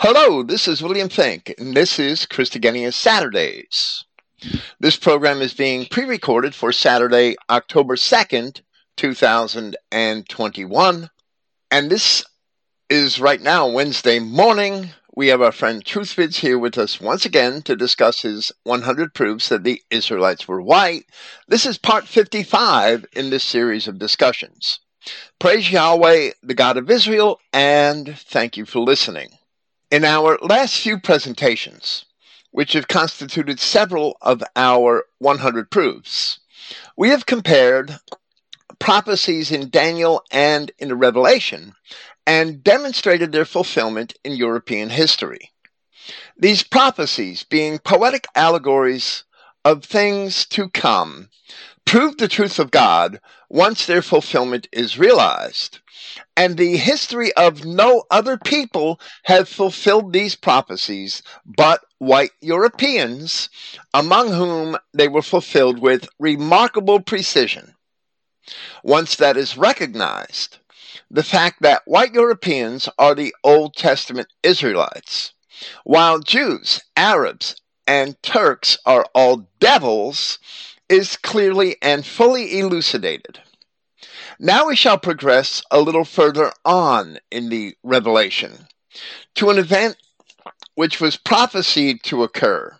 Hello, 0.00 0.44
this 0.44 0.68
is 0.68 0.80
William 0.80 1.08
Finck, 1.08 1.52
and 1.58 1.74
this 1.74 1.98
is 1.98 2.24
Christogenea 2.24 2.94
Saturdays. 2.94 4.04
This 4.78 4.96
program 4.96 5.42
is 5.42 5.54
being 5.54 5.86
pre 5.86 6.04
recorded 6.04 6.54
for 6.54 6.70
Saturday, 6.70 7.34
October 7.50 7.96
2nd, 7.96 8.60
2021. 8.96 11.10
And 11.72 11.90
this 11.90 12.24
is 12.88 13.20
right 13.20 13.40
now, 13.40 13.68
Wednesday 13.68 14.20
morning. 14.20 14.90
We 15.16 15.26
have 15.28 15.42
our 15.42 15.50
friend 15.50 15.84
Truthvids 15.84 16.38
here 16.38 16.60
with 16.60 16.78
us 16.78 17.00
once 17.00 17.24
again 17.24 17.62
to 17.62 17.74
discuss 17.74 18.22
his 18.22 18.52
100 18.62 19.14
proofs 19.14 19.48
that 19.48 19.64
the 19.64 19.82
Israelites 19.90 20.46
were 20.46 20.62
white. 20.62 21.06
This 21.48 21.66
is 21.66 21.76
part 21.76 22.06
55 22.06 23.04
in 23.14 23.30
this 23.30 23.42
series 23.42 23.88
of 23.88 23.98
discussions. 23.98 24.78
Praise 25.40 25.72
Yahweh, 25.72 26.34
the 26.40 26.54
God 26.54 26.76
of 26.76 26.88
Israel, 26.88 27.40
and 27.52 28.16
thank 28.16 28.56
you 28.56 28.64
for 28.64 28.78
listening. 28.78 29.37
In 29.90 30.04
our 30.04 30.38
last 30.42 30.76
few 30.76 31.00
presentations, 31.00 32.04
which 32.50 32.74
have 32.74 32.88
constituted 32.88 33.58
several 33.58 34.18
of 34.20 34.42
our 34.54 35.06
100 35.18 35.70
proofs, 35.70 36.40
we 36.94 37.08
have 37.08 37.24
compared 37.24 37.98
prophecies 38.78 39.50
in 39.50 39.70
Daniel 39.70 40.22
and 40.30 40.70
in 40.78 40.88
the 40.88 40.94
Revelation 40.94 41.72
and 42.26 42.62
demonstrated 42.62 43.32
their 43.32 43.46
fulfillment 43.46 44.12
in 44.22 44.32
European 44.32 44.90
history. 44.90 45.52
These 46.36 46.64
prophecies, 46.64 47.44
being 47.44 47.78
poetic 47.78 48.26
allegories 48.34 49.24
of 49.64 49.84
things 49.84 50.44
to 50.48 50.68
come, 50.68 51.30
prove 51.86 52.18
the 52.18 52.28
truth 52.28 52.58
of 52.58 52.70
God 52.70 53.20
once 53.48 53.86
their 53.86 54.02
fulfillment 54.02 54.68
is 54.70 54.98
realized 54.98 55.78
and 56.36 56.56
the 56.56 56.76
history 56.76 57.32
of 57.34 57.64
no 57.64 58.04
other 58.10 58.36
people 58.38 59.00
have 59.24 59.48
fulfilled 59.48 60.12
these 60.12 60.34
prophecies 60.34 61.22
but 61.44 61.84
white 61.98 62.32
Europeans, 62.40 63.48
among 63.92 64.32
whom 64.32 64.76
they 64.94 65.08
were 65.08 65.22
fulfilled 65.22 65.78
with 65.78 66.08
remarkable 66.18 67.00
precision. 67.00 67.74
Once 68.82 69.16
that 69.16 69.36
is 69.36 69.58
recognized, 69.58 70.58
the 71.10 71.22
fact 71.22 71.62
that 71.62 71.82
white 71.86 72.14
Europeans 72.14 72.88
are 72.98 73.14
the 73.14 73.34
Old 73.44 73.74
Testament 73.74 74.28
Israelites, 74.42 75.32
while 75.84 76.18
Jews, 76.18 76.80
Arabs, 76.96 77.56
and 77.86 78.22
Turks 78.22 78.78
are 78.84 79.06
all 79.14 79.48
devils, 79.60 80.38
is 80.88 81.16
clearly 81.16 81.76
and 81.82 82.04
fully 82.06 82.58
elucidated. 82.58 83.40
Now 84.40 84.68
we 84.68 84.76
shall 84.76 84.98
progress 84.98 85.64
a 85.68 85.80
little 85.80 86.04
further 86.04 86.52
on 86.64 87.18
in 87.28 87.48
the 87.48 87.74
Revelation 87.82 88.68
to 89.34 89.50
an 89.50 89.58
event 89.58 89.96
which 90.76 91.00
was 91.00 91.16
prophesied 91.16 92.04
to 92.04 92.22
occur 92.22 92.76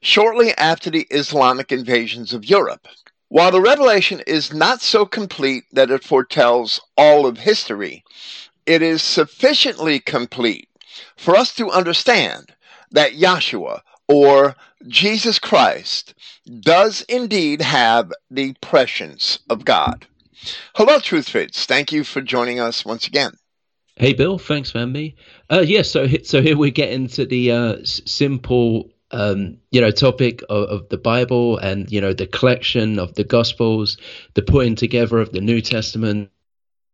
shortly 0.00 0.52
after 0.52 0.90
the 0.90 1.08
Islamic 1.10 1.72
invasions 1.72 2.32
of 2.32 2.44
Europe. 2.44 2.86
While 3.28 3.50
the 3.50 3.60
revelation 3.60 4.22
is 4.28 4.52
not 4.52 4.80
so 4.80 5.04
complete 5.04 5.64
that 5.72 5.90
it 5.90 6.04
foretells 6.04 6.80
all 6.96 7.26
of 7.26 7.38
history, 7.38 8.04
it 8.64 8.80
is 8.80 9.02
sufficiently 9.02 9.98
complete 9.98 10.68
for 11.16 11.34
us 11.34 11.52
to 11.56 11.68
understand 11.68 12.54
that 12.92 13.14
Yahshua, 13.14 13.80
or 14.06 14.54
Jesus 14.86 15.40
Christ, 15.40 16.14
does 16.60 17.00
indeed 17.08 17.60
have 17.60 18.12
the 18.30 18.54
prescience 18.60 19.40
of 19.50 19.64
God. 19.64 20.06
Hello, 20.74 20.98
Truthvids. 20.98 21.66
Thank 21.66 21.92
you 21.92 22.04
for 22.04 22.20
joining 22.20 22.60
us 22.60 22.84
once 22.84 23.06
again. 23.06 23.32
Hey, 23.96 24.14
Bill. 24.14 24.38
Thanks 24.38 24.70
for 24.70 24.78
having 24.78 24.92
me. 24.92 25.16
Uh, 25.50 25.64
yeah, 25.66 25.82
so 25.82 26.06
so 26.24 26.40
here 26.40 26.56
we 26.56 26.70
get 26.70 26.90
into 26.90 27.26
the 27.26 27.52
uh, 27.52 27.76
simple, 27.84 28.90
um, 29.10 29.58
you 29.70 29.80
know, 29.80 29.90
topic 29.90 30.42
of, 30.48 30.68
of, 30.68 30.88
the 30.88 30.98
Bible 30.98 31.58
and 31.58 31.90
you 31.92 32.00
know 32.00 32.12
the 32.12 32.26
collection 32.26 32.98
of 32.98 33.14
the 33.14 33.24
Gospels, 33.24 33.98
the 34.34 34.42
putting 34.42 34.74
together 34.74 35.18
of 35.18 35.32
the 35.32 35.40
New 35.40 35.60
Testament, 35.60 36.30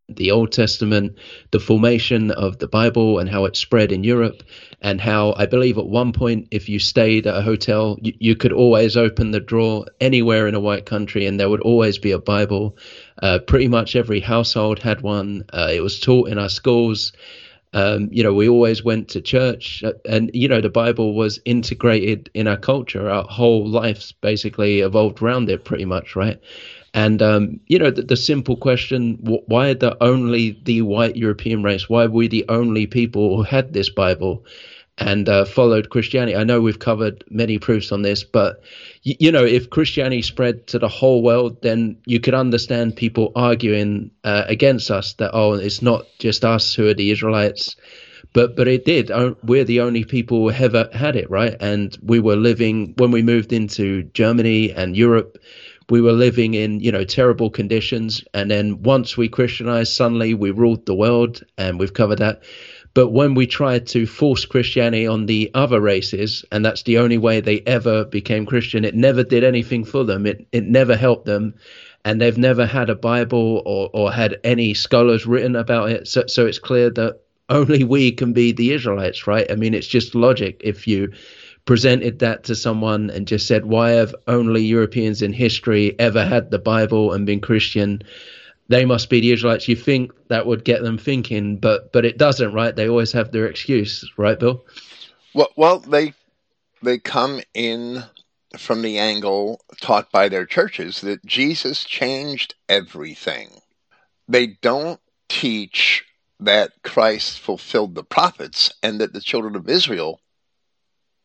the 0.08 0.30
Old 0.30 0.52
Testament, 0.52 1.16
the 1.50 1.60
formation 1.60 2.30
of 2.32 2.58
the 2.58 2.68
Bible, 2.68 3.18
and 3.18 3.28
how 3.28 3.44
it 3.44 3.56
spread 3.56 3.92
in 3.92 4.04
Europe, 4.04 4.42
and 4.80 5.00
how 5.00 5.34
I 5.36 5.46
believe 5.46 5.78
at 5.78 5.86
one 5.86 6.12
point, 6.12 6.48
if 6.50 6.68
you 6.68 6.78
stayed 6.78 7.26
at 7.26 7.36
a 7.36 7.42
hotel, 7.42 7.98
you, 8.00 8.14
you 8.18 8.34
could 8.34 8.52
always 8.52 8.96
open 8.96 9.30
the 9.30 9.40
drawer 9.40 9.84
anywhere 10.00 10.48
in 10.48 10.54
a 10.54 10.60
white 10.60 10.86
country, 10.86 11.26
and 11.26 11.38
there 11.38 11.50
would 11.50 11.60
always 11.60 11.98
be 11.98 12.10
a 12.10 12.18
Bible 12.18 12.76
uh, 13.22 13.38
pretty 13.40 13.68
much 13.68 13.96
every 13.96 14.20
household 14.20 14.78
had 14.78 15.00
one. 15.00 15.44
Uh, 15.52 15.70
it 15.72 15.80
was 15.80 16.00
taught 16.00 16.28
in 16.28 16.38
our 16.38 16.48
schools. 16.48 17.12
Um, 17.74 18.08
you 18.10 18.22
know, 18.22 18.32
we 18.32 18.48
always 18.48 18.82
went 18.82 19.08
to 19.10 19.20
church, 19.20 19.84
uh, 19.84 19.92
and 20.06 20.30
you 20.32 20.48
know, 20.48 20.60
the 20.60 20.70
Bible 20.70 21.14
was 21.14 21.38
integrated 21.44 22.30
in 22.32 22.48
our 22.48 22.56
culture. 22.56 23.10
Our 23.10 23.24
whole 23.24 23.66
lives 23.66 24.12
basically 24.12 24.80
evolved 24.80 25.20
around 25.20 25.50
it, 25.50 25.64
pretty 25.64 25.84
much, 25.84 26.16
right? 26.16 26.40
And 26.94 27.20
um, 27.20 27.60
you 27.66 27.78
know, 27.78 27.90
the, 27.90 28.02
the, 28.02 28.16
simple 28.16 28.56
question: 28.56 29.18
Why 29.20 29.70
are 29.70 29.74
the 29.74 30.02
only 30.02 30.58
the 30.64 30.80
white 30.80 31.16
European 31.16 31.62
race? 31.62 31.90
Why 31.90 32.06
were 32.06 32.12
we 32.12 32.28
the 32.28 32.46
only 32.48 32.86
people 32.86 33.36
who 33.36 33.42
had 33.42 33.74
this 33.74 33.90
Bible? 33.90 34.44
and 34.98 35.28
uh, 35.28 35.44
followed 35.44 35.90
Christianity. 35.90 36.36
I 36.36 36.44
know 36.44 36.60
we've 36.60 36.78
covered 36.78 37.24
many 37.30 37.58
proofs 37.58 37.92
on 37.92 38.02
this, 38.02 38.24
but 38.24 38.62
y- 39.04 39.16
you 39.18 39.32
know, 39.32 39.44
if 39.44 39.70
Christianity 39.70 40.22
spread 40.22 40.66
to 40.68 40.78
the 40.78 40.88
whole 40.88 41.22
world, 41.22 41.62
then 41.62 41.98
you 42.06 42.20
could 42.20 42.34
understand 42.34 42.96
people 42.96 43.32
arguing 43.36 44.10
uh, 44.24 44.44
against 44.46 44.90
us 44.90 45.14
that 45.14 45.30
oh, 45.34 45.54
it's 45.54 45.82
not 45.82 46.06
just 46.18 46.44
us 46.44 46.74
who 46.74 46.88
are 46.88 46.94
the 46.94 47.10
Israelites, 47.10 47.76
but 48.32 48.56
but 48.56 48.68
it 48.68 48.84
did. 48.84 49.10
We're 49.42 49.64
the 49.64 49.80
only 49.80 50.04
people 50.04 50.50
who 50.50 50.64
ever 50.64 50.88
had 50.92 51.16
it, 51.16 51.30
right? 51.30 51.56
And 51.60 51.96
we 52.02 52.20
were 52.20 52.36
living 52.36 52.94
when 52.98 53.10
we 53.10 53.22
moved 53.22 53.52
into 53.52 54.04
Germany 54.14 54.72
and 54.72 54.96
Europe. 54.96 55.38
We 55.90 56.02
were 56.02 56.12
living 56.12 56.52
in, 56.54 56.80
you 56.80 56.92
know, 56.92 57.04
terrible 57.04 57.50
conditions, 57.50 58.22
and 58.34 58.50
then 58.50 58.82
once 58.82 59.16
we 59.16 59.28
Christianized, 59.28 59.92
suddenly 59.92 60.34
we 60.34 60.50
ruled 60.50 60.84
the 60.84 60.94
world, 60.94 61.42
and 61.56 61.78
we've 61.80 61.94
covered 61.94 62.18
that 62.18 62.42
but 62.94 63.08
when 63.08 63.34
we 63.34 63.46
tried 63.46 63.86
to 63.88 64.06
force 64.06 64.44
Christianity 64.44 65.06
on 65.06 65.26
the 65.26 65.50
other 65.54 65.80
races, 65.80 66.44
and 66.50 66.64
that's 66.64 66.82
the 66.82 66.98
only 66.98 67.18
way 67.18 67.40
they 67.40 67.60
ever 67.60 68.04
became 68.04 68.46
Christian, 68.46 68.84
it 68.84 68.94
never 68.94 69.22
did 69.22 69.44
anything 69.44 69.84
for 69.84 70.04
them. 70.04 70.26
It 70.26 70.46
it 70.52 70.64
never 70.64 70.96
helped 70.96 71.26
them, 71.26 71.54
and 72.04 72.20
they've 72.20 72.38
never 72.38 72.66
had 72.66 72.90
a 72.90 72.94
Bible 72.94 73.62
or 73.64 73.90
or 73.92 74.12
had 74.12 74.38
any 74.44 74.74
scholars 74.74 75.26
written 75.26 75.56
about 75.56 75.90
it. 75.90 76.08
So 76.08 76.24
so 76.26 76.46
it's 76.46 76.58
clear 76.58 76.90
that 76.90 77.20
only 77.48 77.84
we 77.84 78.12
can 78.12 78.32
be 78.32 78.52
the 78.52 78.72
Israelites, 78.72 79.26
right? 79.26 79.50
I 79.50 79.54
mean, 79.54 79.74
it's 79.74 79.86
just 79.86 80.14
logic. 80.14 80.60
If 80.64 80.86
you 80.86 81.12
presented 81.64 82.18
that 82.20 82.44
to 82.44 82.54
someone 82.54 83.10
and 83.10 83.26
just 83.26 83.46
said, 83.46 83.66
"Why 83.66 83.90
have 83.90 84.14
only 84.26 84.62
Europeans 84.62 85.22
in 85.22 85.32
history 85.32 85.94
ever 85.98 86.24
had 86.24 86.50
the 86.50 86.58
Bible 86.58 87.12
and 87.12 87.26
been 87.26 87.40
Christian?" 87.40 88.02
they 88.68 88.84
must 88.84 89.08
be 89.10 89.20
the 89.20 89.32
Israelites. 89.32 89.66
You 89.68 89.76
think 89.76 90.12
that 90.28 90.46
would 90.46 90.64
get 90.64 90.82
them 90.82 90.98
thinking, 90.98 91.56
but 91.56 91.92
but 91.92 92.04
it 92.04 92.18
doesn't, 92.18 92.52
right? 92.52 92.74
They 92.74 92.88
always 92.88 93.12
have 93.12 93.32
their 93.32 93.46
excuse, 93.46 94.10
right, 94.16 94.38
Bill? 94.38 94.64
Well, 95.34 95.48
well, 95.56 95.78
they 95.80 96.14
they 96.82 96.98
come 96.98 97.40
in 97.54 98.04
from 98.56 98.82
the 98.82 98.98
angle 98.98 99.60
taught 99.80 100.10
by 100.10 100.28
their 100.28 100.46
churches 100.46 101.00
that 101.02 101.24
Jesus 101.24 101.84
changed 101.84 102.54
everything. 102.68 103.60
They 104.26 104.46
don't 104.46 105.00
teach 105.28 106.04
that 106.40 106.72
Christ 106.82 107.40
fulfilled 107.40 107.94
the 107.94 108.04
prophets 108.04 108.72
and 108.82 109.00
that 109.00 109.12
the 109.12 109.20
children 109.20 109.56
of 109.56 109.68
Israel 109.68 110.20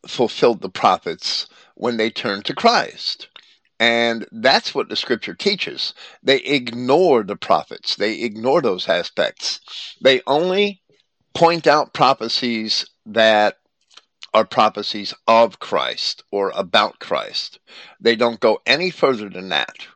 fulfilled 0.08 0.62
the 0.62 0.69
prophets 0.69 1.47
when 1.75 1.97
they 1.97 2.09
turned 2.09 2.46
to 2.46 2.56
Christ. 2.56 3.28
And 3.80 4.28
that's 4.32 4.74
what 4.74 4.90
the 4.90 4.96
scripture 4.96 5.34
teaches. 5.34 5.94
They 6.22 6.38
ignore 6.38 7.24
the 7.24 7.36
prophets, 7.36 7.96
they 7.96 8.22
ignore 8.22 8.62
those 8.62 8.88
aspects. 8.88 9.60
They 10.02 10.22
only 10.28 10.82
point 11.34 11.68
out 11.68 11.94
prophecies 11.94 12.86
that 13.06 13.58
are 14.34 14.46
prophecies 14.46 15.14
of 15.28 15.60
Christ 15.60 16.24
or 16.31 16.52
about 16.56 17.00
Christ. 17.00 17.60
They 18.00 18.16
don't 18.16 18.40
go 18.40 18.60
any 18.66 18.90
further 18.90 19.30
than 19.30 19.50
that. 19.50 19.88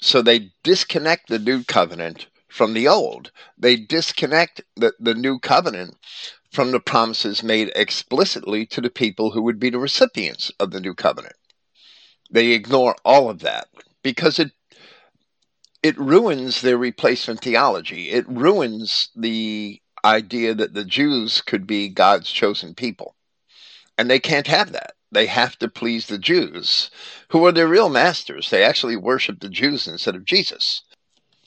So 0.00 0.22
they 0.22 0.50
disconnect 0.62 1.28
the 1.28 1.38
new 1.38 1.64
covenant 1.64 2.26
from 2.48 2.74
the 2.74 2.88
old. 2.88 3.30
They 3.56 3.76
disconnect 3.76 4.62
the, 4.76 4.92
the 5.00 5.14
new 5.14 5.38
covenant 5.38 5.96
from 6.52 6.70
the 6.70 6.80
promises 6.80 7.42
made 7.42 7.70
explicitly 7.74 8.66
to 8.66 8.80
the 8.80 8.90
people 8.90 9.30
who 9.30 9.42
would 9.42 9.58
be 9.58 9.70
the 9.70 9.78
recipients 9.78 10.50
of 10.58 10.70
the 10.70 10.80
new 10.80 10.94
covenant. 10.94 11.34
They 12.30 12.48
ignore 12.48 12.96
all 13.04 13.30
of 13.30 13.40
that 13.40 13.68
because 14.02 14.38
it 14.38 14.52
it 15.82 15.98
ruins 15.98 16.60
their 16.60 16.76
replacement 16.76 17.40
theology. 17.40 18.10
It 18.10 18.28
ruins 18.28 19.10
the 19.14 19.80
idea 20.04 20.54
that 20.54 20.74
the 20.74 20.84
Jews 20.84 21.40
could 21.40 21.66
be 21.66 21.88
God's 21.88 22.30
chosen 22.30 22.74
people. 22.74 23.14
And 23.96 24.10
they 24.10 24.18
can't 24.18 24.48
have 24.48 24.72
that. 24.72 24.94
They 25.10 25.26
have 25.26 25.56
to 25.58 25.68
please 25.68 26.06
the 26.06 26.18
Jews, 26.18 26.90
who 27.30 27.46
are 27.46 27.52
their 27.52 27.68
real 27.68 27.88
masters. 27.88 28.50
They 28.50 28.62
actually 28.62 28.96
worship 28.96 29.40
the 29.40 29.48
Jews 29.48 29.88
instead 29.88 30.14
of 30.14 30.24
Jesus. 30.24 30.82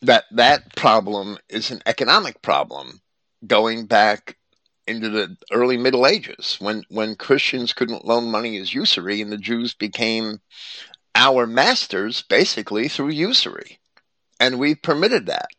That 0.02 0.24
that 0.32 0.76
problem 0.76 1.38
is 1.48 1.70
an 1.70 1.82
economic 1.86 2.42
problem 2.42 3.02
going 3.46 3.86
back 3.86 4.38
into 4.88 5.10
the 5.10 5.38
early 5.52 5.78
Middle 5.78 6.08
Ages 6.08 6.58
when, 6.60 6.84
when 6.90 7.16
Christians 7.16 7.74
couldn't 7.74 8.06
loan 8.06 8.32
money 8.32 8.58
as 8.58 8.74
usury 8.74 9.22
and 9.22 9.32
the 9.32 9.38
Jews 9.38 9.74
became 9.74 10.40
our 11.16 11.46
masters 11.46 12.24
basically 12.24 12.88
through 12.88 13.10
usury. 13.10 13.80
And 14.40 14.60
we've 14.60 14.82
permitted 14.82 15.28
that 15.28 15.50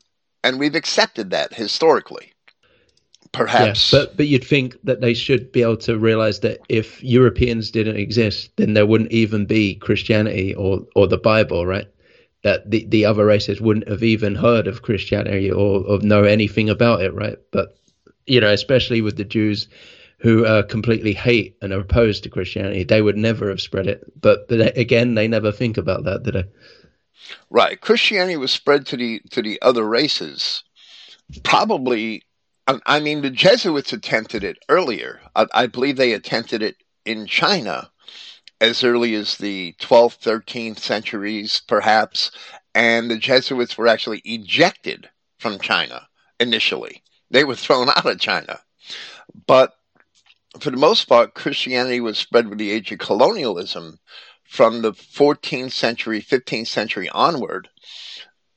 and 0.42 0.58
we've 0.58 0.74
accepted 0.74 1.30
that 1.30 1.54
historically. 1.54 2.32
Perhaps. 3.30 3.92
Yeah, 3.92 4.00
but, 4.00 4.16
but 4.16 4.26
you'd 4.26 4.44
think 4.44 4.76
that 4.84 5.00
they 5.00 5.14
should 5.14 5.52
be 5.52 5.62
able 5.62 5.78
to 5.78 5.98
realize 5.98 6.40
that 6.40 6.60
if 6.68 7.02
Europeans 7.02 7.70
didn't 7.70 7.96
exist, 7.96 8.50
then 8.56 8.74
there 8.74 8.84
wouldn't 8.84 9.12
even 9.12 9.46
be 9.46 9.76
Christianity 9.76 10.54
or, 10.54 10.80
or 10.94 11.06
the 11.06 11.16
Bible, 11.16 11.64
right? 11.64 11.88
That 12.42 12.70
the, 12.70 12.84
the 12.86 13.06
other 13.06 13.24
races 13.24 13.60
wouldn't 13.60 13.88
have 13.88 14.02
even 14.02 14.34
heard 14.34 14.66
of 14.66 14.82
Christianity 14.82 15.50
or, 15.50 15.82
or 15.86 16.00
know 16.00 16.24
anything 16.24 16.68
about 16.68 17.00
it, 17.00 17.14
right? 17.14 17.38
But 17.52 17.78
you 18.26 18.40
know, 18.40 18.52
especially 18.52 19.00
with 19.00 19.16
the 19.16 19.24
Jews 19.24 19.68
who 20.18 20.46
uh, 20.46 20.62
completely 20.62 21.12
hate 21.12 21.56
and 21.60 21.72
are 21.72 21.80
opposed 21.80 22.22
to 22.22 22.30
Christianity, 22.30 22.84
they 22.84 23.02
would 23.02 23.16
never 23.16 23.48
have 23.48 23.60
spread 23.60 23.88
it. 23.88 24.04
But, 24.20 24.48
but 24.48 24.76
again, 24.78 25.14
they 25.14 25.26
never 25.26 25.50
think 25.50 25.76
about 25.76 26.04
that, 26.04 26.22
did 26.22 26.34
they? 26.34 26.44
Right. 27.50 27.80
Christianity 27.80 28.36
was 28.36 28.52
spread 28.52 28.86
to 28.86 28.96
the 28.96 29.20
to 29.30 29.42
the 29.42 29.60
other 29.62 29.88
races. 29.88 30.64
Probably, 31.42 32.22
I 32.86 33.00
mean, 33.00 33.22
the 33.22 33.30
Jesuits 33.30 33.92
attempted 33.92 34.44
it 34.44 34.58
earlier. 34.68 35.20
I, 35.34 35.46
I 35.54 35.66
believe 35.66 35.96
they 35.96 36.12
attempted 36.12 36.62
it 36.62 36.76
in 37.04 37.26
China 37.26 37.90
as 38.60 38.84
early 38.84 39.14
as 39.14 39.38
the 39.38 39.74
12th, 39.80 40.20
13th 40.20 40.78
centuries, 40.78 41.62
perhaps. 41.66 42.30
And 42.74 43.10
the 43.10 43.18
Jesuits 43.18 43.76
were 43.76 43.88
actually 43.88 44.22
ejected 44.24 45.10
from 45.38 45.58
China 45.58 46.08
initially. 46.38 47.02
They 47.32 47.44
were 47.44 47.56
thrown 47.56 47.88
out 47.88 48.06
of 48.06 48.20
China. 48.20 48.60
But 49.46 49.74
for 50.60 50.70
the 50.70 50.76
most 50.76 51.06
part, 51.08 51.34
Christianity 51.34 51.98
was 51.98 52.18
spread 52.18 52.48
with 52.48 52.58
the 52.58 52.70
age 52.70 52.92
of 52.92 52.98
colonialism 52.98 53.98
from 54.44 54.82
the 54.82 54.92
14th 54.92 55.72
century, 55.72 56.20
15th 56.20 56.66
century 56.66 57.08
onward 57.08 57.70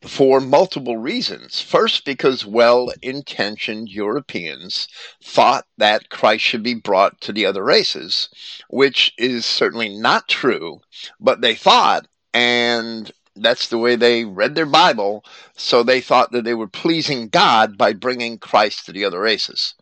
for 0.01 0.42
multiple 0.42 0.98
reasons. 0.98 1.62
First, 1.62 2.04
because 2.04 2.45
well 2.45 2.92
intentioned 3.01 3.88
Europeans 3.89 4.89
thought 5.24 5.66
that 5.77 6.10
Christ 6.10 6.44
should 6.44 6.63
be 6.63 6.74
brought 6.74 7.22
to 7.22 7.31
the 7.31 7.45
other 7.45 7.63
races, 7.63 8.27
which 8.69 9.13
is 9.18 9.45
certainly 9.45 9.89
not 9.89 10.27
true, 10.27 10.81
but 11.19 11.39
they 11.39 11.56
thought, 11.56 12.07
and 12.33 13.12
that's 13.36 13.68
the 13.68 13.78
way 13.78 13.96
they 13.96 14.26
read 14.26 14.56
their 14.56 14.66
Bible. 14.66 15.24
So 15.56 15.84
they 15.84 16.02
thought 16.02 16.32
that 16.32 16.44
they 16.44 16.54
were 16.54 16.68
pleasing 16.68 17.28
God 17.28 17.78
by 17.78 17.94
bringing 17.94 18.38
Christ 18.38 18.86
to 18.86 18.92
the 18.92 19.06
other 19.06 19.20
races. 19.20 19.76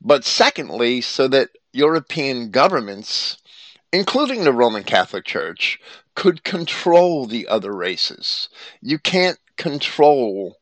But 0.00 0.24
secondly, 0.24 1.00
so 1.00 1.28
that 1.28 1.50
European 1.72 2.50
governments, 2.50 3.38
including 3.92 4.44
the 4.44 4.52
Roman 4.52 4.84
Catholic 4.84 5.24
Church, 5.24 5.78
could 6.14 6.44
control 6.44 7.26
the 7.26 7.46
other 7.48 7.72
races. 7.72 8.48
You 8.80 8.98
can't 8.98 9.38
control 9.56 10.56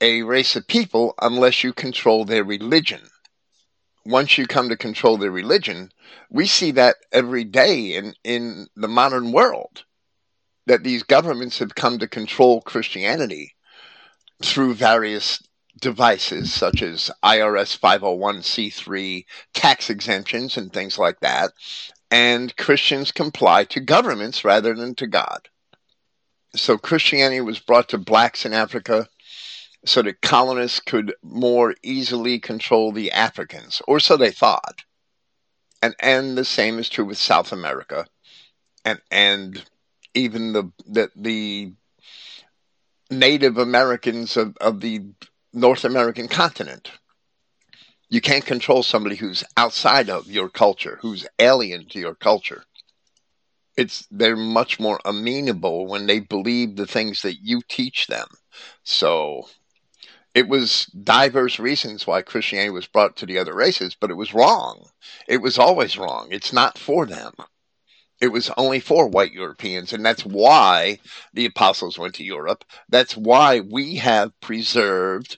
a 0.00 0.22
race 0.22 0.56
of 0.56 0.66
people 0.66 1.14
unless 1.20 1.64
you 1.64 1.72
control 1.72 2.24
their 2.24 2.44
religion. 2.44 3.00
Once 4.06 4.36
you 4.36 4.46
come 4.46 4.68
to 4.68 4.76
control 4.76 5.16
their 5.16 5.30
religion, 5.30 5.90
we 6.30 6.46
see 6.46 6.70
that 6.72 6.96
every 7.10 7.44
day 7.44 7.94
in, 7.94 8.14
in 8.22 8.66
the 8.76 8.88
modern 8.88 9.32
world 9.32 9.84
that 10.66 10.84
these 10.84 11.02
governments 11.02 11.58
have 11.58 11.74
come 11.74 11.98
to 11.98 12.08
control 12.08 12.60
Christianity 12.62 13.54
through 14.42 14.74
various 14.74 15.42
devices 15.80 16.52
such 16.52 16.82
as 16.82 17.10
IRS 17.22 17.78
501c3 17.78 19.24
tax 19.52 19.90
exemptions 19.90 20.56
and 20.56 20.72
things 20.72 20.98
like 20.98 21.20
that. 21.20 21.52
And 22.10 22.56
Christians 22.56 23.12
comply 23.12 23.64
to 23.64 23.80
governments 23.80 24.44
rather 24.44 24.74
than 24.74 24.94
to 24.96 25.06
God. 25.06 25.48
So 26.54 26.78
Christianity 26.78 27.40
was 27.40 27.58
brought 27.58 27.88
to 27.88 27.98
blacks 27.98 28.46
in 28.46 28.52
Africa 28.52 29.08
so 29.84 30.00
that 30.02 30.22
colonists 30.22 30.80
could 30.80 31.14
more 31.22 31.74
easily 31.82 32.38
control 32.38 32.92
the 32.92 33.10
Africans, 33.10 33.82
or 33.86 34.00
so 34.00 34.16
they 34.16 34.30
thought. 34.30 34.84
And 35.82 35.94
and 36.00 36.38
the 36.38 36.44
same 36.44 36.78
is 36.78 36.88
true 36.88 37.04
with 37.04 37.18
South 37.18 37.52
America 37.52 38.06
and 38.84 39.00
and 39.10 39.64
even 40.14 40.52
the 40.52 40.70
the, 40.86 41.10
the 41.16 41.72
Native 43.10 43.58
Americans 43.58 44.36
of, 44.36 44.56
of 44.60 44.80
the 44.80 45.02
North 45.52 45.84
American 45.84 46.28
continent. 46.28 46.90
You 48.08 48.20
can't 48.20 48.44
control 48.44 48.82
somebody 48.82 49.16
who's 49.16 49.44
outside 49.56 50.08
of 50.08 50.30
your 50.30 50.48
culture, 50.48 50.98
who's 51.00 51.26
alien 51.38 51.86
to 51.88 51.98
your 51.98 52.14
culture. 52.14 52.64
It's 53.76 54.06
they're 54.10 54.36
much 54.36 54.78
more 54.78 55.00
amenable 55.04 55.86
when 55.86 56.06
they 56.06 56.20
believe 56.20 56.76
the 56.76 56.86
things 56.86 57.22
that 57.22 57.40
you 57.42 57.60
teach 57.68 58.06
them. 58.06 58.28
So 58.84 59.48
it 60.34 60.48
was 60.48 60.86
diverse 60.86 61.58
reasons 61.58 62.06
why 62.06 62.22
Christianity 62.22 62.70
was 62.70 62.86
brought 62.86 63.16
to 63.16 63.26
the 63.26 63.38
other 63.38 63.54
races, 63.54 63.96
but 63.98 64.10
it 64.10 64.14
was 64.14 64.34
wrong. 64.34 64.86
It 65.26 65.38
was 65.38 65.58
always 65.58 65.96
wrong. 65.96 66.28
It's 66.30 66.52
not 66.52 66.78
for 66.78 67.06
them. 67.06 67.32
It 68.20 68.28
was 68.28 68.50
only 68.56 68.80
for 68.80 69.08
white 69.08 69.32
Europeans, 69.32 69.92
and 69.92 70.04
that's 70.04 70.24
why 70.24 70.98
the 71.32 71.46
apostles 71.46 71.98
went 71.98 72.14
to 72.16 72.24
Europe. 72.24 72.64
That's 72.88 73.16
why 73.16 73.60
we 73.60 73.96
have 73.96 74.38
preserved 74.40 75.36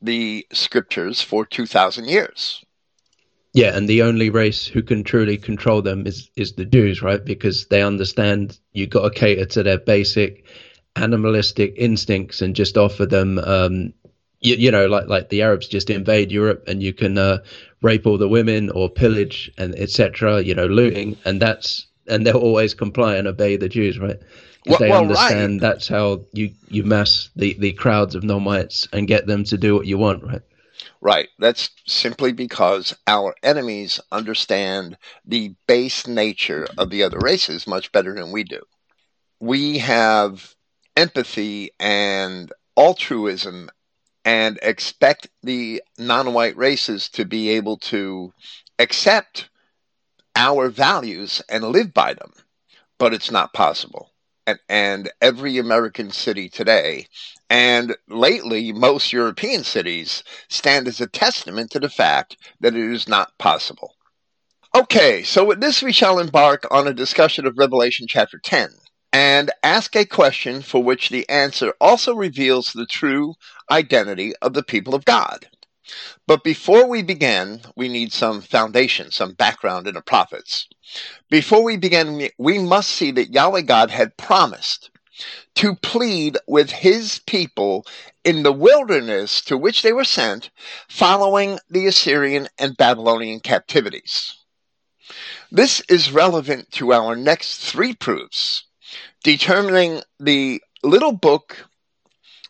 the 0.00 0.46
scriptures 0.52 1.20
for 1.20 1.44
2,000 1.44 2.06
years. 2.06 2.64
Yeah, 3.54 3.76
and 3.76 3.88
the 3.88 4.02
only 4.02 4.30
race 4.30 4.66
who 4.66 4.82
can 4.82 5.04
truly 5.04 5.38
control 5.38 5.80
them 5.80 6.06
is 6.08 6.28
is 6.34 6.54
the 6.54 6.64
Jews, 6.64 7.02
right? 7.02 7.24
Because 7.24 7.66
they 7.66 7.82
understand 7.82 8.58
you've 8.72 8.90
got 8.90 9.02
to 9.02 9.10
cater 9.10 9.44
to 9.46 9.62
their 9.62 9.78
basic 9.78 10.44
animalistic 10.96 11.74
instincts 11.76 12.42
and 12.42 12.56
just 12.56 12.76
offer 12.76 13.06
them, 13.06 13.38
um, 13.38 13.92
you, 14.40 14.56
you, 14.56 14.70
know, 14.72 14.86
like 14.86 15.06
like 15.06 15.28
the 15.28 15.42
Arabs 15.42 15.68
just 15.68 15.88
invade 15.88 16.32
Europe 16.32 16.64
and 16.66 16.82
you 16.82 16.92
can 16.92 17.16
uh, 17.16 17.38
rape 17.80 18.08
all 18.08 18.18
the 18.18 18.28
women 18.28 18.70
or 18.70 18.90
pillage 18.90 19.52
and 19.56 19.78
etc. 19.78 20.42
You 20.42 20.56
know, 20.56 20.66
looting, 20.66 21.16
and 21.24 21.40
that's 21.40 21.86
and 22.06 22.26
they'll 22.26 22.36
always 22.36 22.74
comply 22.74 23.16
and 23.16 23.26
obey 23.26 23.56
the 23.56 23.68
Jews, 23.68 23.98
right? 23.98 24.18
Because 24.64 24.64
well, 24.66 24.78
they 24.78 24.90
well, 24.90 25.02
understand 25.02 25.62
right. 25.62 25.72
that's 25.72 25.88
how 25.88 26.22
you 26.32 26.52
you 26.68 26.84
mass 26.84 27.30
the 27.36 27.54
the 27.58 27.72
crowds 27.72 28.14
of 28.14 28.24
non-whites 28.24 28.88
and 28.92 29.08
get 29.08 29.26
them 29.26 29.44
to 29.44 29.58
do 29.58 29.74
what 29.74 29.86
you 29.86 29.98
want, 29.98 30.24
right? 30.24 30.42
Right. 31.00 31.28
That's 31.38 31.70
simply 31.86 32.32
because 32.32 32.96
our 33.06 33.34
enemies 33.42 34.00
understand 34.10 34.96
the 35.24 35.54
base 35.66 36.06
nature 36.06 36.66
of 36.78 36.90
the 36.90 37.02
other 37.02 37.18
races 37.18 37.66
much 37.66 37.92
better 37.92 38.14
than 38.14 38.32
we 38.32 38.42
do. 38.42 38.62
We 39.38 39.78
have 39.78 40.54
empathy 40.96 41.72
and 41.78 42.50
altruism 42.76 43.70
and 44.24 44.58
expect 44.62 45.28
the 45.42 45.82
non 45.98 46.32
white 46.32 46.56
races 46.56 47.08
to 47.10 47.24
be 47.24 47.50
able 47.50 47.76
to 47.76 48.32
accept 48.78 49.50
our 50.36 50.68
values 50.68 51.42
and 51.48 51.64
live 51.64 51.94
by 51.94 52.14
them, 52.14 52.32
but 52.98 53.14
it's 53.14 53.30
not 53.30 53.52
possible. 53.52 54.10
And, 54.46 54.58
and 54.68 55.10
every 55.22 55.56
American 55.58 56.10
city 56.10 56.48
today, 56.48 57.06
and 57.48 57.96
lately 58.08 58.72
most 58.72 59.12
European 59.12 59.64
cities, 59.64 60.22
stand 60.48 60.86
as 60.86 61.00
a 61.00 61.06
testament 61.06 61.70
to 61.70 61.80
the 61.80 61.88
fact 61.88 62.36
that 62.60 62.74
it 62.74 62.92
is 62.92 63.08
not 63.08 63.36
possible. 63.38 63.94
Okay, 64.74 65.22
so 65.22 65.44
with 65.44 65.60
this 65.60 65.82
we 65.82 65.92
shall 65.92 66.18
embark 66.18 66.66
on 66.70 66.88
a 66.88 66.92
discussion 66.92 67.46
of 67.46 67.56
Revelation 67.56 68.06
chapter 68.08 68.38
10 68.38 68.70
and 69.14 69.52
ask 69.62 69.94
a 69.94 70.04
question 70.04 70.60
for 70.60 70.82
which 70.82 71.08
the 71.08 71.28
answer 71.28 71.72
also 71.80 72.16
reveals 72.16 72.72
the 72.72 72.84
true 72.84 73.34
identity 73.70 74.34
of 74.42 74.52
the 74.54 74.64
people 74.64 74.92
of 74.92 75.04
God. 75.04 75.46
But 76.26 76.44
before 76.44 76.88
we 76.88 77.02
begin, 77.02 77.60
we 77.76 77.88
need 77.88 78.12
some 78.12 78.40
foundation, 78.40 79.10
some 79.10 79.32
background 79.34 79.86
in 79.86 79.94
the 79.94 80.02
prophets. 80.02 80.66
Before 81.30 81.62
we 81.62 81.76
begin, 81.76 82.28
we 82.38 82.58
must 82.58 82.90
see 82.90 83.10
that 83.12 83.32
Yahweh 83.32 83.62
God 83.62 83.90
had 83.90 84.16
promised 84.16 84.90
to 85.56 85.76
plead 85.76 86.38
with 86.48 86.70
his 86.70 87.20
people 87.26 87.86
in 88.24 88.42
the 88.42 88.52
wilderness 88.52 89.40
to 89.42 89.56
which 89.56 89.82
they 89.82 89.92
were 89.92 90.04
sent 90.04 90.50
following 90.88 91.58
the 91.68 91.86
Assyrian 91.86 92.48
and 92.58 92.76
Babylonian 92.76 93.40
captivities. 93.40 94.34
This 95.52 95.80
is 95.88 96.10
relevant 96.10 96.72
to 96.72 96.92
our 96.92 97.14
next 97.14 97.58
three 97.58 97.94
proofs, 97.94 98.64
determining 99.22 100.02
the 100.18 100.60
little 100.82 101.12
book 101.12 101.68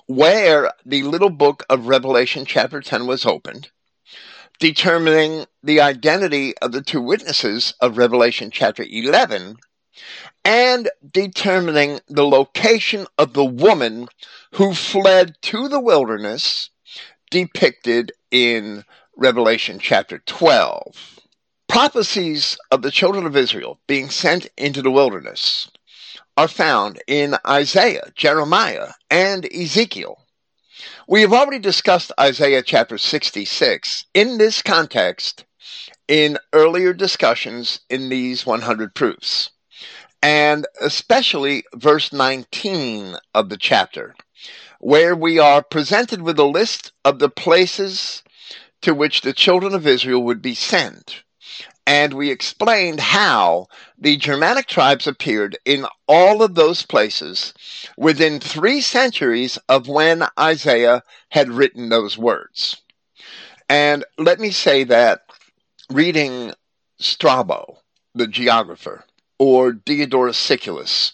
where 0.07 0.73
the 0.85 1.03
little 1.03 1.31
book 1.31 1.65
of 1.71 1.87
Revelation, 1.87 2.45
chapter 2.45 2.81
10, 2.81 3.07
was 3.07 3.25
opened, 3.25 3.71
determining 4.59 5.47
the 5.63 5.81
identity 5.81 6.57
of 6.59 6.73
the 6.73 6.83
two 6.83 7.01
witnesses 7.01 7.75
of 7.81 7.97
Revelation, 7.97 8.51
chapter 8.51 8.85
11, 8.89 9.57
and 10.45 10.91
determining 11.11 12.01
the 12.09 12.27
location 12.27 13.07
of 13.17 13.33
the 13.33 13.45
woman 13.45 14.09
who 14.53 14.75
fled 14.75 15.37
to 15.43 15.69
the 15.69 15.81
wilderness, 15.81 16.71
depicted 17.31 18.13
in 18.31 18.85
Revelation 19.17 19.79
chapter 19.79 20.19
12. 20.19 21.21
Prophecies 21.67 22.59
of 22.71 22.83
the 22.83 22.91
children 22.91 23.27
of 23.27 23.37
Israel 23.37 23.81
being 23.87 24.11
sent 24.11 24.49
into 24.57 24.83
the 24.83 24.91
wilderness 24.91 25.71
are 26.37 26.49
found 26.49 27.03
in 27.07 27.37
Isaiah, 27.47 28.11
Jeremiah, 28.15 28.93
and 29.11 29.47
Ezekiel. 29.53 30.19
We 31.07 31.21
have 31.21 31.33
already 31.33 31.59
discussed 31.59 32.13
Isaiah 32.19 32.63
chapter 32.63 32.99
66 32.99 34.07
in 34.15 34.39
this 34.39 34.63
context 34.63 35.45
in 36.09 36.39
earlier 36.53 36.93
discussions 36.93 37.81
in 37.89 38.09
these 38.09 38.45
100 38.45 38.95
proofs, 38.95 39.51
and 40.23 40.67
especially 40.81 41.65
verse 41.75 42.13
19 42.13 43.17
of 43.35 43.49
the 43.49 43.57
chapter, 43.57 44.15
where 44.81 45.15
we 45.15 45.39
are 45.39 45.63
presented 45.63 46.23
with 46.23 46.39
a 46.39 46.45
list 46.45 46.93
of 47.05 47.19
the 47.19 47.31
places 47.31 48.23
to 48.83 48.95
which 48.95 49.23
the 49.23 49.33
children 49.33 49.75
of 49.75 49.87
Israel 49.87 50.23
would 50.23 50.43
be 50.43 50.55
sent. 50.55 51.24
And 51.87 52.15
we 52.15 52.31
explained 52.31 52.99
how 52.99 53.67
the 53.99 54.17
Germanic 54.17 54.67
tribes 54.67 55.07
appeared 55.07 55.59
in 55.65 55.87
all 56.09 56.43
of 56.43 56.55
those 56.55 56.83
places 56.83 57.53
within 57.97 58.41
three 58.41 58.81
centuries 58.81 59.59
of 59.69 59.87
when 59.87 60.25
Isaiah 60.39 61.03
had 61.29 61.51
written 61.51 61.91
those 61.91 62.17
words. 62.17 62.83
And 63.69 64.05
let 64.17 64.41
me 64.41 64.51
say 64.51 64.85
that 64.85 65.23
reading 65.91 66.53
Strabo, 66.99 67.79
the 68.15 68.27
geographer, 68.27 69.05
or 69.39 69.73
Diodorus 69.73 70.39
Siculus, 70.39 71.13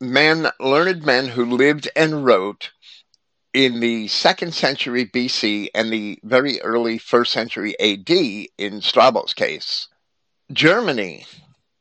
men, 0.00 0.50
learned 0.60 1.04
men 1.04 1.28
who 1.28 1.44
lived 1.44 1.88
and 1.96 2.24
wrote 2.24 2.72
in 3.54 3.80
the 3.80 4.08
second 4.08 4.52
century 4.52 5.06
BC 5.06 5.68
and 5.74 5.92
the 5.92 6.18
very 6.24 6.60
early 6.60 6.98
first 6.98 7.32
century 7.32 7.78
AD 7.78 8.10
in 8.58 8.82
Strabo's 8.82 9.32
case, 9.32 9.88
Germany 10.54 11.26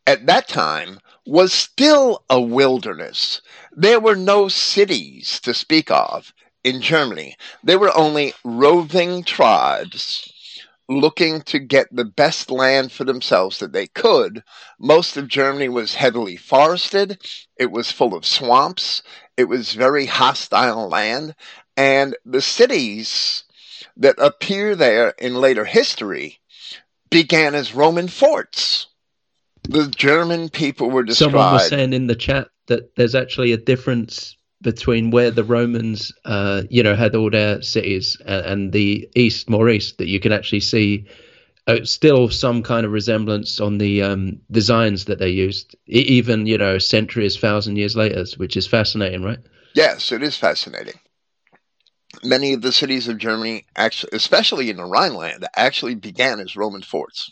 at 0.07 0.25
that 0.25 0.47
time 0.47 0.99
was 1.25 1.53
still 1.53 2.23
a 2.29 2.41
wilderness. 2.41 3.41
There 3.71 3.99
were 3.99 4.15
no 4.15 4.47
cities 4.47 5.39
to 5.41 5.53
speak 5.53 5.91
of 5.91 6.33
in 6.63 6.81
Germany. 6.81 7.37
There 7.63 7.79
were 7.79 7.95
only 7.95 8.33
roving 8.43 9.23
tribes 9.23 10.29
looking 10.89 11.41
to 11.43 11.59
get 11.59 11.87
the 11.91 12.05
best 12.05 12.51
land 12.51 12.91
for 12.91 13.03
themselves 13.03 13.59
that 13.59 13.71
they 13.73 13.87
could. 13.87 14.43
Most 14.79 15.15
of 15.17 15.27
Germany 15.27 15.69
was 15.69 15.95
heavily 15.95 16.35
forested, 16.35 17.21
it 17.57 17.71
was 17.71 17.91
full 17.91 18.13
of 18.13 18.25
swamps, 18.25 19.01
it 19.37 19.45
was 19.45 19.73
very 19.73 20.05
hostile 20.07 20.89
land, 20.89 21.35
and 21.77 22.15
the 22.25 22.41
cities 22.41 23.45
that 23.95 24.15
appear 24.17 24.75
there 24.75 25.13
in 25.19 25.35
later 25.35 25.65
history 25.65 26.39
began 27.13 27.55
as 27.55 27.73
Roman 27.73 28.07
forts. 28.07 28.87
The 29.63 29.87
German 29.87 30.49
people 30.49 30.89
were 30.89 31.03
described. 31.03 31.31
Someone 31.33 31.53
was 31.53 31.67
saying 31.67 31.93
in 31.93 32.07
the 32.07 32.15
chat 32.15 32.49
that 32.67 32.95
there's 32.95 33.15
actually 33.15 33.53
a 33.53 33.57
difference 33.57 34.35
between 34.61 35.11
where 35.11 35.31
the 35.31 35.43
Romans, 35.43 36.11
uh, 36.25 36.63
you 36.69 36.83
know, 36.83 36.95
had 36.95 37.15
all 37.15 37.29
their 37.29 37.61
cities 37.61 38.17
and, 38.25 38.45
and, 38.45 38.71
the 38.71 39.09
east, 39.15 39.49
more 39.49 39.69
east, 39.69 39.97
that 39.97 40.07
you 40.07 40.19
can 40.19 40.31
actually 40.31 40.61
see 40.61 41.05
uh, 41.67 41.83
still 41.83 42.29
some 42.29 42.63
kind 42.63 42.85
of 42.85 42.91
resemblance 42.91 43.59
on 43.59 43.77
the 43.77 44.01
um, 44.01 44.39
designs 44.51 45.05
that 45.05 45.19
they 45.19 45.29
used, 45.29 45.75
even 45.87 46.45
you 46.47 46.57
know, 46.57 46.77
centuries, 46.77 47.37
thousand 47.37 47.77
years 47.77 47.95
later, 47.95 48.25
which 48.37 48.57
is 48.57 48.67
fascinating, 48.67 49.23
right? 49.23 49.39
Yes, 49.73 50.11
it 50.11 50.23
is 50.23 50.37
fascinating. 50.37 50.99
Many 52.23 52.53
of 52.53 52.61
the 52.61 52.71
cities 52.71 53.07
of 53.07 53.17
Germany, 53.17 53.65
actually, 53.75 54.11
especially 54.13 54.69
in 54.69 54.77
the 54.77 54.85
Rhineland, 54.85 55.45
actually 55.55 55.95
began 55.95 56.39
as 56.39 56.55
Roman 56.55 56.81
forts. 56.81 57.31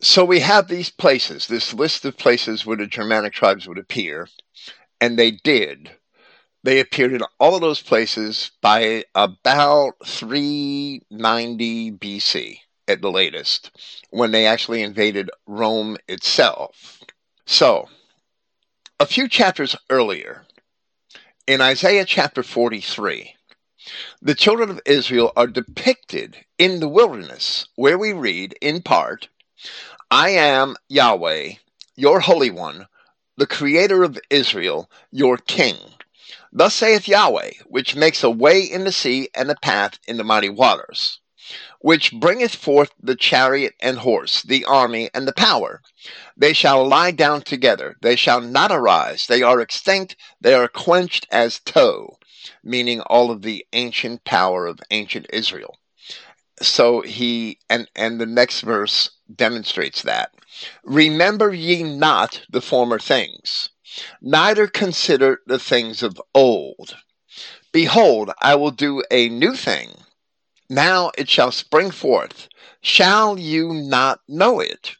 So 0.00 0.24
we 0.24 0.40
have 0.40 0.68
these 0.68 0.90
places, 0.90 1.46
this 1.46 1.72
list 1.72 2.04
of 2.04 2.18
places 2.18 2.66
where 2.66 2.76
the 2.76 2.86
Germanic 2.86 3.32
tribes 3.32 3.66
would 3.66 3.78
appear, 3.78 4.28
and 5.00 5.18
they 5.18 5.30
did 5.30 5.90
they 6.64 6.80
appeared 6.80 7.12
in 7.12 7.20
all 7.38 7.54
of 7.54 7.60
those 7.60 7.82
places 7.82 8.50
by 8.62 9.04
about 9.14 9.92
390 10.04 11.92
BC 11.92 12.56
at 12.88 13.02
the 13.02 13.10
latest, 13.10 13.70
when 14.10 14.30
they 14.30 14.46
actually 14.46 14.82
invaded 14.82 15.30
Rome 15.46 15.98
itself. 16.08 17.00
So, 17.46 17.88
a 18.98 19.06
few 19.06 19.28
chapters 19.28 19.76
earlier, 19.90 20.46
in 21.46 21.60
Isaiah 21.60 22.06
chapter 22.06 22.42
43, 22.42 23.34
the 24.22 24.34
children 24.34 24.70
of 24.70 24.80
Israel 24.86 25.32
are 25.36 25.46
depicted 25.46 26.44
in 26.58 26.80
the 26.80 26.88
wilderness, 26.88 27.68
where 27.76 27.98
we 27.98 28.12
read, 28.12 28.56
in 28.60 28.80
part, 28.80 29.28
I 30.10 30.30
am 30.30 30.76
Yahweh, 30.88 31.54
your 31.96 32.20
Holy 32.20 32.50
One, 32.50 32.86
the 33.36 33.46
Creator 33.46 34.02
of 34.02 34.18
Israel, 34.30 34.90
your 35.10 35.36
King. 35.36 35.76
Thus 36.52 36.74
saith 36.74 37.08
Yahweh, 37.08 37.50
which 37.66 37.96
makes 37.96 38.22
a 38.22 38.30
way 38.30 38.62
in 38.62 38.84
the 38.84 38.92
sea 38.92 39.28
and 39.34 39.50
a 39.50 39.56
path 39.56 39.98
in 40.06 40.16
the 40.16 40.24
mighty 40.24 40.48
waters, 40.48 41.18
which 41.80 42.12
bringeth 42.12 42.54
forth 42.54 42.92
the 43.02 43.16
chariot 43.16 43.74
and 43.80 43.98
horse, 43.98 44.42
the 44.42 44.64
army 44.64 45.10
and 45.12 45.26
the 45.26 45.32
power. 45.32 45.82
They 46.36 46.52
shall 46.52 46.86
lie 46.86 47.10
down 47.10 47.42
together, 47.42 47.96
they 48.02 48.16
shall 48.16 48.40
not 48.40 48.70
arise, 48.70 49.26
they 49.26 49.42
are 49.42 49.60
extinct, 49.60 50.16
they 50.40 50.54
are 50.54 50.68
quenched 50.68 51.26
as 51.30 51.58
tow, 51.60 52.18
meaning 52.62 53.00
all 53.02 53.30
of 53.30 53.42
the 53.42 53.66
ancient 53.72 54.24
power 54.24 54.66
of 54.66 54.80
ancient 54.90 55.26
Israel. 55.32 55.76
So 56.62 57.00
he, 57.00 57.58
and, 57.68 57.88
and 57.96 58.20
the 58.20 58.26
next 58.26 58.60
verse 58.60 59.10
demonstrates 59.34 60.02
that. 60.02 60.30
Remember 60.84 61.52
ye 61.52 61.82
not 61.82 62.42
the 62.50 62.60
former 62.60 62.98
things 62.98 63.70
neither 64.20 64.66
consider 64.66 65.40
the 65.46 65.58
things 65.58 66.02
of 66.02 66.20
old. 66.34 66.96
Behold, 67.72 68.30
I 68.40 68.54
will 68.54 68.70
do 68.70 69.02
a 69.10 69.28
new 69.28 69.54
thing. 69.54 69.90
Now 70.68 71.10
it 71.16 71.28
shall 71.28 71.52
spring 71.52 71.90
forth. 71.90 72.48
Shall 72.80 73.38
you 73.38 73.72
not 73.72 74.20
know 74.28 74.60
it? 74.60 74.96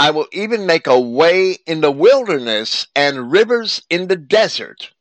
I 0.00 0.10
will 0.10 0.28
even 0.32 0.66
make 0.66 0.86
a 0.86 1.00
way 1.00 1.58
in 1.66 1.80
the 1.80 1.90
wilderness 1.90 2.86
and 2.94 3.32
rivers 3.32 3.82
in 3.90 4.08
the 4.08 4.16
desert. 4.16 4.92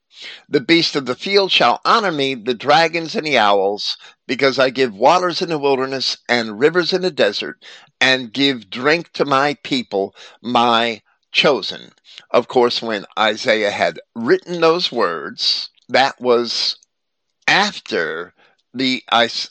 The 0.50 0.62
beasts 0.62 0.96
of 0.96 1.06
the 1.06 1.16
field 1.16 1.52
shall 1.52 1.82
honor 1.86 2.12
me, 2.12 2.34
the 2.36 2.54
dragons 2.54 3.16
and 3.16 3.26
the 3.26 3.38
owls, 3.38 3.98
because 4.26 4.58
I 4.58 4.70
give 4.70 4.94
waters 4.96 5.42
in 5.42 5.50
the 5.50 5.60
wilderness 5.60 6.18
and 6.28 6.60
rivers 6.60 6.94
in 6.94 7.02
the 7.02 7.12
desert, 7.12 7.64
and 8.02 8.34
give 8.34 8.70
drink 8.70 9.14
to 9.14 9.26
my 9.26 9.56
people, 9.64 10.16
my 10.42 11.02
chosen. 11.32 11.92
Of 12.32 12.48
course, 12.48 12.82
when 12.82 13.06
Isaiah 13.18 13.72
had 13.72 14.00
written 14.16 14.62
those 14.62 14.92
words, 14.92 15.70
that 15.90 16.20
was 16.20 16.78
after 17.48 18.34
the 18.74 19.04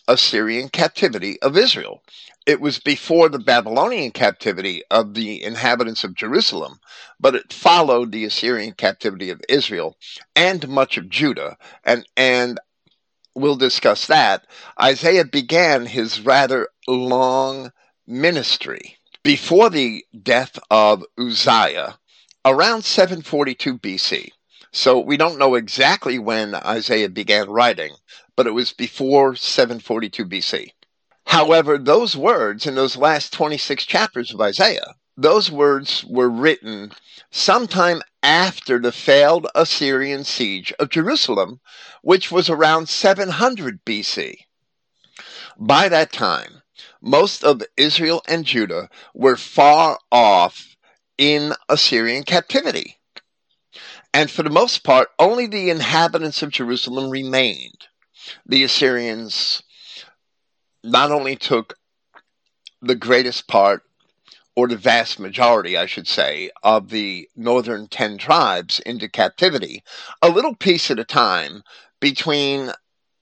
Assyrian 0.09 0.69
captivity 0.69 1.41
of 1.43 1.57
Israel. 1.57 2.03
It 2.47 2.61
was 2.61 2.79
before 2.79 3.29
the 3.29 3.41
Babylonian 3.41 4.13
captivity 4.13 4.83
of 4.89 5.15
the 5.15 5.43
inhabitants 5.43 6.05
of 6.05 6.15
Jerusalem, 6.15 6.79
but 7.19 7.35
it 7.35 7.53
followed 7.53 8.13
the 8.13 8.25
Assyrian 8.25 8.73
captivity 8.73 9.31
of 9.31 9.43
Israel 9.49 9.97
and 10.37 10.69
much 10.69 10.97
of 10.97 11.09
Judah. 11.09 11.57
And, 11.83 12.07
and 12.17 12.61
we'll 13.35 13.57
discuss 13.57 14.07
that. 14.07 14.47
Isaiah 14.81 15.25
began 15.25 15.87
his 15.87 16.21
rather 16.21 16.69
long 16.87 17.73
ministry 18.07 18.97
before 19.25 19.69
the 19.69 20.05
death 20.23 20.57
of 20.71 21.05
Uzziah 21.19 21.99
around 22.45 22.85
742 22.85 23.79
BC. 23.79 24.31
So 24.73 25.01
we 25.01 25.17
don't 25.17 25.39
know 25.39 25.57
exactly 25.57 26.21
when 26.21 26.55
Isaiah 26.55 27.09
began 27.09 27.51
writing, 27.51 27.95
but 28.37 28.47
it 28.47 28.53
was 28.53 28.73
before 28.73 29.35
742 29.35 30.25
BC. 30.27 30.71
However, 31.27 31.77
those 31.77 32.17
words 32.17 32.67
in 32.67 32.77
those 32.77 32.97
last 32.97 33.33
26 33.33 33.85
chapters 33.85 34.33
of 34.33 34.41
Isaiah, 34.41 34.95
those 35.17 35.51
words 35.51 36.05
were 36.05 36.29
written 36.29 36.93
sometime 37.31 38.03
after 38.23 38.79
the 38.79 38.93
failed 38.93 39.47
Assyrian 39.55 40.25
siege 40.25 40.73
of 40.79 40.91
Jerusalem, 40.91 41.61
which 42.03 42.31
was 42.31 42.49
around 42.49 42.89
700 42.89 43.85
BC. 43.85 44.37
By 45.59 45.89
that 45.89 46.13
time, 46.13 46.63
most 47.01 47.43
of 47.43 47.63
Israel 47.77 48.23
and 48.29 48.45
Judah 48.45 48.89
were 49.15 49.37
far 49.37 49.99
off 50.13 50.77
in 51.19 51.55
Assyrian 51.69 52.25
captivity. 52.25 52.99
And 54.13 54.31
for 54.31 54.43
the 54.43 54.51
most 54.51 54.85
part, 54.85 55.09
only 55.19 55.47
the 55.47 55.71
inhabitants 55.71 56.43
of 56.43 56.51
Jerusalem 56.51 57.11
remained. 57.11 57.89
The 58.45 58.65
Assyrians 58.65 59.63
not 60.87 61.11
only 61.11 61.37
took 61.37 61.77
the 62.81 62.95
greatest 62.95 63.49
part, 63.49 63.83
or 64.55 64.69
the 64.69 64.77
vast 64.77 65.19
majority, 65.21 65.77
I 65.77 65.85
should 65.85 66.09
say, 66.09 66.51
of 66.63 66.89
the 66.89 67.29
northern 67.37 67.89
ten 67.89 68.17
tribes 68.17 68.81
into 68.81 69.09
captivity, 69.09 69.83
a 70.23 70.31
little 70.31 70.55
piece 70.55 70.91
at 70.91 70.99
a 70.99 71.05
time 71.05 71.63
between 72.01 72.73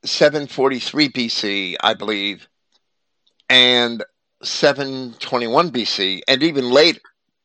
743 0.05 1.09
BC, 1.09 1.77
I 1.81 1.95
believe, 1.95 2.49
and 3.49 4.05
721 4.43 5.73
BC, 5.73 6.21
and 6.29 6.43
even 6.43 6.71
later, 6.71 7.01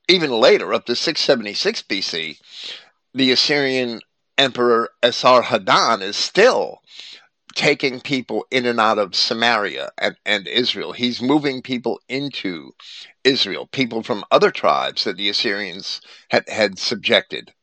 even 0.08 0.32
later, 0.32 0.74
up 0.74 0.86
to 0.86 0.96
676 0.96 1.84
BC, 1.84 2.40
the 3.14 3.32
Assyrian 3.32 4.02
Emperor 4.38 4.90
Esarhaddon 5.02 6.02
is 6.02 6.16
still 6.16 6.82
taking 7.56 8.00
people 8.00 8.46
in 8.52 8.66
and 8.66 8.80
out 8.80 9.00
of 9.00 9.16
Samaria 9.16 9.92
and, 9.98 10.16
and 10.26 10.48
Israel. 10.48 10.94
He's 10.94 11.22
moving 11.22 11.62
people 11.62 12.00
into 12.08 12.74
Israel, 13.24 13.68
people 13.68 14.04
from 14.04 14.24
other 14.32 14.52
tribes 14.52 15.04
that 15.04 15.18
the 15.18 15.30
Assyrians 15.30 16.02
had, 16.30 16.48
had 16.48 16.80
subjected. 16.80 17.54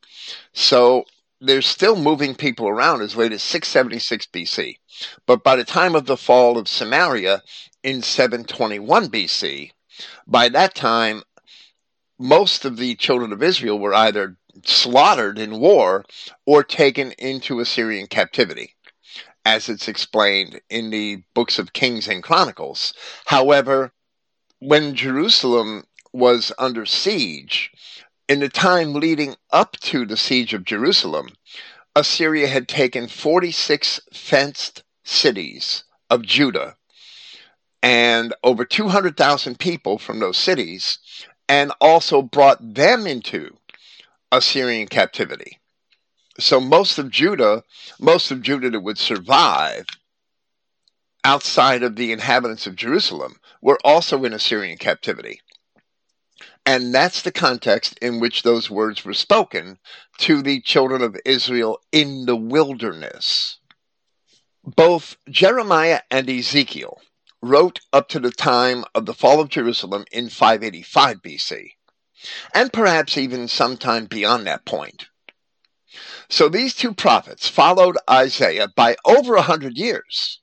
So 0.52 1.05
they're 1.40 1.62
still 1.62 1.97
moving 1.97 2.35
people 2.35 2.69
around 2.69 3.02
as 3.02 3.16
late 3.16 3.33
as 3.33 3.43
676 3.43 4.26
BC. 4.26 4.76
But 5.26 5.45
by 5.45 5.57
the 5.57 5.64
time 5.64 5.95
of 5.95 6.07
the 6.07 6.16
fall 6.16 6.59
of 6.59 6.69
Samaria 6.69 7.43
in 7.83 8.02
721 8.02 9.09
BC, 9.09 9.73
by 10.26 10.49
that 10.49 10.75
time, 10.75 11.23
most 12.19 12.64
of 12.64 12.76
the 12.76 12.95
children 12.95 13.33
of 13.33 13.43
Israel 13.43 13.78
were 13.78 13.95
either 13.95 14.37
slaughtered 14.64 15.38
in 15.38 15.61
war 15.61 16.05
or 16.47 16.64
taken 16.64 17.12
into 17.12 17.61
Assyrian 17.61 18.07
captivity, 18.07 18.75
as 19.47 19.69
it's 19.69 19.87
explained 19.87 20.61
in 20.69 20.91
the 20.91 21.23
books 21.33 21.61
of 21.61 21.73
Kings 21.73 22.09
and 22.09 22.21
Chronicles. 22.21 22.93
However, 23.26 23.93
when 24.59 24.97
Jerusalem 24.97 25.85
was 26.12 26.53
under 26.59 26.85
siege, 26.85 27.71
in 28.29 28.41
the 28.41 28.49
time 28.49 28.95
leading 28.95 29.37
up 29.53 29.76
to 29.83 30.05
the 30.05 30.17
siege 30.17 30.53
of 30.53 30.65
Jerusalem, 30.65 31.29
Assyria 31.95 32.49
had 32.49 32.67
taken 32.67 33.07
46 33.07 34.00
fenced 34.12 34.83
cities 35.05 35.85
of 36.11 36.23
Judah 36.23 36.76
and 37.85 38.35
over 38.43 38.65
200,000 38.65 39.61
people 39.61 39.97
from 39.97 40.19
those 40.19 40.37
cities 40.37 40.99
and 41.49 41.71
also 41.81 42.21
brought 42.21 42.75
them 42.75 43.07
into 43.07 43.57
Assyrian 44.33 44.88
captivity. 44.88 45.61
So 46.38 46.61
most 46.61 46.99
of 46.99 47.11
Judah, 47.11 47.64
most 47.99 48.31
of 48.31 48.43
Judah 48.43 48.71
that 48.71 48.81
would 48.81 48.99
survive 48.99 49.87
outside 51.25 51.83
of 51.83 51.97
the 51.97 52.12
inhabitants 52.12 52.66
of 52.66 52.76
Jerusalem 52.76 53.40
were 53.61 53.78
also 53.85 54.25
in 54.25 54.33
Assyrian 54.33 54.78
captivity. 54.78 55.40
And 56.64 56.95
that's 56.95 57.23
the 57.23 57.33
context 57.33 57.99
in 58.02 58.21
which 58.21 58.43
those 58.43 58.71
words 58.71 59.05
were 59.05 59.14
spoken 59.14 59.78
to 60.19 60.43
the 60.43 60.61
children 60.61 61.02
of 61.02 61.16
Israel 61.25 61.81
in 61.90 62.26
the 62.26 62.37
wilderness. 62.37 63.59
Both 64.64 65.16
Jeremiah 65.31 66.00
and 66.11 66.28
Ezekiel 66.28 67.00
wrote 67.40 67.81
up 67.93 68.09
to 68.11 68.21
the 68.21 68.33
time 68.33 68.85
of 68.95 69.07
the 69.07 69.14
fall 69.14 69.40
of 69.40 69.49
Jerusalem 69.49 70.05
in 70.11 70.28
585 70.28 71.23
BC, 71.23 71.71
and 72.52 72.73
perhaps 72.73 73.16
even 73.16 73.47
sometime 73.47 74.07
beyond 74.07 74.47
that 74.47 74.64
point. 74.64 75.07
So 76.28 76.49
these 76.49 76.75
two 76.75 76.92
prophets 76.92 77.49
followed 77.49 77.97
Isaiah 78.11 78.68
by 78.68 78.97
over 79.04 79.37
a 79.37 79.42
hundred 79.42 79.76
years. 79.76 80.40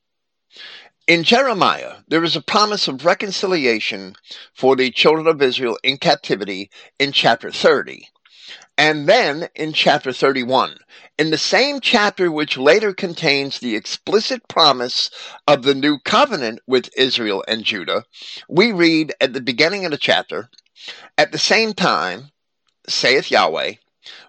In 1.05 1.23
Jeremiah, 1.23 1.97
there 2.07 2.23
is 2.23 2.37
a 2.37 2.41
promise 2.41 2.87
of 2.87 3.03
reconciliation 3.03 4.15
for 4.53 4.77
the 4.77 4.89
children 4.91 5.27
of 5.27 5.41
Israel 5.41 5.77
in 5.83 5.97
captivity 5.97 6.71
in 6.97 7.11
chapter 7.11 7.51
30. 7.51 8.07
And 8.77 9.07
then 9.07 9.49
in 9.53 9.73
chapter 9.73 10.13
31, 10.13 10.77
in 11.19 11.29
the 11.29 11.37
same 11.37 11.81
chapter 11.81 12.31
which 12.31 12.57
later 12.57 12.93
contains 12.93 13.59
the 13.59 13.75
explicit 13.75 14.47
promise 14.47 15.11
of 15.45 15.63
the 15.63 15.75
new 15.75 15.99
covenant 15.99 16.59
with 16.65 16.89
Israel 16.97 17.43
and 17.47 17.65
Judah, 17.65 18.05
we 18.47 18.71
read 18.71 19.13
at 19.19 19.33
the 19.33 19.41
beginning 19.41 19.85
of 19.85 19.91
the 19.91 19.97
chapter, 19.97 20.49
At 21.17 21.31
the 21.33 21.37
same 21.37 21.73
time, 21.73 22.31
saith 22.87 23.29
Yahweh, 23.29 23.73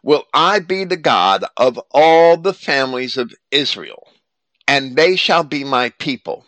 will 0.02 0.24
I 0.34 0.60
be 0.60 0.84
the 0.84 0.96
God 0.96 1.44
of 1.56 1.80
all 1.92 2.36
the 2.36 2.54
families 2.54 3.16
of 3.16 3.34
Israel, 3.50 4.08
and 4.68 4.96
they 4.96 5.16
shall 5.16 5.44
be 5.44 5.64
my 5.64 5.90
people 5.90 6.44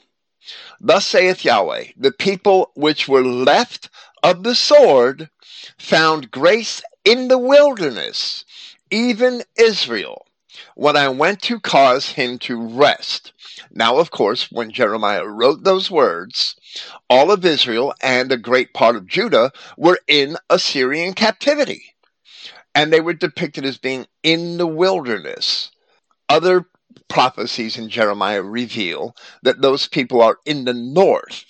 Thus 0.81 1.07
saith 1.07 1.45
Yahweh, 1.45 1.87
the 1.97 2.13
people 2.13 2.71
which 2.75 3.09
were 3.09 3.25
left 3.25 3.91
of 4.23 4.45
the 4.45 4.55
sword 4.55 5.31
found 5.79 6.31
grace 6.31 6.83
in 7.05 7.29
the 7.29 7.39
wilderness, 7.39 8.45
even 8.91 9.43
Israel, 9.57 10.27
when 10.77 10.97
I 10.97 11.09
went 11.09 11.43
to 11.43 11.61
cause 11.61 12.11
him 12.11 12.39
to 12.41 12.61
rest. 12.61 13.33
Now, 13.73 13.99
of 13.99 14.13
course, 14.13 14.53
when 14.53 14.71
Jeremiah 14.71 15.27
wrote 15.27 15.65
those 15.65 15.91
words, 15.91 16.57
all 17.11 17.33
of 17.33 17.45
Israel 17.45 17.95
and 18.01 18.31
a 18.31 18.37
great 18.37 18.75
part 18.75 18.97
of 18.97 19.09
Judah 19.09 19.53
were 19.77 19.99
in 20.07 20.37
Assyrian 20.51 21.15
captivity. 21.15 21.96
And 22.77 22.93
they 22.93 23.01
were 23.01 23.15
depicted 23.15 23.65
as 23.65 23.79
being 23.79 24.07
in 24.23 24.59
the 24.59 24.67
wilderness. 24.67 25.71
Other 26.29 26.67
prophecies 27.09 27.77
in 27.77 27.89
Jeremiah 27.89 28.43
reveal 28.43 29.17
that 29.43 29.63
those 29.63 29.89
people 29.89 30.23
are 30.23 30.39
in 30.45 30.65
the 30.65 30.75
north, 30.75 31.45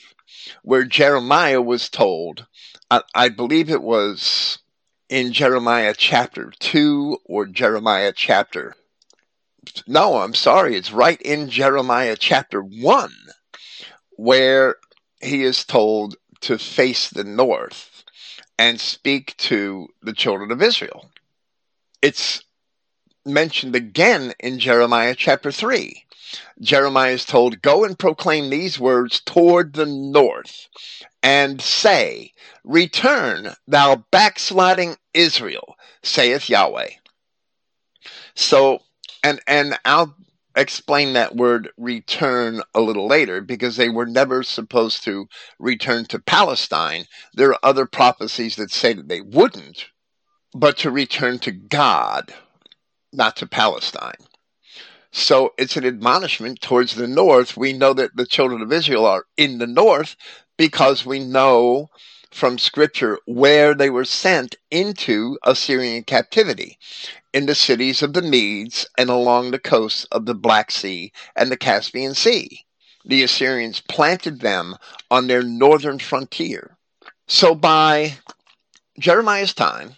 where 0.63 0.85
Jeremiah 0.85 1.61
was 1.61 1.89
told, 1.89 2.47
I, 2.91 3.03
I 3.15 3.29
believe 3.29 3.69
it 3.71 3.83
was 3.83 4.59
in 5.09 5.33
Jeremiah 5.33 5.95
chapter 5.97 6.53
2 6.59 7.19
or 7.25 7.47
Jeremiah 7.47 8.13
chapter. 8.15 8.75
No, 9.87 10.19
I'm 10.19 10.35
sorry, 10.35 10.77
it's 10.77 10.93
right 10.93 11.21
in 11.21 11.51
Jeremiah 11.51 12.17
chapter 12.19 12.61
1, 12.61 13.13
where 14.13 14.77
he 15.21 15.43
is 15.43 15.65
told 15.65 16.17
to 16.43 16.59
face 16.59 17.11
the 17.11 17.25
north 17.25 18.05
and 18.59 18.81
speak 18.81 19.37
to 19.39 19.89
the 20.03 20.13
children 20.13 20.51
of 20.51 20.63
Israel. 20.63 21.11
It's 22.03 22.43
mentioned 23.25 23.75
again 23.75 24.35
in 24.39 24.59
Jeremiah 24.59 25.15
chapter 25.15 25.51
3. 25.51 26.05
Jeremiah 26.61 27.13
is 27.13 27.25
told, 27.25 27.63
Go 27.63 27.85
and 27.85 27.99
proclaim 27.99 28.51
these 28.51 28.79
words 28.79 29.21
toward 29.21 29.73
the 29.73 29.87
north, 29.87 30.69
and 31.23 31.61
say, 31.61 32.33
Return, 32.65 33.55
thou 33.67 34.05
backsliding 34.11 34.97
Israel, 35.15 35.77
saith 36.03 36.49
Yahweh. 36.49 36.91
So, 38.35 38.81
and, 39.23 39.41
and 39.47 39.79
I'll 39.85 40.15
explain 40.57 41.13
that 41.13 41.37
word 41.37 41.71
return 41.77 42.63
a 42.75 42.81
little 42.81 43.07
later 43.07 43.41
because 43.41 43.77
they 43.77 43.89
were 43.89 44.07
never 44.07 44.43
supposed 44.43 45.05
to 45.05 45.29
return 45.59 46.07
to 46.07 46.19
Palestine. 46.19 47.05
There 47.35 47.51
are 47.51 47.59
other 47.63 47.87
prophecies 47.87 48.57
that 48.57 48.71
say 48.71 48.95
that 48.95 49.09
they 49.09 49.21
wouldn't, 49.21 49.87
but 50.59 50.79
to 50.79 50.91
return 50.91 51.39
to 51.41 51.53
God 51.53 52.33
not 53.13 53.37
to 53.37 53.47
Palestine. 53.47 54.17
So 55.13 55.53
it's 55.59 55.77
an 55.77 55.85
admonishment 55.85 56.61
towards 56.61 56.95
the 56.95 57.07
north. 57.07 57.57
We 57.57 57.73
know 57.73 57.93
that 57.95 58.17
the 58.17 58.27
children 58.27 58.63
of 58.63 58.73
Israel 58.73 59.07
are 59.07 59.27
in 59.37 59.59
the 59.59 59.67
north 59.67 60.17
because 60.57 61.07
we 61.07 61.19
know 61.19 61.89
from 62.31 62.59
scripture 62.59 63.19
where 63.27 63.75
they 63.75 63.91
were 63.91 64.05
sent 64.05 64.57
into 64.71 65.39
Assyrian 65.43 66.05
captivity 66.05 66.79
in 67.33 67.47
the 67.47 67.55
cities 67.55 68.03
of 68.03 68.15
the 68.15 68.23
Medes 68.23 68.87
and 68.99 69.11
along 69.11 69.51
the 69.51 69.59
coasts 69.59 70.05
of 70.13 70.27
the 70.27 70.35
Black 70.35 70.71
Sea 70.71 71.13
and 71.35 71.51
the 71.51 71.57
Caspian 71.57 72.15
Sea. 72.15 72.65
The 73.05 73.23
Assyrians 73.23 73.81
planted 73.81 74.41
them 74.41 74.77
on 75.11 75.27
their 75.27 75.43
northern 75.43 75.99
frontier. 75.99 76.77
So 77.29 77.55
by 77.55 78.19
Jeremiah's 78.99 79.55
time, 79.55 79.97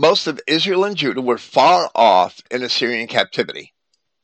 most 0.00 0.26
of 0.26 0.40
Israel 0.46 0.84
and 0.84 0.96
Judah 0.96 1.20
were 1.20 1.36
far 1.36 1.90
off 1.94 2.40
in 2.50 2.62
Assyrian 2.62 3.06
captivity, 3.06 3.74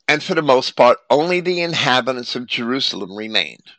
and 0.09 0.23
for 0.23 0.35
the 0.35 0.41
most 0.41 0.75
part, 0.75 0.97
only 1.11 1.41
the 1.41 1.61
inhabitants 1.61 2.35
of 2.35 2.47
Jerusalem 2.47 3.15
remained. 3.15 3.73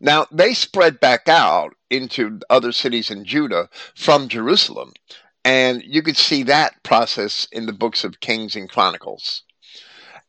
Now, 0.00 0.26
they 0.32 0.54
spread 0.54 0.98
back 0.98 1.28
out 1.28 1.74
into 1.90 2.40
other 2.48 2.72
cities 2.72 3.10
in 3.10 3.26
Judah 3.26 3.68
from 3.94 4.28
Jerusalem, 4.28 4.92
and 5.44 5.82
you 5.84 6.00
could 6.00 6.16
see 6.16 6.42
that 6.44 6.82
process 6.82 7.46
in 7.52 7.66
the 7.66 7.74
books 7.74 8.02
of 8.02 8.20
Kings 8.20 8.56
and 8.56 8.70
Chronicles. 8.70 9.42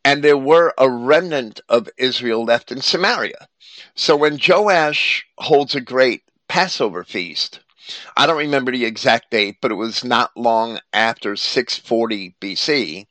And 0.04 0.26
there 0.26 0.38
were 0.38 0.74
a 0.78 0.90
remnant 0.90 1.62
of 1.70 1.88
Israel 1.98 2.44
left 2.44 2.70
in 2.70 2.82
Samaria. 2.82 3.48
So 3.96 4.18
when 4.18 4.42
Joash 4.46 5.26
holds 5.38 5.74
a 5.74 5.80
great 5.80 6.24
Passover 6.50 7.06
feast, 7.06 7.62
I 8.16 8.26
don't 8.26 8.38
remember 8.38 8.72
the 8.72 8.86
exact 8.86 9.32
date, 9.32 9.58
but 9.62 9.72
it 9.72 9.76
was 9.76 10.04
not 10.04 10.38
long 10.38 10.80
after 10.94 11.36
640 11.36 12.36
BC. 12.40 13.08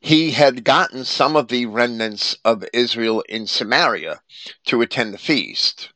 He 0.00 0.32
had 0.32 0.64
gotten 0.64 1.04
some 1.04 1.36
of 1.36 1.48
the 1.48 1.66
remnants 1.66 2.36
of 2.44 2.64
Israel 2.74 3.22
in 3.28 3.46
Samaria 3.46 4.20
to 4.66 4.82
attend 4.82 5.14
the 5.14 5.18
feast, 5.18 5.90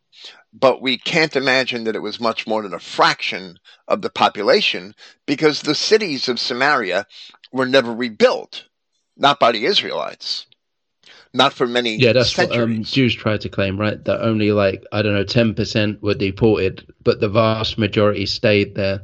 but 0.53 0.81
we 0.81 0.97
can't 0.97 1.37
imagine 1.37 1.85
that 1.85 1.97
it 1.97 2.03
was 2.03 2.19
much 2.19 2.47
more 2.47 2.63
than 2.63 2.73
a 2.73 2.79
fraction 2.79 3.59
of 3.87 4.01
the 4.01 4.11
population 4.11 4.95
because 5.27 5.61
the 5.61 5.75
cities 5.75 6.29
of 6.29 6.41
Samaria 6.41 7.07
were 7.53 7.67
never 7.67 7.95
rebuilt, 7.95 8.65
not 9.17 9.39
by 9.39 9.53
the 9.53 9.67
Israelites. 9.67 10.47
Not 11.35 11.53
for 11.53 11.67
many 11.67 11.97
yeah 11.97 12.13
that's 12.13 12.33
centuries. 12.33 12.59
what 12.59 12.63
um, 12.63 12.83
jews 12.83 13.15
tried 13.15 13.41
to 13.41 13.49
claim 13.49 13.79
right? 13.79 14.05
That 14.05 14.23
only 14.23 14.53
like 14.53 14.85
i 14.93 15.03
don't 15.03 15.15
know 15.15 15.25
10% 15.25 16.01
were 16.03 16.15
deported 16.15 16.87
but 17.03 17.21
the 17.21 17.29
vast 17.29 17.79
majority 17.79 18.27
stayed 18.27 18.75
there 18.75 19.03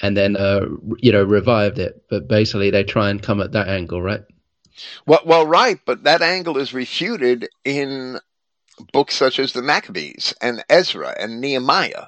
and 0.00 0.16
then 0.16 0.36
uh, 0.36 0.66
you 0.98 1.12
know 1.12 1.22
revived 1.24 1.78
it. 1.78 2.04
But 2.10 2.28
basically 2.28 2.70
they 2.70 2.84
try 2.84 3.10
and 3.10 3.22
come 3.22 3.40
at 3.40 3.52
that 3.52 3.68
angle 3.68 4.02
right? 4.02 4.22
Well, 5.06 5.22
well 5.24 5.46
right 5.46 5.80
but 5.84 6.04
that 6.04 6.22
angle 6.22 6.58
is 6.58 6.74
refuted 6.74 7.48
in 7.64 8.18
books 8.92 9.14
such 9.14 9.38
as 9.38 9.52
the 9.52 9.62
maccabees 9.62 10.34
and 10.40 10.64
ezra 10.68 11.14
and 11.18 11.40
nehemiah. 11.40 12.06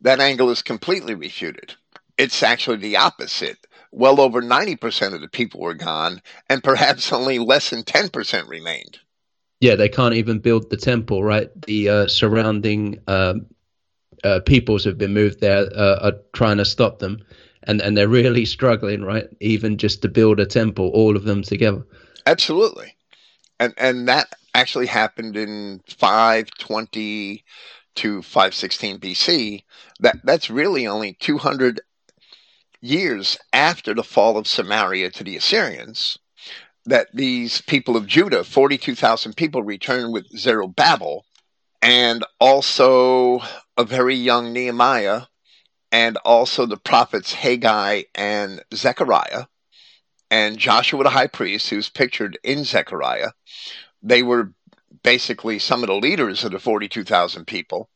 That 0.00 0.20
angle 0.20 0.50
is 0.50 0.62
completely 0.62 1.14
refuted. 1.14 1.74
It's 2.18 2.42
actually 2.42 2.78
the 2.78 2.96
opposite 2.96 3.66
well 3.94 4.20
over 4.20 4.42
90% 4.42 5.14
of 5.14 5.20
the 5.20 5.28
people 5.28 5.60
were 5.60 5.74
gone, 5.74 6.20
and 6.48 6.62
perhaps 6.62 7.12
only 7.12 7.38
less 7.38 7.70
than 7.70 7.82
10% 7.82 8.48
remained. 8.48 8.98
Yeah, 9.60 9.76
they 9.76 9.88
can't 9.88 10.14
even 10.14 10.40
build 10.40 10.68
the 10.68 10.76
temple, 10.76 11.22
right? 11.22 11.48
The 11.62 11.88
uh, 11.88 12.08
surrounding 12.08 12.98
uh, 13.06 13.34
uh, 14.22 14.40
peoples 14.40 14.84
have 14.84 14.98
been 14.98 15.14
moved 15.14 15.40
there 15.40 15.66
uh, 15.74 16.10
are 16.10 16.18
trying 16.32 16.58
to 16.58 16.64
stop 16.64 16.98
them, 16.98 17.24
and, 17.62 17.80
and 17.80 17.96
they're 17.96 18.08
really 18.08 18.44
struggling, 18.56 19.04
right? 19.04 19.28
Even 19.40 19.78
just 19.78 20.02
to 20.02 20.08
build 20.08 20.40
a 20.40 20.46
temple, 20.46 20.90
all 20.92 21.16
of 21.16 21.24
them 21.24 21.42
together. 21.42 21.86
Absolutely. 22.26 22.96
And, 23.60 23.72
and 23.76 24.08
that 24.08 24.34
actually 24.54 24.86
happened 24.86 25.36
in 25.36 25.80
520 25.88 27.44
to 27.96 28.22
516 28.22 28.98
BC. 28.98 29.62
That, 30.00 30.16
that's 30.24 30.50
really 30.50 30.86
only 30.86 31.14
200 31.20 31.80
years 32.84 33.38
after 33.52 33.94
the 33.94 34.04
fall 34.04 34.36
of 34.36 34.46
Samaria 34.46 35.10
to 35.12 35.24
the 35.24 35.36
Assyrians 35.36 36.18
that 36.84 37.08
these 37.14 37.62
people 37.62 37.96
of 37.96 38.06
Judah, 38.06 38.44
42,000 38.44 39.34
people, 39.36 39.62
returned 39.62 40.12
with 40.12 40.28
Zerubbabel 40.36 41.24
and 41.80 42.24
also 42.40 43.40
a 43.76 43.84
very 43.84 44.14
young 44.14 44.52
Nehemiah 44.52 45.22
and 45.90 46.18
also 46.18 46.66
the 46.66 46.76
prophets 46.76 47.32
Haggai 47.32 48.02
and 48.14 48.62
Zechariah 48.74 49.44
and 50.30 50.58
Joshua 50.58 51.04
the 51.04 51.10
high 51.10 51.26
priest, 51.26 51.70
who's 51.70 51.88
pictured 51.88 52.38
in 52.42 52.64
Zechariah. 52.64 53.30
They 54.02 54.22
were 54.22 54.52
basically 55.02 55.58
some 55.58 55.82
of 55.82 55.86
the 55.86 55.94
leaders 55.94 56.44
of 56.44 56.52
the 56.52 56.58
42,000 56.58 57.46
people 57.46 57.88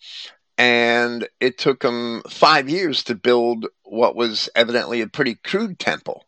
and 0.58 1.28
it 1.38 1.56
took 1.56 1.80
them 1.80 2.22
five 2.28 2.68
years 2.68 3.04
to 3.04 3.14
build 3.14 3.66
what 3.84 4.16
was 4.16 4.50
evidently 4.56 5.00
a 5.00 5.06
pretty 5.06 5.36
crude 5.36 5.78
temple 5.78 6.26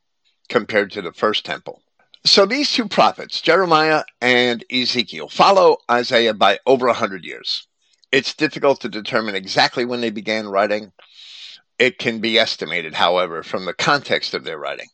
compared 0.48 0.92
to 0.92 1.02
the 1.02 1.12
first 1.12 1.44
temple. 1.44 1.82
So 2.24 2.46
these 2.46 2.72
two 2.72 2.86
prophets, 2.86 3.40
Jeremiah 3.40 4.04
and 4.20 4.64
Ezekiel, 4.70 5.28
follow 5.28 5.78
Isaiah 5.90 6.34
by 6.34 6.60
over 6.64 6.86
a 6.86 6.94
hundred 6.94 7.24
years. 7.24 7.66
It's 8.12 8.34
difficult 8.34 8.80
to 8.82 8.88
determine 8.88 9.34
exactly 9.34 9.84
when 9.84 10.00
they 10.00 10.10
began 10.10 10.48
writing. 10.48 10.92
It 11.78 11.98
can 11.98 12.20
be 12.20 12.38
estimated, 12.38 12.94
however, 12.94 13.42
from 13.42 13.64
the 13.64 13.74
context 13.74 14.34
of 14.34 14.44
their 14.44 14.58
writing. 14.58 14.88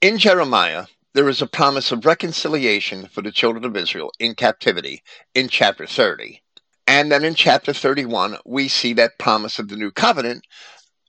In 0.00 0.18
Jeremiah, 0.18 0.86
there 1.14 1.28
is 1.28 1.42
a 1.42 1.46
promise 1.46 1.92
of 1.92 2.06
reconciliation 2.06 3.06
for 3.06 3.20
the 3.20 3.32
children 3.32 3.64
of 3.64 3.76
Israel 3.76 4.12
in 4.18 4.34
captivity 4.34 5.02
in 5.34 5.48
chapter 5.48 5.86
30. 5.86 6.40
And 6.86 7.10
then 7.12 7.24
in 7.24 7.34
chapter 7.34 7.72
31, 7.72 8.38
we 8.44 8.68
see 8.68 8.92
that 8.94 9.18
promise 9.18 9.58
of 9.58 9.68
the 9.68 9.76
new 9.76 9.90
covenant, 9.90 10.46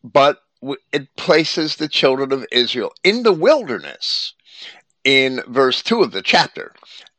but 0.03 0.39
it 0.91 1.15
places 1.15 1.75
the 1.75 1.87
children 1.87 2.31
of 2.31 2.45
Israel 2.51 2.93
in 3.03 3.23
the 3.23 3.33
wilderness 3.33 4.33
in 5.03 5.41
verse 5.47 5.81
2 5.81 6.03
of 6.03 6.11
the 6.11 6.21
chapter. 6.21 6.73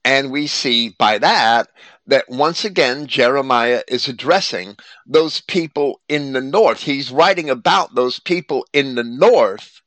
And 0.04 0.30
we 0.30 0.46
see 0.46 0.90
by 0.90 1.18
that 1.18 1.68
that 2.06 2.28
once 2.28 2.64
again 2.64 3.06
Jeremiah 3.06 3.82
is 3.88 4.08
addressing 4.08 4.76
those 5.06 5.40
people 5.40 6.00
in 6.08 6.32
the 6.32 6.40
north. 6.40 6.82
He's 6.82 7.10
writing 7.10 7.48
about 7.48 7.94
those 7.94 8.18
people 8.18 8.66
in 8.72 8.94
the 8.94 9.04
north 9.04 9.80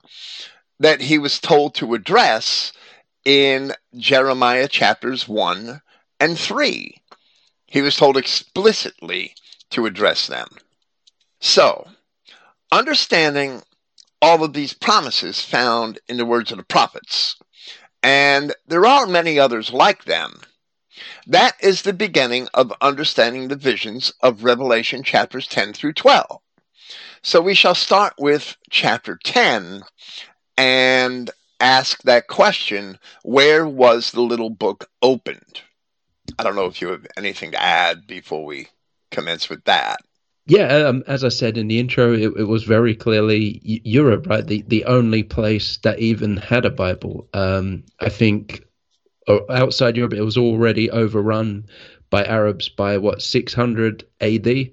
that 0.80 1.02
he 1.02 1.18
was 1.18 1.40
told 1.40 1.76
to 1.76 1.94
address 1.94 2.74
in 3.26 3.74
Jeremiah 3.96 4.68
chapters 4.68 5.28
1 5.28 5.82
and 6.20 6.38
3. 6.38 7.02
He 7.68 7.82
was 7.82 7.96
told 7.96 8.18
explicitly 8.18 9.36
to 9.72 9.86
address 9.86 10.28
them. 10.28 10.48
So, 11.40 11.88
understanding 12.72 13.62
all 14.22 14.44
of 14.44 14.54
these 14.54 14.74
promises 14.74 15.42
found 15.42 16.00
in 16.08 16.18
the 16.18 16.26
words 16.26 16.52
of 16.52 16.58
the 16.58 16.64
prophets, 16.64 17.36
and 18.02 18.56
there 18.66 18.86
are 18.86 19.06
many 19.06 19.38
others 19.38 19.72
like 19.72 20.06
them, 20.06 20.42
that 21.28 21.56
is 21.62 21.82
the 21.82 21.94
beginning 21.94 22.48
of 22.54 22.74
understanding 22.82 23.48
the 23.48 23.56
visions 23.56 24.14
of 24.22 24.44
Revelation 24.44 25.04
chapters 25.04 25.48
10 25.48 25.74
through 25.74 25.94
12. 25.94 26.42
So 27.22 27.42
we 27.42 27.54
shall 27.54 27.76
start 27.76 28.14
with 28.18 28.56
chapter 28.70 29.20
10 29.22 29.84
and 30.58 31.30
ask 31.60 32.02
that 32.04 32.28
question 32.28 32.98
where 33.24 33.68
was 33.68 34.12
the 34.12 34.22
little 34.22 34.50
book 34.50 34.90
opened? 35.02 35.62
I 36.40 36.44
don't 36.44 36.56
know 36.56 36.66
if 36.66 36.82
you 36.82 36.90
have 36.90 37.08
anything 37.18 37.52
to 37.52 37.62
add 37.62 38.06
before 38.08 38.46
we 38.46 38.68
commence 39.12 39.50
with 39.50 39.64
that. 39.66 40.00
Yeah, 40.46 40.68
um, 40.88 41.04
as 41.08 41.26
I 41.26 41.30
said 41.30 41.58
in 41.58 41.68
the 41.68 41.80
intro, 41.80 42.14
it, 42.14 42.32
it 42.38 42.48
was 42.48 42.64
very 42.64 42.96
clearly 42.96 43.60
Europe, 43.64 44.28
right? 44.28 44.46
The 44.46 44.64
the 44.68 44.86
only 44.86 45.24
place 45.24 45.78
that 45.84 46.00
even 46.00 46.38
had 46.38 46.64
a 46.64 46.70
Bible. 46.70 47.28
Um, 47.34 47.84
I 48.00 48.08
think 48.08 48.64
uh, 49.28 49.40
outside 49.50 49.98
Europe, 49.98 50.14
it 50.14 50.22
was 50.22 50.38
already 50.38 50.90
overrun 50.90 51.66
by 52.10 52.24
Arabs 52.24 52.70
by 52.70 52.98
what 52.98 53.22
600 53.22 54.06
AD. 54.22 54.72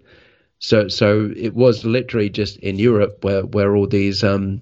So 0.60 0.86
so 0.86 1.32
it 1.36 1.54
was 1.54 1.84
literally 1.84 2.30
just 2.30 2.56
in 2.58 2.78
Europe 2.78 3.24
where 3.24 3.44
where 3.44 3.74
all 3.74 3.88
these 3.88 4.22
um, 4.22 4.60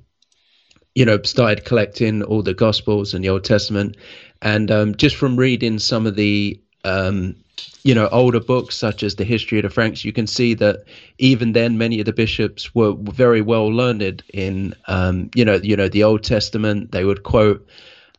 you 0.94 1.04
know 1.04 1.20
started 1.22 1.66
collecting 1.66 2.22
all 2.22 2.42
the 2.42 2.54
Gospels 2.54 3.12
and 3.12 3.22
the 3.22 3.28
Old 3.28 3.44
Testament, 3.44 3.98
and 4.40 4.70
um, 4.70 4.94
just 4.94 5.16
from 5.16 5.36
reading 5.36 5.78
some 5.78 6.06
of 6.06 6.16
the 6.16 6.58
um, 6.84 7.36
you 7.84 7.94
know 7.94 8.08
older 8.08 8.40
books 8.40 8.76
such 8.76 9.02
as 9.02 9.16
the 9.16 9.24
history 9.24 9.58
of 9.58 9.62
the 9.62 9.70
franks 9.70 10.04
you 10.04 10.12
can 10.12 10.26
see 10.26 10.54
that 10.54 10.84
even 11.18 11.52
then 11.52 11.78
many 11.78 12.00
of 12.00 12.06
the 12.06 12.12
bishops 12.12 12.74
were 12.74 12.94
very 12.94 13.40
well 13.40 13.68
learned 13.68 14.22
in 14.32 14.74
um, 14.86 15.30
you 15.34 15.44
know 15.44 15.54
you 15.62 15.76
know 15.76 15.88
the 15.88 16.02
old 16.02 16.22
testament. 16.22 16.92
They 16.92 17.04
would 17.04 17.22
quote 17.22 17.66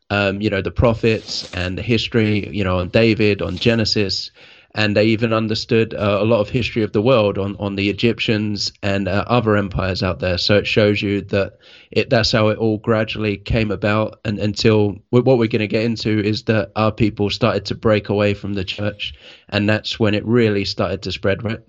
um, 0.10 0.42
you 0.42 0.50
know 0.50 0.62
the 0.62 0.72
prophets 0.72 1.52
and 1.54 1.78
the 1.78 1.82
history 1.82 2.48
you 2.50 2.64
know 2.64 2.78
on 2.78 2.90
david 2.90 3.42
on 3.42 3.58
genesis 3.58 4.32
and 4.76 4.96
they 4.96 5.06
even 5.06 5.34
understood 5.34 5.94
uh, 5.94 6.18
a 6.20 6.26
lot 6.26 6.40
of 6.40 6.50
history 6.50 6.82
of 6.82 6.94
the 6.94 7.02
world 7.02 7.38
on, 7.38 7.56
on 7.60 7.76
the 7.76 7.90
Egyptians 7.90 8.74
and 8.82 9.08
uh, 9.08 9.24
other 9.28 9.56
empires 9.56 10.02
out 10.02 10.20
there. 10.20 10.38
So 10.38 10.58
it 10.58 10.66
shows 10.66 11.02
you 11.02 11.22
that 11.22 11.58
it 11.92 12.10
that's 12.10 12.32
how 12.32 12.48
it 12.48 12.58
all 12.58 12.80
gradually 12.80 13.38
came 13.38 13.72
about, 13.72 14.20
and 14.26 14.40
until 14.40 14.98
what 15.12 15.26
we're 15.26 15.48
going 15.48 15.60
to 15.60 15.68
get 15.68 15.86
into 15.86 16.20
is 16.20 16.44
that 16.44 16.72
our 16.76 16.92
people 16.92 17.30
started 17.30 17.66
to 17.66 17.76
break 17.76 18.10
away 18.10 18.34
from 18.34 18.54
the 18.54 18.64
church, 18.64 19.14
and 19.50 19.70
that's 19.70 20.00
when 20.00 20.16
it 20.16 20.26
really 20.26 20.66
started 20.66 21.04
to 21.04 21.12
spread, 21.12 21.44
right? 21.44 21.60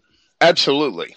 Absolutely, 0.40 1.14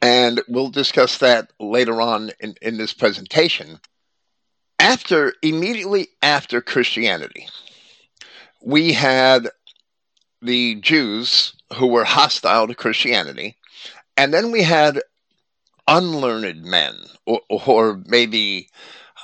and 0.00 0.40
we'll 0.48 0.70
discuss 0.70 1.18
that 1.18 1.50
later 1.58 2.00
on 2.00 2.30
in, 2.40 2.54
in 2.62 2.78
this 2.78 2.94
presentation. 2.94 3.80
After 4.80 5.34
immediately 5.42 6.06
after 6.22 6.60
Christianity, 6.60 7.48
we 8.62 8.92
had 8.92 9.48
the 10.40 10.76
Jews 10.76 11.54
who 11.74 11.86
were 11.86 12.04
hostile 12.04 12.66
to 12.66 12.74
Christianity, 12.74 13.56
and 14.16 14.32
then 14.32 14.50
we 14.50 14.62
had 14.62 15.00
unlearned 15.86 16.64
men, 16.64 16.94
or, 17.26 17.40
or 17.48 18.02
maybe 18.06 18.68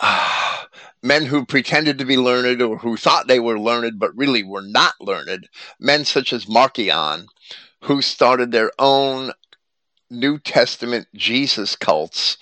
uh, 0.00 0.64
men 1.02 1.26
who 1.26 1.44
pretended 1.44 1.98
to 1.98 2.04
be 2.04 2.16
learned 2.16 2.62
or 2.62 2.78
who 2.78 2.96
thought 2.96 3.28
they 3.28 3.40
were 3.40 3.58
learned 3.58 3.98
but 3.98 4.16
really 4.16 4.42
were 4.42 4.62
not 4.62 4.94
learned, 5.00 5.48
men 5.78 6.04
such 6.04 6.32
as 6.32 6.48
Marcion, 6.48 7.26
who 7.82 8.00
started 8.00 8.50
their 8.50 8.72
own 8.78 9.32
New 10.10 10.38
Testament 10.38 11.06
Jesus 11.14 11.76
cults 11.76 12.36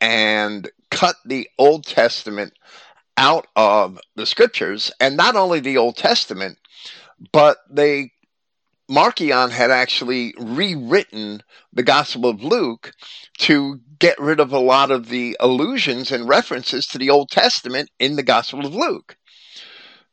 and 0.00 0.70
cut 0.90 1.16
the 1.24 1.48
Old 1.58 1.86
Testament 1.86 2.52
out 3.16 3.46
of 3.56 3.98
the 4.14 4.26
scriptures, 4.26 4.92
and 5.00 5.16
not 5.16 5.36
only 5.36 5.60
the 5.60 5.76
Old 5.76 5.96
Testament, 5.96 6.58
but 7.32 7.58
they 7.68 8.12
Marcion 8.88 9.50
had 9.50 9.70
actually 9.70 10.34
rewritten 10.38 11.42
the 11.72 11.82
Gospel 11.82 12.30
of 12.30 12.42
Luke 12.42 12.92
to 13.38 13.80
get 13.98 14.18
rid 14.18 14.40
of 14.40 14.52
a 14.52 14.58
lot 14.58 14.90
of 14.90 15.08
the 15.08 15.36
allusions 15.40 16.10
and 16.10 16.28
references 16.28 16.86
to 16.86 16.98
the 16.98 17.10
Old 17.10 17.30
Testament 17.30 17.90
in 17.98 18.16
the 18.16 18.22
Gospel 18.22 18.64
of 18.64 18.74
Luke. 18.74 19.16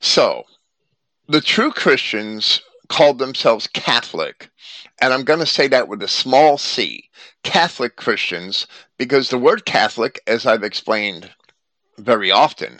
So, 0.01 0.43
the 1.27 1.41
true 1.41 1.71
Christians 1.71 2.61
called 2.89 3.17
themselves 3.17 3.67
Catholic, 3.67 4.49
and 4.99 5.13
I'm 5.13 5.23
going 5.23 5.39
to 5.39 5.45
say 5.45 5.67
that 5.69 5.87
with 5.87 6.03
a 6.03 6.07
small 6.07 6.57
c, 6.57 7.09
Catholic 7.43 7.95
Christians, 7.95 8.67
because 8.97 9.29
the 9.29 9.37
word 9.37 9.65
Catholic, 9.65 10.21
as 10.27 10.45
I've 10.45 10.63
explained 10.63 11.31
very 11.97 12.31
often 12.31 12.79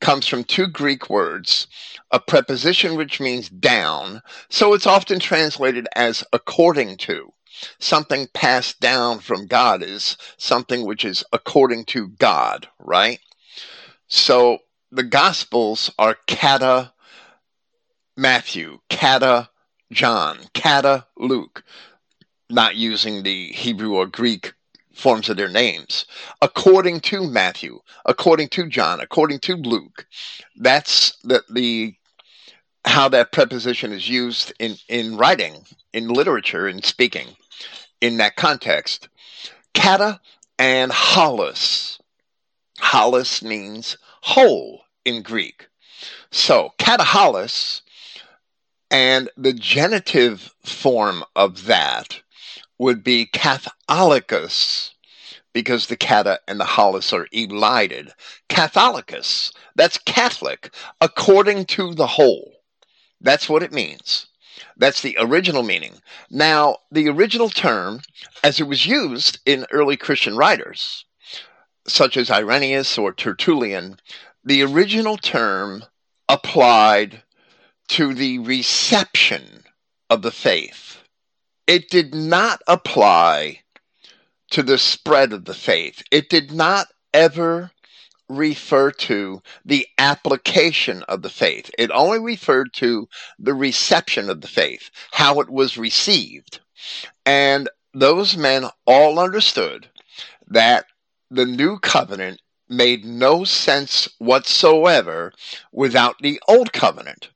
comes 0.00 0.26
from 0.26 0.44
two 0.44 0.66
Greek 0.66 1.08
words, 1.10 1.66
a 2.10 2.20
preposition 2.20 2.96
which 2.96 3.20
means 3.20 3.48
down, 3.48 4.22
so 4.48 4.74
it's 4.74 4.86
often 4.86 5.18
translated 5.20 5.86
as 5.94 6.24
according 6.32 6.96
to. 6.98 7.32
Something 7.78 8.28
passed 8.32 8.80
down 8.80 9.20
from 9.20 9.46
God 9.46 9.82
is 9.82 10.16
something 10.36 10.86
which 10.86 11.04
is 11.04 11.24
according 11.32 11.84
to 11.86 12.08
God, 12.08 12.68
right? 12.78 13.20
So 14.08 14.58
the 14.90 15.02
Gospels 15.02 15.90
are 15.98 16.16
kata 16.26 16.92
Matthew, 18.16 18.78
kata 18.88 19.50
John, 19.92 20.38
kata 20.54 21.06
Luke, 21.16 21.64
not 22.48 22.76
using 22.76 23.22
the 23.22 23.48
Hebrew 23.52 23.94
or 23.94 24.06
Greek 24.06 24.54
forms 25.00 25.28
of 25.28 25.36
their 25.36 25.48
names, 25.48 26.04
according 26.42 27.00
to 27.00 27.26
Matthew, 27.26 27.80
according 28.04 28.48
to 28.50 28.68
John, 28.68 29.00
according 29.00 29.40
to 29.40 29.56
Luke. 29.56 30.06
That's 30.56 31.16
the, 31.24 31.42
the 31.50 31.94
how 32.84 33.08
that 33.08 33.32
preposition 33.32 33.92
is 33.92 34.08
used 34.08 34.52
in, 34.58 34.76
in 34.88 35.16
writing, 35.16 35.66
in 35.92 36.08
literature, 36.08 36.68
in 36.68 36.82
speaking, 36.82 37.28
in 38.00 38.18
that 38.18 38.36
context. 38.36 39.08
Kata 39.74 40.20
and 40.58 40.92
holus. 40.92 41.98
Holus 42.78 43.42
means 43.42 43.96
whole 44.22 44.82
in 45.04 45.22
Greek. 45.22 45.68
So, 46.30 46.72
kataholos 46.78 47.82
and 48.90 49.28
the 49.36 49.52
genitive 49.52 50.54
form 50.64 51.24
of 51.36 51.66
that 51.66 52.20
would 52.80 53.04
be 53.04 53.26
Catholicus, 53.26 54.92
because 55.52 55.86
the 55.86 55.96
kata 55.96 56.40
and 56.48 56.58
the 56.58 56.64
holus 56.64 57.12
are 57.12 57.26
elided. 57.30 58.10
Catholicus, 58.48 59.52
that's 59.76 59.98
Catholic, 59.98 60.74
according 60.98 61.66
to 61.66 61.92
the 61.92 62.06
whole. 62.06 62.54
That's 63.20 63.50
what 63.50 63.62
it 63.62 63.70
means. 63.70 64.28
That's 64.78 65.02
the 65.02 65.14
original 65.20 65.62
meaning. 65.62 65.96
Now, 66.30 66.78
the 66.90 67.10
original 67.10 67.50
term, 67.50 68.00
as 68.42 68.60
it 68.60 68.66
was 68.66 68.86
used 68.86 69.40
in 69.44 69.66
early 69.70 69.98
Christian 69.98 70.38
writers, 70.38 71.04
such 71.86 72.16
as 72.16 72.30
Irenaeus 72.30 72.96
or 72.96 73.12
Tertullian, 73.12 74.00
the 74.42 74.62
original 74.62 75.18
term 75.18 75.84
applied 76.30 77.24
to 77.88 78.14
the 78.14 78.38
reception 78.38 79.64
of 80.08 80.22
the 80.22 80.32
faith. 80.32 80.89
It 81.70 81.88
did 81.88 82.16
not 82.16 82.60
apply 82.66 83.60
to 84.50 84.64
the 84.64 84.76
spread 84.76 85.32
of 85.32 85.44
the 85.44 85.54
faith. 85.54 86.02
It 86.10 86.28
did 86.28 86.50
not 86.50 86.88
ever 87.14 87.70
refer 88.28 88.90
to 88.90 89.40
the 89.64 89.86
application 89.96 91.04
of 91.04 91.22
the 91.22 91.30
faith. 91.30 91.70
It 91.78 91.92
only 91.92 92.18
referred 92.18 92.72
to 92.74 93.08
the 93.38 93.54
reception 93.54 94.28
of 94.28 94.40
the 94.40 94.48
faith, 94.48 94.90
how 95.12 95.38
it 95.38 95.48
was 95.48 95.78
received. 95.78 96.58
And 97.24 97.68
those 97.94 98.36
men 98.36 98.64
all 98.84 99.20
understood 99.20 99.86
that 100.48 100.86
the 101.30 101.46
new 101.46 101.78
covenant 101.78 102.42
made 102.68 103.04
no 103.04 103.44
sense 103.44 104.08
whatsoever 104.18 105.32
without 105.70 106.16
the 106.20 106.42
old 106.48 106.72
covenant. 106.72 107.30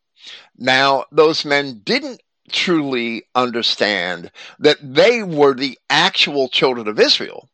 Now, 0.58 1.04
those 1.12 1.44
men 1.44 1.82
didn't 1.84 2.20
truly 2.50 3.24
understand 3.34 4.30
that 4.58 4.78
they 4.82 5.22
were 5.22 5.54
the 5.54 5.78
actual 5.90 6.48
children 6.48 6.88
of 6.88 7.00
Israel. 7.00 7.48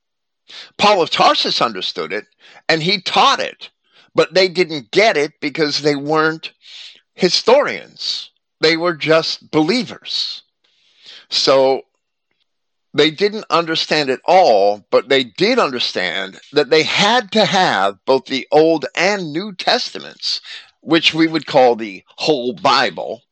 Paul 0.78 1.02
of 1.02 1.10
Tarsus 1.10 1.62
understood 1.62 2.12
it 2.12 2.26
and 2.68 2.82
he 2.82 3.00
taught 3.00 3.40
it, 3.40 3.70
but 4.14 4.34
they 4.34 4.48
didn't 4.48 4.90
get 4.90 5.16
it 5.16 5.34
because 5.40 5.80
they 5.80 5.94
weren't 5.96 6.52
historians. 7.14 8.30
They 8.60 8.76
were 8.76 8.94
just 8.94 9.50
believers. 9.50 10.42
So 11.28 11.82
they 12.92 13.12
didn't 13.12 13.44
understand 13.50 14.10
it 14.10 14.20
all, 14.24 14.84
but 14.90 15.08
they 15.08 15.22
did 15.22 15.60
understand 15.60 16.40
that 16.52 16.70
they 16.70 16.82
had 16.82 17.30
to 17.32 17.44
have 17.44 18.04
both 18.04 18.26
the 18.26 18.48
Old 18.50 18.86
and 18.96 19.32
New 19.32 19.54
Testaments 19.54 20.40
which 20.80 21.14
we 21.14 21.26
would 21.26 21.46
call 21.46 21.76
the 21.76 22.02
whole 22.16 22.52
Bible, 22.54 23.22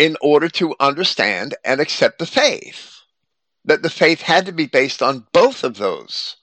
in 0.00 0.16
order 0.22 0.48
to 0.48 0.74
understand 0.80 1.54
and 1.62 1.78
accept 1.78 2.18
the 2.18 2.24
faith. 2.24 3.02
That 3.66 3.82
the 3.82 3.90
faith 3.90 4.22
had 4.22 4.46
to 4.46 4.52
be 4.52 4.64
based 4.64 5.02
on 5.02 5.26
both 5.34 5.62
of 5.62 5.76
those 5.76 6.36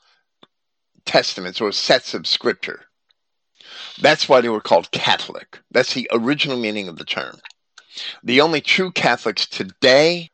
testaments 1.06 1.60
or 1.60 1.72
sets 1.72 2.14
of 2.14 2.28
scripture. 2.28 2.82
That's 4.00 4.30
why 4.30 4.42
they 4.42 4.50
were 4.50 4.62
called 4.62 4.92
Catholic. 4.92 5.58
That's 5.72 5.96
the 5.96 6.08
original 6.12 6.56
meaning 6.56 6.88
of 6.88 6.98
the 6.98 7.04
term. 7.04 7.40
The 8.24 8.42
only 8.42 8.62
true 8.62 8.92
Catholics 8.92 9.48
today 9.48 10.30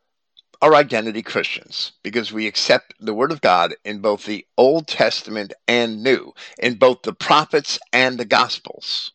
are 0.62 0.76
identity 0.76 1.22
Christians 1.22 1.94
because 2.04 2.34
we 2.34 2.46
accept 2.46 2.94
the 3.00 3.14
Word 3.14 3.32
of 3.32 3.40
God 3.40 3.74
in 3.86 4.00
both 4.00 4.26
the 4.26 4.46
Old 4.58 4.88
Testament 4.88 5.54
and 5.66 6.04
New, 6.04 6.34
in 6.60 6.76
both 6.76 7.04
the 7.04 7.14
prophets 7.14 7.80
and 7.94 8.18
the 8.18 8.26
Gospels. 8.26 9.14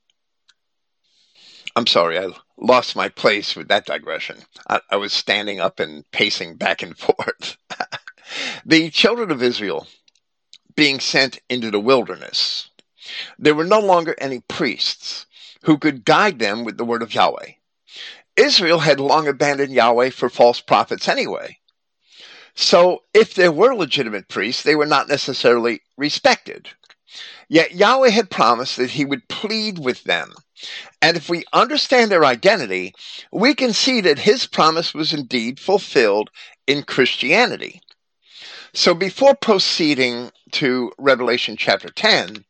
I'm 1.77 1.87
sorry, 1.87 2.19
I 2.19 2.33
lost 2.61 2.97
my 2.97 3.09
place 3.09 3.57
with 3.57 3.69
that 3.69 3.87
digression. 3.87 4.39
I, 4.69 4.81
I 4.91 4.97
was 4.97 5.13
standing 5.13 5.61
up 5.61 5.81
and 5.81 6.11
pacing 6.11 6.57
back 6.57 6.83
and 6.83 6.97
forth. 6.99 7.57
the 8.65 8.91
children 8.91 9.31
of 9.31 9.43
Israel 9.43 9.87
being 10.75 11.01
sent 11.01 11.41
into 11.49 11.71
the 11.71 11.81
wilderness, 11.81 12.71
there 13.39 13.55
were 13.55 13.65
no 13.65 13.81
longer 13.81 14.15
any 14.19 14.41
priests 14.41 15.27
who 15.65 15.79
could 15.79 16.05
guide 16.05 16.39
them 16.39 16.65
with 16.65 16.77
the 16.77 16.85
word 16.85 17.03
of 17.03 17.15
Yahweh. 17.15 17.53
Israel 18.37 18.79
had 18.79 19.01
long 19.01 19.27
abandoned 19.27 19.73
Yahweh 19.73 20.11
for 20.11 20.29
false 20.29 20.61
prophets 20.61 21.09
anyway. 21.09 21.59
So 22.55 23.03
if 23.15 23.35
there 23.35 23.53
were 23.53 23.75
legitimate 23.75 24.29
priests, 24.29 24.63
they 24.63 24.77
were 24.77 24.87
not 24.87 25.09
necessarily 25.09 25.81
respected. 25.97 26.69
Yet 27.49 27.75
Yahweh 27.75 28.11
had 28.11 28.31
promised 28.31 28.77
that 28.77 28.91
he 28.91 29.05
would 29.05 29.29
plead 29.29 29.79
with 29.79 30.05
them 30.05 30.35
and 31.01 31.17
if 31.17 31.29
we 31.29 31.45
understand 31.53 32.11
their 32.11 32.25
identity, 32.25 32.95
we 33.33 33.55
can 33.55 33.73
see 33.73 34.01
that 34.03 34.19
his 34.19 34.47
promise 34.47 34.95
was 34.95 35.13
indeed 35.13 35.61
fulfilled 35.61 36.31
in 36.67 36.83
Christianity. 36.83 37.81
So 38.75 38.95
before 38.95 39.35
proceeding 39.35 40.31
to 40.53 40.93
Revelation 40.99 41.57
chapter 41.57 41.89
10, 41.89 42.45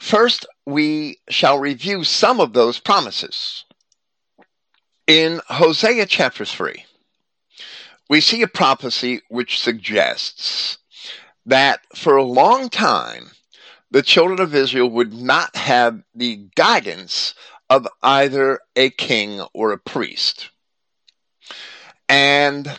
first 0.00 0.46
we 0.66 1.18
shall 1.28 1.58
review 1.58 2.04
some 2.04 2.40
of 2.40 2.52
those 2.52 2.78
promises. 2.78 3.64
In 5.06 5.40
Hosea 5.48 6.06
chapter 6.06 6.44
3, 6.44 6.84
we 8.08 8.20
see 8.20 8.42
a 8.42 8.48
prophecy 8.48 9.22
which 9.28 9.60
suggests 9.60 10.78
that 11.46 11.80
for 11.94 12.16
a 12.16 12.24
long 12.24 12.68
time 12.68 13.30
the 13.90 14.02
children 14.02 14.40
of 14.40 14.54
Israel 14.54 14.88
would 14.88 15.12
not 15.12 15.54
have 15.56 16.02
the 16.14 16.48
guidance 16.56 17.34
of 17.72 17.88
either 18.02 18.60
a 18.76 18.90
king 18.90 19.40
or 19.54 19.72
a 19.72 19.78
priest. 19.78 20.50
And 22.06 22.78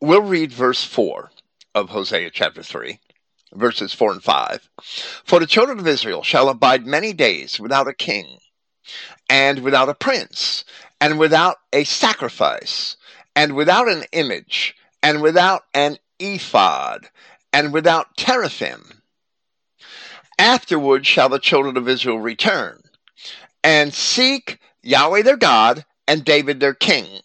we'll 0.00 0.22
read 0.22 0.52
verse 0.52 0.82
4 0.82 1.30
of 1.76 1.90
Hosea 1.90 2.30
chapter 2.30 2.60
3, 2.60 2.98
verses 3.54 3.94
4 3.94 4.10
and 4.10 4.22
5. 4.22 4.68
For 5.24 5.38
the 5.38 5.46
children 5.46 5.78
of 5.78 5.86
Israel 5.86 6.24
shall 6.24 6.48
abide 6.48 6.88
many 6.88 7.12
days 7.12 7.60
without 7.60 7.86
a 7.86 7.94
king, 7.94 8.38
and 9.28 9.60
without 9.60 9.88
a 9.88 9.94
prince, 9.94 10.64
and 11.00 11.16
without 11.16 11.58
a 11.72 11.84
sacrifice, 11.84 12.96
and 13.36 13.54
without 13.54 13.88
an 13.88 14.02
image, 14.10 14.74
and 15.04 15.22
without 15.22 15.62
an 15.72 15.98
ephod, 16.18 17.08
and 17.52 17.72
without 17.72 18.16
teraphim. 18.16 19.02
Afterward 20.36 21.06
shall 21.06 21.28
the 21.28 21.38
children 21.38 21.76
of 21.76 21.88
Israel 21.88 22.18
return 22.18 22.82
and 23.62 23.92
seek 23.92 24.58
Yahweh 24.82 25.22
their 25.22 25.36
God 25.36 25.84
and 26.06 26.24
David 26.24 26.60
their 26.60 26.74
king, 26.74 27.20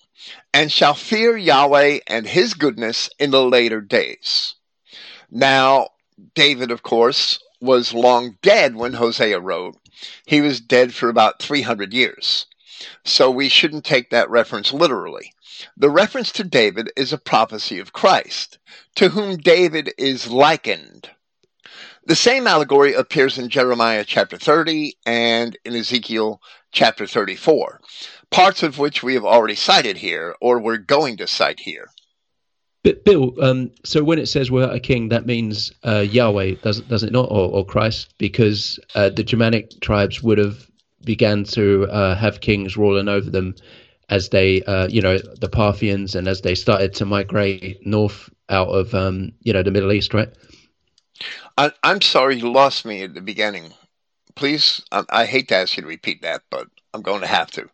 and 0.53 0.71
shall 0.71 0.93
fear 0.93 1.35
Yahweh 1.35 1.99
and 2.07 2.27
his 2.27 2.53
goodness 2.53 3.09
in 3.19 3.31
the 3.31 3.43
later 3.43 3.81
days. 3.81 4.55
Now, 5.31 5.89
David, 6.33 6.71
of 6.71 6.83
course, 6.83 7.39
was 7.59 7.93
long 7.93 8.37
dead 8.41 8.75
when 8.75 8.93
Hosea 8.93 9.39
wrote. 9.39 9.77
He 10.25 10.41
was 10.41 10.61
dead 10.61 10.93
for 10.93 11.09
about 11.09 11.41
300 11.41 11.93
years. 11.93 12.45
So 13.03 13.31
we 13.31 13.49
shouldn't 13.49 13.85
take 13.85 14.09
that 14.09 14.29
reference 14.29 14.73
literally. 14.73 15.33
The 15.77 15.89
reference 15.89 16.31
to 16.33 16.43
David 16.43 16.91
is 16.95 17.13
a 17.13 17.17
prophecy 17.17 17.79
of 17.79 17.93
Christ, 17.93 18.59
to 18.95 19.09
whom 19.09 19.37
David 19.37 19.93
is 19.97 20.29
likened. 20.29 21.09
The 22.07 22.15
same 22.15 22.45
allegory 22.45 22.93
appears 22.93 23.39
in 23.39 23.49
Jeremiah 23.49 24.03
chapter 24.05 24.37
30 24.37 24.95
and 25.07 25.57
in 25.65 25.75
Ezekiel 25.75 26.39
chapter 26.71 27.07
34, 27.07 27.81
parts 28.29 28.61
of 28.61 28.77
which 28.77 29.01
we 29.01 29.15
have 29.15 29.25
already 29.25 29.55
cited 29.55 29.97
here 29.97 30.35
or 30.39 30.59
we're 30.59 30.77
going 30.77 31.17
to 31.17 31.25
cite 31.25 31.61
here. 31.61 31.89
But 32.83 33.03
Bill, 33.05 33.33
um, 33.41 33.71
so 33.83 34.03
when 34.03 34.19
it 34.19 34.27
says 34.27 34.51
without 34.51 34.75
a 34.75 34.79
king, 34.79 35.09
that 35.09 35.25
means 35.25 35.71
uh, 35.83 36.05
Yahweh, 36.07 36.57
does 36.61 36.81
does 36.81 37.01
it 37.01 37.11
not, 37.11 37.31
or, 37.31 37.49
or 37.49 37.65
Christ? 37.65 38.13
Because 38.19 38.79
uh, 38.93 39.09
the 39.09 39.23
Germanic 39.23 39.81
tribes 39.81 40.21
would 40.21 40.37
have 40.37 40.69
began 41.03 41.43
to 41.45 41.87
uh, 41.89 42.15
have 42.15 42.41
kings 42.41 42.77
ruling 42.77 43.07
over 43.07 43.31
them 43.31 43.55
as 44.09 44.29
they, 44.29 44.61
uh, 44.63 44.87
you 44.87 45.01
know, 45.01 45.17
the 45.17 45.49
Parthians, 45.49 46.13
and 46.13 46.27
as 46.27 46.41
they 46.41 46.53
started 46.53 46.93
to 46.93 47.05
migrate 47.05 47.83
north 47.83 48.29
out 48.49 48.67
of, 48.67 48.93
um, 48.93 49.31
you 49.41 49.51
know, 49.51 49.63
the 49.63 49.71
Middle 49.71 49.91
East, 49.91 50.13
right? 50.13 50.29
I, 51.57 51.71
I'm 51.83 52.01
sorry 52.01 52.37
you 52.37 52.51
lost 52.51 52.85
me 52.85 53.03
at 53.03 53.13
the 53.13 53.21
beginning. 53.21 53.73
Please, 54.35 54.81
I, 54.91 55.03
I 55.09 55.25
hate 55.25 55.47
to 55.49 55.55
ask 55.55 55.77
you 55.77 55.83
to 55.83 55.89
repeat 55.89 56.21
that, 56.23 56.43
but 56.49 56.67
I'm 56.93 57.01
going 57.01 57.21
to 57.21 57.27
have 57.27 57.51
to 57.51 57.69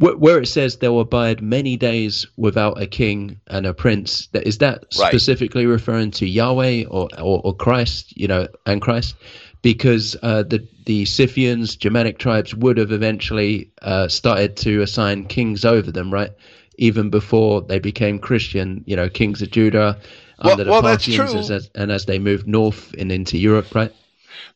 where 0.00 0.40
it 0.40 0.46
says 0.46 0.76
they'll 0.76 1.00
abide 1.00 1.42
many 1.42 1.76
days 1.76 2.26
without 2.36 2.80
a 2.80 2.86
king 2.86 3.38
and 3.48 3.66
a 3.66 3.74
prince 3.74 4.28
is 4.32 4.58
that 4.58 4.84
Right. 4.98 5.12
specifically 5.12 5.66
referring 5.66 6.10
to 6.12 6.26
yahweh 6.26 6.84
or, 6.90 7.08
or, 7.18 7.40
or 7.44 7.54
christ 7.54 8.16
you 8.16 8.26
know 8.26 8.48
and 8.66 8.80
christ 8.80 9.14
because 9.62 10.16
uh, 10.22 10.42
the 10.42 10.66
the 10.86 11.04
scythians 11.04 11.76
germanic 11.76 12.18
tribes 12.18 12.54
would 12.54 12.78
have 12.78 12.92
eventually 12.92 13.70
uh, 13.82 14.08
started 14.08 14.56
to 14.56 14.80
assign 14.80 15.26
kings 15.26 15.64
over 15.64 15.92
them 15.92 16.10
right 16.12 16.30
even 16.78 17.10
before 17.10 17.60
they 17.60 17.78
became 17.78 18.18
christian 18.18 18.82
you 18.86 18.96
know 18.96 19.08
kings 19.08 19.42
of 19.42 19.50
judah 19.50 19.98
Well- 20.42 20.52
under 20.52 20.64
the 20.64 20.70
well, 20.70 20.82
that's 20.82 21.04
parthians 21.04 21.50
true. 21.50 21.56
as, 21.56 21.70
and 21.74 21.92
as 21.92 22.06
they 22.06 22.18
moved 22.18 22.46
north 22.46 22.94
and 22.98 23.12
into 23.12 23.38
europe 23.38 23.74
right 23.74 23.92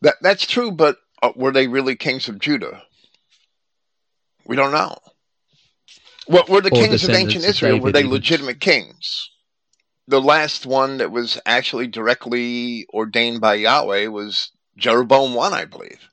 That 0.01 0.17
that's 0.23 0.47
true, 0.47 0.73
but 0.73 0.99
uh, 1.23 1.33
were 1.37 1.53
they 1.53 1.69
really 1.69 1.97
kings 1.97 2.29
of 2.29 2.39
Judah? 2.39 2.83
We 4.47 4.57
don't 4.57 4.73
know. 4.73 4.97
What 6.27 6.49
were 6.49 6.61
the 6.61 6.71
Or 6.71 6.83
kings 6.83 7.05
of 7.05 7.11
ancient 7.11 7.45
of 7.45 7.51
Israel? 7.51 7.81
were 7.81 7.93
they 7.93 8.01
even. 8.01 8.11
legitimate 8.13 8.61
kings? 8.61 9.31
The 10.07 10.21
last 10.21 10.67
one 10.67 10.99
that 10.99 11.11
was 11.11 11.41
actually 11.47 11.87
directly 11.87 12.87
ordained 12.93 13.41
by 13.41 13.55
Yahweh 13.55 14.07
was 14.09 14.51
Jeroboam 14.77 15.35
one, 15.35 15.55
I 15.55 15.65
believe. 15.65 16.09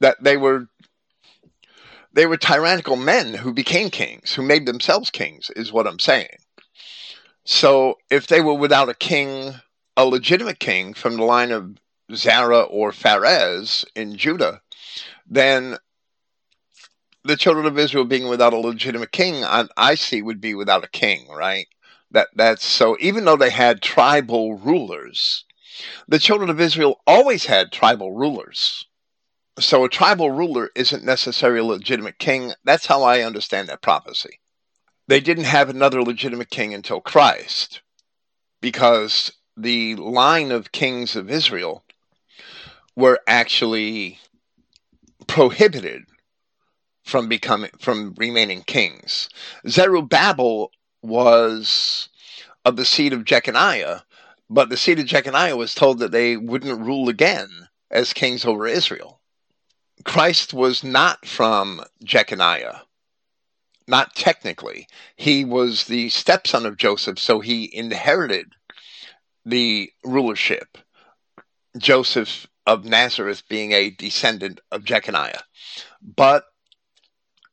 That 0.00 0.16
they 0.22 0.36
were 0.36 0.66
they 2.12 2.26
were 2.26 2.36
tyrannical 2.36 2.96
men 2.96 3.34
who 3.34 3.52
became 3.52 3.90
kings, 3.90 4.32
who 4.32 4.42
made 4.42 4.66
themselves 4.66 5.10
kings, 5.10 5.50
is 5.56 5.72
what 5.72 5.86
I'm 5.86 5.98
saying. 5.98 6.36
So 7.44 7.98
if 8.10 8.26
they 8.26 8.40
were 8.40 8.54
without 8.54 8.88
a 8.88 8.94
king, 8.94 9.54
a 9.96 10.04
legitimate 10.04 10.58
king 10.58 10.94
from 10.94 11.16
the 11.16 11.24
line 11.24 11.50
of 11.50 11.76
Zara 12.14 12.60
or 12.60 12.90
Pharez 12.90 13.84
in 13.94 14.16
Judah, 14.16 14.62
then 15.26 15.76
the 17.24 17.36
children 17.36 17.66
of 17.66 17.78
Israel 17.78 18.04
being 18.04 18.28
without 18.28 18.52
a 18.52 18.58
legitimate 18.58 19.12
king, 19.12 19.44
I, 19.44 19.66
I 19.76 19.94
see 19.94 20.22
would 20.22 20.40
be 20.40 20.54
without 20.54 20.84
a 20.84 20.90
king, 20.90 21.28
right? 21.28 21.66
That 22.10 22.28
that's 22.34 22.64
so. 22.64 22.96
Even 23.00 23.24
though 23.24 23.36
they 23.36 23.50
had 23.50 23.82
tribal 23.82 24.54
rulers, 24.54 25.44
the 26.06 26.18
children 26.18 26.50
of 26.50 26.60
Israel 26.60 27.00
always 27.06 27.46
had 27.46 27.72
tribal 27.72 28.12
rulers. 28.12 28.86
So 29.58 29.84
a 29.84 29.88
tribal 29.88 30.30
ruler 30.30 30.70
isn't 30.74 31.04
necessarily 31.04 31.60
a 31.60 31.64
legitimate 31.64 32.18
king. 32.18 32.52
That's 32.64 32.86
how 32.86 33.02
I 33.02 33.22
understand 33.22 33.68
that 33.68 33.82
prophecy. 33.82 34.40
They 35.06 35.20
didn't 35.20 35.44
have 35.44 35.68
another 35.68 36.02
legitimate 36.02 36.50
king 36.50 36.72
until 36.72 37.00
Christ, 37.00 37.82
because 38.60 39.32
the 39.56 39.96
line 39.96 40.50
of 40.50 40.72
kings 40.72 41.14
of 41.14 41.30
Israel 41.30 41.84
were 42.96 43.20
actually 43.26 44.18
prohibited 45.26 46.04
from 47.04 47.28
becoming 47.28 47.70
from 47.78 48.14
remaining 48.16 48.62
kings. 48.62 49.28
Zerubbabel 49.68 50.70
was 51.02 52.08
of 52.64 52.76
the 52.76 52.84
seed 52.84 53.12
of 53.12 53.24
Jeconiah, 53.24 54.00
but 54.48 54.70
the 54.70 54.76
seed 54.76 54.98
of 54.98 55.06
Jeconiah 55.06 55.56
was 55.56 55.74
told 55.74 55.98
that 55.98 56.12
they 56.12 56.36
wouldn't 56.36 56.80
rule 56.80 57.10
again 57.10 57.68
as 57.90 58.14
kings 58.14 58.44
over 58.46 58.66
Israel. 58.66 59.20
Christ 60.04 60.54
was 60.54 60.82
not 60.82 61.26
from 61.26 61.82
Jeconiah, 62.02 62.83
not 63.86 64.14
technically. 64.14 64.86
He 65.16 65.44
was 65.44 65.84
the 65.84 66.08
stepson 66.08 66.66
of 66.66 66.76
Joseph, 66.76 67.18
so 67.18 67.40
he 67.40 67.74
inherited 67.74 68.52
the 69.44 69.90
rulership. 70.04 70.78
Joseph 71.76 72.46
of 72.66 72.84
Nazareth 72.84 73.42
being 73.48 73.72
a 73.72 73.90
descendant 73.90 74.60
of 74.70 74.84
Jeconiah. 74.84 75.42
But 76.02 76.44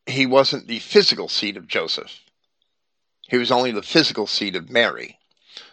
he 0.06 0.26
wasn't 0.26 0.68
the 0.68 0.78
physical 0.78 1.28
seed 1.28 1.56
of 1.56 1.68
Joseph. 1.68 2.20
He 3.28 3.36
was 3.36 3.50
only 3.50 3.72
the 3.72 3.82
physical 3.82 4.26
seed 4.26 4.56
of 4.56 4.70
Mary. 4.70 5.18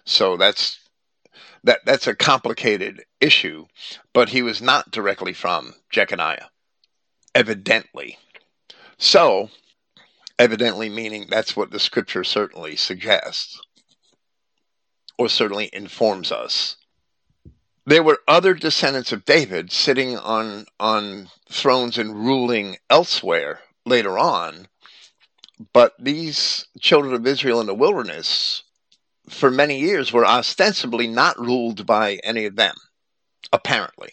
So 0.05 0.37
that's 0.37 0.79
that 1.63 1.79
that's 1.85 2.07
a 2.07 2.15
complicated 2.15 3.03
issue, 3.19 3.65
but 4.13 4.29
he 4.29 4.41
was 4.41 4.61
not 4.61 4.91
directly 4.91 5.33
from 5.33 5.73
Jeconiah. 5.91 6.49
Evidently. 7.35 8.17
So, 8.97 9.49
evidently 10.39 10.89
meaning 10.89 11.27
that's 11.29 11.55
what 11.55 11.69
the 11.69 11.79
scripture 11.79 12.23
certainly 12.23 12.75
suggests 12.75 13.61
or 15.17 15.27
certainly 15.27 15.69
informs 15.73 16.31
us. 16.31 16.77
There 17.85 18.03
were 18.03 18.21
other 18.27 18.53
descendants 18.53 19.11
of 19.11 19.25
David 19.25 19.71
sitting 19.71 20.17
on 20.17 20.65
on 20.79 21.29
thrones 21.49 21.97
and 21.97 22.15
ruling 22.15 22.77
elsewhere 22.89 23.59
later 23.85 24.17
on, 24.17 24.67
but 25.73 25.93
these 25.99 26.67
children 26.79 27.13
of 27.13 27.27
Israel 27.27 27.59
in 27.59 27.67
the 27.67 27.75
wilderness 27.75 28.63
for 29.27 29.51
many 29.51 29.79
years 29.79 30.13
were 30.13 30.25
ostensibly 30.25 31.07
not 31.07 31.39
ruled 31.39 31.85
by 31.85 32.15
any 32.23 32.45
of 32.45 32.55
them, 32.55 32.75
apparently. 33.51 34.11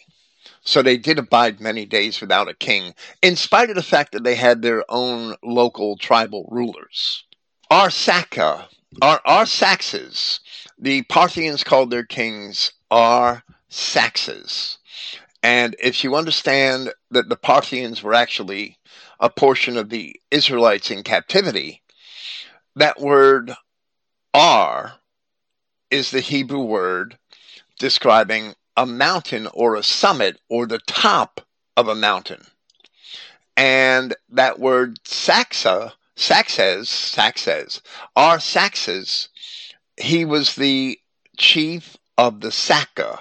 So 0.67 0.81
they 0.81 0.97
did 0.97 1.17
abide 1.17 1.61
many 1.61 1.85
days 1.85 2.19
without 2.19 2.49
a 2.49 2.53
king, 2.53 2.93
in 3.21 3.37
spite 3.37 3.69
of 3.69 3.77
the 3.77 3.81
fact 3.81 4.11
that 4.11 4.25
they 4.25 4.35
had 4.35 4.61
their 4.61 4.83
own 4.89 5.37
local 5.41 5.95
tribal 5.97 6.45
rulers. 6.51 7.23
Arsaka, 7.71 8.67
Ar- 9.01 9.21
Arsaxes, 9.25 10.41
the 10.77 11.03
Parthians 11.03 11.63
called 11.63 11.89
their 11.89 12.03
kings 12.03 12.73
Arsaxes. 12.91 14.77
And 15.41 15.73
if 15.79 16.03
you 16.03 16.17
understand 16.17 16.93
that 17.11 17.29
the 17.29 17.37
Parthians 17.37 18.03
were 18.03 18.13
actually 18.13 18.77
a 19.21 19.29
portion 19.29 19.77
of 19.77 19.87
the 19.87 20.19
Israelites 20.31 20.91
in 20.91 21.01
captivity, 21.01 21.81
that 22.75 22.99
word 22.99 23.55
Ar 24.33 24.95
is 25.89 26.11
the 26.11 26.19
Hebrew 26.19 26.63
word 26.63 27.17
describing 27.79 28.53
a 28.77 28.85
mountain 28.85 29.47
or 29.53 29.75
a 29.75 29.83
summit 29.83 30.39
or 30.47 30.67
the 30.67 30.79
top 30.79 31.41
of 31.75 31.87
a 31.87 31.95
mountain. 31.95 32.45
And 33.57 34.15
that 34.29 34.59
word 34.59 34.99
Saxa, 35.03 35.93
Saxes, 36.15 36.85
Saxes, 36.85 37.81
are 38.15 38.37
Saxes, 38.37 39.29
he 39.97 40.25
was 40.25 40.55
the 40.55 40.99
chief 41.37 41.97
of 42.17 42.41
the 42.41 42.51
Saka. 42.51 43.19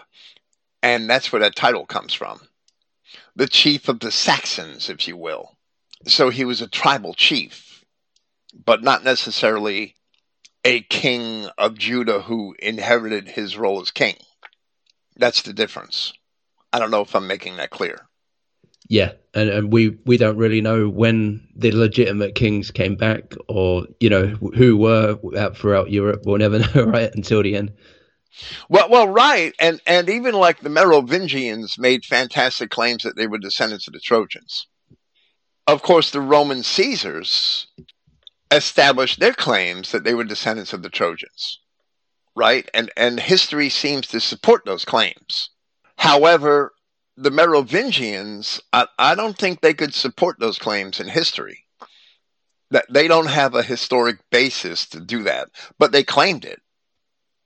And 0.83 1.09
that's 1.09 1.33
where 1.33 1.41
that 1.41 1.57
title 1.57 1.87
comes 1.87 2.13
from. 2.13 2.41
The 3.35 3.49
chief 3.49 3.89
of 3.89 4.01
the 4.01 4.13
Saxons, 4.13 4.91
if 4.91 5.09
you 5.09 5.17
will. 5.17 5.57
So 6.07 6.29
he 6.29 6.45
was 6.45 6.61
a 6.61 6.69
tribal 6.69 7.15
chief, 7.15 7.85
but 8.55 8.83
not 8.83 9.05
necessarily 9.05 9.95
a 10.65 10.83
king 10.83 11.49
of 11.57 11.79
Judah 11.79 12.21
who 12.21 12.55
inherited 12.59 13.29
his 13.29 13.57
role 13.57 13.81
as 13.81 13.91
king. 13.91 14.17
That's 15.17 15.43
the 15.43 15.53
difference. 15.53 16.13
I 16.73 16.79
don't 16.79 16.91
know 16.91 17.01
if 17.01 17.15
I'm 17.15 17.27
making 17.27 17.57
that 17.57 17.71
clear. 17.71 18.07
Yeah, 18.89 19.13
and, 19.35 19.49
and 19.49 19.73
we 19.73 19.99
we 20.05 20.17
don't 20.17 20.37
really 20.37 20.61
know 20.61 20.89
when 20.89 21.49
the 21.57 21.73
legitimate 21.73 22.35
kings 22.35 22.71
came 22.71 22.95
back, 22.95 23.35
or 23.49 23.87
you 23.99 24.09
know 24.09 24.27
who 24.27 24.77
were 24.77 25.19
out 25.37 25.57
throughout 25.57 25.91
Europe. 25.91 26.23
We'll 26.25 26.39
never 26.39 26.59
know, 26.75 26.85
right, 26.85 27.13
until 27.15 27.43
the 27.43 27.57
end. 27.57 27.73
Well, 28.69 28.89
well, 28.89 29.09
right, 29.09 29.55
and 29.59 29.81
and 29.87 30.09
even 30.09 30.35
like 30.35 30.61
the 30.61 30.69
Merovingians 30.69 31.79
made 31.79 32.05
fantastic 32.05 32.71
claims 32.71 33.03
that 33.03 33.17
they 33.17 33.27
were 33.27 33.39
descendants 33.39 33.87
of 33.89 33.95
the 33.95 34.01
Trojans. 34.01 34.67
Of 35.67 35.83
course, 35.83 36.11
the 36.11 36.21
Roman 36.21 36.63
Caesars 36.63 37.67
established 38.53 39.19
their 39.19 39.35
claims 39.35 39.91
that 39.91 40.05
they 40.05 40.15
were 40.15 40.25
descendants 40.25 40.73
of 40.73 40.83
the 40.83 40.91
Trojans, 40.91 41.59
right? 42.37 42.69
And 42.75 42.93
and 42.97 43.19
history 43.19 43.71
seems 43.71 44.07
to 44.09 44.21
support 44.21 44.65
those 44.65 44.85
claims. 44.85 45.51
However, 45.97 46.73
the 47.17 47.31
Merovingians, 47.31 48.61
I, 48.73 48.87
I 48.99 49.15
don't 49.15 49.37
think 49.37 49.61
they 49.61 49.75
could 49.75 49.95
support 49.95 50.39
those 50.39 50.59
claims 50.59 51.01
in 51.01 51.09
history. 51.09 51.65
That 52.71 52.87
they 52.91 53.09
don't 53.09 53.29
have 53.29 53.55
a 53.55 53.63
historic 53.63 54.19
basis 54.31 54.87
to 54.89 55.01
do 55.01 55.23
that, 55.23 55.49
but 55.79 55.93
they 55.93 56.03
claimed 56.03 56.45
it. 56.45 56.61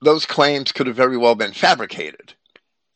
Those 0.03 0.27
claims 0.27 0.73
could 0.73 0.87
have 0.87 0.97
very 0.97 1.19
well 1.19 1.35
been 1.35 1.53
fabricated, 1.53 2.35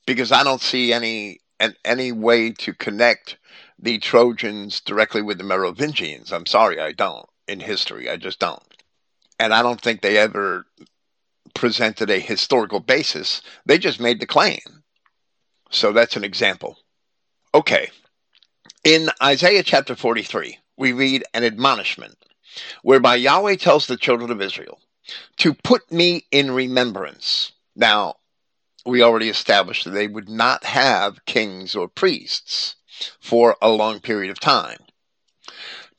because 0.07 0.32
I 0.32 0.42
don't 0.42 0.62
see 0.62 0.92
any 0.92 1.40
an, 1.61 1.74
any 1.84 2.12
way 2.12 2.51
to 2.51 2.72
connect 2.72 3.36
the 3.78 3.99
Trojans 3.99 4.80
directly 4.80 5.20
with 5.20 5.38
the 5.38 5.45
Merovingians. 5.45 6.32
I'm 6.32 6.47
sorry, 6.47 6.80
I 6.80 6.92
don't. 6.92 7.28
In 7.47 7.61
history, 7.61 8.09
I 8.09 8.16
just 8.16 8.38
don't. 8.38 8.62
And 9.38 9.53
I 9.53 9.61
don't 9.62 9.80
think 9.80 10.01
they 10.01 10.16
ever 10.16 10.64
presented 11.55 12.11
a 12.11 12.18
historical 12.18 12.80
basis. 12.80 13.42
They 13.66 13.78
just 13.78 14.01
made 14.01 14.20
the 14.20 14.26
claim. 14.26 14.61
So 15.70 15.92
that's 15.92 16.16
an 16.16 16.24
example. 16.24 16.78
Okay. 17.55 17.90
In 18.84 19.09
Isaiah 19.22 19.62
chapter 19.62 19.95
43, 19.95 20.59
we 20.76 20.92
read 20.92 21.24
an 21.34 21.45
admonishment 21.45 22.16
whereby 22.82 23.16
Yahweh 23.16 23.57
tells 23.57 23.86
the 23.86 23.97
children 23.97 24.30
of 24.30 24.40
Israel 24.40 24.78
to 25.38 25.55
put 25.55 25.90
me 25.90 26.26
in 26.30 26.51
remembrance. 26.51 27.53
Now, 27.76 28.16
we 28.86 29.03
already 29.03 29.28
established 29.28 29.84
that 29.84 29.90
they 29.90 30.09
would 30.09 30.28
not 30.28 30.64
have 30.64 31.24
kings 31.24 31.74
or 31.74 31.88
priests 31.88 32.76
for 33.20 33.57
a 33.61 33.70
long 33.70 34.01
period 34.01 34.30
of 34.30 34.40
time. 34.40 34.78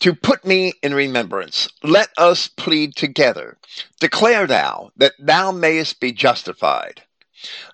To 0.01 0.13
put 0.13 0.45
me 0.45 0.73
in 0.83 0.93
remembrance, 0.93 1.69
let 1.81 2.09
us 2.17 2.47
plead 2.47 2.95
together. 2.95 3.57
Declare 3.99 4.47
thou 4.47 4.91
that 4.97 5.13
thou 5.17 5.51
mayest 5.51 5.99
be 5.99 6.11
justified. 6.11 7.03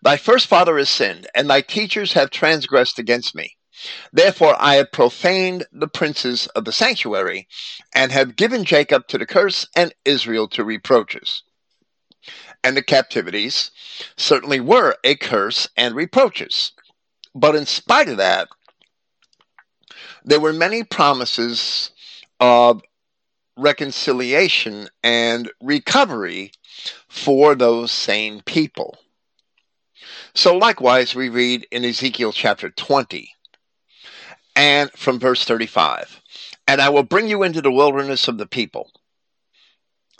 Thy 0.01 0.17
first 0.17 0.47
father 0.47 0.77
has 0.77 0.89
sinned, 0.89 1.27
and 1.33 1.49
thy 1.49 1.61
teachers 1.61 2.13
have 2.13 2.29
transgressed 2.29 2.99
against 2.99 3.35
me. 3.35 3.57
Therefore 4.13 4.55
I 4.59 4.75
have 4.75 4.91
profaned 4.91 5.65
the 5.71 5.87
princes 5.87 6.47
of 6.47 6.65
the 6.65 6.71
sanctuary, 6.71 7.47
and 7.93 8.11
have 8.11 8.35
given 8.35 8.65
Jacob 8.65 9.07
to 9.07 9.17
the 9.17 9.25
curse 9.25 9.65
and 9.75 9.93
Israel 10.05 10.47
to 10.49 10.63
reproaches. 10.63 11.43
And 12.63 12.77
the 12.77 12.83
captivities 12.83 13.71
certainly 14.15 14.59
were 14.59 14.95
a 15.03 15.15
curse 15.15 15.67
and 15.75 15.95
reproaches. 15.95 16.73
But 17.33 17.55
in 17.55 17.65
spite 17.65 18.09
of 18.09 18.17
that, 18.17 18.49
there 20.23 20.39
were 20.39 20.53
many 20.53 20.83
promises 20.83 21.90
of 22.41 22.81
reconciliation 23.55 24.89
and 25.03 25.51
recovery 25.61 26.51
for 27.07 27.55
those 27.55 27.91
same 27.91 28.41
people. 28.41 28.97
So, 30.33 30.57
likewise, 30.57 31.13
we 31.13 31.29
read 31.29 31.67
in 31.71 31.85
Ezekiel 31.85 32.31
chapter 32.31 32.69
20 32.69 33.33
and 34.55 34.89
from 34.91 35.19
verse 35.19 35.45
35 35.45 36.21
And 36.67 36.81
I 36.81 36.89
will 36.89 37.03
bring 37.03 37.27
you 37.27 37.43
into 37.43 37.61
the 37.61 37.71
wilderness 37.71 38.27
of 38.27 38.37
the 38.37 38.47
people. 38.47 38.91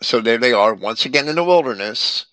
So, 0.02 0.22
there 0.22 0.38
they 0.38 0.54
are 0.54 0.74
once 0.74 1.06
again 1.06 1.28
in 1.28 1.36
the 1.36 1.44
wilderness, 1.44 2.26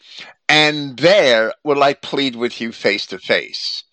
and 0.49 0.97
there 0.99 1.53
will 1.65 1.83
I 1.83 1.95
plead 1.95 2.37
with 2.37 2.61
you 2.61 2.73
face 2.73 3.07
to 3.07 3.19
face. 3.19 3.85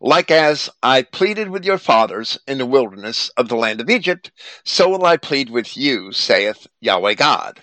Like 0.00 0.30
as 0.30 0.70
I 0.82 1.02
pleaded 1.02 1.50
with 1.50 1.64
your 1.64 1.78
fathers 1.78 2.38
in 2.46 2.58
the 2.58 2.66
wilderness 2.66 3.30
of 3.36 3.48
the 3.48 3.56
land 3.56 3.80
of 3.80 3.90
Egypt, 3.90 4.30
so 4.64 4.88
will 4.88 5.04
I 5.04 5.16
plead 5.16 5.50
with 5.50 5.76
you, 5.76 6.12
saith 6.12 6.66
Yahweh 6.80 7.14
God. 7.14 7.62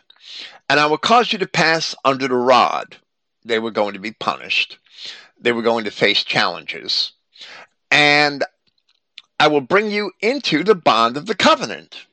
And 0.70 0.80
I 0.80 0.86
will 0.86 0.98
cause 0.98 1.32
you 1.32 1.40
to 1.40 1.48
pass 1.48 1.96
under 2.06 2.28
the 2.28 2.36
rod. 2.36 2.98
They 3.44 3.60
were 3.60 3.72
going 3.72 3.94
to 3.94 4.00
be 4.00 4.12
punished 4.12 4.78
they 5.42 5.52
were 5.52 5.64
going 5.64 5.86
to 5.86 5.92
face 5.92 6.24
challenges. 6.24 7.12
And 7.90 8.46
I 9.40 9.48
will 9.48 9.62
bring 9.62 9.92
you 9.92 10.12
into 10.22 10.64
the 10.64 10.76
bond 10.76 11.18
of 11.18 11.26
the 11.26 11.36
covenant. 11.36 12.06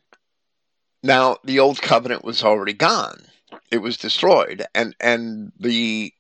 Now, 1.03 1.37
the 1.45 1.61
old 1.61 1.81
covenant 1.81 2.25
was 2.25 2.43
already 2.43 2.73
gone. 2.73 3.27
It 3.71 3.79
was 3.79 3.97
destroyed. 3.97 4.67
And, 4.75 4.97
and 4.99 5.53
the 5.61 6.13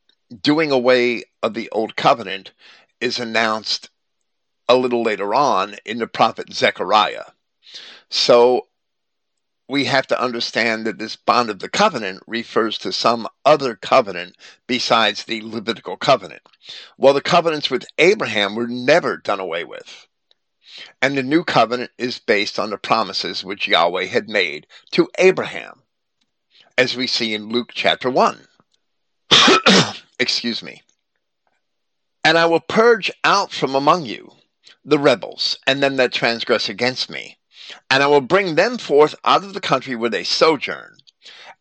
doing 0.42 0.70
away 0.70 1.24
of 1.42 1.54
the 1.54 1.70
old 1.70 1.96
covenant 1.96 2.52
is 3.00 3.18
announced 3.18 3.90
a 4.68 4.76
little 4.76 5.02
later 5.02 5.34
on 5.34 5.76
in 5.84 5.98
the 5.98 6.06
prophet 6.06 6.52
Zechariah. 6.52 7.24
So 8.10 8.66
we 9.68 9.84
have 9.84 10.06
to 10.06 10.20
understand 10.20 10.86
that 10.86 10.98
this 10.98 11.16
bond 11.16 11.50
of 11.50 11.58
the 11.58 11.68
covenant 11.68 12.22
refers 12.26 12.78
to 12.78 12.92
some 12.92 13.28
other 13.44 13.74
covenant 13.74 14.36
besides 14.66 15.24
the 15.24 15.42
Levitical 15.42 15.96
covenant. 15.96 16.42
Well, 16.96 17.14
the 17.14 17.20
covenants 17.20 17.70
with 17.70 17.84
Abraham 17.98 18.54
were 18.54 18.66
never 18.66 19.18
done 19.18 19.40
away 19.40 19.64
with. 19.64 20.06
And 21.02 21.16
the 21.16 21.22
new 21.22 21.44
covenant 21.44 21.90
is 21.98 22.18
based 22.18 22.58
on 22.58 22.70
the 22.70 22.78
promises 22.78 23.44
which 23.44 23.68
Yahweh 23.68 24.06
had 24.06 24.28
made 24.28 24.66
to 24.92 25.08
Abraham, 25.18 25.82
as 26.76 26.96
we 26.96 27.06
see 27.06 27.34
in 27.34 27.48
Luke 27.48 27.72
chapter 27.74 28.10
1. 28.10 28.46
Excuse 30.18 30.62
me. 30.62 30.82
And 32.24 32.36
I 32.36 32.46
will 32.46 32.60
purge 32.60 33.10
out 33.24 33.52
from 33.52 33.74
among 33.74 34.04
you 34.04 34.32
the 34.84 34.98
rebels 34.98 35.58
and 35.66 35.82
them 35.82 35.96
that 35.96 36.12
transgress 36.12 36.68
against 36.68 37.10
me 37.10 37.38
and 37.90 38.02
I 38.02 38.06
will 38.06 38.20
bring 38.20 38.54
them 38.54 38.78
forth 38.78 39.14
out 39.24 39.44
of 39.44 39.54
the 39.54 39.60
country 39.60 39.96
where 39.96 40.10
they 40.10 40.24
sojourn, 40.24 40.96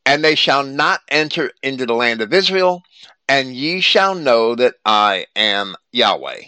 and 0.06 0.24
they 0.24 0.36
shall 0.36 0.64
not 0.64 1.02
enter 1.10 1.52
into 1.62 1.86
the 1.86 1.94
land 1.94 2.22
of 2.22 2.34
Israel, 2.34 2.84
and 3.28 3.54
ye 3.54 3.82
shall 3.82 4.16
know 4.16 4.56
that 4.56 4.76
I 4.86 5.28
am 5.36 5.76
Yahweh. 5.92 6.42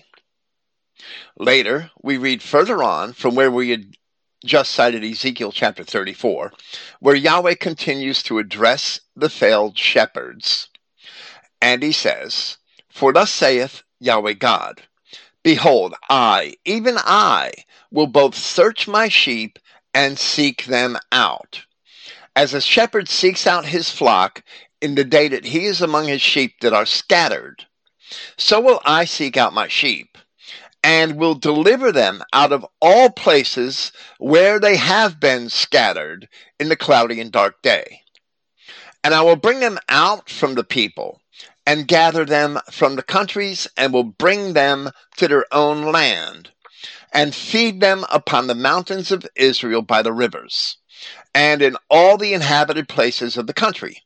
Later, 1.37 1.91
we 2.01 2.17
read 2.17 2.41
further 2.41 2.83
on 2.83 3.13
from 3.13 3.35
where 3.35 3.51
we 3.51 3.69
had 3.69 3.95
just 4.45 4.71
cited 4.71 5.03
Ezekiel 5.03 5.51
chapter 5.51 5.83
34, 5.83 6.53
where 6.99 7.15
Yahweh 7.15 7.55
continues 7.55 8.23
to 8.23 8.39
address 8.39 9.01
the 9.15 9.29
failed 9.29 9.77
shepherds. 9.77 10.68
And 11.61 11.83
he 11.83 11.91
says, 11.91 12.57
For 12.89 13.13
thus 13.13 13.31
saith 13.31 13.83
Yahweh 13.99 14.33
God, 14.33 14.83
Behold, 15.43 15.95
I, 16.09 16.55
even 16.65 16.97
I, 16.97 17.51
will 17.91 18.07
both 18.07 18.35
search 18.35 18.87
my 18.87 19.07
sheep 19.07 19.57
and 19.93 20.19
seek 20.19 20.65
them 20.65 20.97
out. 21.11 21.65
As 22.35 22.53
a 22.53 22.61
shepherd 22.61 23.09
seeks 23.09 23.47
out 23.47 23.65
his 23.65 23.89
flock 23.89 24.43
in 24.81 24.95
the 24.95 25.03
day 25.03 25.27
that 25.29 25.45
he 25.45 25.65
is 25.65 25.81
among 25.81 26.07
his 26.07 26.21
sheep 26.21 26.59
that 26.61 26.73
are 26.73 26.85
scattered, 26.85 27.65
so 28.37 28.59
will 28.59 28.81
I 28.85 29.05
seek 29.05 29.37
out 29.37 29.53
my 29.53 29.67
sheep 29.67 30.17
and 30.83 31.17
will 31.17 31.35
deliver 31.35 31.91
them 31.91 32.23
out 32.33 32.51
of 32.51 32.65
all 32.81 33.09
places 33.09 33.91
where 34.17 34.59
they 34.59 34.77
have 34.77 35.19
been 35.19 35.49
scattered 35.49 36.27
in 36.59 36.69
the 36.69 36.75
cloudy 36.75 37.19
and 37.19 37.31
dark 37.31 37.61
day. 37.61 38.01
And 39.03 39.13
I 39.13 39.21
will 39.21 39.35
bring 39.35 39.59
them 39.59 39.77
out 39.89 40.29
from 40.29 40.55
the 40.55 40.63
people 40.63 41.21
and 41.69 41.87
gather 41.87 42.25
them 42.25 42.59
from 42.71 42.95
the 42.95 43.03
countries 43.03 43.67
and 43.77 43.93
will 43.93 44.03
bring 44.03 44.53
them 44.53 44.89
to 45.15 45.27
their 45.27 45.45
own 45.53 45.83
land 45.91 46.49
and 47.13 47.35
feed 47.35 47.79
them 47.79 48.03
upon 48.09 48.47
the 48.47 48.55
mountains 48.55 49.11
of 49.11 49.23
Israel 49.35 49.83
by 49.83 50.01
the 50.01 50.11
rivers 50.11 50.77
and 51.35 51.61
in 51.61 51.77
all 51.87 52.17
the 52.17 52.33
inhabited 52.33 52.89
places 52.89 53.37
of 53.37 53.45
the 53.45 53.53
country. 53.53 54.01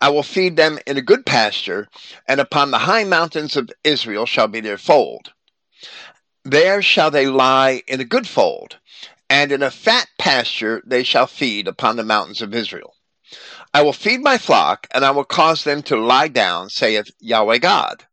I 0.00 0.08
will 0.08 0.24
feed 0.24 0.56
them 0.56 0.80
in 0.88 0.96
a 0.96 1.02
good 1.02 1.24
pasture, 1.24 1.86
and 2.26 2.40
upon 2.40 2.72
the 2.72 2.78
high 2.78 3.04
mountains 3.04 3.56
of 3.56 3.70
Israel 3.84 4.26
shall 4.26 4.48
be 4.48 4.58
their 4.58 4.78
fold. 4.78 5.32
There 6.44 6.82
shall 6.82 7.12
they 7.12 7.28
lie 7.28 7.84
in 7.86 8.00
a 8.00 8.04
good 8.04 8.26
fold, 8.26 8.76
and 9.30 9.52
in 9.52 9.62
a 9.62 9.70
fat 9.70 10.08
pasture 10.18 10.82
they 10.84 11.04
shall 11.04 11.28
feed 11.28 11.68
upon 11.68 11.94
the 11.94 12.02
mountains 12.02 12.42
of 12.42 12.54
Israel. 12.54 12.94
I 13.74 13.82
will 13.82 13.92
feed 13.92 14.22
my 14.22 14.38
flock, 14.38 14.86
and 14.92 15.04
I 15.04 15.10
will 15.10 15.24
cause 15.24 15.64
them 15.64 15.82
to 15.84 15.96
lie 15.96 16.28
down, 16.28 16.70
saith 16.70 17.10
Yahweh 17.20 17.58
God. 17.58 18.06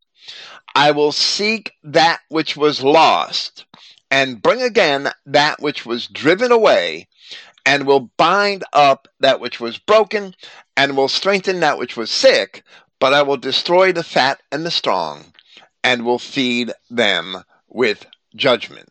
I 0.75 0.91
will 0.91 1.13
seek 1.13 1.71
that 1.83 2.19
which 2.27 2.57
was 2.57 2.83
lost, 2.83 3.65
and 4.11 4.41
bring 4.41 4.61
again 4.61 5.09
that 5.25 5.61
which 5.61 5.85
was 5.85 6.07
driven 6.07 6.51
away, 6.51 7.07
and 7.65 7.87
will 7.87 8.11
bind 8.17 8.63
up 8.73 9.07
that 9.21 9.39
which 9.39 9.59
was 9.59 9.77
broken, 9.77 10.35
and 10.75 10.97
will 10.97 11.07
strengthen 11.07 11.61
that 11.61 11.77
which 11.77 11.95
was 11.95 12.11
sick, 12.11 12.63
but 12.99 13.13
I 13.13 13.21
will 13.21 13.37
destroy 13.37 13.91
the 13.91 14.03
fat 14.03 14.41
and 14.51 14.65
the 14.65 14.71
strong, 14.71 15.33
and 15.83 16.03
will 16.03 16.19
feed 16.19 16.73
them 16.89 17.43
with 17.69 18.05
judgment. 18.35 18.89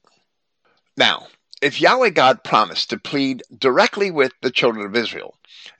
Now, 0.97 1.29
if 1.61 1.81
Yahweh 1.81 2.11
God 2.11 2.43
promised 2.45 2.91
to 2.91 2.99
plead 2.99 3.43
directly 3.57 4.11
with 4.11 4.33
the 4.41 4.51
children 4.51 4.87
of 4.87 4.97
Israel, 4.97 5.37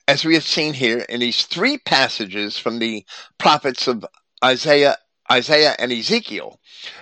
as 0.07 0.23
we 0.23 0.35
have 0.35 0.43
seen 0.43 0.73
here 0.73 0.99
in 1.09 1.19
these 1.19 1.45
three 1.45 1.77
passages 1.77 2.57
from 2.57 2.79
the 2.79 3.05
prophets 3.37 3.87
of 3.87 4.05
Isaiah, 4.43 4.97
Isaiah 5.31 5.75
and 5.79 5.91
Ezekiel, 5.91 6.59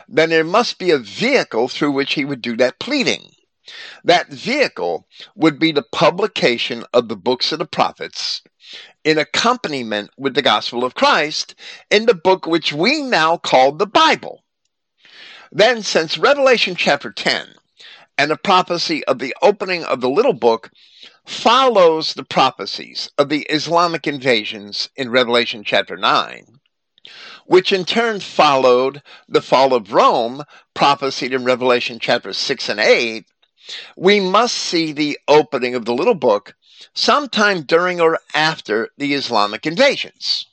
then 0.07 0.29
there 0.29 0.43
must 0.45 0.79
be 0.79 0.91
a 0.91 0.97
vehicle 0.97 1.67
through 1.67 1.91
which 1.91 2.13
he 2.13 2.23
would 2.25 2.41
do 2.41 2.55
that 2.57 2.79
pleading. 2.79 3.31
That 4.03 4.27
vehicle 4.27 5.07
would 5.35 5.59
be 5.59 5.71
the 5.71 5.85
publication 5.91 6.85
of 6.93 7.07
the 7.07 7.15
books 7.15 7.51
of 7.51 7.59
the 7.59 7.65
prophets 7.65 8.41
in 9.03 9.17
accompaniment 9.17 10.11
with 10.17 10.35
the 10.35 10.41
gospel 10.41 10.83
of 10.83 10.95
Christ 10.95 11.55
in 11.89 12.05
the 12.05 12.13
book 12.13 12.45
which 12.45 12.73
we 12.73 13.01
now 13.01 13.37
call 13.37 13.73
the 13.73 13.87
Bible. 13.87 14.43
Then, 15.51 15.83
since 15.83 16.17
Revelation 16.17 16.75
chapter 16.75 17.11
10 17.11 17.55
and 18.17 18.29
the 18.29 18.37
prophecy 18.37 19.03
of 19.05 19.19
the 19.19 19.35
opening 19.41 19.83
of 19.83 20.01
the 20.01 20.09
little 20.09 20.33
book 20.33 20.71
follows 21.25 22.13
the 22.13 22.23
prophecies 22.23 23.09
of 23.17 23.29
the 23.29 23.41
Islamic 23.43 24.07
invasions 24.07 24.89
in 24.95 25.09
Revelation 25.09 25.63
chapter 25.63 25.97
9, 25.97 26.59
which 27.45 27.71
in 27.71 27.85
turn 27.85 28.19
followed 28.19 29.01
the 29.27 29.41
fall 29.41 29.73
of 29.73 29.93
Rome, 29.93 30.43
prophesied 30.73 31.33
in 31.33 31.43
Revelation 31.43 31.99
chapter 31.99 32.33
6 32.33 32.69
and 32.69 32.79
8, 32.79 33.25
we 33.95 34.19
must 34.19 34.55
see 34.55 34.91
the 34.91 35.17
opening 35.27 35.73
of 35.73 35.85
the 35.85 35.93
little 35.93 36.15
book 36.15 36.55
sometime 36.93 37.61
during 37.61 38.01
or 38.01 38.19
after 38.33 38.89
the 38.97 39.13
Islamic 39.13 39.65
invasions. 39.65 40.47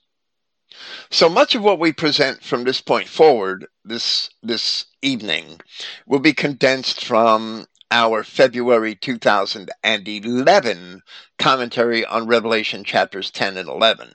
So 1.10 1.28
much 1.28 1.54
of 1.54 1.62
what 1.62 1.78
we 1.78 1.92
present 1.92 2.42
from 2.42 2.64
this 2.64 2.80
point 2.80 3.08
forward 3.08 3.66
this 3.84 4.30
this 4.42 4.86
evening 5.02 5.60
will 6.06 6.20
be 6.20 6.32
condensed 6.32 7.04
from 7.04 7.66
our 7.90 8.22
February 8.22 8.94
2011 8.94 11.02
commentary 11.38 12.06
on 12.06 12.26
Revelation 12.26 12.84
chapters 12.84 13.30
10 13.30 13.56
and 13.56 13.68
11. 13.68 14.12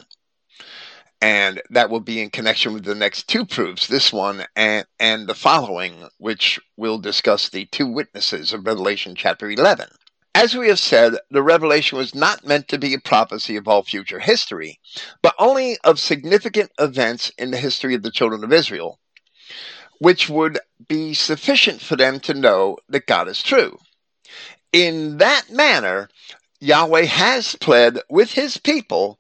And 1.22 1.62
that 1.70 1.90
will 1.90 2.00
be 2.00 2.22
in 2.22 2.30
connection 2.30 2.74
with 2.74 2.86
the 2.86 2.96
next 2.96 3.28
two 3.28 3.46
proofs, 3.46 3.88
this 3.88 4.14
one 4.14 4.46
and, 4.56 4.86
and 5.00 5.28
the 5.28 5.34
following, 5.34 6.08
which 6.18 6.60
will 6.78 7.00
discuss 7.00 7.50
the 7.50 7.66
two 7.66 7.88
witnesses 7.88 8.54
of 8.54 8.66
Revelation 8.66 9.16
chapter 9.16 9.50
11. 9.50 9.90
As 10.36 10.54
we 10.54 10.68
have 10.68 10.80
said, 10.80 11.16
the 11.32 11.42
revelation 11.42 11.98
was 11.98 12.14
not 12.14 12.46
meant 12.46 12.68
to 12.68 12.78
be 12.78 12.94
a 12.94 13.00
prophecy 13.00 13.56
of 13.56 13.70
all 13.70 13.84
future 13.84 14.20
history, 14.20 14.82
but 15.22 15.34
only 15.40 15.78
of 15.86 15.98
significant 15.98 16.72
events 16.78 17.32
in 17.38 17.52
the 17.52 17.58
history 17.58 17.96
of 17.96 18.04
the 18.04 18.12
children 18.12 18.44
of 18.44 18.52
Israel, 18.52 19.00
which 20.00 20.28
would 20.28 20.60
be 20.90 21.14
sufficient 21.14 21.80
for 21.80 21.96
them 21.96 22.20
to 22.20 22.34
know 22.34 22.76
that 22.90 23.08
God 23.08 23.30
is 23.30 23.42
true. 23.42 23.80
In 24.74 25.20
that 25.20 25.52
manner, 25.52 26.10
Yahweh 26.60 27.06
has 27.06 27.56
pled 27.56 28.00
with 28.10 28.34
his 28.34 28.58
people 28.58 29.18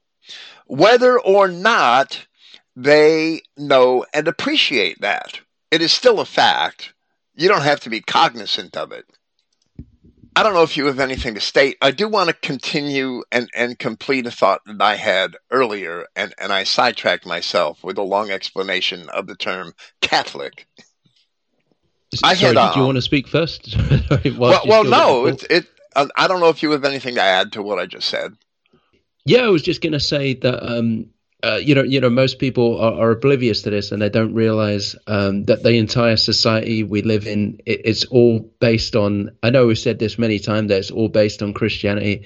whether 0.67 1.17
or 1.17 1.47
not 1.47 2.27
they 2.75 3.41
know 3.55 4.05
and 4.13 4.27
appreciate 4.27 4.99
that. 4.99 5.39
It 5.71 5.81
is 5.81 5.93
still 5.93 6.19
a 6.19 6.25
fact. 6.25 6.93
You 7.35 7.47
don't 7.47 7.61
have 7.61 7.79
to 7.81 7.89
be 7.89 8.01
cognizant 8.01 8.75
of 8.75 8.91
it. 8.91 9.05
I 10.35 10.43
don't 10.43 10.53
know 10.53 10.63
if 10.63 10.75
you 10.75 10.85
have 10.87 10.99
anything 10.99 11.33
to 11.35 11.41
state. 11.41 11.77
I 11.81 11.91
do 11.91 12.09
want 12.09 12.27
to 12.27 12.33
continue 12.33 13.23
and, 13.31 13.49
and 13.55 13.79
complete 13.79 14.27
a 14.27 14.31
thought 14.31 14.61
that 14.65 14.81
I 14.81 14.95
had 14.95 15.37
earlier, 15.49 16.07
and, 16.15 16.35
and 16.37 16.51
I 16.51 16.65
sidetracked 16.65 17.25
myself 17.25 17.83
with 17.83 17.97
a 17.97 18.03
long 18.03 18.31
explanation 18.31 19.07
of 19.09 19.27
the 19.27 19.35
term 19.35 19.73
Catholic. 20.01 20.67
I 22.23 22.33
Sorry, 22.33 22.55
had, 22.55 22.73
did 22.73 22.79
you 22.79 22.85
want 22.85 22.97
to 22.97 23.01
speak 23.01 23.27
first? 23.27 23.77
well, 24.37 24.61
well 24.65 24.83
no, 24.83 25.25
it, 25.27 25.43
it, 25.49 25.67
I 25.95 26.27
don't 26.27 26.41
know 26.41 26.49
if 26.49 26.61
you 26.61 26.71
have 26.71 26.83
anything 26.83 27.15
to 27.15 27.21
add 27.21 27.53
to 27.53 27.61
what 27.63 27.79
I 27.79 27.85
just 27.85 28.09
said. 28.09 28.33
Yeah, 29.25 29.41
I 29.41 29.49
was 29.49 29.61
just 29.61 29.81
going 29.81 29.93
to 29.93 29.99
say 29.99 30.33
that 30.35 30.63
um, 30.63 31.09
uh, 31.45 31.57
you 31.57 31.75
know, 31.75 31.83
you 31.83 32.01
know, 32.01 32.09
most 32.09 32.39
people 32.39 32.79
are, 32.81 32.93
are, 32.93 33.11
oblivious 33.11 33.61
to 33.61 33.69
this, 33.69 33.91
and 33.91 34.01
they 34.01 34.09
don't 34.09 34.33
realize 34.33 34.95
um, 35.05 35.43
that 35.43 35.61
the 35.61 35.73
entire 35.73 36.17
society 36.17 36.81
we 36.81 37.03
live 37.03 37.27
in 37.27 37.59
it, 37.67 37.81
it's 37.85 38.03
all 38.05 38.39
based 38.59 38.95
on. 38.95 39.29
I 39.43 39.51
know 39.51 39.67
we've 39.67 39.77
said 39.77 39.99
this 39.99 40.17
many 40.17 40.39
times 40.39 40.69
that 40.69 40.79
it's 40.79 40.89
all 40.89 41.07
based 41.07 41.43
on 41.43 41.53
Christianity, 41.53 42.25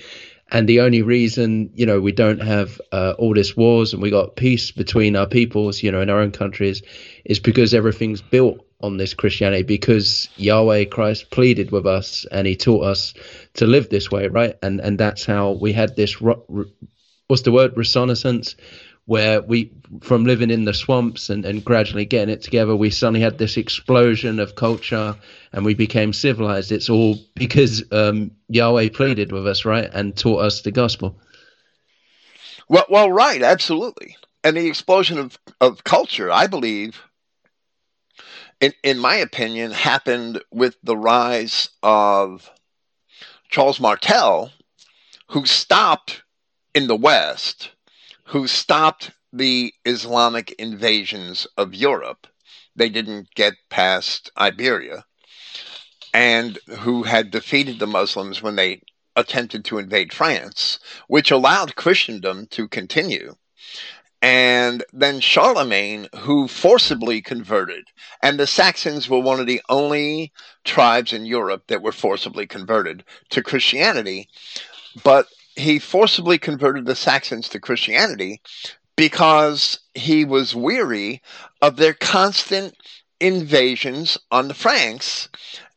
and 0.49 0.69
the 0.69 0.79
only 0.79 1.01
reason 1.01 1.69
you 1.73 1.85
know 1.85 1.99
we 1.99 2.13
don't 2.13 2.41
have 2.41 2.79
uh, 2.93 3.15
all 3.17 3.33
this 3.33 3.57
wars 3.57 3.91
and 3.91 4.01
we 4.01 4.09
got 4.09 4.37
peace 4.37 4.71
between 4.71 5.17
our 5.17 5.27
peoples, 5.27 5.83
you 5.83 5.91
know, 5.91 5.99
in 5.99 6.09
our 6.09 6.21
own 6.21 6.31
countries, 6.31 6.81
is 7.25 7.39
because 7.39 7.73
everything's 7.73 8.21
built 8.21 8.65
on 8.79 8.95
this 8.95 9.13
Christianity 9.13 9.63
because 9.63 10.29
Yahweh 10.37 10.85
Christ 10.85 11.29
pleaded 11.29 11.71
with 11.71 11.85
us 11.85 12.25
and 12.31 12.47
He 12.47 12.55
taught 12.55 12.85
us 12.85 13.13
to 13.55 13.67
live 13.67 13.89
this 13.89 14.09
way, 14.09 14.29
right? 14.29 14.55
And 14.63 14.79
and 14.79 14.97
that's 14.97 15.25
how 15.25 15.57
we 15.59 15.73
had 15.73 15.97
this. 15.97 16.21
What's 16.21 17.43
the 17.43 17.51
word? 17.51 17.73
Renaissance 17.75 18.55
where 19.09 19.41
we 19.41 19.71
from 20.01 20.23
living 20.23 20.51
in 20.51 20.65
the 20.65 20.73
swamps 20.73 21.31
and, 21.31 21.43
and 21.43 21.65
gradually 21.65 22.05
getting 22.05 22.31
it 22.31 22.43
together 22.43 22.75
we 22.75 22.91
suddenly 22.91 23.19
had 23.19 23.39
this 23.39 23.57
explosion 23.57 24.39
of 24.39 24.53
culture 24.53 25.15
and 25.51 25.65
we 25.65 25.73
became 25.73 26.13
civilized. 26.13 26.71
It's 26.71 26.91
all 26.91 27.17
because 27.33 27.83
um, 27.91 28.29
yahweh 28.49 28.89
pleaded 28.89 29.31
with 29.31 29.47
us 29.47 29.65
right 29.65 29.89
and 29.91 30.15
taught 30.15 30.43
us 30.43 30.61
the 30.61 30.69
gospel. 30.69 31.19
Well, 32.67 32.85
well 32.87 33.11
right 33.11 33.41
absolutely. 33.41 34.15
And 34.43 34.55
the 34.55 34.67
explosion 34.67 35.17
of, 35.17 35.39
of 35.59 35.83
culture 35.83 36.31
i 36.31 36.45
believe 36.45 37.01
in, 38.61 38.73
in 38.83 38.99
my 38.99 39.15
opinion 39.15 39.71
happened 39.71 40.43
with 40.51 40.77
the 40.83 40.95
rise 40.95 41.69
of 41.81 42.47
charles 43.49 43.79
martel 43.79 44.51
who 45.29 45.47
stopped 45.47 46.21
in 46.75 46.85
the 46.85 46.95
west 46.95 47.71
who 48.29 48.45
stopped 48.45 49.09
the 49.33 49.73
Islamic 49.85 50.51
invasions 50.59 51.47
of 51.57 51.73
Europe. 51.73 52.27
They 52.75 52.89
didn't 52.89 53.33
get 53.33 53.55
past 53.69 54.31
Iberia, 54.37 55.05
and 56.13 56.59
who 56.79 57.03
had 57.03 57.31
defeated 57.31 57.79
the 57.79 57.87
Muslims 57.87 58.41
when 58.41 58.55
they 58.55 58.83
attempted 59.15 59.65
to 59.65 59.79
invade 59.79 60.13
France, 60.13 60.77
which 61.07 61.31
allowed 61.31 61.75
Christendom 61.75 62.45
to 62.51 62.67
continue. 62.67 63.35
And 64.21 64.83
then 64.93 65.21
Charlemagne, 65.21 66.07
who 66.19 66.47
forcibly 66.47 67.21
converted, 67.21 67.85
and 68.21 68.39
the 68.39 68.45
Saxons 68.45 69.09
were 69.09 69.19
one 69.19 69.39
of 69.39 69.47
the 69.47 69.61
only 69.69 70.31
tribes 70.63 71.13
in 71.13 71.25
Europe 71.25 71.63
that 71.67 71.81
were 71.81 71.91
forcibly 71.91 72.45
converted 72.45 73.03
to 73.31 73.41
Christianity. 73.41 74.29
But 75.03 75.27
he 75.59 75.79
forcibly 75.79 76.37
converted 76.37 76.85
the 76.85 76.95
Saxons 76.95 77.49
to 77.49 77.59
Christianity 77.59 78.41
because 78.95 79.79
he 79.93 80.25
was 80.25 80.55
weary 80.55 81.21
of 81.61 81.75
their 81.75 81.93
constant 81.93 82.75
invasions 83.19 84.17
on 84.31 84.47
the 84.47 84.53
Franks 84.53 85.29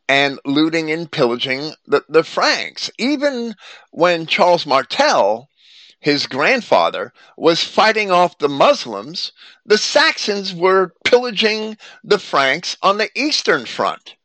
and 0.09 0.39
looting 0.45 0.91
and 0.91 1.11
pillaging 1.11 1.73
the, 1.85 2.03
the 2.09 2.23
Franks. 2.23 2.91
Even 2.97 3.55
when 3.91 4.25
Charles 4.25 4.65
Martel, 4.65 5.49
his 5.99 6.27
grandfather, 6.27 7.13
was 7.37 7.63
fighting 7.63 8.11
off 8.11 8.37
the 8.37 8.49
Muslims, 8.49 9.31
the 9.65 9.77
Saxons 9.77 10.53
were 10.53 10.93
pillaging 11.05 11.77
the 12.03 12.19
Franks 12.19 12.77
on 12.81 12.97
the 12.97 13.09
Eastern 13.15 13.65
Front. 13.65 14.15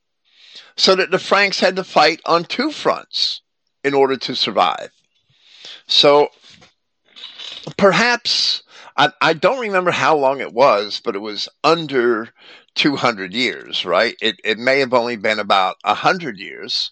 So 0.77 0.95
that 0.95 1.11
the 1.11 1.19
Franks 1.19 1.61
had 1.61 1.77
to 1.77 1.85
fight 1.85 2.21
on 2.25 2.45
two 2.45 2.71
fronts 2.71 3.43
in 3.83 3.95
order 3.95 4.17
to 4.17 4.37
survive. 4.37 4.93
So 5.89 6.29
perhaps 7.77 8.63
I, 8.97 9.11
I 9.21 9.33
don't 9.33 9.61
remember 9.61 9.91
how 9.91 10.17
long 10.17 10.41
it 10.41 10.53
was, 10.53 11.01
but 11.05 11.17
it 11.17 11.21
was 11.21 11.49
under 11.65 12.29
200 12.75 13.33
years, 13.33 13.85
right? 13.85 14.17
It, 14.21 14.37
it 14.45 14.59
may 14.59 14.81
have 14.81 14.93
only 14.93 15.17
been 15.17 15.39
about 15.39 15.77
100 15.85 16.39
years. 16.39 16.91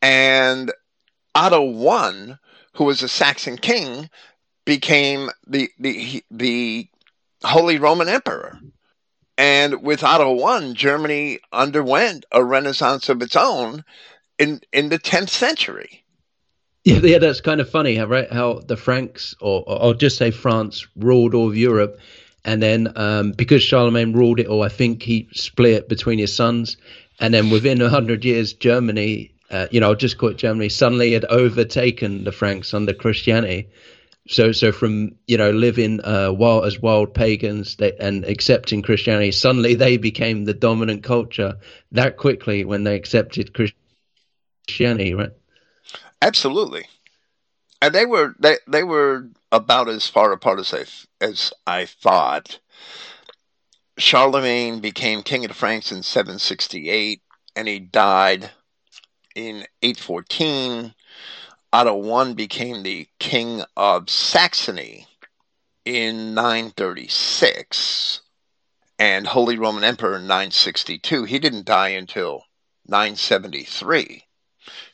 And 0.00 0.72
Otto 1.34 1.88
I, 1.88 2.36
who 2.74 2.84
was 2.84 3.02
a 3.02 3.08
Saxon 3.08 3.58
king, 3.58 4.10
became 4.64 5.30
the, 5.46 5.70
the, 5.78 6.22
the 6.30 6.88
Holy 7.42 7.78
Roman 7.78 8.08
Emperor. 8.08 8.58
And 9.36 9.82
with 9.82 10.04
Otto 10.04 10.42
I, 10.44 10.72
Germany 10.72 11.40
underwent 11.52 12.26
a 12.30 12.44
renaissance 12.44 13.08
of 13.08 13.22
its 13.22 13.36
own 13.36 13.84
in, 14.38 14.60
in 14.72 14.90
the 14.90 14.98
10th 14.98 15.30
century. 15.30 15.99
Yeah, 16.84 17.18
that's 17.18 17.40
kind 17.40 17.60
of 17.60 17.68
funny, 17.68 17.98
right? 17.98 18.30
How 18.32 18.54
the 18.66 18.76
Franks, 18.76 19.34
or, 19.40 19.64
or 19.66 19.82
I'll 19.82 19.94
just 19.94 20.16
say 20.16 20.30
France, 20.30 20.86
ruled 20.96 21.34
all 21.34 21.48
of 21.48 21.56
Europe, 21.56 21.98
and 22.44 22.62
then 22.62 22.92
um, 22.96 23.32
because 23.32 23.62
Charlemagne 23.62 24.14
ruled 24.14 24.40
it 24.40 24.46
all, 24.46 24.62
I 24.62 24.68
think 24.70 25.02
he 25.02 25.28
split 25.32 25.74
it 25.74 25.88
between 25.88 26.18
his 26.18 26.34
sons, 26.34 26.78
and 27.18 27.34
then 27.34 27.50
within 27.50 27.80
hundred 27.80 28.24
years, 28.24 28.54
Germany, 28.54 29.30
uh, 29.50 29.66
you 29.70 29.80
know, 29.80 29.88
I'll 29.88 29.94
just 29.94 30.16
call 30.16 30.30
it 30.30 30.38
Germany, 30.38 30.70
suddenly 30.70 31.12
had 31.12 31.26
overtaken 31.26 32.24
the 32.24 32.32
Franks 32.32 32.72
under 32.72 32.94
Christianity. 32.94 33.68
So, 34.28 34.52
so 34.52 34.72
from 34.72 35.16
you 35.26 35.36
know 35.38 35.50
living 35.50 36.00
uh, 36.04 36.32
wild 36.32 36.64
as 36.66 36.80
wild 36.80 37.14
pagans 37.14 37.76
they, 37.76 37.92
and 37.98 38.24
accepting 38.24 38.82
Christianity, 38.82 39.32
suddenly 39.32 39.74
they 39.74 39.98
became 39.98 40.44
the 40.46 40.54
dominant 40.54 41.02
culture 41.02 41.58
that 41.92 42.16
quickly 42.16 42.64
when 42.64 42.84
they 42.84 42.96
accepted 42.96 43.52
Christianity, 44.66 45.14
right? 45.14 45.30
Absolutely, 46.22 46.86
and 47.80 47.94
they 47.94 48.04
were 48.04 48.34
they 48.38 48.58
they 48.66 48.82
were 48.82 49.28
about 49.50 49.88
as 49.88 50.06
far 50.06 50.32
apart 50.32 50.58
as 50.58 50.74
I 50.74 50.84
as 51.24 51.52
I 51.66 51.86
thought. 51.86 52.60
Charlemagne 53.98 54.80
became 54.80 55.22
king 55.22 55.44
of 55.44 55.48
the 55.48 55.54
Franks 55.54 55.92
in 55.92 56.02
768, 56.02 57.20
and 57.54 57.68
he 57.68 57.78
died 57.78 58.50
in 59.34 59.66
814. 59.82 60.94
Otto 61.72 62.14
I 62.14 62.32
became 62.32 62.82
the 62.82 63.06
king 63.18 63.62
of 63.76 64.10
Saxony 64.10 65.06
in 65.84 66.34
936, 66.34 68.22
and 68.98 69.26
Holy 69.26 69.56
Roman 69.56 69.84
Emperor 69.84 70.16
in 70.16 70.26
962. 70.26 71.24
He 71.24 71.38
didn't 71.38 71.64
die 71.64 71.90
until 71.90 72.44
973. 72.88 74.24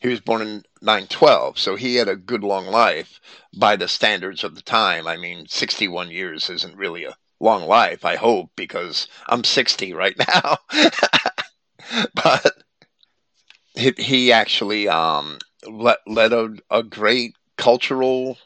He 0.00 0.08
was 0.08 0.20
born 0.20 0.42
in 0.42 0.64
912, 0.86 1.58
so 1.58 1.76
he 1.76 1.96
had 1.96 2.08
a 2.08 2.16
good 2.16 2.42
long 2.42 2.66
life 2.66 3.20
by 3.56 3.76
the 3.76 3.88
standards 3.88 4.44
of 4.44 4.54
the 4.54 4.62
time. 4.62 5.06
I 5.06 5.16
mean, 5.16 5.46
61 5.48 6.10
years 6.10 6.48
isn't 6.48 6.76
really 6.76 7.04
a 7.04 7.16
long 7.40 7.66
life, 7.66 8.04
I 8.04 8.16
hope, 8.16 8.50
because 8.56 9.08
I'm 9.26 9.44
60 9.44 9.92
right 9.92 10.16
now. 10.34 10.58
but 12.14 12.62
he, 13.74 13.92
he 13.98 14.32
actually 14.32 14.88
um, 14.88 15.38
led, 15.68 15.98
led 16.06 16.32
a, 16.32 16.54
a 16.70 16.82
great 16.82 17.34
cultural 17.56 18.38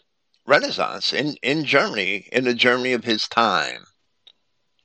renaissance 0.47 1.12
in, 1.12 1.36
in 1.43 1.64
Germany, 1.64 2.28
in 2.32 2.45
the 2.45 2.55
Germany 2.55 2.93
of 2.93 3.05
his 3.05 3.28
time. 3.28 3.84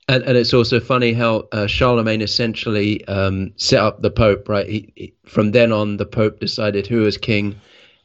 And, 0.07 0.23
and 0.23 0.37
it's 0.37 0.53
also 0.53 0.79
funny 0.79 1.13
how 1.13 1.47
uh, 1.51 1.65
Charlemagne 1.65 2.21
essentially 2.21 3.05
um, 3.07 3.51
set 3.57 3.79
up 3.79 4.01
the 4.01 4.11
Pope, 4.11 4.47
right? 4.47 4.67
He, 4.67 4.93
he, 4.95 5.13
from 5.25 5.51
then 5.51 5.71
on, 5.71 5.97
the 5.97 6.05
Pope 6.05 6.39
decided 6.39 6.85
who 6.85 7.01
was 7.01 7.17
king, 7.17 7.59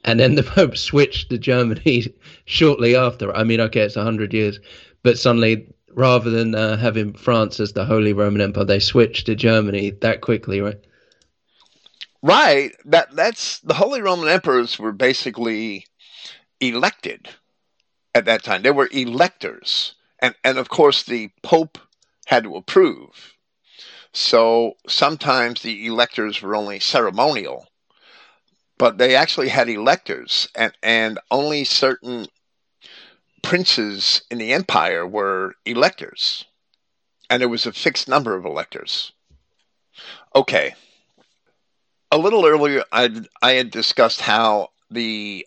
and 0.05 0.19
then 0.19 0.35
the 0.35 0.43
Pope 0.55 0.77
switched 0.77 1.29
to 1.31 1.39
Germany 1.39 2.07
shortly 2.47 2.97
after. 2.97 3.35
I 3.37 3.45
mean, 3.45 3.61
okay, 3.61 3.83
it's 3.83 3.97
hundred 3.97 4.33
years, 4.33 4.59
but 5.03 5.19
suddenly, 5.19 5.67
rather 5.93 6.31
than 6.31 6.55
uh, 6.55 6.79
having 6.79 7.13
France 7.13 7.61
as 7.61 7.75
the 7.75 7.85
Holy 7.85 8.15
Roman 8.15 8.41
Empire, 8.41 8.65
they 8.65 8.81
switched 8.81 9.27
to 9.27 9.35
Germany 9.35 9.91
that 10.01 10.23
quickly, 10.23 10.63
right? 10.63 10.81
Right. 12.23 12.73
That 12.87 13.15
that's 13.15 13.61
the 13.61 13.75
Holy 13.75 14.01
Roman 14.01 14.29
Emperors 14.29 14.79
were 14.79 14.93
basically 14.93 15.87
elected 16.61 17.29
at 18.15 18.25
that 18.25 18.43
time. 18.43 18.63
They 18.63 18.71
were 18.71 18.89
electors, 18.91 19.95
and 20.19 20.35
and 20.43 20.57
of 20.57 20.71
course 20.71 21.03
the 21.03 21.31
Pope 21.43 21.79
had 22.31 22.45
to 22.45 22.55
approve. 22.55 23.35
So 24.13 24.75
sometimes 24.87 25.63
the 25.63 25.85
electors 25.87 26.41
were 26.41 26.55
only 26.55 26.79
ceremonial, 26.79 27.67
but 28.79 28.99
they 28.99 29.17
actually 29.17 29.49
had 29.49 29.69
electors, 29.69 30.49
and, 30.55 30.73
and 30.81 31.19
only 31.33 31.65
certain 31.65 32.29
princes 33.43 34.23
in 34.31 34.39
the 34.39 34.53
empire 34.53 35.05
were 35.05 35.55
electors. 35.67 36.45
And 37.29 37.41
there 37.41 37.49
was 37.49 37.67
a 37.67 37.73
fixed 37.73 38.09
number 38.09 38.37
of 38.37 38.45
electors. 38.45 39.13
Okay. 40.37 40.75
A 42.13 42.19
little 42.19 42.47
earlier, 42.47 42.85
i 42.93 43.11
I 43.43 43.53
had 43.53 43.73
discussed 43.73 44.21
how 44.21 44.71
the 44.89 45.45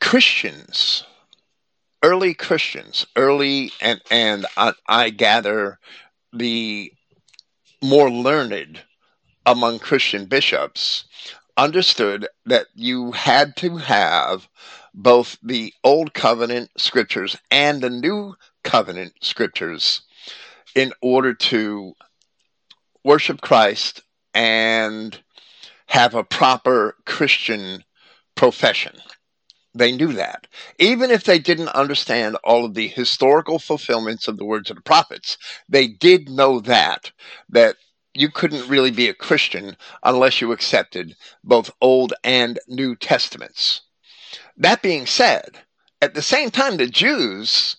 Christians 0.00 1.04
early 2.04 2.34
Christians, 2.34 3.06
early 3.16 3.72
and 3.80 3.98
and 4.10 4.44
I, 4.58 4.74
I 4.86 5.08
gather 5.08 5.78
the 6.34 6.92
more 7.82 8.10
learned 8.10 8.82
among 9.46 9.78
Christian 9.78 10.26
bishops 10.26 11.04
understood 11.56 12.28
that 12.44 12.66
you 12.74 13.12
had 13.12 13.56
to 13.56 13.78
have 13.78 14.48
both 14.92 15.38
the 15.42 15.72
Old 15.82 16.12
Covenant 16.12 16.70
scriptures 16.76 17.38
and 17.50 17.80
the 17.80 17.88
New 17.88 18.34
Covenant 18.64 19.14
scriptures 19.22 20.02
in 20.74 20.92
order 21.00 21.32
to 21.32 21.94
worship 23.02 23.40
Christ 23.40 24.02
and 24.34 25.18
have 25.86 26.14
a 26.14 26.24
proper 26.24 26.96
Christian 27.06 27.82
profession. 28.34 29.00
They 29.74 29.96
knew 29.96 30.12
that. 30.12 30.46
Even 30.78 31.10
if 31.10 31.24
they 31.24 31.38
didn't 31.38 31.68
understand 31.68 32.36
all 32.44 32.64
of 32.64 32.74
the 32.74 32.88
historical 32.88 33.58
fulfillments 33.58 34.28
of 34.28 34.36
the 34.38 34.44
words 34.44 34.70
of 34.70 34.76
the 34.76 34.82
prophets, 34.82 35.36
they 35.68 35.88
did 35.88 36.28
know 36.28 36.60
that, 36.60 37.10
that 37.48 37.76
you 38.14 38.30
couldn't 38.30 38.68
really 38.68 38.92
be 38.92 39.08
a 39.08 39.14
Christian 39.14 39.76
unless 40.04 40.40
you 40.40 40.52
accepted 40.52 41.16
both 41.42 41.72
Old 41.80 42.14
and 42.22 42.60
New 42.68 42.94
Testaments. 42.94 43.82
That 44.56 44.82
being 44.82 45.06
said, 45.06 45.58
at 46.00 46.14
the 46.14 46.22
same 46.22 46.50
time, 46.50 46.76
the 46.76 46.86
Jews, 46.86 47.76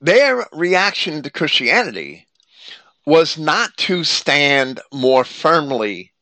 their 0.00 0.46
reaction 0.52 1.22
to 1.22 1.30
Christianity 1.30 2.26
was 3.06 3.38
not 3.38 3.76
to 3.76 4.02
stand 4.02 4.80
more 4.92 5.24
firmly 5.24 6.12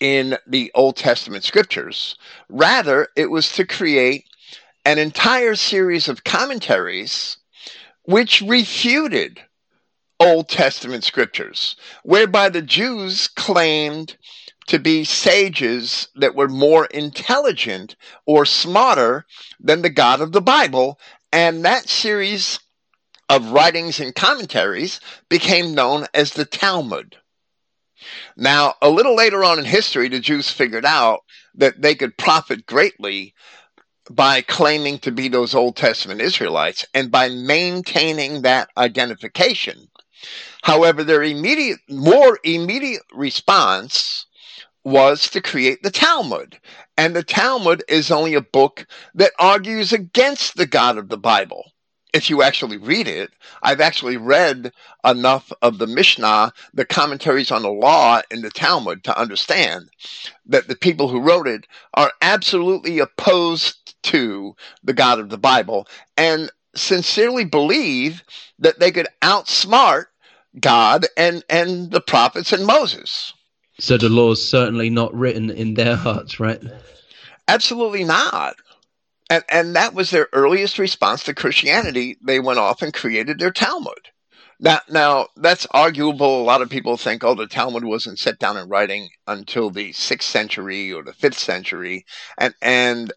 in 0.00 0.36
the 0.46 0.70
Old 0.74 0.96
Testament 0.96 1.44
scriptures. 1.44 2.16
Rather, 2.48 3.08
it 3.16 3.30
was 3.30 3.52
to 3.52 3.64
create 3.64 4.27
an 4.88 4.96
entire 4.96 5.54
series 5.54 6.08
of 6.08 6.24
commentaries 6.24 7.36
which 8.04 8.40
refuted 8.40 9.38
Old 10.18 10.48
Testament 10.48 11.04
scriptures, 11.04 11.76
whereby 12.04 12.48
the 12.48 12.62
Jews 12.62 13.28
claimed 13.28 14.16
to 14.66 14.78
be 14.78 15.04
sages 15.04 16.08
that 16.14 16.34
were 16.34 16.48
more 16.48 16.86
intelligent 16.86 17.96
or 18.24 18.46
smarter 18.46 19.26
than 19.60 19.82
the 19.82 19.90
God 19.90 20.22
of 20.22 20.32
the 20.32 20.40
Bible. 20.40 20.98
And 21.30 21.66
that 21.66 21.90
series 21.90 22.58
of 23.28 23.52
writings 23.52 24.00
and 24.00 24.14
commentaries 24.14 25.00
became 25.28 25.74
known 25.74 26.06
as 26.14 26.32
the 26.32 26.46
Talmud. 26.46 27.18
Now, 28.38 28.76
a 28.80 28.88
little 28.88 29.14
later 29.14 29.44
on 29.44 29.58
in 29.58 29.66
history, 29.66 30.08
the 30.08 30.18
Jews 30.18 30.48
figured 30.48 30.86
out 30.86 31.24
that 31.56 31.82
they 31.82 31.94
could 31.94 32.16
profit 32.16 32.64
greatly 32.64 33.34
by 34.10 34.42
claiming 34.42 34.98
to 35.00 35.12
be 35.12 35.28
those 35.28 35.54
Old 35.54 35.76
Testament 35.76 36.20
Israelites 36.20 36.86
and 36.94 37.10
by 37.10 37.28
maintaining 37.28 38.42
that 38.42 38.70
identification. 38.76 39.88
However, 40.62 41.04
their 41.04 41.22
immediate, 41.22 41.80
more 41.88 42.38
immediate 42.42 43.02
response 43.14 44.26
was 44.84 45.28
to 45.30 45.40
create 45.40 45.82
the 45.82 45.90
Talmud. 45.90 46.58
And 46.96 47.14
the 47.14 47.22
Talmud 47.22 47.84
is 47.88 48.10
only 48.10 48.34
a 48.34 48.40
book 48.40 48.86
that 49.14 49.32
argues 49.38 49.92
against 49.92 50.56
the 50.56 50.66
God 50.66 50.98
of 50.98 51.08
the 51.08 51.18
Bible 51.18 51.72
if 52.18 52.28
you 52.28 52.42
actually 52.42 52.76
read 52.76 53.06
it, 53.06 53.30
I've 53.62 53.80
actually 53.80 54.16
read 54.16 54.72
enough 55.04 55.52
of 55.62 55.78
the 55.78 55.86
Mishnah, 55.86 56.52
the 56.74 56.84
commentaries 56.84 57.52
on 57.52 57.62
the 57.62 57.70
law 57.70 58.20
in 58.28 58.42
the 58.42 58.50
Talmud 58.50 59.04
to 59.04 59.16
understand 59.16 59.88
that 60.44 60.66
the 60.66 60.74
people 60.74 61.08
who 61.08 61.20
wrote 61.20 61.46
it 61.46 61.68
are 61.94 62.10
absolutely 62.20 62.98
opposed 62.98 63.94
to 64.02 64.56
the 64.82 64.92
God 64.92 65.20
of 65.20 65.30
the 65.30 65.38
Bible 65.38 65.86
and 66.16 66.50
sincerely 66.74 67.44
believe 67.44 68.24
that 68.58 68.80
they 68.80 68.90
could 68.90 69.06
outsmart 69.22 70.06
God 70.58 71.06
and, 71.16 71.44
and 71.48 71.92
the 71.92 72.00
prophets 72.00 72.52
and 72.52 72.66
Moses. 72.66 73.32
So 73.78 73.96
the 73.96 74.08
law 74.08 74.32
is 74.32 74.46
certainly 74.46 74.90
not 74.90 75.14
written 75.14 75.50
in 75.50 75.74
their 75.74 75.94
hearts, 75.94 76.40
right? 76.40 76.60
Absolutely 77.46 78.02
not. 78.02 78.56
And, 79.30 79.44
and 79.48 79.76
that 79.76 79.94
was 79.94 80.10
their 80.10 80.28
earliest 80.32 80.78
response 80.78 81.24
to 81.24 81.34
Christianity. 81.34 82.16
They 82.24 82.40
went 82.40 82.58
off 82.58 82.82
and 82.82 82.94
created 82.94 83.38
their 83.38 83.50
Talmud. 83.50 84.10
Now, 84.60 84.80
now 84.88 85.28
that's 85.36 85.66
arguable. 85.70 86.40
A 86.40 86.44
lot 86.44 86.62
of 86.62 86.70
people 86.70 86.96
think, 86.96 87.22
oh, 87.22 87.34
the 87.34 87.46
Talmud 87.46 87.84
wasn't 87.84 88.18
set 88.18 88.38
down 88.38 88.56
in 88.56 88.68
writing 88.68 89.08
until 89.26 89.70
the 89.70 89.92
sixth 89.92 90.28
century 90.28 90.92
or 90.92 91.02
the 91.04 91.12
fifth 91.12 91.38
century, 91.38 92.04
and 92.36 92.54
and 92.60 93.12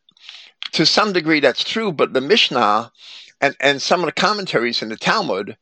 to 0.74 0.86
some 0.86 1.14
degree 1.14 1.40
that's 1.40 1.64
true. 1.64 1.92
But 1.92 2.14
the 2.14 2.22
Mishnah 2.22 2.92
and 3.40 3.56
and 3.60 3.82
some 3.82 4.02
of 4.02 4.06
the 4.06 4.12
commentaries 4.12 4.84
in 4.84 4.90
the 4.90 4.98
Talmud 4.98 5.58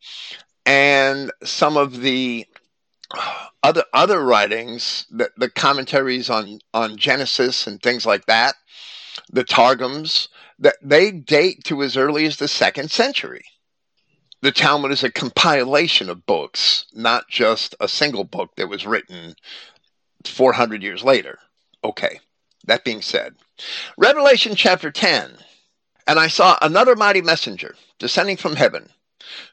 and 0.65 1.31
some 1.43 1.77
of 1.77 2.01
the 2.01 2.45
other 3.63 3.85
other 3.93 4.23
writings, 4.23 5.05
the, 5.09 5.29
the 5.37 5.49
commentaries 5.49 6.29
on 6.29 6.59
on 6.73 6.97
Genesis 6.97 7.67
and 7.67 7.81
things 7.81 8.05
like 8.05 8.25
that, 8.25 8.55
the 9.31 9.45
Targums, 9.45 10.27
that 10.59 10.75
they 10.81 11.11
date 11.11 11.63
to 11.63 11.81
as 11.81 11.95
early 11.95 12.25
as 12.25 12.37
the 12.37 12.47
second 12.47 12.91
century. 12.91 13.45
The 14.41 14.51
Talmud 14.51 14.91
is 14.91 15.03
a 15.03 15.11
compilation 15.11 16.09
of 16.09 16.25
books, 16.25 16.85
not 16.93 17.29
just 17.29 17.75
a 17.79 17.87
single 17.87 18.23
book 18.23 18.55
that 18.55 18.69
was 18.69 18.85
written 18.85 19.35
400 20.25 20.83
years 20.83 21.03
later. 21.03 21.39
Okay, 21.83 22.19
that 22.65 22.83
being 22.83 23.01
said, 23.01 23.35
Revelation 23.97 24.55
chapter 24.55 24.91
10 24.91 25.37
And 26.07 26.19
I 26.19 26.27
saw 26.27 26.57
another 26.61 26.95
mighty 26.95 27.21
messenger 27.21 27.75
descending 27.97 28.37
from 28.37 28.55
heaven, 28.55 28.89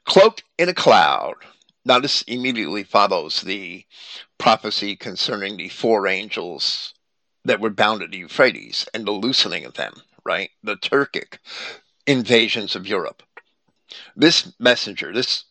cloaked 0.05 0.43
in 0.59 0.69
a 0.69 0.75
cloud. 0.75 1.35
Now, 1.85 2.01
this 2.01 2.23
immediately 2.23 2.83
follows 2.83 3.43
the 3.43 3.85
prophecy 4.39 4.97
concerning 4.97 5.57
the 5.57 5.69
four 5.69 6.09
angels 6.09 6.95
that 7.45 7.61
were 7.61 7.71
bound 7.71 8.03
at 8.03 8.11
the 8.11 8.19
Euphrates 8.19 8.89
and 8.93 9.07
the 9.07 9.13
loosening 9.13 9.65
of 9.65 9.75
them 9.75 9.95
right? 10.27 10.51
The 10.63 10.77
Turkic 10.77 11.39
invasions 12.07 12.77
of 12.77 12.87
Europe. 12.87 13.23
This 14.15 14.53
messenger, 14.59 15.13
this 15.13 15.45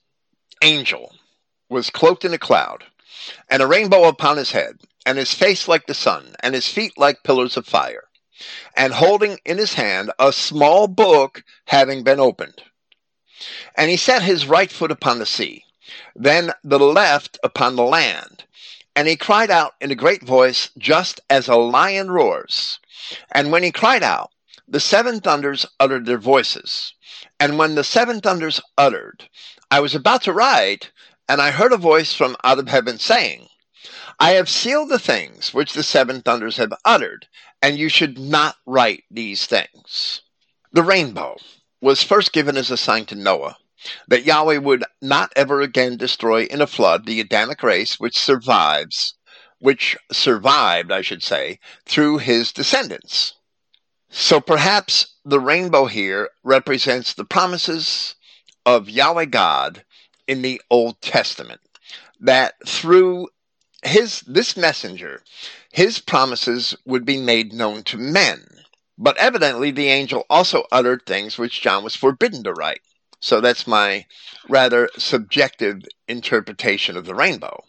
angel, 0.62 1.16
was 1.70 1.90
cloaked 1.90 2.26
in 2.26 2.34
a 2.34 2.38
cloud, 2.38 2.84
and 3.50 3.64
a 3.64 3.68
rainbow 3.68 4.04
upon 4.04 4.38
his 4.38 4.52
head, 4.52 4.78
and 5.06 5.18
his 5.18 5.34
face 5.34 5.68
like 5.68 5.88
the 5.88 5.94
sun, 5.94 6.36
and 6.42 6.54
his 6.54 6.68
feet 6.68 6.94
like 6.98 7.24
pillars 7.24 7.58
of 7.58 7.66
fire, 7.66 8.04
and 8.76 8.94
holding 8.94 9.40
in 9.46 9.58
his 9.58 9.74
hand 9.74 10.12
a 10.20 10.32
small 10.32 10.88
book 10.88 11.44
having 11.68 12.04
been 12.04 12.20
opened. 12.20 12.62
And 13.76 13.90
he 13.90 13.98
set 13.98 14.22
his 14.22 14.48
right 14.48 14.72
foot 14.72 14.92
upon 14.92 15.20
the 15.20 15.26
sea, 15.26 15.64
then 16.16 16.52
the 16.64 16.80
left 16.80 17.40
upon 17.44 17.76
the 17.76 17.84
land. 17.84 18.44
And 18.96 19.08
he 19.08 19.18
cried 19.18 19.52
out 19.52 19.74
in 19.82 19.92
a 19.92 19.96
great 19.96 20.24
voice, 20.24 20.70
just 20.78 21.20
as 21.30 21.48
a 21.48 21.56
lion 21.56 22.10
roars. 22.10 22.80
And 23.32 23.52
when 23.52 23.62
he 23.64 23.72
cried 23.72 24.04
out, 24.04 24.32
the 24.68 24.80
seven 24.80 25.20
thunders 25.20 25.66
uttered 25.80 26.06
their 26.06 26.18
voices. 26.18 26.94
And 27.40 27.58
when 27.58 27.76
the 27.76 27.84
seven 27.84 28.20
thunders 28.22 28.62
uttered, 28.78 29.30
I 29.70 29.80
was 29.80 29.94
about 29.94 30.24
to 30.24 30.34
write, 30.34 30.92
and 31.30 31.42
I 31.42 31.52
heard 31.52 31.72
a 31.72 31.78
voice 31.78 32.14
from 32.14 32.36
out 32.44 32.60
of 32.60 32.68
heaven 32.68 32.98
saying, 32.98 33.48
I 34.20 34.32
have 34.32 34.50
sealed 34.50 34.90
the 34.90 35.00
things 35.00 35.54
which 35.54 35.74
the 35.74 35.84
seven 35.84 36.22
thunders 36.22 36.58
have 36.58 36.74
uttered, 36.84 37.28
and 37.62 37.78
you 37.78 37.90
should 37.90 38.18
not 38.18 38.56
write 38.66 39.04
these 39.12 39.46
things. 39.46 40.22
The 40.72 40.84
rainbow 40.84 41.38
was 41.82 42.02
first 42.02 42.34
given 42.34 42.58
as 42.58 42.72
a 42.72 42.78
sign 42.78 43.06
to 43.08 43.16
Noah, 43.16 43.58
that 44.08 44.26
Yahweh 44.26 44.58
would 44.58 44.84
not 45.02 45.32
ever 45.36 45.62
again 45.62 45.98
destroy 45.98 46.44
in 46.44 46.62
a 46.62 46.68
flood 46.68 47.06
the 47.06 47.20
Adamic 47.20 47.62
race 47.62 48.00
which 48.00 48.18
survives, 48.18 49.14
which 49.60 49.96
survived, 50.12 50.92
I 50.92 51.02
should 51.02 51.22
say, 51.22 51.60
through 51.86 52.18
his 52.20 52.52
descendants. 52.52 53.34
So 54.10 54.40
perhaps 54.40 55.08
the 55.26 55.40
rainbow 55.40 55.86
here 55.86 56.30
represents 56.44 57.14
the 57.14 57.26
promises 57.26 58.16
of 58.66 58.90
Yahweh 58.90 59.26
God 59.26 59.84
in 60.28 60.42
the 60.42 60.62
Old 60.70 61.02
Testament 61.02 61.62
that 62.20 62.56
through 62.68 63.28
his 63.84 64.22
this 64.22 64.58
messenger 64.58 65.22
his 65.72 66.00
promises 66.00 66.76
would 66.86 67.06
be 67.06 67.18
made 67.18 67.54
known 67.54 67.84
to 67.84 67.98
men. 67.98 68.46
But 68.98 69.18
evidently 69.18 69.72
the 69.72 69.90
angel 69.90 70.26
also 70.30 70.66
uttered 70.72 71.06
things 71.06 71.38
which 71.38 71.62
John 71.62 71.84
was 71.84 71.96
forbidden 71.96 72.44
to 72.44 72.54
write. 72.54 72.82
So 73.20 73.42
that's 73.42 73.68
my 73.68 74.06
rather 74.48 74.90
subjective 74.98 75.84
interpretation 76.08 76.96
of 76.96 77.06
the 77.06 77.16
rainbow. 77.16 77.64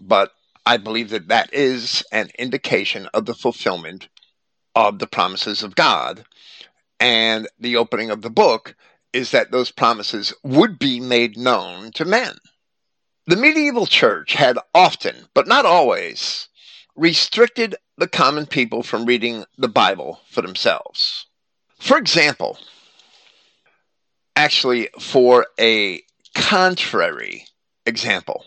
But 0.00 0.32
i 0.64 0.76
believe 0.76 1.10
that 1.10 1.28
that 1.28 1.52
is 1.54 2.02
an 2.10 2.30
indication 2.38 3.06
of 3.14 3.26
the 3.26 3.34
fulfillment 3.34 4.08
of 4.76 5.00
the 5.00 5.08
promises 5.08 5.64
of 5.64 5.74
god 5.74 6.24
and 7.00 7.48
the 7.58 7.76
opening 7.76 8.10
of 8.10 8.22
the 8.22 8.30
book 8.30 8.76
is 9.12 9.30
that 9.30 9.50
those 9.50 9.70
promises 9.70 10.32
would 10.42 10.78
be 10.78 11.00
made 11.00 11.38
known 11.38 11.90
to 11.92 12.04
men. 12.04 12.36
The 13.26 13.36
medieval 13.36 13.86
church 13.86 14.34
had 14.34 14.58
often, 14.74 15.28
but 15.34 15.48
not 15.48 15.64
always, 15.64 16.48
restricted 16.94 17.76
the 17.98 18.08
common 18.08 18.46
people 18.46 18.82
from 18.82 19.06
reading 19.06 19.44
the 19.58 19.68
Bible 19.68 20.20
for 20.30 20.42
themselves. 20.42 21.26
For 21.78 21.96
example, 21.96 22.58
actually, 24.36 24.88
for 25.00 25.46
a 25.58 26.02
contrary 26.34 27.46
example, 27.84 28.44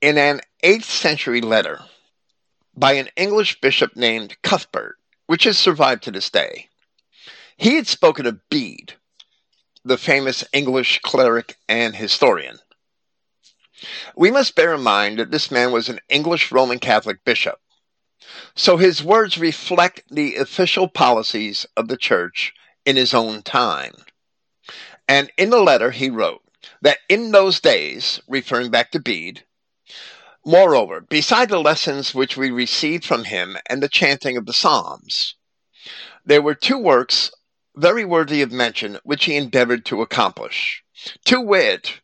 in 0.00 0.18
an 0.18 0.40
8th 0.62 0.84
century 0.84 1.40
letter 1.40 1.80
by 2.74 2.92
an 2.92 3.08
English 3.16 3.60
bishop 3.60 3.96
named 3.96 4.36
Cuthbert, 4.42 4.97
which 5.28 5.44
has 5.44 5.58
survived 5.58 6.02
to 6.02 6.10
this 6.10 6.30
day, 6.30 6.68
he 7.56 7.76
had 7.76 7.86
spoken 7.86 8.26
of 8.26 8.48
Bede, 8.48 8.94
the 9.84 9.98
famous 9.98 10.42
English 10.52 11.00
cleric 11.02 11.56
and 11.68 11.94
historian. 11.94 12.58
We 14.16 14.30
must 14.30 14.56
bear 14.56 14.74
in 14.74 14.82
mind 14.82 15.18
that 15.18 15.30
this 15.30 15.50
man 15.50 15.70
was 15.70 15.88
an 15.88 16.00
English 16.08 16.50
Roman 16.50 16.78
Catholic 16.78 17.24
bishop, 17.24 17.60
so 18.56 18.78
his 18.78 19.04
words 19.04 19.36
reflect 19.36 20.02
the 20.10 20.36
official 20.36 20.88
policies 20.88 21.66
of 21.76 21.88
the 21.88 21.98
church 21.98 22.54
in 22.86 22.96
his 22.96 23.12
own 23.12 23.42
time. 23.42 23.92
And 25.06 25.30
in 25.36 25.50
the 25.50 25.60
letter, 25.60 25.90
he 25.90 26.08
wrote 26.08 26.42
that 26.80 26.98
in 27.08 27.32
those 27.32 27.60
days, 27.60 28.20
referring 28.28 28.70
back 28.70 28.92
to 28.92 29.00
Bede, 29.00 29.44
moreover, 30.48 31.02
beside 31.02 31.50
the 31.50 31.60
lessons 31.60 32.14
which 32.14 32.34
we 32.34 32.50
received 32.50 33.04
from 33.04 33.24
him 33.24 33.58
and 33.68 33.82
the 33.82 33.88
chanting 33.88 34.34
of 34.38 34.46
the 34.46 34.52
Psalms, 34.54 35.34
there 36.24 36.40
were 36.40 36.54
two 36.54 36.78
works 36.78 37.30
very 37.76 38.02
worthy 38.02 38.40
of 38.40 38.50
mention, 38.50 38.98
which 39.04 39.26
he 39.26 39.36
endeavored 39.36 39.84
to 39.84 40.00
accomplish. 40.00 40.82
To 41.26 41.38
wit, 41.38 42.00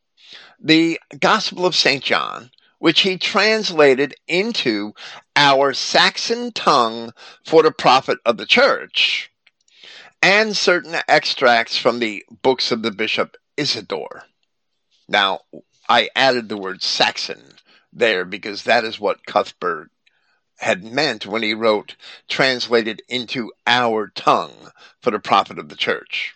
the 0.60 1.00
Gospel 1.18 1.64
of 1.64 1.74
St. 1.74 2.04
John, 2.04 2.50
which 2.78 3.00
he 3.00 3.16
translated 3.16 4.14
into 4.28 4.92
our 5.34 5.72
Saxon 5.72 6.52
tongue 6.52 7.14
for 7.46 7.62
the 7.62 7.72
profit 7.72 8.18
of 8.26 8.36
the 8.36 8.46
church, 8.46 9.30
and 10.20 10.54
certain 10.54 10.96
extracts 11.08 11.78
from 11.78 11.98
the 11.98 12.22
books 12.42 12.70
of 12.70 12.82
the 12.82 12.90
Bishop 12.90 13.38
Isidore. 13.56 14.24
Now, 15.08 15.40
I 15.88 16.10
added 16.14 16.50
the 16.50 16.58
word 16.58 16.82
Saxon 16.82 17.53
there 17.94 18.24
because 18.24 18.64
that 18.64 18.84
is 18.84 19.00
what 19.00 19.26
Cuthbert 19.26 19.90
had 20.58 20.84
meant 20.84 21.26
when 21.26 21.42
he 21.42 21.54
wrote, 21.54 21.96
translated 22.28 23.02
into 23.08 23.52
our 23.66 24.08
tongue 24.14 24.70
for 25.00 25.10
the 25.10 25.18
profit 25.18 25.58
of 25.58 25.68
the 25.68 25.76
church. 25.76 26.34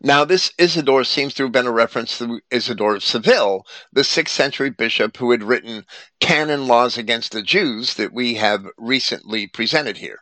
Now, 0.00 0.24
this 0.24 0.52
Isidore 0.56 1.04
seems 1.04 1.34
to 1.34 1.42
have 1.44 1.52
been 1.52 1.66
a 1.66 1.72
reference 1.72 2.16
to 2.18 2.40
Isidore 2.50 2.96
of 2.96 3.04
Seville, 3.04 3.66
the 3.92 4.00
6th 4.00 4.28
century 4.28 4.70
bishop 4.70 5.18
who 5.18 5.30
had 5.30 5.42
written 5.42 5.84
canon 6.18 6.66
laws 6.66 6.96
against 6.96 7.32
the 7.32 7.42
Jews 7.42 7.94
that 7.94 8.12
we 8.12 8.34
have 8.34 8.66
recently 8.78 9.46
presented 9.46 9.98
here 9.98 10.20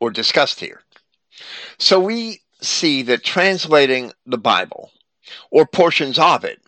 or 0.00 0.10
discussed 0.10 0.60
here. 0.60 0.82
So 1.78 2.00
we 2.00 2.40
see 2.60 3.02
that 3.02 3.22
translating 3.22 4.12
the 4.26 4.38
Bible 4.38 4.90
or 5.50 5.66
portions 5.66 6.18
of 6.18 6.44
it 6.44 6.60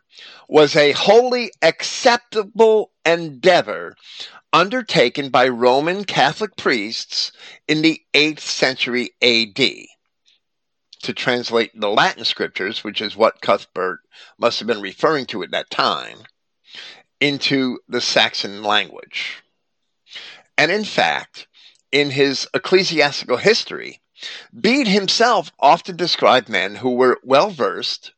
was 0.49 0.77
a 0.77 0.93
wholly 0.93 1.51
acceptable 1.63 2.93
endeavor 3.05 3.97
undertaken 4.53 5.29
by 5.29 5.49
Roman 5.49 6.05
Catholic 6.05 6.57
priests 6.57 7.33
in 7.69 7.83
the 7.83 8.01
8th 8.15 8.41
century 8.41 9.11
AD 9.21 9.87
to 11.03 11.13
translate 11.13 11.71
the 11.79 11.91
Latin 11.91 12.25
scriptures, 12.25 12.83
which 12.83 13.01
is 13.01 13.17
what 13.17 13.41
Cuthbert 13.41 14.01
must 14.39 14.59
have 14.59 14.67
been 14.67 14.81
referring 14.81 15.27
to 15.27 15.43
at 15.43 15.51
that 15.51 15.71
time, 15.71 16.19
into 17.21 17.79
the 17.89 18.01
Saxon 18.01 18.63
language. 18.63 19.43
And 20.57 20.73
in 20.73 20.85
fact, 20.85 21.47
in 21.93 22.11
his 22.11 22.49
ecclesiastical 22.55 23.37
history, 23.37 24.01
Bede 24.59 24.89
himself 24.89 25.53
often 25.61 25.97
described 25.97 26.49
men 26.49 26.77
who 26.77 26.95
were 26.95 27.21
well 27.23 27.51
versed 27.51 28.13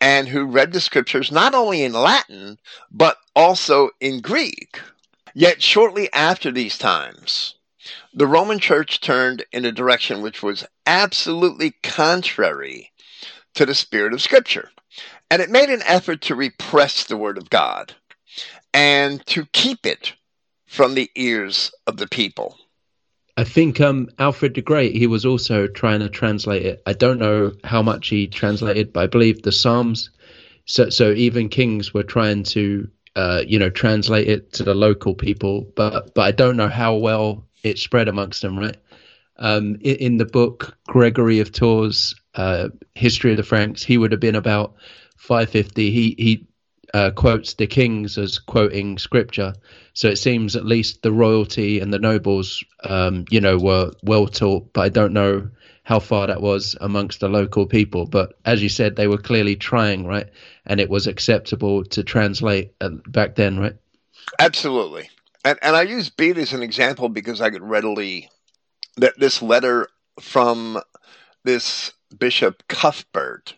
and 0.00 0.28
who 0.28 0.44
read 0.44 0.72
the 0.72 0.80
scriptures 0.80 1.30
not 1.30 1.54
only 1.54 1.82
in 1.82 1.92
Latin, 1.92 2.58
but 2.90 3.18
also 3.36 3.90
in 4.00 4.20
Greek. 4.20 4.80
Yet 5.34 5.62
shortly 5.62 6.12
after 6.12 6.50
these 6.50 6.78
times, 6.78 7.54
the 8.12 8.26
Roman 8.26 8.58
Church 8.58 9.00
turned 9.00 9.44
in 9.52 9.64
a 9.64 9.72
direction 9.72 10.22
which 10.22 10.42
was 10.42 10.66
absolutely 10.86 11.74
contrary 11.82 12.90
to 13.54 13.64
the 13.66 13.74
spirit 13.74 14.12
of 14.12 14.22
Scripture. 14.22 14.70
And 15.30 15.40
it 15.40 15.50
made 15.50 15.70
an 15.70 15.82
effort 15.82 16.20
to 16.22 16.34
repress 16.34 17.04
the 17.04 17.16
Word 17.16 17.38
of 17.38 17.50
God 17.50 17.94
and 18.74 19.24
to 19.26 19.46
keep 19.52 19.86
it 19.86 20.14
from 20.66 20.94
the 20.94 21.10
ears 21.14 21.72
of 21.86 21.96
the 21.96 22.08
people. 22.08 22.58
I 23.40 23.44
think 23.44 23.80
um, 23.80 24.10
Alfred 24.18 24.54
the 24.54 24.60
Great, 24.60 24.94
he 24.94 25.06
was 25.06 25.24
also 25.24 25.66
trying 25.66 26.00
to 26.00 26.10
translate 26.10 26.66
it. 26.66 26.82
I 26.84 26.92
don't 26.92 27.18
know 27.18 27.52
how 27.64 27.80
much 27.80 28.08
he 28.08 28.26
translated, 28.26 28.92
but 28.92 29.00
I 29.04 29.06
believe 29.06 29.40
the 29.40 29.50
Psalms. 29.50 30.10
So, 30.66 30.90
so 30.90 31.12
even 31.12 31.48
kings 31.48 31.94
were 31.94 32.02
trying 32.02 32.42
to 32.44 32.86
uh, 33.16 33.42
you 33.46 33.58
know, 33.58 33.70
translate 33.70 34.28
it 34.28 34.52
to 34.52 34.62
the 34.62 34.74
local 34.74 35.14
people, 35.14 35.66
but 35.74 36.14
but 36.14 36.20
I 36.20 36.32
don't 36.32 36.58
know 36.58 36.68
how 36.68 36.96
well 36.96 37.46
it 37.62 37.78
spread 37.78 38.08
amongst 38.08 38.42
them, 38.42 38.58
right? 38.58 38.76
Um, 39.36 39.76
in, 39.80 39.96
in, 39.96 40.16
the 40.18 40.26
book 40.26 40.76
Gregory 40.86 41.40
of 41.40 41.50
Tours, 41.50 42.14
uh, 42.34 42.68
History 42.94 43.30
of 43.30 43.38
the 43.38 43.42
Franks, 43.42 43.82
he 43.82 43.96
would 43.96 44.12
have 44.12 44.20
been 44.20 44.36
about 44.36 44.74
550. 45.16 45.90
He 45.90 46.14
he 46.18 46.46
uh, 46.94 47.10
quotes 47.10 47.54
the 47.54 47.66
kings 47.66 48.18
as 48.18 48.38
quoting 48.38 48.98
scripture, 48.98 49.54
so 49.94 50.08
it 50.08 50.16
seems 50.16 50.56
at 50.56 50.64
least 50.64 51.02
the 51.02 51.12
royalty 51.12 51.80
and 51.80 51.92
the 51.92 51.98
nobles, 51.98 52.64
um, 52.84 53.24
you 53.30 53.40
know, 53.40 53.58
were 53.58 53.92
well 54.02 54.26
taught. 54.26 54.72
But 54.72 54.82
I 54.82 54.88
don't 54.88 55.12
know 55.12 55.48
how 55.84 55.98
far 55.98 56.26
that 56.26 56.40
was 56.40 56.76
amongst 56.80 57.20
the 57.20 57.28
local 57.28 57.66
people. 57.66 58.06
But 58.06 58.38
as 58.44 58.62
you 58.62 58.68
said, 58.68 58.94
they 58.94 59.08
were 59.08 59.18
clearly 59.18 59.56
trying, 59.56 60.06
right? 60.06 60.28
And 60.66 60.78
it 60.80 60.88
was 60.88 61.06
acceptable 61.06 61.84
to 61.86 62.04
translate 62.04 62.72
uh, 62.80 62.90
back 63.08 63.34
then, 63.34 63.58
right? 63.58 63.74
Absolutely. 64.38 65.10
And, 65.44 65.58
and 65.62 65.74
I 65.74 65.82
use 65.82 66.10
Bede 66.10 66.38
as 66.38 66.52
an 66.52 66.62
example 66.62 67.08
because 67.08 67.40
I 67.40 67.50
could 67.50 67.62
readily, 67.62 68.28
that 68.98 69.18
this 69.18 69.42
letter 69.42 69.88
from 70.20 70.80
this 71.44 71.92
Bishop 72.16 72.62
Cuthbert 72.68 73.54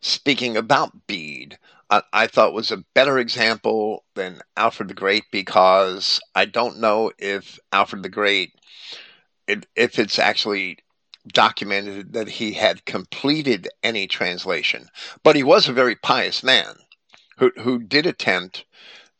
speaking 0.00 0.56
about 0.56 1.06
Bede, 1.06 1.58
I, 1.90 2.26
thought 2.28 2.52
was 2.52 2.70
a 2.70 2.84
better 2.94 3.18
example 3.18 4.04
than 4.14 4.42
Alfred 4.56 4.88
the 4.88 4.94
Great 4.94 5.24
because 5.32 6.20
I 6.34 6.44
don't 6.44 6.78
know 6.78 7.10
if 7.18 7.58
Alfred 7.72 8.02
the 8.02 8.08
Great, 8.08 8.52
it, 9.48 9.66
if 9.74 9.98
it's 9.98 10.18
actually 10.18 10.78
documented 11.28 12.12
that 12.12 12.28
he 12.28 12.52
had 12.52 12.84
completed 12.84 13.68
any 13.82 14.06
translation, 14.06 14.86
but 15.24 15.36
he 15.36 15.42
was 15.42 15.68
a 15.68 15.72
very 15.72 15.96
pious 15.96 16.42
man 16.42 16.76
who, 17.38 17.50
who 17.60 17.78
did 17.80 18.06
attempt 18.06 18.64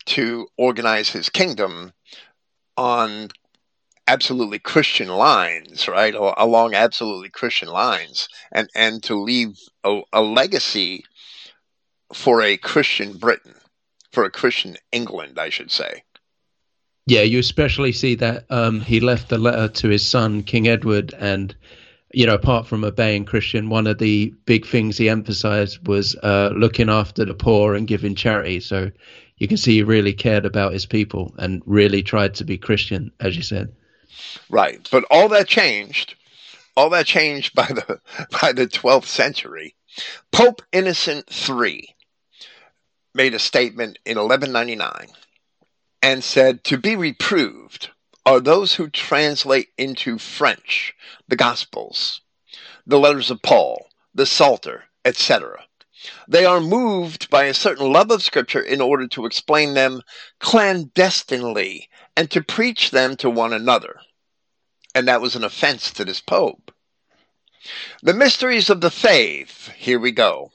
to 0.07 0.47
organize 0.57 1.11
his 1.11 1.29
kingdom 1.29 1.93
on 2.77 3.29
absolutely 4.07 4.59
Christian 4.59 5.09
lines, 5.09 5.87
right? 5.87 6.15
Along 6.15 6.75
absolutely 6.75 7.31
Christian 7.31 7.69
lines, 7.69 8.29
and, 8.51 8.69
and 8.75 9.03
to 9.05 9.15
leave 9.15 9.59
a, 9.85 10.01
a 10.13 10.23
legacy 10.23 11.05
for 12.13 12.43
a 12.43 12.57
Christian 12.57 13.17
Britain, 13.17 13.55
for 14.13 14.25
a 14.25 14.31
Christian 14.31 14.77
England, 14.93 15.39
I 15.39 15.51
should 15.51 15.71
say. 15.71 16.03
Yeah, 17.07 17.23
you 17.23 17.39
especially 17.39 17.93
see 17.93 18.15
that 18.17 18.45
um, 18.51 18.81
he 18.81 19.01
left 19.01 19.29
the 19.29 19.39
letter 19.39 19.69
to 19.69 19.89
his 19.89 20.07
son, 20.07 20.43
King 20.43 20.69
Edward, 20.69 21.15
and 21.19 21.55
you 22.13 22.27
know, 22.27 22.35
apart 22.35 22.67
from 22.67 22.85
obeying 22.85 23.25
Christian, 23.25 23.69
one 23.69 23.87
of 23.87 23.99
the 23.99 24.35
big 24.45 24.67
things 24.67 24.99
he 24.99 25.09
emphasized 25.09 25.87
was 25.87 26.17
uh, 26.23 26.51
looking 26.55 26.91
after 26.91 27.25
the 27.25 27.35
poor 27.35 27.75
and 27.75 27.87
giving 27.87 28.15
charity. 28.15 28.61
So 28.61 28.91
you 29.39 29.47
can 29.49 29.57
see 29.57 29.75
he 29.75 29.83
really 29.83 30.13
cared 30.13 30.45
about 30.45 30.73
his 30.73 30.87
people 30.87 31.35
and 31.39 31.63
really 31.67 32.03
tried 32.03 32.35
to 32.35 32.45
be 32.45 32.59
Christian, 32.59 33.13
as 33.21 33.37
you 33.37 33.43
said. 33.43 33.73
Right, 34.49 34.87
but 34.91 35.05
all 35.11 35.29
that 35.29 35.47
changed. 35.47 36.15
All 36.77 36.91
that 36.91 37.07
changed 37.07 37.55
by 37.55 37.67
the 37.67 38.01
by 38.43 38.53
the 38.53 38.67
12th 38.67 39.07
century. 39.07 39.75
Pope 40.31 40.63
Innocent 40.73 41.29
III 41.49 41.97
made 43.15 43.35
a 43.35 43.39
statement 43.39 43.99
in 44.05 44.19
1199 44.19 45.09
and 46.03 46.23
said, 46.25 46.65
"To 46.65 46.79
be 46.79 46.97
reproved 46.97 47.91
are 48.25 48.41
those 48.41 48.75
who 48.75 48.89
translate 48.89 49.71
into 49.77 50.19
French 50.19 50.95
the 51.29 51.37
Gospels, 51.37 52.21
the 52.87 52.99
letters 52.99 53.31
of 53.31 53.43
Paul, 53.43 53.89
the 54.15 54.27
Psalter, 54.27 54.85
etc. 55.05 55.67
They 56.27 56.45
are 56.45 56.61
moved 56.61 57.29
by 57.31 57.45
a 57.45 57.55
certain 57.55 57.93
love 57.93 58.11
of 58.11 58.23
Scripture 58.23 58.63
in 58.63 58.81
order 58.81 59.07
to 59.09 59.27
explain 59.27 59.75
them 59.75 60.03
clandestinely 60.39 61.89
and 62.17 62.31
to 62.31 62.43
preach 62.43 62.91
them 62.91 63.17
to 63.17 63.29
one 63.29 63.53
another. 63.53 64.01
And 64.95 65.07
that 65.09 65.21
was 65.21 65.37
an 65.37 65.45
offense 65.45 65.91
to 65.93 66.05
this 66.05 66.21
Pope. 66.21 66.73
The 68.03 68.15
mysteries 68.15 68.71
of 68.71 68.81
the 68.81 68.91
faith, 68.91 69.71
here 69.77 69.99
we 69.99 70.11
go, 70.11 70.53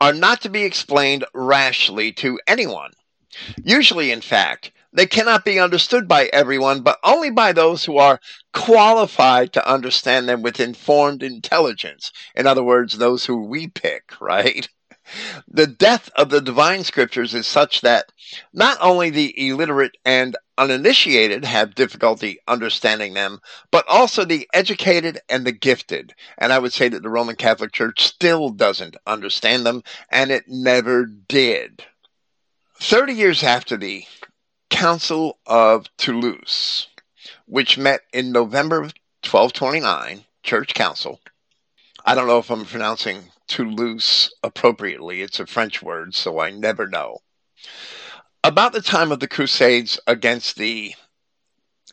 are 0.00 0.12
not 0.12 0.40
to 0.42 0.48
be 0.48 0.62
explained 0.64 1.24
rashly 1.34 2.12
to 2.12 2.40
anyone. 2.46 2.92
Usually, 3.62 4.10
in 4.10 4.20
fact, 4.20 4.72
they 4.92 5.06
cannot 5.06 5.44
be 5.44 5.60
understood 5.60 6.08
by 6.08 6.26
everyone, 6.32 6.80
but 6.80 6.98
only 7.04 7.30
by 7.30 7.52
those 7.52 7.84
who 7.84 7.96
are 7.98 8.20
qualified 8.52 9.52
to 9.52 9.70
understand 9.70 10.28
them 10.28 10.42
with 10.42 10.58
informed 10.58 11.22
intelligence. 11.22 12.10
In 12.34 12.46
other 12.46 12.64
words, 12.64 12.98
those 12.98 13.26
who 13.26 13.36
we 13.46 13.68
pick, 13.68 14.12
right? 14.20 14.68
The 15.48 15.66
death 15.66 16.10
of 16.14 16.30
the 16.30 16.40
divine 16.40 16.84
scriptures 16.84 17.34
is 17.34 17.46
such 17.46 17.80
that 17.80 18.12
not 18.52 18.78
only 18.80 19.10
the 19.10 19.34
illiterate 19.48 19.96
and 20.04 20.36
uninitiated 20.56 21.44
have 21.44 21.74
difficulty 21.74 22.38
understanding 22.46 23.14
them, 23.14 23.40
but 23.70 23.84
also 23.88 24.24
the 24.24 24.48
educated 24.52 25.20
and 25.28 25.46
the 25.46 25.52
gifted. 25.52 26.14
And 26.38 26.52
I 26.52 26.58
would 26.58 26.72
say 26.72 26.88
that 26.88 27.02
the 27.02 27.08
Roman 27.08 27.36
Catholic 27.36 27.72
Church 27.72 28.06
still 28.06 28.50
doesn't 28.50 28.96
understand 29.06 29.64
them, 29.64 29.82
and 30.10 30.30
it 30.30 30.44
never 30.48 31.06
did. 31.06 31.84
Thirty 32.78 33.14
years 33.14 33.42
after 33.42 33.76
the 33.76 34.04
Council 34.70 35.38
of 35.46 35.86
Toulouse, 35.96 36.88
which 37.46 37.76
met 37.76 38.00
in 38.12 38.32
November 38.32 38.76
of 38.76 38.94
1229, 39.24 40.24
Church 40.42 40.74
Council. 40.74 41.20
I 42.04 42.14
don't 42.14 42.26
know 42.26 42.38
if 42.38 42.50
I'm 42.50 42.64
pronouncing 42.64 43.24
Toulouse 43.50 44.32
appropriately. 44.44 45.22
It's 45.22 45.40
a 45.40 45.46
French 45.46 45.82
word, 45.82 46.14
so 46.14 46.38
I 46.38 46.50
never 46.50 46.86
know. 46.86 47.18
About 48.44 48.72
the 48.72 48.80
time 48.80 49.10
of 49.10 49.18
the 49.18 49.26
Crusades 49.26 49.98
against 50.06 50.56
the 50.56 50.94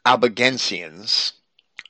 Albigensians, 0.05 1.33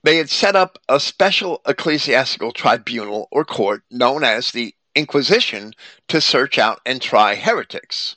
they 0.03 0.15
had 0.15 0.29
set 0.29 0.55
up 0.55 0.79
a 0.87 1.01
special 1.01 1.61
ecclesiastical 1.67 2.53
tribunal 2.53 3.27
or 3.29 3.43
court 3.43 3.83
known 3.91 4.23
as 4.23 4.51
the 4.51 4.73
Inquisition 4.95 5.73
to 6.07 6.21
search 6.21 6.57
out 6.57 6.79
and 6.85 7.01
try 7.01 7.35
heretics. 7.35 8.15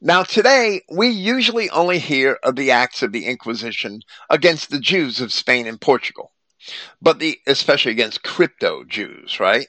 Now, 0.00 0.22
today, 0.22 0.80
we 0.90 1.08
usually 1.08 1.68
only 1.70 1.98
hear 1.98 2.38
of 2.42 2.56
the 2.56 2.70
acts 2.70 3.02
of 3.02 3.12
the 3.12 3.26
Inquisition 3.26 4.00
against 4.30 4.70
the 4.70 4.80
Jews 4.80 5.20
of 5.20 5.32
Spain 5.32 5.66
and 5.66 5.80
Portugal, 5.80 6.32
but 7.02 7.18
the, 7.18 7.38
especially 7.46 7.92
against 7.92 8.24
crypto 8.24 8.82
Jews, 8.82 9.38
right? 9.38 9.68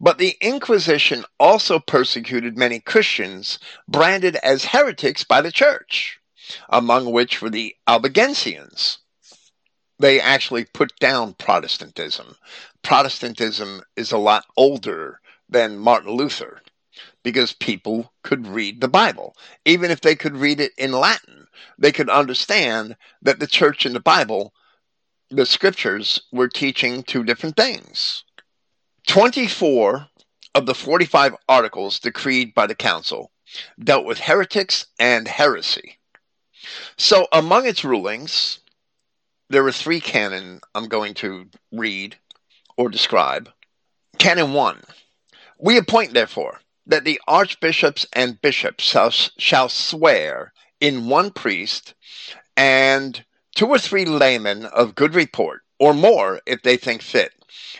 But 0.00 0.18
the 0.18 0.36
Inquisition 0.40 1.24
also 1.40 1.78
persecuted 1.78 2.58
many 2.58 2.80
Christians 2.80 3.58
branded 3.88 4.36
as 4.36 4.66
heretics 4.66 5.24
by 5.24 5.40
the 5.40 5.52
church, 5.52 6.20
among 6.68 7.10
which 7.10 7.40
were 7.40 7.50
the 7.50 7.74
Albigensians. 7.88 8.98
They 9.98 10.20
actually 10.20 10.66
put 10.66 10.98
down 10.98 11.34
Protestantism. 11.34 12.36
Protestantism 12.82 13.82
is 13.96 14.12
a 14.12 14.18
lot 14.18 14.44
older 14.56 15.20
than 15.48 15.78
Martin 15.78 16.12
Luther 16.12 16.60
because 17.22 17.52
people 17.54 18.12
could 18.22 18.46
read 18.46 18.80
the 18.80 18.88
Bible. 18.88 19.34
Even 19.64 19.90
if 19.90 20.00
they 20.00 20.14
could 20.14 20.36
read 20.36 20.60
it 20.60 20.72
in 20.76 20.92
Latin, 20.92 21.46
they 21.78 21.92
could 21.92 22.10
understand 22.10 22.96
that 23.22 23.40
the 23.40 23.46
church 23.46 23.86
and 23.86 23.94
the 23.94 24.00
Bible, 24.00 24.52
the 25.30 25.46
scriptures, 25.46 26.20
were 26.30 26.48
teaching 26.48 27.02
two 27.02 27.24
different 27.24 27.56
things. 27.56 28.22
24 29.06 30.08
of 30.54 30.66
the 30.66 30.74
45 30.74 31.36
articles 31.48 31.98
decreed 31.98 32.54
by 32.54 32.66
the 32.66 32.74
council 32.74 33.30
dealt 33.78 34.04
with 34.04 34.18
heretics 34.18 34.86
and 34.98 35.28
heresy. 35.28 35.98
So, 36.96 37.28
among 37.32 37.66
its 37.66 37.84
rulings, 37.84 38.58
there 39.48 39.62
were 39.62 39.72
three 39.72 40.00
canon 40.00 40.60
I'm 40.74 40.88
going 40.88 41.14
to 41.14 41.48
read 41.70 42.16
or 42.76 42.88
describe. 42.88 43.50
Canon 44.18 44.52
1 44.52 44.82
We 45.58 45.76
appoint, 45.76 46.12
therefore, 46.12 46.60
that 46.86 47.04
the 47.04 47.20
archbishops 47.28 48.06
and 48.12 48.40
bishops 48.40 48.84
shall, 48.84 49.10
shall 49.10 49.68
swear 49.68 50.52
in 50.80 51.08
one 51.08 51.30
priest 51.30 51.94
and 52.56 53.24
two 53.54 53.66
or 53.66 53.78
three 53.78 54.04
laymen 54.04 54.64
of 54.66 54.94
good 54.94 55.14
report, 55.14 55.62
or 55.78 55.94
more 55.94 56.40
if 56.46 56.62
they 56.62 56.76
think 56.76 57.02
fit, 57.02 57.32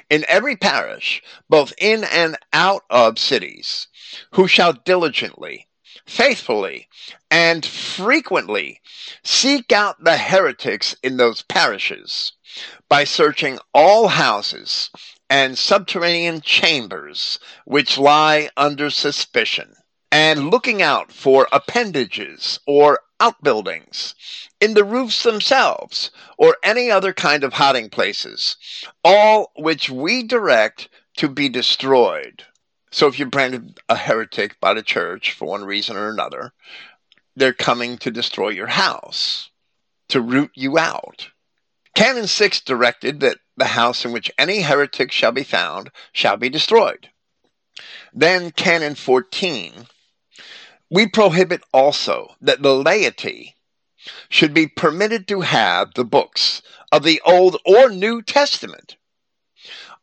in 0.09 0.25
every 0.29 0.57
parish, 0.57 1.23
both 1.49 1.73
in 1.79 2.05
and 2.05 2.37
out 2.53 2.85
of 2.91 3.19
cities, 3.19 3.89
who 4.33 4.47
shall 4.47 4.73
diligently, 4.73 5.67
faithfully, 6.07 6.89
and 7.31 7.65
frequently 7.65 8.81
seek 9.25 9.73
out 9.73 10.03
the 10.03 10.17
heretics 10.17 10.95
in 11.03 11.17
those 11.17 11.43
parishes 11.43 12.33
by 12.89 13.05
searching 13.05 13.59
all 13.75 14.09
houses 14.09 14.91
and 15.29 15.59
subterranean 15.59 16.41
chambers 16.41 17.39
which 17.65 17.99
lie 17.99 18.49
under 18.57 18.91
suspicion, 18.91 19.75
and 20.13 20.51
looking 20.51 20.81
out 20.81 21.11
for 21.11 21.49
appendages 21.53 22.61
or 22.67 23.01
outbuildings 23.21 24.15
in 24.61 24.75
the 24.75 24.85
roofs 24.85 25.23
themselves 25.23 26.11
or 26.39 26.57
any 26.63 26.91
other 26.91 27.13
kind 27.13 27.45
of 27.45 27.55
hiding 27.55 27.89
places, 27.89 28.57
all 29.05 29.53
which 29.57 29.91
we 29.91 30.23
direct 30.23 30.89
to 31.17 31.29
be 31.29 31.49
destroyed. 31.49 32.45
So 32.91 33.07
if 33.07 33.19
you're 33.19 33.29
branded 33.29 33.81
a 33.89 33.97
heretic 33.97 34.59
by 34.61 34.75
the 34.75 34.83
church 34.83 35.33
for 35.33 35.49
one 35.49 35.65
reason 35.65 35.97
or 35.97 36.09
another, 36.09 36.53
they're 37.35 37.53
coming 37.53 37.99
to 37.99 38.11
destroy 38.11 38.51
your 38.51 38.69
house, 38.69 39.51
to 40.09 40.21
root 40.21 40.51
you 40.55 40.79
out. 40.79 41.29
Canon 41.95 42.27
6 42.27 42.61
directed 42.61 43.21
that 43.21 43.39
the 43.57 43.67
house 43.67 44.05
in 44.05 44.13
which 44.13 44.31
any 44.39 44.61
heretic 44.61 45.11
shall 45.13 45.33
be 45.33 45.43
found 45.43 45.91
shall 46.13 46.37
be 46.37 46.49
destroyed. 46.49 47.09
Then, 48.13 48.51
Canon 48.51 48.95
14, 48.95 49.87
we 50.91 51.07
prohibit 51.07 51.63
also 51.73 52.35
that 52.41 52.63
the 52.63 52.75
laity 52.75 53.57
should 54.29 54.55
be 54.55 54.67
permitted 54.67 55.27
to 55.29 55.41
have 55.41 55.95
the 55.95 56.05
books 56.05 56.63
of 56.93 57.03
the 57.03 57.21
Old 57.25 57.57
or 57.65 57.89
New 57.89 58.23
Testament, 58.23 58.97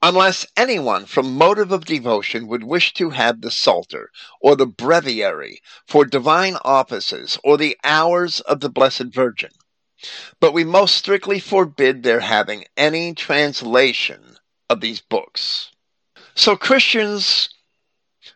unless 0.01 0.45
anyone 0.57 1.05
from 1.05 1.38
motive 1.38 1.71
of 1.71 1.86
devotion 1.86 2.47
would 2.47 2.63
wish 2.63 2.93
to 2.93 3.11
have 3.11 3.41
the 3.41 3.51
Psalter 3.51 4.11
or 4.41 4.55
the 4.55 4.67
Breviary 4.67 5.61
for 5.88 6.03
divine 6.05 6.57
offices 6.65 7.39
or 7.43 7.57
the 7.57 7.77
hours 7.84 8.41
of 8.41 8.59
the 8.59 8.69
Blessed 8.69 9.13
Virgin 9.13 9.51
but 10.39 10.53
we 10.53 10.63
most 10.65 10.95
strictly 10.95 11.39
forbid 11.39 12.03
their 12.03 12.19
having 12.19 12.65
any 12.75 13.13
translation 13.13 14.38
of 14.69 14.81
these 14.81 14.99
books. 14.99 15.71
So 16.36 16.57
Christians 16.57 17.49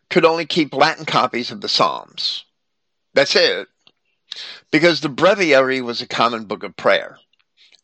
could 0.09 0.25
only 0.25 0.45
keep 0.45 0.73
Latin 0.73 1.05
copies 1.05 1.51
of 1.51 1.61
the 1.61 1.69
Psalms. 1.69 2.45
That's 3.13 3.35
it. 3.35 3.67
Because 4.71 5.01
the 5.01 5.09
breviary 5.09 5.81
was 5.81 6.01
a 6.01 6.07
common 6.07 6.45
book 6.45 6.63
of 6.63 6.75
prayer. 6.77 7.17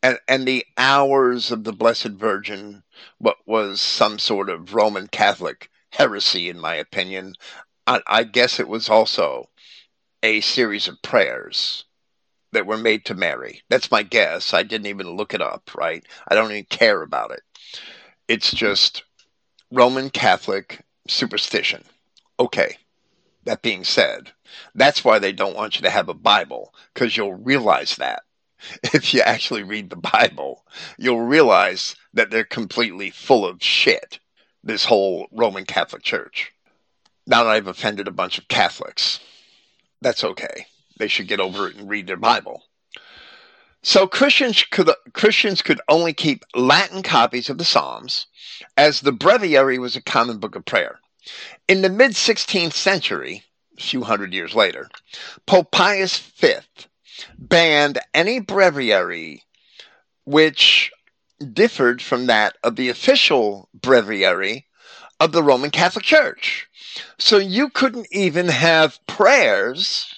And, 0.01 0.19
and 0.27 0.45
the 0.45 0.65
hours 0.77 1.51
of 1.51 1.63
the 1.63 1.73
Blessed 1.73 2.09
Virgin, 2.09 2.83
what 3.19 3.37
was 3.45 3.81
some 3.81 4.19
sort 4.19 4.49
of 4.49 4.73
Roman 4.73 5.07
Catholic 5.07 5.69
heresy, 5.91 6.49
in 6.49 6.59
my 6.59 6.75
opinion, 6.75 7.35
I, 7.87 8.01
I 8.07 8.23
guess 8.23 8.59
it 8.59 8.67
was 8.67 8.89
also 8.89 9.49
a 10.21 10.41
series 10.41 10.87
of 10.87 11.01
prayers 11.01 11.85
that 12.51 12.65
were 12.65 12.77
made 12.77 13.05
to 13.05 13.15
Mary. 13.15 13.61
That's 13.69 13.91
my 13.91 14.03
guess. 14.03 14.53
I 14.53 14.63
didn't 14.63 14.87
even 14.87 15.09
look 15.09 15.33
it 15.33 15.41
up, 15.41 15.71
right? 15.75 16.05
I 16.27 16.35
don't 16.35 16.51
even 16.51 16.65
care 16.65 17.01
about 17.01 17.31
it. 17.31 17.41
It's 18.27 18.51
just 18.51 19.03
Roman 19.71 20.09
Catholic 20.09 20.81
superstition. 21.07 21.83
Okay. 22.39 22.77
That 23.45 23.61
being 23.61 23.83
said, 23.83 24.31
that's 24.73 25.03
why 25.03 25.19
they 25.19 25.33
don't 25.33 25.55
want 25.55 25.75
you 25.75 25.81
to 25.81 25.89
have 25.89 26.07
a 26.07 26.13
Bible, 26.13 26.73
because 26.93 27.17
you'll 27.17 27.33
realize 27.33 27.97
that. 27.97 28.23
if 28.93 29.13
you 29.13 29.21
actually 29.21 29.63
read 29.63 29.89
the 29.89 29.95
Bible, 29.95 30.63
you'll 30.97 31.21
realize 31.21 31.95
that 32.13 32.31
they're 32.31 32.43
completely 32.43 33.09
full 33.09 33.45
of 33.45 33.61
shit, 33.61 34.19
this 34.63 34.85
whole 34.85 35.27
Roman 35.31 35.65
Catholic 35.65 36.03
Church. 36.03 36.51
Now 37.25 37.43
that 37.43 37.51
I've 37.51 37.67
offended 37.67 38.07
a 38.07 38.11
bunch 38.11 38.37
of 38.37 38.47
Catholics, 38.47 39.19
that's 40.01 40.23
okay. 40.23 40.67
They 40.97 41.07
should 41.07 41.27
get 41.27 41.39
over 41.39 41.67
it 41.67 41.75
and 41.75 41.89
read 41.89 42.07
their 42.07 42.17
Bible. 42.17 42.63
So 43.81 44.07
Christians 44.07 44.63
could 44.63 44.89
Christians 45.11 45.61
could 45.61 45.81
only 45.89 46.13
keep 46.13 46.45
Latin 46.55 47.03
copies 47.03 47.49
of 47.49 47.57
the 47.57 47.65
Psalms, 47.65 48.27
as 48.77 49.01
the 49.01 49.11
breviary 49.11 49.77
was 49.77 49.95
a 49.95 50.01
common 50.01 50.37
book 50.37 50.55
of 50.55 50.63
prayer. 50.63 50.99
In 51.67 51.81
the 51.81 51.89
mid 51.89 52.11
16th 52.11 52.73
century, 52.73 53.43
a 53.77 53.81
few 53.81 54.03
hundred 54.03 54.33
years 54.33 54.53
later, 54.53 54.89
Pope 55.45 55.71
Pius 55.71 56.17
V 56.17 56.55
banned 57.37 57.99
any 58.13 58.39
breviary 58.39 59.43
which 60.25 60.91
differed 61.53 62.01
from 62.01 62.27
that 62.27 62.57
of 62.63 62.75
the 62.75 62.89
official 62.89 63.69
breviary 63.73 64.67
of 65.19 65.31
the 65.31 65.43
Roman 65.43 65.71
Catholic 65.71 66.05
Church. 66.05 66.67
So 67.17 67.37
you 67.37 67.69
couldn't 67.69 68.07
even 68.11 68.47
have 68.47 68.99
prayers 69.07 70.13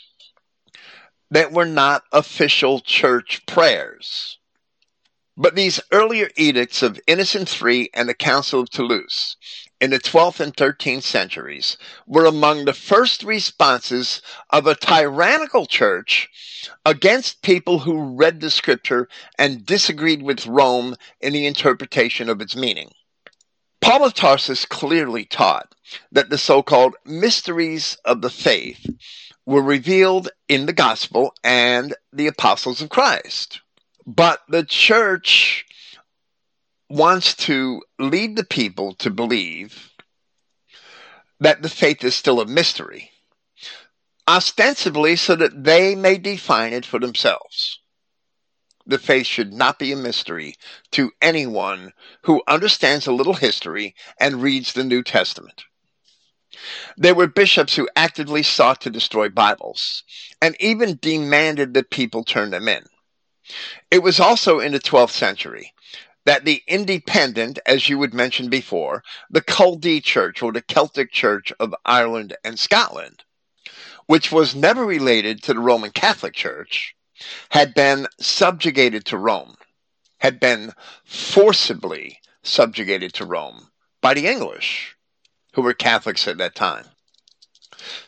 that 1.32 1.52
were 1.52 1.66
not 1.66 2.04
official 2.12 2.80
church 2.80 3.46
prayers. 3.46 4.38
But 5.38 5.56
these 5.56 5.82
earlier 5.92 6.30
edicts 6.38 6.82
of 6.82 7.00
Innocent 7.08 7.62
III 7.62 7.90
and 7.94 8.08
the 8.08 8.14
Council 8.14 8.62
of 8.62 8.70
Toulouse 8.70 9.36
in 9.82 9.90
the 9.90 10.00
12th 10.00 10.40
and 10.40 10.56
13th 10.56 11.04
centuries 11.04 11.78
were 12.08 12.26
among 12.26 12.64
the 12.64 12.74
first 12.74 13.22
responses 13.22 14.22
of 14.50 14.66
a 14.66 14.76
tyrannical 14.76 15.66
church 15.66 16.30
against 16.86 17.42
people 17.42 17.80
who 17.80 18.16
read 18.16 18.40
the 18.40 18.50
scripture 18.50 19.10
and 19.38 19.66
disagreed 19.66 20.22
with 20.22 20.48
Rome 20.48 20.96
in 21.20 21.34
the 21.34 21.46
interpretation 21.46 22.30
of 22.30 22.40
its 22.40 22.56
meaning. 22.56 22.92
Paul 23.82 24.06
of 24.06 24.14
Tarsus 24.14 24.66
clearly 24.66 25.26
taught 25.26 25.76
that 26.14 26.30
the 26.30 26.38
so 26.38 26.64
called 26.64 26.96
mysteries 27.06 27.98
of 28.06 28.22
the 28.22 28.30
faith 28.30 28.90
were 29.46 29.62
revealed 29.62 30.30
in 30.48 30.66
the 30.66 30.74
gospel 30.74 31.34
and 31.44 31.94
the 32.14 32.28
apostles 32.28 32.82
of 32.82 32.90
Christ. 32.90 33.60
But 34.06 34.42
the 34.48 34.64
church 34.64 35.66
wants 36.90 37.36
to 37.36 37.82
lead 37.98 38.36
the 38.36 38.44
people 38.44 38.94
to 38.96 39.10
believe 39.10 39.92
that 41.40 41.62
the 41.62 41.70
faith 41.70 42.04
is 42.04 42.16
still 42.16 42.40
a 42.40 42.46
mystery, 42.46 43.12
ostensibly 44.28 45.16
so 45.16 45.36
that 45.36 45.64
they 45.64 45.96
may 45.96 46.18
define 46.18 46.74
it 46.74 46.86
for 46.86 47.00
themselves. 47.00 47.80
The 48.86 49.00
faith 49.00 49.26
should 49.26 49.52
not 49.52 49.80
be 49.80 49.92
a 49.92 49.98
mystery 49.98 50.56
to 50.92 51.12
anyone 51.22 51.92
who 52.22 52.44
understands 52.48 53.08
a 53.08 53.12
little 53.12 53.34
history 53.34 53.96
and 54.20 54.44
reads 54.44 54.74
the 54.74 54.84
New 54.84 55.02
Testament. 55.02 55.64
There 56.96 57.16
were 57.16 57.28
bishops 57.28 57.76
who 57.76 57.90
actively 57.96 58.44
sought 58.44 58.82
to 58.82 58.92
destroy 58.92 59.30
Bibles 59.30 60.04
and 60.40 60.56
even 60.60 61.00
demanded 61.02 61.74
that 61.74 61.90
people 61.90 62.24
turn 62.24 62.52
them 62.52 62.68
in. 62.68 62.86
It 63.92 64.04
was 64.04 64.20
also 64.20 64.60
in 64.60 64.72
the 64.72 64.80
12th 64.80 65.12
century 65.12 65.74
that 66.26 66.46
the 66.46 66.64
independent, 66.68 67.60
as 67.66 67.88
you 67.88 68.02
had 68.02 68.14
mentioned 68.14 68.50
before, 68.50 69.04
the 69.30 69.42
Culdee 69.42 70.02
Church 70.02 70.42
or 70.42 70.52
the 70.52 70.62
Celtic 70.62 71.12
Church 71.12 71.54
of 71.60 71.76
Ireland 71.86 72.36
and 72.44 72.60
Scotland, 72.60 73.24
which 74.08 74.32
was 74.32 74.56
never 74.56 74.86
related 74.86 75.44
to 75.44 75.54
the 75.54 75.60
Roman 75.60 75.92
Catholic 75.92 76.34
Church, 76.34 76.96
had 77.52 77.74
been 77.74 78.08
subjugated 78.20 79.06
to 79.06 79.18
Rome, 79.18 79.56
had 80.20 80.40
been 80.40 80.74
forcibly 81.06 82.20
subjugated 82.44 83.14
to 83.14 83.26
Rome 83.26 83.70
by 84.02 84.14
the 84.14 84.28
English 84.28 84.96
who 85.54 85.62
were 85.62 85.74
Catholics 85.74 86.28
at 86.28 86.38
that 86.38 86.54
time. 86.54 86.86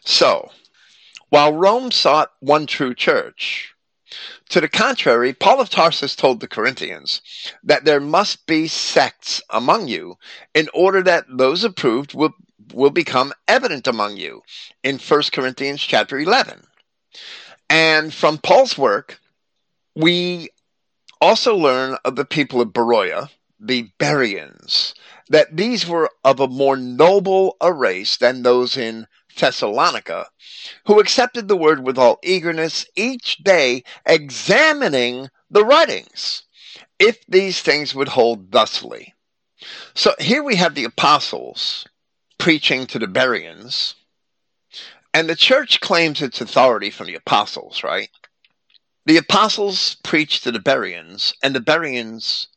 So, 0.03 0.51
while 1.29 1.53
Rome 1.53 1.91
sought 1.91 2.31
one 2.39 2.67
true 2.67 2.93
church, 2.93 3.73
to 4.49 4.61
the 4.61 4.69
contrary, 4.69 5.33
Paul 5.33 5.59
of 5.59 5.69
Tarsus 5.69 6.15
told 6.15 6.39
the 6.39 6.47
Corinthians 6.47 7.21
that 7.63 7.85
there 7.85 7.99
must 7.99 8.45
be 8.45 8.67
sects 8.67 9.41
among 9.49 9.87
you 9.87 10.17
in 10.53 10.69
order 10.73 11.01
that 11.03 11.25
those 11.29 11.63
approved 11.63 12.13
will, 12.13 12.33
will 12.73 12.89
become 12.89 13.33
evident 13.47 13.87
among 13.87 14.17
you 14.17 14.43
in 14.83 14.97
1 14.97 15.21
Corinthians 15.33 15.81
chapter 15.81 16.17
11. 16.17 16.65
And 17.69 18.13
from 18.13 18.37
Paul's 18.37 18.77
work, 18.77 19.19
we 19.95 20.49
also 21.19 21.55
learn 21.55 21.97
of 22.05 22.15
the 22.15 22.25
people 22.25 22.61
of 22.61 22.69
Beroea, 22.69 23.29
the 23.59 23.89
Bereans, 23.97 24.93
that 25.29 25.57
these 25.57 25.87
were 25.87 26.09
of 26.23 26.39
a 26.39 26.47
more 26.47 26.77
noble 26.77 27.57
a 27.59 27.73
race 27.73 28.17
than 28.17 28.43
those 28.43 28.77
in 28.77 29.07
Thessalonica, 29.37 30.29
who 30.85 30.99
accepted 30.99 31.47
the 31.47 31.57
word 31.57 31.83
with 31.85 31.97
all 31.97 32.19
eagerness, 32.23 32.85
each 32.95 33.37
day 33.37 33.83
examining 34.05 35.29
the 35.49 35.63
writings, 35.63 36.43
if 36.99 37.25
these 37.27 37.61
things 37.61 37.95
would 37.95 38.09
hold 38.09 38.51
thusly. 38.51 39.13
So 39.93 40.13
here 40.19 40.43
we 40.43 40.55
have 40.57 40.75
the 40.75 40.83
apostles 40.83 41.87
preaching 42.37 42.85
to 42.87 42.99
the 42.99 43.07
Bereans, 43.07 43.95
and 45.13 45.27
the 45.27 45.35
church 45.35 45.79
claims 45.79 46.21
its 46.21 46.41
authority 46.41 46.91
from 46.91 47.07
the 47.07 47.15
apostles, 47.15 47.83
right? 47.83 48.09
The 49.05 49.17
apostles 49.17 49.95
preach 50.03 50.41
to 50.41 50.51
the 50.51 50.59
Bereans, 50.59 51.33
and 51.41 51.55
the 51.55 51.61
Bereans 51.61 52.47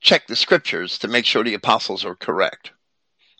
check 0.00 0.26
the 0.26 0.36
scriptures 0.36 0.98
to 0.98 1.08
make 1.08 1.24
sure 1.24 1.42
the 1.42 1.54
apostles 1.54 2.04
are 2.04 2.14
correct. 2.14 2.72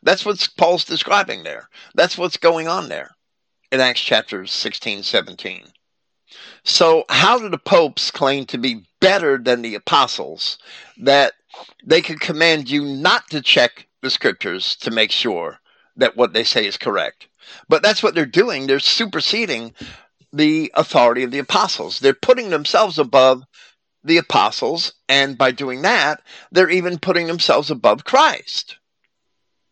That's 0.05 0.25
what 0.25 0.47
Paul's 0.57 0.85
describing 0.85 1.43
there. 1.43 1.69
That's 1.95 2.19
what's 2.19 2.37
going 2.37 2.69
on 2.69 2.89
there 2.89 3.11
in 3.73 3.81
Acts 3.81 4.01
chapters 4.01 4.53
16, 4.53 5.03
17. 5.03 5.65
So, 6.63 7.05
how 7.09 7.39
do 7.39 7.49
the 7.49 7.59
popes 7.59 8.11
claim 8.11 8.45
to 8.47 8.59
be 8.59 8.87
better 9.01 9.39
than 9.39 9.63
the 9.63 9.75
apostles 9.75 10.59
that 10.99 11.33
they 11.85 12.03
could 12.03 12.21
command 12.21 12.71
you 12.71 12.85
not 12.85 13.29
to 13.31 13.41
check 13.41 13.87
the 14.03 14.11
scriptures 14.11 14.77
to 14.77 14.91
make 14.91 15.11
sure 15.11 15.59
that 15.97 16.17
what 16.17 16.33
they 16.33 16.45
say 16.45 16.67
is 16.67 16.77
correct? 16.77 17.29
But 17.69 17.83
that's 17.83 18.03
what 18.03 18.15
they're 18.15 18.27
doing. 18.27 18.67
They're 18.67 18.81
superseding 18.81 19.75
the 20.33 20.71
authority 20.75 21.23
of 21.23 21.31
the 21.31 21.39
apostles. 21.39 22.01
They're 22.01 22.15
putting 22.15 22.51
themselves 22.51 22.99
above 22.99 23.45
the 24.03 24.19
apostles, 24.19 24.93
and 25.09 25.39
by 25.39 25.51
doing 25.51 25.83
that, 25.83 26.23
they're 26.53 26.71
even 26.71 26.99
putting 26.99 27.27
themselves 27.27 27.71
above 27.71 28.05
Christ. 28.05 28.77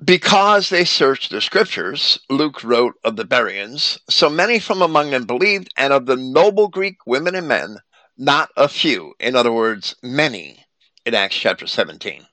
Because 0.05 0.69
they 0.69 0.85
searched 0.85 1.31
the 1.31 1.41
scriptures, 1.41 2.19
Luke 2.31 2.65
wrote 2.65 2.95
of 3.05 3.17
the 3.17 3.25
Bereans, 3.25 3.99
so 4.09 4.31
many 4.31 4.59
from 4.59 4.81
among 4.81 5.11
them 5.11 5.27
believed, 5.27 5.73
and 5.77 5.93
of 5.93 6.07
the 6.07 6.17
noble 6.17 6.69
Greek 6.69 7.07
women 7.07 7.35
and 7.35 7.47
men, 7.47 7.77
not 8.17 8.51
a 8.57 8.69
few, 8.69 9.15
in 9.21 9.37
other 9.37 9.53
words, 9.53 9.95
many, 10.03 10.65
in 11.05 11.15
Acts 11.15 11.37
chapter 11.37 11.67
17. 11.67 12.27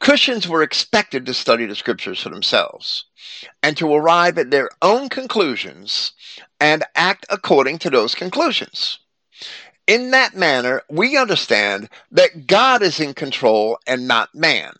Christians 0.00 0.48
were 0.48 0.62
expected 0.62 1.26
to 1.26 1.34
study 1.34 1.66
the 1.66 1.74
scriptures 1.74 2.20
for 2.20 2.30
themselves 2.30 3.04
and 3.62 3.76
to 3.76 3.94
arrive 3.94 4.38
at 4.38 4.50
their 4.50 4.70
own 4.82 5.08
conclusions 5.08 6.12
and 6.60 6.84
act 6.94 7.26
according 7.28 7.78
to 7.78 7.90
those 7.90 8.14
conclusions. 8.14 8.98
In 9.86 10.10
that 10.12 10.34
manner, 10.34 10.82
we 10.88 11.16
understand 11.16 11.90
that 12.10 12.46
God 12.46 12.82
is 12.82 13.00
in 13.00 13.14
control 13.14 13.78
and 13.86 14.08
not 14.08 14.34
man. 14.34 14.72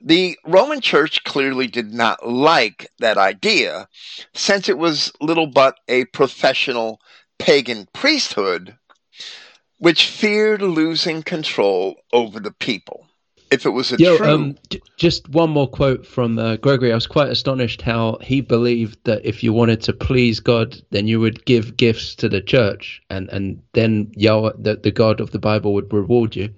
The 0.00 0.38
Roman 0.44 0.80
Church 0.80 1.24
clearly 1.24 1.66
did 1.66 1.92
not 1.92 2.26
like 2.28 2.88
that 2.98 3.18
idea, 3.18 3.88
since 4.34 4.68
it 4.68 4.78
was 4.78 5.12
little 5.20 5.46
but 5.46 5.76
a 5.88 6.04
professional 6.06 7.00
pagan 7.38 7.86
priesthood 7.92 8.76
which 9.78 10.06
feared 10.06 10.62
losing 10.62 11.22
control 11.22 11.96
over 12.12 12.40
the 12.40 12.52
people 12.52 13.06
if 13.50 13.64
it 13.64 13.70
was 13.70 13.92
a 13.92 13.96
Yo, 13.96 14.16
true. 14.16 14.26
Um, 14.26 14.58
j- 14.70 14.80
just 14.96 15.28
one 15.28 15.50
more 15.50 15.68
quote 15.68 16.06
from 16.06 16.38
uh, 16.38 16.56
Gregory. 16.56 16.92
I 16.92 16.94
was 16.94 17.06
quite 17.06 17.28
astonished 17.28 17.82
how 17.82 18.18
he 18.20 18.40
believed 18.40 18.98
that 19.04 19.24
if 19.24 19.42
you 19.42 19.52
wanted 19.52 19.80
to 19.82 19.92
please 19.92 20.40
God, 20.40 20.80
then 20.90 21.06
you 21.06 21.20
would 21.20 21.44
give 21.44 21.76
gifts 21.76 22.14
to 22.16 22.28
the 22.28 22.40
church, 22.40 23.00
and 23.10 23.28
and 23.30 23.62
then 23.72 24.12
Yahweh, 24.16 24.52
the, 24.58 24.76
the 24.76 24.90
God 24.90 25.20
of 25.20 25.30
the 25.30 25.38
Bible, 25.38 25.74
would 25.74 25.92
reward 25.92 26.34
you. 26.34 26.52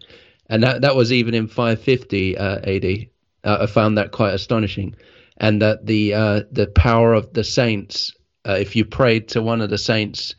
And 0.48 0.62
that 0.62 0.80
that 0.80 0.96
was 0.96 1.12
even 1.12 1.34
in 1.34 1.46
550 1.46 2.38
uh, 2.38 2.60
AD. 2.64 3.06
Uh, 3.44 3.58
I 3.62 3.66
found 3.66 3.96
that 3.98 4.12
quite 4.12 4.34
astonishing, 4.34 4.94
and 5.38 5.62
that 5.62 5.86
the 5.86 6.14
uh, 6.14 6.42
the 6.50 6.66
power 6.68 7.14
of 7.14 7.32
the 7.32 7.44
saints. 7.44 8.12
Uh, 8.48 8.52
if 8.52 8.74
you 8.74 8.84
prayed 8.84 9.28
to 9.28 9.42
one 9.42 9.60
of 9.60 9.68
the 9.68 9.78
saints, 9.78 10.34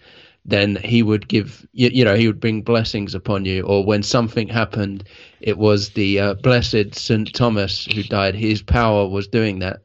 then 0.46 0.78
he 0.78 1.04
would 1.04 1.28
give 1.28 1.68
you, 1.74 1.90
you 1.94 2.04
know 2.04 2.16
he 2.16 2.28
would 2.28 2.40
bring 2.40 2.62
blessings 2.62 3.14
upon 3.14 3.46
you. 3.46 3.64
Or 3.64 3.86
when 3.86 4.04
something 4.04 4.48
happened 4.48 5.04
it 5.42 5.58
was 5.58 5.90
the 5.90 6.20
uh, 6.20 6.34
blessed 6.36 6.96
st 6.96 7.34
thomas 7.34 7.86
who 7.86 8.04
died. 8.04 8.36
His 8.36 8.62
power 8.62 9.08
was 9.08 9.28
doing 9.28 9.60
that. 9.60 9.82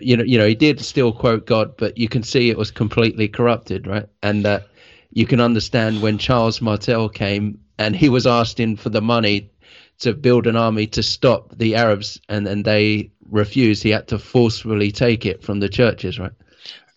You 0.00 0.16
know 0.16 0.24
you 0.24 0.38
know 0.38 0.46
he 0.46 0.54
did 0.54 0.80
still 0.80 1.12
quote 1.12 1.46
god 1.46 1.76
but 1.76 1.96
you 1.98 2.08
can 2.08 2.22
see 2.22 2.50
it 2.50 2.58
was 2.58 2.70
completely 2.70 3.28
corrupted 3.28 3.86
right? 3.86 4.06
And 4.22 4.44
that 4.44 4.68
you 5.12 5.26
can 5.26 5.40
understand 5.40 6.02
when 6.02 6.18
Charles 6.18 6.60
Martel 6.60 7.08
came 7.08 7.58
and 7.78 7.94
he 7.94 8.08
was 8.08 8.26
asking 8.26 8.76
for 8.76 8.90
the 8.90 9.00
money 9.00 9.50
to 10.00 10.14
build 10.14 10.46
an 10.46 10.56
army 10.56 10.86
to 10.88 11.02
stop 11.02 11.56
the 11.56 11.74
Arabs, 11.74 12.20
and 12.28 12.46
then 12.46 12.62
they 12.62 13.10
refused. 13.30 13.82
He 13.82 13.90
had 13.90 14.08
to 14.08 14.18
forcefully 14.18 14.92
take 14.92 15.26
it 15.26 15.42
from 15.42 15.60
the 15.60 15.68
churches, 15.68 16.18
right? 16.18 16.32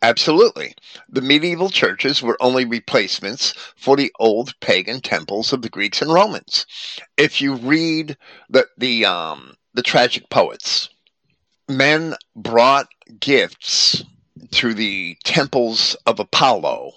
Absolutely. 0.04 0.74
The 1.10 1.22
medieval 1.22 1.70
churches 1.70 2.24
were 2.24 2.38
only 2.39 2.66
replacements 2.66 3.54
for 3.76 3.95
the 3.95 4.12
old 4.20 4.60
pagan 4.60 4.99
temples 4.99 5.54
of 5.54 5.62
the 5.62 5.70
Greeks 5.70 6.02
and 6.02 6.12
Romans. 6.12 6.66
If 7.18 7.39
you 7.39 7.56
read 7.56 8.18
the 8.49 8.68
the 8.78 9.06
um, 9.06 9.56
the 9.74 9.84
tragic 9.84 10.30
poets, 10.30 10.89
men 11.70 12.16
brought 12.36 12.88
gifts 13.20 14.04
to 14.52 14.74
the 14.74 15.18
temples 15.24 15.95
of 16.08 16.20
Apollo 16.20 16.93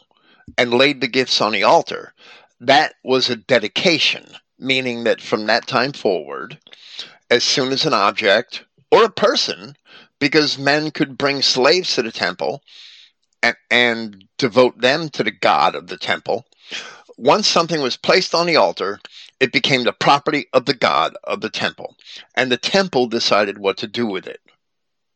and 0.56 0.72
laid 0.72 1.00
the 1.00 1.08
gifts 1.08 1.40
on 1.40 1.52
the 1.52 1.62
altar. 1.62 2.14
That 2.60 2.94
was 3.04 3.28
a 3.28 3.36
dedication, 3.36 4.24
meaning 4.58 5.04
that 5.04 5.20
from 5.20 5.46
that 5.46 5.66
time 5.66 5.92
forward, 5.92 6.58
as 7.30 7.44
soon 7.44 7.72
as 7.72 7.84
an 7.84 7.94
object 7.94 8.64
or 8.90 9.04
a 9.04 9.10
person, 9.10 9.76
because 10.18 10.58
men 10.58 10.90
could 10.90 11.18
bring 11.18 11.42
slaves 11.42 11.94
to 11.94 12.02
the 12.02 12.12
temple, 12.12 12.62
and, 13.42 13.56
and 13.70 14.24
devote 14.38 14.80
them 14.80 15.08
to 15.10 15.22
the 15.22 15.30
god 15.30 15.74
of 15.74 15.88
the 15.88 15.96
temple. 15.96 16.46
Once 17.16 17.46
something 17.46 17.80
was 17.80 17.96
placed 17.96 18.34
on 18.34 18.46
the 18.46 18.56
altar, 18.56 18.98
it 19.40 19.52
became 19.52 19.84
the 19.84 19.92
property 19.92 20.46
of 20.52 20.64
the 20.64 20.74
god 20.74 21.16
of 21.24 21.40
the 21.40 21.50
temple, 21.50 21.96
and 22.34 22.50
the 22.50 22.56
temple 22.56 23.06
decided 23.06 23.58
what 23.58 23.76
to 23.76 23.86
do 23.86 24.06
with 24.06 24.26
it. 24.26 24.40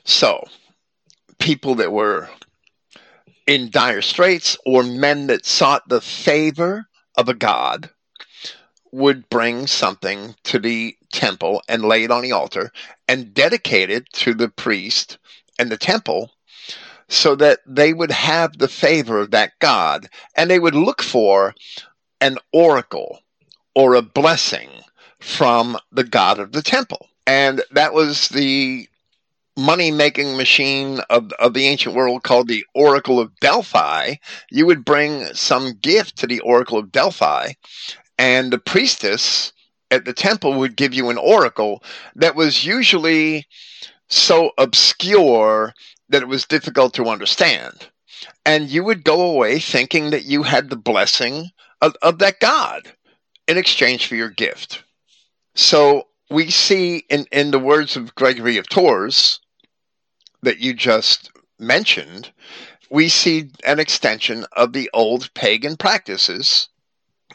So, 0.04 0.44
people 1.38 1.76
that 1.76 1.92
were 1.92 2.28
in 3.46 3.70
dire 3.70 4.02
straits 4.02 4.56
or 4.66 4.82
men 4.82 5.28
that 5.28 5.46
sought 5.46 5.88
the 5.88 6.00
favor 6.00 6.88
of 7.16 7.28
a 7.28 7.34
god 7.34 7.90
would 8.92 9.28
bring 9.28 9.66
something 9.66 10.34
to 10.44 10.58
the 10.58 10.96
temple 11.12 11.62
and 11.68 11.84
lay 11.84 12.04
it 12.04 12.10
on 12.10 12.22
the 12.22 12.32
altar 12.32 12.70
and 13.06 13.34
dedicate 13.34 13.90
it 13.90 14.10
to 14.12 14.34
the 14.34 14.48
priest 14.48 15.18
and 15.58 15.70
the 15.70 15.76
temple 15.76 16.30
so 17.08 17.34
that 17.34 17.60
they 17.66 17.92
would 17.92 18.10
have 18.10 18.58
the 18.58 18.68
favor 18.68 19.18
of 19.18 19.30
that 19.30 19.52
God 19.60 20.08
and 20.36 20.50
they 20.50 20.58
would 20.58 20.74
look 20.74 21.02
for 21.02 21.54
an 22.20 22.38
oracle 22.52 23.20
or 23.74 23.94
a 23.94 24.02
blessing 24.02 24.68
from 25.20 25.78
the 25.92 26.04
God 26.04 26.38
of 26.38 26.52
the 26.52 26.62
temple. 26.62 27.08
And 27.26 27.62
that 27.72 27.92
was 27.94 28.28
the 28.28 28.88
money 29.56 29.90
making 29.90 30.36
machine 30.36 31.00
of, 31.10 31.32
of 31.32 31.52
the 31.52 31.66
ancient 31.66 31.94
world 31.94 32.22
called 32.22 32.48
the 32.48 32.64
Oracle 32.74 33.18
of 33.18 33.34
Delphi. 33.40 34.14
You 34.50 34.66
would 34.66 34.84
bring 34.84 35.24
some 35.34 35.74
gift 35.74 36.16
to 36.18 36.26
the 36.26 36.40
Oracle 36.40 36.78
of 36.78 36.92
Delphi, 36.92 37.52
and 38.18 38.52
the 38.52 38.58
priestess 38.58 39.52
at 39.90 40.04
the 40.04 40.12
temple 40.12 40.54
would 40.54 40.76
give 40.76 40.92
you 40.92 41.08
an 41.08 41.16
oracle 41.16 41.82
that 42.16 42.34
was 42.34 42.64
usually 42.64 43.46
so 44.08 44.50
obscure 44.58 45.72
that 46.08 46.22
it 46.22 46.28
was 46.28 46.44
difficult 46.44 46.94
to 46.94 47.06
understand. 47.06 47.88
And 48.44 48.68
you 48.68 48.84
would 48.84 49.04
go 49.04 49.20
away 49.20 49.60
thinking 49.60 50.10
that 50.10 50.24
you 50.24 50.42
had 50.42 50.68
the 50.68 50.76
blessing 50.76 51.50
of, 51.80 51.94
of 52.02 52.18
that 52.18 52.40
God 52.40 52.92
in 53.46 53.56
exchange 53.56 54.06
for 54.06 54.16
your 54.16 54.30
gift. 54.30 54.82
So 55.54 56.08
we 56.30 56.50
see 56.50 57.04
in, 57.08 57.26
in 57.32 57.50
the 57.50 57.58
words 57.58 57.96
of 57.96 58.14
Gregory 58.14 58.58
of 58.58 58.68
Tours 58.68 59.40
that 60.42 60.58
you 60.58 60.74
just 60.74 61.30
mentioned, 61.58 62.32
we 62.90 63.08
see 63.08 63.50
an 63.64 63.78
extension 63.78 64.46
of 64.52 64.72
the 64.72 64.90
old 64.92 65.32
pagan 65.34 65.76
practices 65.76 66.68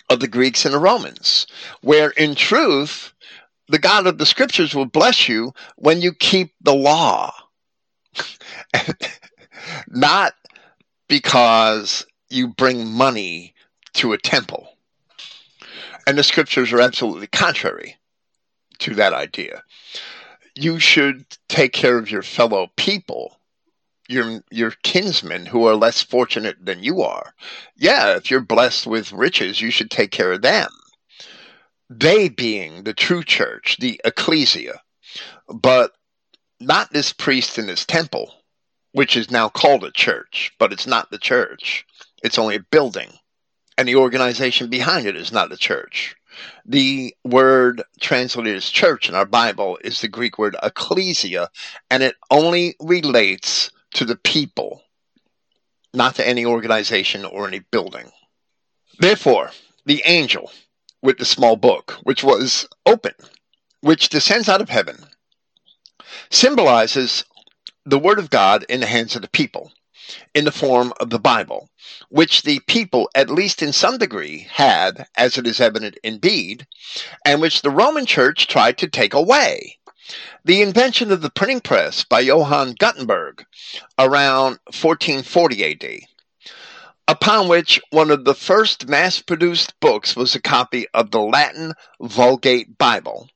of 0.09 0.19
the 0.19 0.27
Greeks 0.27 0.65
and 0.65 0.73
the 0.73 0.79
Romans, 0.79 1.47
where 1.81 2.09
in 2.11 2.35
truth, 2.35 3.13
the 3.67 3.79
God 3.79 4.07
of 4.07 4.17
the 4.17 4.25
scriptures 4.25 4.75
will 4.75 4.85
bless 4.85 5.27
you 5.27 5.53
when 5.77 6.01
you 6.01 6.13
keep 6.13 6.53
the 6.61 6.75
law 6.75 7.33
Not 9.87 10.33
because 11.07 12.05
you 12.29 12.47
bring 12.47 12.87
money 12.87 13.53
to 13.93 14.13
a 14.13 14.17
temple. 14.17 14.69
And 16.07 16.17
the 16.17 16.23
scriptures 16.23 16.73
are 16.73 16.81
absolutely 16.81 17.27
contrary 17.27 17.95
to 18.79 18.95
that 18.95 19.13
idea. 19.13 19.63
You 20.55 20.79
should 20.79 21.25
take 21.47 21.73
care 21.73 21.97
of 21.97 22.11
your 22.11 22.23
fellow 22.23 22.69
people, 22.75 23.39
your 24.07 24.43
your 24.51 24.71
kinsmen 24.83 25.45
who 25.45 25.65
are 25.65 25.75
less 25.75 26.01
fortunate 26.01 26.57
than 26.63 26.83
you 26.83 27.01
are. 27.01 27.33
Yeah, 27.75 28.15
if 28.15 28.29
you're 28.29 28.41
blessed 28.41 28.87
with 28.87 29.11
riches, 29.11 29.61
you 29.61 29.71
should 29.71 29.91
take 29.91 30.11
care 30.11 30.31
of 30.31 30.41
them. 30.41 30.69
They 31.89 32.29
being 32.29 32.83
the 32.83 32.93
true 32.93 33.23
church, 33.23 33.77
the 33.79 34.01
ecclesia, 34.03 34.81
but 35.47 35.91
not 36.59 36.91
this 36.91 37.13
priest 37.13 37.57
in 37.57 37.67
his 37.67 37.85
temple 37.85 38.33
which 38.93 39.17
is 39.17 39.29
now 39.29 39.49
called 39.49 39.83
a 39.83 39.91
church, 39.91 40.53
but 40.57 40.71
it's 40.71 40.87
not 40.87 41.11
the 41.11 41.17
church. 41.17 41.85
It's 42.23 42.37
only 42.37 42.55
a 42.55 42.65
building. 42.71 43.11
And 43.77 43.87
the 43.87 43.95
organization 43.95 44.69
behind 44.69 45.07
it 45.07 45.15
is 45.15 45.31
not 45.31 45.51
a 45.51 45.57
church. 45.57 46.15
The 46.65 47.13
word 47.25 47.83
translated 47.99 48.55
as 48.55 48.69
church 48.69 49.09
in 49.09 49.15
our 49.15 49.25
Bible 49.25 49.77
is 49.83 49.99
the 49.99 50.07
Greek 50.07 50.37
word 50.37 50.55
ecclesia, 50.63 51.49
and 51.89 52.01
it 52.01 52.15
only 52.31 52.75
relates 52.79 53.71
to 53.93 54.05
the 54.05 54.15
people, 54.15 54.83
not 55.93 56.15
to 56.15 56.27
any 56.27 56.45
organization 56.45 57.25
or 57.25 57.47
any 57.47 57.59
building. 57.59 58.11
Therefore, 58.99 59.51
the 59.85 60.01
angel 60.05 60.51
with 61.01 61.17
the 61.17 61.25
small 61.25 61.55
book, 61.55 61.97
which 62.03 62.23
was 62.23 62.67
open, 62.85 63.13
which 63.81 64.09
descends 64.09 64.47
out 64.49 64.61
of 64.61 64.69
heaven, 64.69 64.97
symbolizes 66.29 67.25
the 67.85 67.99
Word 67.99 68.19
of 68.19 68.29
God 68.29 68.63
in 68.69 68.79
the 68.79 68.87
hands 68.87 69.15
of 69.15 69.21
the 69.21 69.29
people 69.29 69.71
in 70.33 70.45
the 70.45 70.51
form 70.51 70.93
of 70.99 71.09
the 71.09 71.19
Bible, 71.19 71.69
which 72.09 72.43
the 72.43 72.59
people, 72.61 73.09
at 73.15 73.29
least 73.29 73.61
in 73.61 73.71
some 73.71 73.97
degree, 73.97 74.47
had, 74.51 75.07
as 75.15 75.37
it 75.37 75.47
is 75.47 75.61
evident 75.61 75.97
indeed, 76.03 76.67
and 77.25 77.41
which 77.41 77.61
the 77.61 77.69
Roman 77.69 78.05
Church 78.05 78.47
tried 78.47 78.77
to 78.79 78.87
take 78.87 79.13
away. 79.13 79.77
The 80.43 80.61
invention 80.61 81.13
of 81.13 81.21
the 81.21 81.29
printing 81.29 81.61
press 81.61 82.03
by 82.03 82.19
Johann 82.19 82.73
Gutenberg 82.77 83.45
around 83.97 84.59
1440 84.65 85.63
AD, 85.63 85.99
upon 87.07 87.47
which 87.47 87.79
one 87.89 88.11
of 88.11 88.25
the 88.25 88.35
first 88.35 88.89
mass 88.89 89.21
produced 89.21 89.79
books 89.79 90.15
was 90.15 90.35
a 90.35 90.41
copy 90.41 90.87
of 90.93 91.11
the 91.11 91.21
Latin 91.21 91.73
Vulgate 92.01 92.77
Bible, 92.77 93.29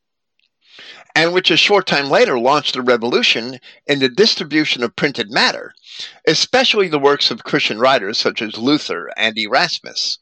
and 1.15 1.34
which 1.34 1.49
a 1.49 1.55
short 1.55 1.88
time 1.88 2.09
later 2.09 2.38
launched 2.38 2.76
a 2.76 2.82
revolution 2.82 3.59
in 3.88 3.99
the 3.99 4.09
distribution 4.09 4.84
of 4.84 4.95
printed 4.95 5.32
matter, 5.32 5.74
especially 6.28 6.89
the 6.89 6.99
works 6.99 7.32
of 7.32 7.45
Christian 7.45 7.80
writers 7.80 8.18
such 8.18 8.41
as 8.41 8.57
Luther 8.57 9.09
and 9.15 9.38
Erasmus, 9.38 10.20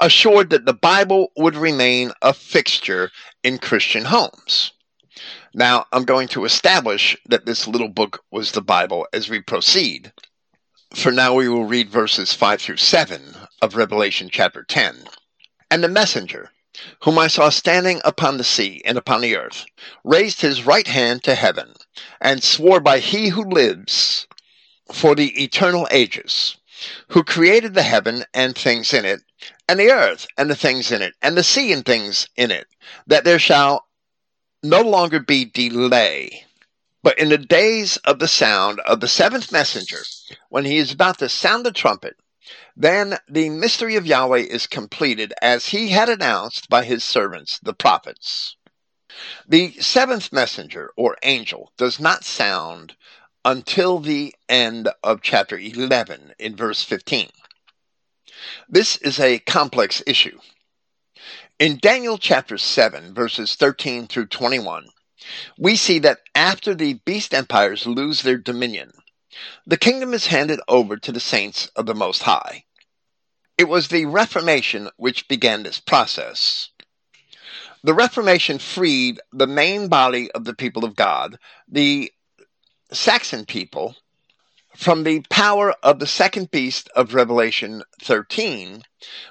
assured 0.00 0.50
that 0.50 0.66
the 0.66 0.72
Bible 0.72 1.32
would 1.36 1.56
remain 1.56 2.12
a 2.22 2.32
fixture 2.32 3.10
in 3.42 3.58
Christian 3.58 4.04
homes. 4.04 4.72
Now, 5.52 5.86
I'm 5.92 6.04
going 6.04 6.28
to 6.28 6.44
establish 6.44 7.16
that 7.26 7.44
this 7.44 7.66
little 7.66 7.88
book 7.88 8.22
was 8.30 8.52
the 8.52 8.62
Bible 8.62 9.08
as 9.12 9.28
we 9.28 9.40
proceed. 9.40 10.12
For 10.94 11.10
now, 11.10 11.34
we 11.34 11.48
will 11.48 11.64
read 11.64 11.90
verses 11.90 12.32
5 12.32 12.60
through 12.60 12.76
7 12.76 13.34
of 13.60 13.74
Revelation 13.74 14.28
chapter 14.30 14.62
10. 14.62 15.04
And 15.68 15.82
the 15.82 15.88
messenger, 15.88 16.50
whom 17.02 17.18
I 17.18 17.26
saw 17.26 17.48
standing 17.48 18.00
upon 18.04 18.36
the 18.36 18.44
sea 18.44 18.80
and 18.84 18.96
upon 18.96 19.22
the 19.22 19.36
earth, 19.36 19.66
raised 20.04 20.40
his 20.40 20.66
right 20.66 20.86
hand 20.86 21.24
to 21.24 21.34
heaven, 21.34 21.74
and 22.20 22.44
swore 22.44 22.80
by 22.80 23.00
he 23.00 23.28
who 23.28 23.42
lives 23.42 24.28
for 24.92 25.16
the 25.16 25.42
eternal 25.42 25.88
ages, 25.90 26.56
who 27.08 27.24
created 27.24 27.74
the 27.74 27.82
heaven 27.82 28.24
and 28.34 28.56
things 28.56 28.94
in 28.94 29.04
it, 29.04 29.20
and 29.68 29.80
the 29.80 29.90
earth 29.90 30.28
and 30.38 30.48
the 30.48 30.56
things 30.56 30.92
in 30.92 31.02
it, 31.02 31.14
and 31.22 31.36
the 31.36 31.42
sea 31.42 31.72
and 31.72 31.84
things 31.84 32.28
in 32.36 32.52
it, 32.52 32.68
that 33.08 33.24
there 33.24 33.38
shall 33.40 33.84
no 34.62 34.82
longer 34.82 35.20
be 35.20 35.44
delay. 35.44 36.44
But 37.02 37.18
in 37.18 37.30
the 37.30 37.38
days 37.38 37.96
of 37.98 38.18
the 38.18 38.28
sound 38.28 38.80
of 38.80 39.00
the 39.00 39.08
seventh 39.08 39.50
messenger, 39.50 40.02
when 40.50 40.64
he 40.64 40.76
is 40.76 40.92
about 40.92 41.18
to 41.18 41.28
sound 41.28 41.64
the 41.64 41.72
trumpet, 41.72 42.16
then 42.76 43.18
the 43.28 43.48
mystery 43.48 43.96
of 43.96 44.06
Yahweh 44.06 44.40
is 44.40 44.66
completed 44.66 45.32
as 45.40 45.66
he 45.68 45.88
had 45.88 46.08
announced 46.08 46.68
by 46.68 46.84
his 46.84 47.02
servants, 47.02 47.58
the 47.62 47.74
prophets. 47.74 48.56
The 49.48 49.72
seventh 49.80 50.32
messenger 50.32 50.92
or 50.96 51.16
angel 51.22 51.72
does 51.76 51.98
not 51.98 52.24
sound 52.24 52.96
until 53.44 53.98
the 53.98 54.34
end 54.48 54.88
of 55.02 55.22
chapter 55.22 55.58
11 55.58 56.34
in 56.38 56.54
verse 56.54 56.82
15. 56.82 57.28
This 58.68 58.96
is 58.96 59.18
a 59.18 59.38
complex 59.40 60.02
issue. 60.06 60.38
In 61.60 61.76
Daniel 61.76 62.16
chapter 62.16 62.56
7, 62.56 63.12
verses 63.12 63.54
13 63.54 64.06
through 64.06 64.28
21, 64.28 64.86
we 65.58 65.76
see 65.76 65.98
that 65.98 66.20
after 66.34 66.74
the 66.74 66.94
beast 67.04 67.34
empires 67.34 67.86
lose 67.86 68.22
their 68.22 68.38
dominion, 68.38 68.92
the 69.66 69.76
kingdom 69.76 70.14
is 70.14 70.28
handed 70.28 70.58
over 70.68 70.96
to 70.96 71.12
the 71.12 71.20
saints 71.20 71.66
of 71.76 71.84
the 71.84 71.94
Most 71.94 72.22
High. 72.22 72.64
It 73.58 73.68
was 73.68 73.88
the 73.88 74.06
Reformation 74.06 74.88
which 74.96 75.28
began 75.28 75.62
this 75.62 75.78
process. 75.78 76.70
The 77.84 77.92
Reformation 77.92 78.58
freed 78.58 79.20
the 79.30 79.46
main 79.46 79.88
body 79.88 80.30
of 80.30 80.46
the 80.46 80.54
people 80.54 80.86
of 80.86 80.96
God, 80.96 81.38
the 81.68 82.10
Saxon 82.90 83.44
people, 83.44 83.96
from 84.76 85.02
the 85.02 85.20
power 85.30 85.74
of 85.82 85.98
the 85.98 86.06
second 86.06 86.50
beast 86.50 86.88
of 86.94 87.14
Revelation 87.14 87.82
13, 88.02 88.82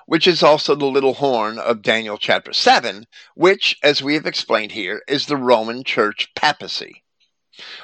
which 0.06 0.28
is 0.28 0.44
also 0.44 0.76
the 0.76 0.86
little 0.86 1.14
horn 1.16 1.58
of 1.58 1.82
Daniel 1.82 2.18
chapter 2.18 2.54
7, 2.54 3.06
which, 3.36 3.78
as 3.82 4.04
we 4.04 4.16
have 4.16 4.26
explained 4.26 4.74
here, 4.74 5.02
is 5.08 5.26
the 5.26 5.38
Roman 5.38 5.84
Church 5.84 6.34
papacy. 6.36 7.04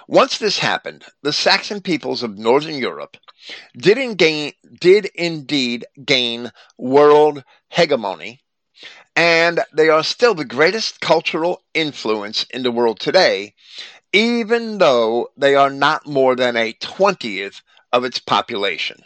Once 0.08 0.38
this 0.38 0.60
happened, 0.60 1.06
the 1.22 1.34
Saxon 1.34 1.82
peoples 1.82 2.24
of 2.24 2.38
Northern 2.38 2.78
Europe 2.78 3.18
did, 3.78 4.18
gain, 4.18 4.54
did 4.80 5.06
indeed 5.16 5.86
gain 6.04 6.52
world 6.78 7.44
hegemony, 7.70 8.42
and 9.16 9.62
they 9.74 9.90
are 9.90 10.04
still 10.04 10.34
the 10.34 10.46
greatest 10.46 11.00
cultural 11.00 11.62
influence 11.74 12.46
in 12.50 12.64
the 12.64 12.72
world 12.72 13.00
today, 13.00 13.54
even 14.16 14.78
though 14.78 15.28
they 15.36 15.56
are 15.56 15.70
not 15.70 16.08
more 16.08 16.38
than 16.38 16.56
a 16.56 16.72
20th 16.72 17.62
of 17.92 18.06
its 18.06 18.18
population. 18.18 19.04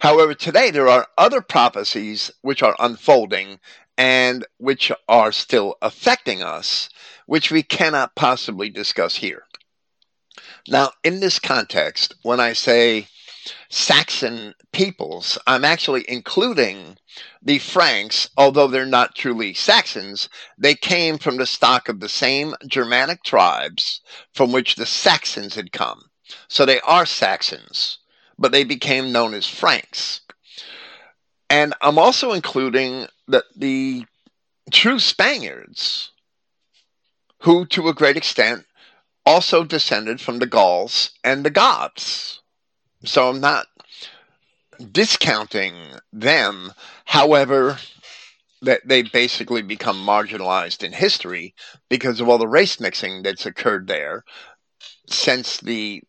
However, 0.00 0.32
today 0.32 0.70
there 0.70 0.88
are 0.88 1.06
other 1.18 1.42
prophecies 1.42 2.30
which 2.40 2.62
are 2.62 2.74
unfolding 2.78 3.60
and 3.98 4.46
which 4.56 4.90
are 5.06 5.32
still 5.32 5.76
affecting 5.82 6.42
us, 6.42 6.88
which 7.26 7.50
we 7.50 7.62
cannot 7.62 8.14
possibly 8.14 8.70
discuss 8.70 9.16
here. 9.16 9.42
Now, 10.66 10.92
in 11.04 11.20
this 11.20 11.38
context, 11.38 12.14
when 12.22 12.40
I 12.40 12.54
say 12.54 13.08
Saxon 13.68 14.54
peoples, 14.72 15.38
I'm 15.46 15.64
actually 15.64 16.04
including 16.08 16.98
the 17.42 17.58
Franks, 17.58 18.28
although 18.36 18.66
they're 18.66 18.86
not 18.86 19.14
truly 19.14 19.54
Saxons, 19.54 20.28
they 20.56 20.74
came 20.74 21.18
from 21.18 21.36
the 21.36 21.46
stock 21.46 21.88
of 21.88 22.00
the 22.00 22.08
same 22.08 22.54
Germanic 22.66 23.22
tribes 23.22 24.00
from 24.32 24.52
which 24.52 24.76
the 24.76 24.86
Saxons 24.86 25.54
had 25.54 25.72
come. 25.72 26.10
So 26.48 26.64
they 26.64 26.80
are 26.80 27.06
Saxons, 27.06 27.98
but 28.38 28.52
they 28.52 28.64
became 28.64 29.12
known 29.12 29.34
as 29.34 29.46
Franks. 29.46 30.22
And 31.50 31.74
I'm 31.80 31.98
also 31.98 32.32
including 32.32 33.06
the, 33.28 33.44
the 33.54 34.06
true 34.70 34.98
Spaniards, 34.98 36.12
who 37.40 37.66
to 37.66 37.88
a 37.88 37.94
great 37.94 38.16
extent 38.16 38.64
also 39.26 39.64
descended 39.64 40.20
from 40.20 40.38
the 40.38 40.46
Gauls 40.46 41.10
and 41.22 41.44
the 41.44 41.50
Goths. 41.50 42.40
So 43.04 43.28
I'm 43.28 43.40
not 43.40 43.66
discounting 44.92 45.74
them. 46.12 46.72
However, 47.04 47.78
that 48.62 48.86
they 48.86 49.02
basically 49.02 49.62
become 49.62 50.04
marginalized 50.04 50.82
in 50.82 50.92
history 50.92 51.54
because 51.88 52.20
of 52.20 52.28
all 52.28 52.38
the 52.38 52.48
race 52.48 52.80
mixing 52.80 53.22
that's 53.22 53.46
occurred 53.46 53.86
there 53.86 54.24
since 55.08 55.58
the 55.58 56.02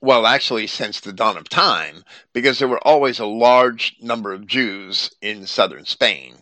well 0.00 0.26
actually 0.26 0.66
since 0.66 1.00
the 1.00 1.12
dawn 1.12 1.36
of 1.36 1.48
time 1.48 2.04
because 2.32 2.58
there 2.58 2.68
were 2.68 2.86
always 2.86 3.18
a 3.18 3.26
large 3.26 3.96
number 4.00 4.32
of 4.32 4.46
Jews 4.46 5.10
in 5.22 5.46
southern 5.46 5.86
Spain 5.86 6.38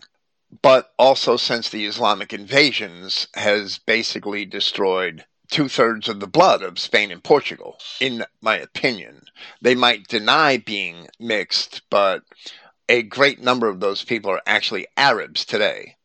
but 0.61 0.91
also 0.97 1.37
since 1.37 1.69
the 1.69 1.85
Islamic 1.85 2.33
invasions 2.33 3.27
has 3.33 3.77
basically 3.77 4.45
destroyed 4.45 5.25
two 5.49 5.67
thirds 5.67 6.07
of 6.07 6.19
the 6.19 6.27
blood 6.27 6.61
of 6.61 6.79
Spain 6.79 7.11
and 7.11 7.23
Portugal, 7.23 7.79
in 7.99 8.25
my 8.41 8.57
opinion. 8.57 9.23
They 9.61 9.75
might 9.75 10.07
deny 10.07 10.57
being 10.57 11.07
mixed, 11.19 11.81
but 11.89 12.23
a 12.89 13.03
great 13.03 13.41
number 13.41 13.67
of 13.67 13.79
those 13.79 14.03
people 14.03 14.31
are 14.31 14.41
actually 14.45 14.87
Arabs 14.97 15.45
today. 15.45 15.95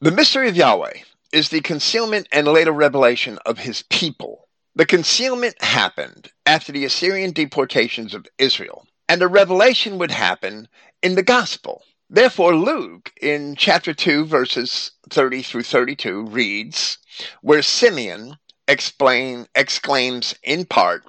The 0.00 0.10
mystery 0.10 0.48
of 0.48 0.56
Yahweh 0.56 0.98
is 1.32 1.48
the 1.48 1.60
concealment 1.60 2.28
and 2.30 2.46
later 2.46 2.72
revelation 2.72 3.38
of 3.46 3.58
his 3.58 3.82
people. 3.82 4.48
The 4.74 4.86
concealment 4.86 5.62
happened 5.62 6.30
after 6.44 6.72
the 6.72 6.84
Assyrian 6.84 7.32
deportations 7.32 8.14
of 8.14 8.26
Israel, 8.38 8.86
and 9.08 9.20
the 9.20 9.28
revelation 9.28 9.98
would 9.98 10.10
happen 10.10 10.68
in 11.02 11.14
the 11.14 11.22
gospel. 11.22 11.82
Therefore, 12.08 12.54
Luke 12.54 13.12
in 13.20 13.56
chapter 13.56 13.92
2, 13.92 14.26
verses 14.26 14.92
30 15.10 15.42
through 15.42 15.64
32 15.64 16.26
reads, 16.26 16.98
where 17.40 17.62
Simeon 17.62 18.36
explain, 18.68 19.46
exclaims 19.54 20.34
in 20.42 20.64
part, 20.64 21.04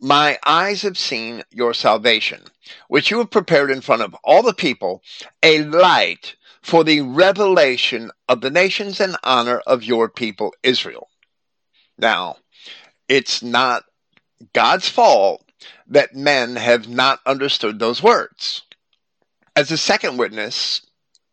My 0.00 0.38
eyes 0.44 0.82
have 0.82 0.98
seen 0.98 1.42
your 1.50 1.74
salvation, 1.74 2.42
which 2.88 3.10
you 3.10 3.18
have 3.18 3.30
prepared 3.30 3.70
in 3.70 3.80
front 3.80 4.02
of 4.02 4.14
all 4.24 4.42
the 4.42 4.54
people, 4.54 5.02
a 5.42 5.62
light 5.64 6.36
for 6.62 6.84
the 6.84 7.00
revelation 7.00 8.10
of 8.28 8.40
the 8.40 8.50
nations 8.50 9.00
and 9.00 9.16
honor 9.22 9.60
of 9.66 9.82
your 9.84 10.08
people 10.08 10.54
Israel. 10.62 11.08
Now, 11.98 12.36
it's 13.08 13.42
not 13.42 13.84
God's 14.52 14.88
fault 14.88 15.44
that 15.86 16.14
men 16.14 16.56
have 16.56 16.88
not 16.88 17.20
understood 17.26 17.78
those 17.78 18.02
words. 18.02 18.62
As 19.56 19.70
a 19.70 19.76
second 19.76 20.16
witness, 20.16 20.82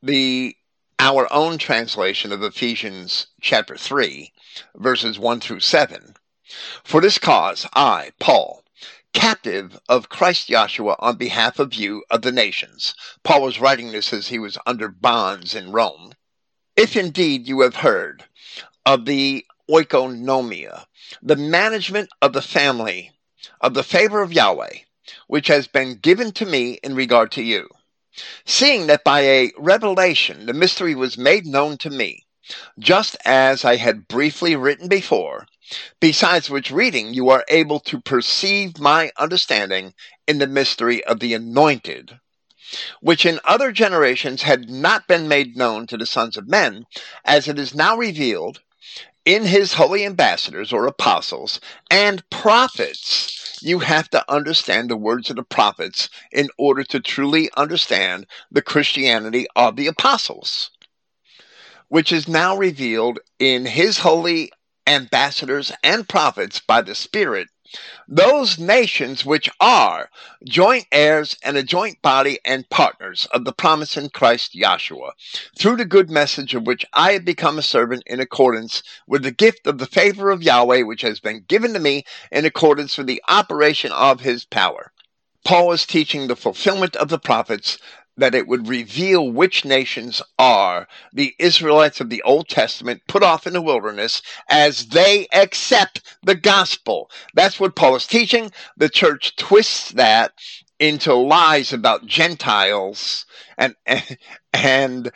the 0.02 0.56
our 1.00 1.32
own 1.32 1.60
translation 1.60 2.32
of 2.32 2.42
Ephesians 2.42 3.28
chapter 3.40 3.78
3 3.78 4.34
verses 4.76 5.20
1 5.20 5.40
through 5.40 5.60
7. 5.60 6.16
For 6.84 7.02
this 7.02 7.18
cause, 7.18 7.68
I, 7.74 8.12
Paul, 8.20 8.64
captive 9.14 9.80
of 9.90 10.10
Christ 10.10 10.48
Yahshua 10.48 10.96
on 11.00 11.18
behalf 11.18 11.60
of 11.60 11.74
you 11.74 12.04
of 12.10 12.22
the 12.22 12.32
nations. 12.32 12.94
Paul 13.24 13.42
was 13.42 13.60
writing 13.60 13.92
this 13.92 14.14
as 14.14 14.28
he 14.28 14.38
was 14.38 14.58
under 14.66 14.88
bonds 14.88 15.56
in 15.56 15.72
Rome. 15.72 16.14
If 16.76 16.96
indeed 16.96 17.48
you 17.48 17.62
have 17.62 17.78
heard 17.78 18.26
of 18.86 19.06
the 19.06 19.44
oikonomia, 19.70 20.86
the 21.22 21.36
management 21.36 22.10
of 22.22 22.34
the 22.34 22.42
family, 22.42 23.12
of 23.60 23.74
the 23.74 23.84
favor 23.84 24.22
of 24.22 24.32
Yahweh, 24.32 24.78
which 25.26 25.48
has 25.48 25.68
been 25.68 25.96
given 25.96 26.32
to 26.34 26.46
me 26.46 26.74
in 26.84 26.94
regard 26.94 27.32
to 27.32 27.42
you, 27.42 27.68
seeing 28.46 28.88
that 28.88 29.04
by 29.04 29.22
a 29.22 29.52
revelation 29.58 30.46
the 30.46 30.54
mystery 30.54 30.94
was 30.94 31.18
made 31.18 31.48
known 31.48 31.78
to 31.78 31.90
me, 31.90 32.27
just 32.80 33.18
as 33.26 33.66
I 33.66 33.76
had 33.76 34.08
briefly 34.08 34.56
written 34.56 34.88
before, 34.88 35.48
besides 36.00 36.50
which 36.50 36.72
reading 36.72 37.14
you 37.14 37.30
are 37.30 37.44
able 37.50 37.80
to 37.82 38.00
perceive 38.00 38.80
my 38.80 39.12
understanding 39.18 39.94
in 40.28 40.38
the 40.38 40.48
mystery 40.48 41.04
of 41.04 41.20
the 41.20 41.34
anointed, 41.34 42.20
which 43.02 43.26
in 43.26 43.40
other 43.44 43.72
generations 43.72 44.44
had 44.44 44.70
not 44.70 45.08
been 45.08 45.28
made 45.28 45.58
known 45.58 45.88
to 45.88 45.98
the 45.98 46.06
sons 46.06 46.38
of 46.38 46.48
men, 46.48 46.86
as 47.26 47.48
it 47.48 47.60
is 47.60 47.76
now 47.76 47.98
revealed 47.98 48.62
in 49.26 49.44
his 49.44 49.74
holy 49.74 50.06
ambassadors 50.06 50.72
or 50.72 50.88
apostles 50.88 51.60
and 51.92 52.30
prophets. 52.30 53.60
You 53.62 53.80
have 53.80 54.10
to 54.12 54.32
understand 54.32 54.90
the 54.90 54.96
words 54.96 55.30
of 55.30 55.36
the 55.36 55.44
prophets 55.44 56.10
in 56.32 56.48
order 56.58 56.84
to 56.86 57.00
truly 57.02 57.50
understand 57.58 58.28
the 58.52 58.62
Christianity 58.62 59.48
of 59.56 59.76
the 59.76 59.88
apostles 59.88 60.70
which 61.90 62.12
is 62.12 62.28
now 62.28 62.58
revealed 62.58 63.20
in 63.40 63.66
his 63.66 64.00
holy 64.00 64.52
ambassadors 64.86 65.72
and 65.84 66.08
prophets 66.08 66.62
by 66.66 66.82
the 66.82 66.96
Spirit, 66.96 67.48
those 68.08 68.58
nations 68.58 69.26
which 69.26 69.50
are 69.60 70.10
joint 70.46 70.86
heirs 70.92 71.38
and 71.44 71.58
a 71.58 71.64
joint 71.64 72.02
body 72.02 72.40
and 72.46 72.70
partners 72.70 73.28
of 73.32 73.44
the 73.44 73.52
promise 73.52 73.98
in 73.98 74.10
Christ 74.10 74.56
Yahshua, 74.56 75.12
through 75.60 75.76
the 75.76 75.86
good 75.86 76.10
message 76.10 76.56
of 76.56 76.66
which 76.66 76.86
I 76.94 77.12
have 77.12 77.26
become 77.26 77.60
a 77.60 77.64
servant 77.64 78.04
in 78.06 78.22
accordance 78.22 78.82
with 79.06 79.24
the 79.24 79.32
gift 79.32 79.68
of 79.68 79.78
the 79.78 79.86
favor 79.86 80.32
of 80.32 80.44
Yahweh 80.44 80.84
which 80.84 81.02
has 81.02 81.20
been 81.20 81.44
given 81.48 81.74
to 81.74 81.80
me 81.80 82.06
in 82.32 82.46
accordance 82.46 82.98
with 82.98 83.08
the 83.08 83.22
operation 83.28 83.92
of 83.92 84.22
his 84.22 84.46
power. 84.46 84.94
Paul 85.44 85.74
is 85.74 85.86
teaching 85.86 86.28
the 86.28 86.36
fulfillment 86.36 86.96
of 86.96 87.10
the 87.10 87.20
prophets 87.20 87.78
that 88.18 88.36
it 88.36 88.48
would 88.48 88.68
reveal 88.68 89.32
which 89.32 89.64
nations 89.64 90.22
are 90.40 90.88
the 91.14 91.36
Israelites 91.40 92.02
of 92.02 92.10
the 92.10 92.22
Old 92.24 92.50
Testament 92.50 93.02
put 93.08 93.24
off 93.24 93.46
in 93.48 93.54
the 93.54 93.62
wilderness 93.62 94.22
as 94.50 94.88
they 94.88 95.28
accept 95.32 96.02
the 96.24 96.36
gospel. 96.36 97.10
That's 97.34 97.60
what 97.60 97.76
Paul 97.76 97.96
is 97.96 98.08
teaching. 98.08 98.52
The 98.76 98.90
church 98.90 99.36
twists 99.36 99.92
that 99.92 100.34
into 100.80 101.14
lies 101.14 101.74
about 101.74 102.06
Gentiles 102.06 103.26
and, 103.58 103.76
and, 103.86 104.18
and 104.54 105.12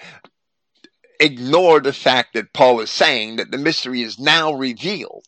ignore 1.19 1.79
the 1.79 1.93
fact 1.93 2.33
that 2.33 2.53
Paul 2.53 2.79
is 2.81 2.89
saying 2.89 3.37
that 3.37 3.51
the 3.51 3.57
mystery 3.57 4.01
is 4.01 4.19
now 4.19 4.53
revealed 4.53 5.25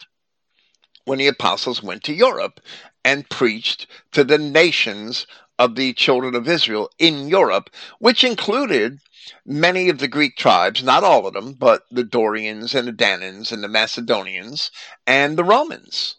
when 1.06 1.20
the 1.20 1.28
apostles 1.28 1.84
went 1.84 2.04
to 2.04 2.14
Europe 2.14 2.60
and 3.06 3.30
preached 3.30 3.88
to 4.14 4.24
the 4.24 4.38
nations 4.38 5.28
of 5.60 5.76
the 5.76 5.94
children 5.94 6.36
of 6.36 6.48
Israel 6.48 6.90
in 7.00 7.28
Europe, 7.28 7.70
which 8.00 8.24
included 8.24 9.00
many 9.46 9.90
of 9.90 10.00
the 10.00 10.08
Greek 10.08 10.36
tribes, 10.36 10.84
not 10.84 11.04
all 11.04 11.26
of 11.28 11.34
them, 11.34 11.54
but 11.54 11.84
the 11.92 12.04
Dorians 12.04 12.76
and 12.76 12.88
the 12.88 12.94
Danans 12.94 13.52
and 13.52 13.64
the 13.64 13.68
Macedonians 13.68 14.72
and 15.06 15.38
the 15.38 15.44
Romans 15.44 16.16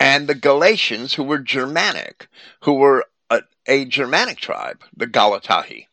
and 0.00 0.26
the 0.26 0.34
Galatians 0.34 1.14
who 1.14 1.22
were 1.22 1.38
Germanic, 1.38 2.26
who 2.62 2.74
were 2.74 3.04
a, 3.28 3.42
a 3.66 3.84
Germanic 3.84 4.38
tribe, 4.38 4.82
the 4.96 5.06
Galatahi, 5.06 5.86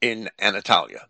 in 0.00 0.30
Anatolia. 0.40 1.06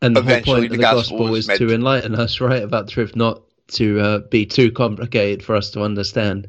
And 0.00 0.16
the 0.16 0.20
Eventually, 0.20 0.52
whole 0.52 0.60
point 0.62 0.70
the 0.70 0.74
of 0.74 0.78
the 0.78 0.82
gospel, 0.82 1.18
gospel 1.18 1.34
is 1.34 1.46
to 1.46 1.74
enlighten 1.74 2.14
us, 2.14 2.40
right, 2.40 2.62
about 2.62 2.88
truth, 2.88 3.14
not 3.14 3.42
to 3.72 4.00
uh, 4.00 4.18
be 4.30 4.46
too 4.46 4.72
complicated 4.72 5.44
for 5.44 5.54
us 5.54 5.70
to 5.72 5.82
understand. 5.82 6.48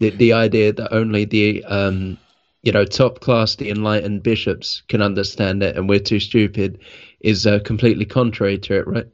The 0.00 0.10
the 0.10 0.32
idea 0.32 0.72
that 0.72 0.92
only 0.92 1.24
the 1.24 1.64
um, 1.64 2.18
you 2.62 2.72
know 2.72 2.84
top 2.84 3.20
class, 3.20 3.56
the 3.56 3.70
enlightened 3.70 4.22
bishops 4.22 4.82
can 4.88 5.02
understand 5.02 5.62
it, 5.62 5.76
and 5.76 5.88
we're 5.88 5.98
too 5.98 6.20
stupid, 6.20 6.78
is 7.20 7.46
uh, 7.46 7.60
completely 7.60 8.04
contrary 8.04 8.58
to 8.58 8.78
it, 8.78 8.86
right? 8.86 9.06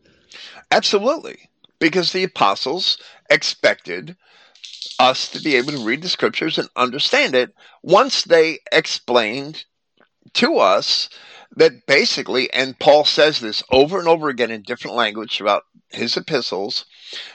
Absolutely, 0.71 1.49
because 1.79 2.12
the 2.12 2.25
apostles 2.25 2.99
expected 3.31 4.16
us 4.99 5.29
to 5.31 5.43
be 5.43 5.57
able 5.57 5.73
to 5.73 5.85
read 5.85 6.03
the 6.03 6.09
scriptures 6.09 6.59
and 6.59 6.69
understand 6.77 7.35
it 7.35 7.53
once 7.83 8.23
they 8.23 8.59
explained 8.73 9.65
to 10.35 10.57
us 10.57 11.09
that 11.57 11.87
basically, 11.87 12.53
and 12.53 12.79
Paul 12.79 13.05
says 13.05 13.41
this 13.41 13.62
over 13.71 13.99
and 13.99 14.09
over 14.09 14.29
again 14.29 14.51
in 14.51 14.62
different 14.62 14.97
language 14.97 15.37
throughout 15.37 15.65
his 15.91 16.16
epistles, 16.16 16.85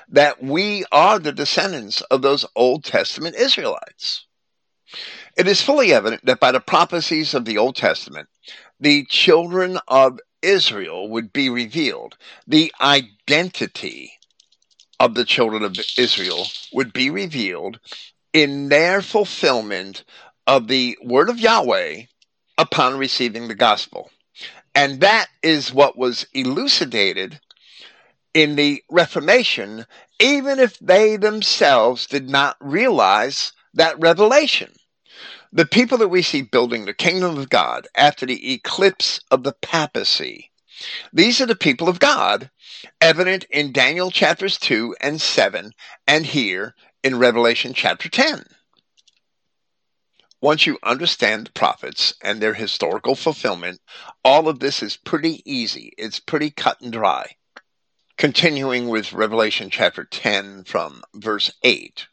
that 0.09 0.43
we 0.43 0.83
are 0.91 1.19
the 1.19 1.31
descendants 1.31 2.01
of 2.01 2.21
those 2.21 2.45
Old 2.55 2.83
Testament 2.83 3.35
Israelites. 3.35 4.25
It 5.39 5.47
is 5.47 5.61
fully 5.61 5.93
evident 5.93 6.25
that 6.25 6.41
by 6.41 6.51
the 6.51 6.59
prophecies 6.59 7.33
of 7.33 7.45
the 7.45 7.57
Old 7.57 7.77
Testament, 7.77 8.27
the 8.77 9.05
children 9.05 9.79
of 9.87 10.19
Israel 10.41 11.07
would 11.07 11.31
be 11.31 11.49
revealed. 11.49 12.17
The 12.45 12.73
identity 12.81 14.11
of 14.99 15.15
the 15.15 15.23
children 15.23 15.63
of 15.63 15.79
Israel 15.97 16.45
would 16.73 16.91
be 16.91 17.09
revealed 17.09 17.79
in 18.33 18.67
their 18.67 19.01
fulfillment 19.01 20.03
of 20.45 20.67
the 20.67 20.97
word 21.01 21.29
of 21.29 21.39
Yahweh 21.39 22.01
upon 22.57 22.97
receiving 22.97 23.47
the 23.47 23.55
gospel. 23.55 24.11
And 24.75 24.99
that 24.99 25.27
is 25.41 25.73
what 25.73 25.97
was 25.97 26.27
elucidated 26.33 27.39
in 28.33 28.57
the 28.57 28.83
Reformation, 28.91 29.85
even 30.19 30.59
if 30.59 30.77
they 30.79 31.15
themselves 31.15 32.07
did 32.07 32.29
not 32.29 32.57
realize 32.59 33.53
that 33.73 33.97
revelation. 34.01 34.73
The 35.51 35.65
people 35.65 35.97
that 35.97 36.09
we 36.09 36.21
see 36.21 36.43
building 36.43 36.85
the 36.85 36.93
kingdom 36.93 37.37
of 37.37 37.49
God 37.49 37.87
after 37.95 38.25
the 38.25 38.53
eclipse 38.53 39.19
of 39.31 39.43
the 39.43 39.53
papacy, 39.53 40.51
these 41.11 41.41
are 41.41 41.47
the 41.47 41.55
people 41.55 41.89
of 41.89 41.99
God, 41.99 42.51
evident 43.01 43.45
in 43.49 43.71
Daniel 43.71 44.11
chapters 44.11 44.59
2 44.59 44.95
and 45.01 45.19
7, 45.19 45.73
and 46.07 46.25
here 46.25 46.75
in 47.03 47.17
Revelation 47.17 47.73
chapter 47.73 48.09
10. 48.09 48.45
Once 50.39 50.67
you 50.67 50.77
understand 50.83 51.47
the 51.47 51.51
prophets 51.51 52.13
and 52.21 52.39
their 52.39 52.53
historical 52.53 53.15
fulfillment, 53.15 53.81
all 54.23 54.47
of 54.47 54.59
this 54.59 54.83
is 54.83 54.95
pretty 54.97 55.41
easy. 55.51 55.91
It's 55.97 56.19
pretty 56.19 56.51
cut 56.51 56.79
and 56.79 56.93
dry. 56.93 57.35
Continuing 58.17 58.87
with 58.87 59.13
Revelation 59.13 59.69
chapter 59.69 60.05
10 60.05 60.63
from 60.65 61.03
verse 61.13 61.51
8. 61.63 62.07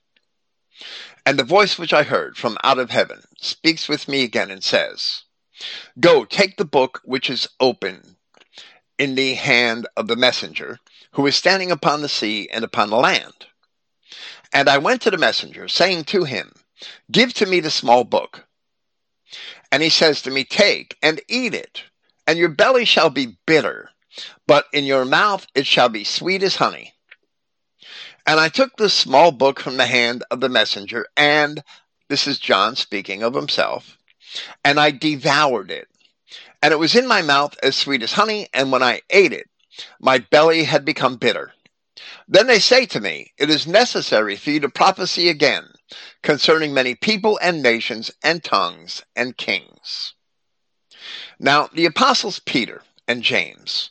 And 1.27 1.41
the 1.41 1.45
voice 1.45 1.77
which 1.77 1.93
I 1.93 2.05
heard 2.05 2.37
from 2.37 2.57
out 2.63 2.79
of 2.79 2.91
heaven 2.91 3.25
speaks 3.37 3.89
with 3.89 4.07
me 4.07 4.23
again 4.23 4.49
and 4.49 4.63
says, 4.63 5.25
Go, 5.99 6.25
take 6.25 6.57
the 6.57 6.65
book 6.65 7.01
which 7.05 7.29
is 7.29 7.49
open 7.59 8.17
in 8.97 9.17
the 9.17 9.35
hand 9.35 9.89
of 9.97 10.07
the 10.07 10.15
messenger 10.15 10.79
who 11.13 11.27
is 11.27 11.35
standing 11.35 11.73
upon 11.73 12.01
the 12.01 12.09
sea 12.09 12.49
and 12.53 12.65
upon 12.65 12.91
the 12.91 12.97
land. 12.97 13.47
And 14.53 14.69
I 14.69 14.79
went 14.79 15.03
to 15.03 15.11
the 15.11 15.19
messenger, 15.19 15.67
saying 15.67 16.05
to 16.05 16.25
him, 16.25 16.53
Give 17.11 17.35
to 17.35 17.47
me 17.47 17.59
the 17.59 17.71
small 17.71 18.05
book. 18.05 18.47
And 19.73 19.83
he 19.83 19.91
says 19.91 20.23
to 20.23 20.31
me, 20.31 20.45
Take 20.45 20.97
and 21.03 21.21
eat 21.27 21.55
it, 21.55 21.83
and 22.27 22.39
your 22.39 22.51
belly 22.51 22.85
shall 22.85 23.11
be 23.11 23.37
bitter, 23.47 23.91
but 24.47 24.67
in 24.73 24.85
your 24.85 25.05
mouth 25.05 25.47
it 25.57 25.67
shall 25.67 25.89
be 25.89 26.05
sweet 26.05 26.45
as 26.45 26.57
honey. 26.57 26.95
And 28.27 28.41
I 28.41 28.49
took 28.49 28.77
the 28.77 28.91
small 28.91 29.31
book 29.31 29.61
from 29.61 29.77
the 29.77 29.87
hand 29.87 30.25
of 30.33 30.41
the 30.41 30.49
messenger, 30.49 31.07
and 31.17 31.63
this 32.09 32.27
is 32.27 32.41
John 32.41 32.75
speaking 32.75 33.23
of 33.23 33.35
himself, 33.35 33.97
and 34.65 34.81
I 34.81 34.91
devoured 34.91 35.71
it. 35.71 35.89
And 36.61 36.73
it 36.73 36.79
was 36.79 36.97
in 36.97 37.07
my 37.07 37.23
mouth 37.23 37.57
as 37.63 37.77
sweet 37.77 38.03
as 38.03 38.15
honey, 38.15 38.49
and 38.53 38.73
when 38.73 38.83
I 38.83 39.03
ate 39.11 39.33
it, 39.33 39.49
my 40.01 40.19
belly 40.19 40.65
had 40.65 40.85
become 40.85 41.17
bitter. 41.17 41.53
Then 42.27 42.49
they 42.49 42.59
say 42.59 42.87
to 42.87 43.01
me, 43.01 43.33
It 43.39 43.49
is 43.49 43.67
necessary 43.67 44.35
for 44.35 44.51
you 44.51 44.61
to 44.61 44.69
prophesy 44.69 45.29
again 45.29 45.69
concerning 46.23 46.75
many 46.75 46.97
people 46.97 47.39
and 47.41 47.63
nations 47.63 48.11
and 48.25 48.43
tongues 48.43 49.05
and 49.15 49.37
kings. 49.37 50.15
Now, 51.39 51.69
the 51.73 51.87
apostles 51.87 52.41
Peter 52.41 52.83
and 53.07 53.23
James 53.23 53.91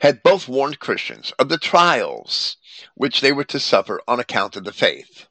had 0.00 0.22
both 0.22 0.48
warned 0.48 0.78
Christians 0.78 1.32
of 1.38 1.48
the 1.48 1.58
trials 1.58 2.56
which 2.94 3.20
they 3.20 3.32
were 3.32 3.44
to 3.44 3.60
suffer 3.60 4.00
on 4.08 4.20
account 4.20 4.56
of 4.56 4.64
the 4.64 4.72
faith. 4.72 5.26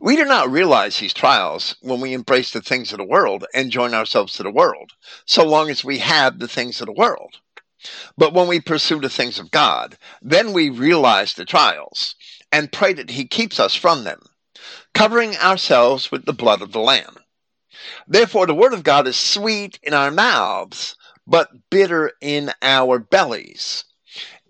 We 0.00 0.16
do 0.16 0.24
not 0.24 0.50
realize 0.50 0.98
these 0.98 1.12
trials 1.12 1.76
when 1.80 2.00
we 2.00 2.12
embrace 2.12 2.52
the 2.52 2.62
things 2.62 2.92
of 2.92 2.98
the 2.98 3.04
world 3.04 3.44
and 3.54 3.70
join 3.70 3.94
ourselves 3.94 4.32
to 4.34 4.42
the 4.42 4.50
world, 4.50 4.92
so 5.26 5.44
long 5.44 5.70
as 5.70 5.84
we 5.84 5.98
have 5.98 6.38
the 6.38 6.48
things 6.48 6.80
of 6.80 6.86
the 6.86 6.92
world. 6.92 7.34
But 8.16 8.32
when 8.32 8.48
we 8.48 8.60
pursue 8.60 9.00
the 9.00 9.08
things 9.08 9.38
of 9.38 9.50
God, 9.50 9.98
then 10.22 10.52
we 10.52 10.70
realize 10.70 11.34
the 11.34 11.44
trials 11.44 12.14
and 12.50 12.72
pray 12.72 12.92
that 12.94 13.10
He 13.10 13.26
keeps 13.26 13.60
us 13.60 13.74
from 13.74 14.04
them 14.04 14.20
covering 14.94 15.36
ourselves 15.36 16.10
with 16.10 16.24
the 16.24 16.32
blood 16.32 16.62
of 16.62 16.72
the 16.72 16.80
Lamb. 16.80 17.16
Therefore, 18.08 18.46
the 18.46 18.54
word 18.54 18.72
of 18.72 18.82
God 18.82 19.06
is 19.06 19.16
sweet 19.16 19.78
in 19.82 19.94
our 19.94 20.10
mouths, 20.10 20.96
but 21.26 21.70
bitter 21.70 22.12
in 22.20 22.52
our 22.62 22.98
bellies. 22.98 23.84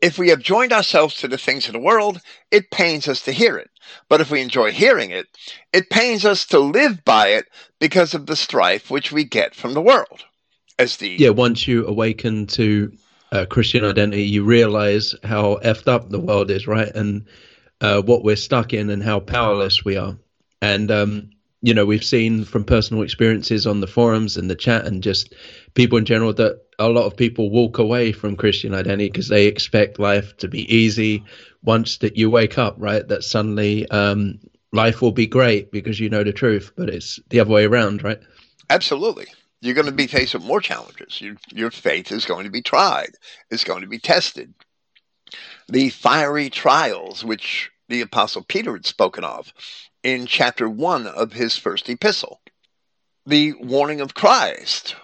If 0.01 0.19
we 0.19 0.29
have 0.29 0.41
joined 0.41 0.73
ourselves 0.73 1.16
to 1.16 1.29
the 1.29 1.39
things 1.39 1.66
of 1.66 1.73
the 1.73 1.79
world, 1.79 2.20
it 2.51 2.70
pains 2.70 3.09
us 3.09 3.23
to 3.23 3.33
hear 3.33 3.57
it. 3.57 3.70
But 4.09 4.20
if 4.20 4.31
we 4.31 4.41
enjoy 4.41 4.73
hearing 4.73 5.11
it, 5.11 5.27
it 5.73 5.91
pains 5.91 6.25
us 6.25 6.47
to 6.47 6.59
live 6.59 7.05
by 7.05 7.29
it 7.29 7.47
because 7.81 8.15
of 8.15 8.27
the 8.27 8.37
strife 8.37 8.91
which 8.91 9.11
we 9.11 9.25
get 9.25 9.55
from 9.55 9.75
the 9.75 9.83
world. 9.83 10.25
As 10.79 10.99
the 10.99 11.09
yeah, 11.09 11.31
once 11.31 11.66
you 11.66 11.87
awaken 11.87 12.47
to 12.49 12.93
uh, 13.33 13.47
Christian 13.47 13.85
identity, 13.85 14.23
you 14.23 14.45
realize 14.45 15.15
how 15.25 15.57
effed 15.65 15.89
up 15.89 16.09
the 16.09 16.20
world 16.20 16.51
is, 16.51 16.66
right? 16.66 16.89
And 16.95 17.27
uh, 17.81 18.03
what 18.03 18.23
we're 18.23 18.37
stuck 18.37 18.73
in 18.73 18.91
and 18.91 19.03
how 19.03 19.20
powerless 19.20 19.85
we 19.85 19.97
are. 19.97 20.16
And 20.62 20.91
um, 20.91 21.31
you 21.61 21.75
know, 21.75 21.85
we've 21.85 22.05
seen 22.05 22.45
from 22.45 22.65
personal 22.65 23.03
experiences 23.03 23.66
on 23.66 23.81
the 23.81 23.87
forums 23.87 24.37
and 24.37 24.49
the 24.49 24.55
chat 24.55 24.87
and 24.87 25.03
just 25.03 25.35
people 25.75 25.99
in 25.99 26.05
general 26.05 26.33
that 26.35 26.61
a 26.79 26.89
lot 26.89 27.07
of 27.07 27.17
people 27.17 27.51
walk 27.51 27.79
away 27.79 28.13
from 28.13 28.37
Christian 28.37 28.75
identity 28.75 29.09
because 29.09 29.29
they 29.29 29.47
expect 29.47 29.99
life 29.99 30.37
to 30.39 30.49
be 30.49 30.73
easy. 30.75 31.25
Once 31.63 31.99
that 31.99 32.17
you 32.17 32.31
wake 32.31 32.57
up, 32.57 32.77
right, 32.79 33.07
that 33.09 33.25
suddenly 33.25 33.89
um, 33.91 34.39
life 34.73 35.03
will 35.03 35.13
be 35.13 35.27
great 35.27 35.73
because 35.73 35.99
you 35.99 36.09
know 36.09 36.23
the 36.23 36.33
truth, 36.33 36.73
but 36.77 36.89
it's 36.89 37.19
the 37.31 37.41
other 37.41 37.51
way 37.51 37.65
around, 37.65 38.05
right? 38.05 38.21
Absolutely. 38.71 39.27
You're 39.61 39.75
going 39.75 39.87
to 39.87 39.93
be 39.93 40.07
faced 40.07 40.35
with 40.35 40.45
more 40.45 40.61
challenges. 40.61 41.21
Your, 41.21 41.35
your 41.53 41.73
faith 41.73 42.13
is 42.13 42.25
going 42.25 42.45
to 42.45 42.51
be 42.51 42.63
tried. 42.63 43.11
It's 43.51 43.65
going 43.65 43.81
to 43.81 43.89
be 43.89 43.99
tested. 43.99 44.55
The 45.69 45.91
fiery 45.91 46.49
trials, 46.49 47.25
which 47.25 47.71
the 47.89 48.03
Apostle 48.03 48.45
Peter 48.45 48.75
had 48.75 48.87
spoken 48.87 49.25
of 49.25 49.53
in 50.05 50.27
chapter 50.27 50.69
1 50.69 51.09
of 51.09 51.33
his 51.33 51.57
first 51.57 51.89
epistle. 51.89 52.41
The 53.27 53.55
warning 53.55 54.01
of 54.01 54.15
Christ 54.15 54.95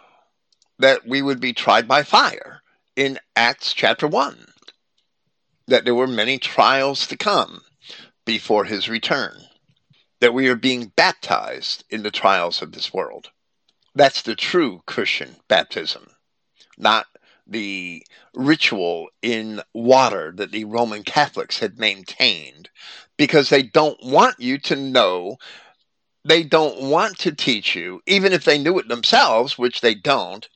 that 0.78 1.06
we 1.06 1.22
would 1.22 1.40
be 1.40 1.52
tried 1.52 1.86
by 1.86 2.02
fire 2.02 2.62
in 2.96 3.18
Acts 3.36 3.72
chapter 3.72 4.06
1. 4.06 4.46
That 5.66 5.84
there 5.84 5.94
were 5.94 6.06
many 6.06 6.38
trials 6.38 7.06
to 7.08 7.16
come 7.16 7.62
before 8.24 8.64
his 8.64 8.88
return. 8.88 9.36
That 10.20 10.34
we 10.34 10.48
are 10.48 10.56
being 10.56 10.92
baptized 10.96 11.84
in 11.90 12.02
the 12.02 12.10
trials 12.10 12.62
of 12.62 12.72
this 12.72 12.92
world. 12.92 13.30
That's 13.94 14.22
the 14.22 14.34
true 14.34 14.82
Christian 14.86 15.36
baptism, 15.48 16.10
not 16.76 17.06
the 17.46 18.04
ritual 18.34 19.08
in 19.22 19.60
water 19.72 20.32
that 20.36 20.50
the 20.50 20.64
Roman 20.64 21.02
Catholics 21.04 21.58
had 21.58 21.78
maintained 21.78 22.70
because 23.16 23.48
they 23.48 23.62
don't 23.62 24.02
want 24.02 24.40
you 24.40 24.58
to 24.58 24.76
know. 24.76 25.36
They 26.24 26.42
don't 26.42 26.90
want 26.90 27.18
to 27.20 27.32
teach 27.32 27.74
you, 27.74 28.02
even 28.06 28.32
if 28.32 28.44
they 28.44 28.58
knew 28.58 28.78
it 28.78 28.88
themselves, 28.88 29.58
which 29.58 29.80
they 29.80 29.94
don't, 29.94 30.48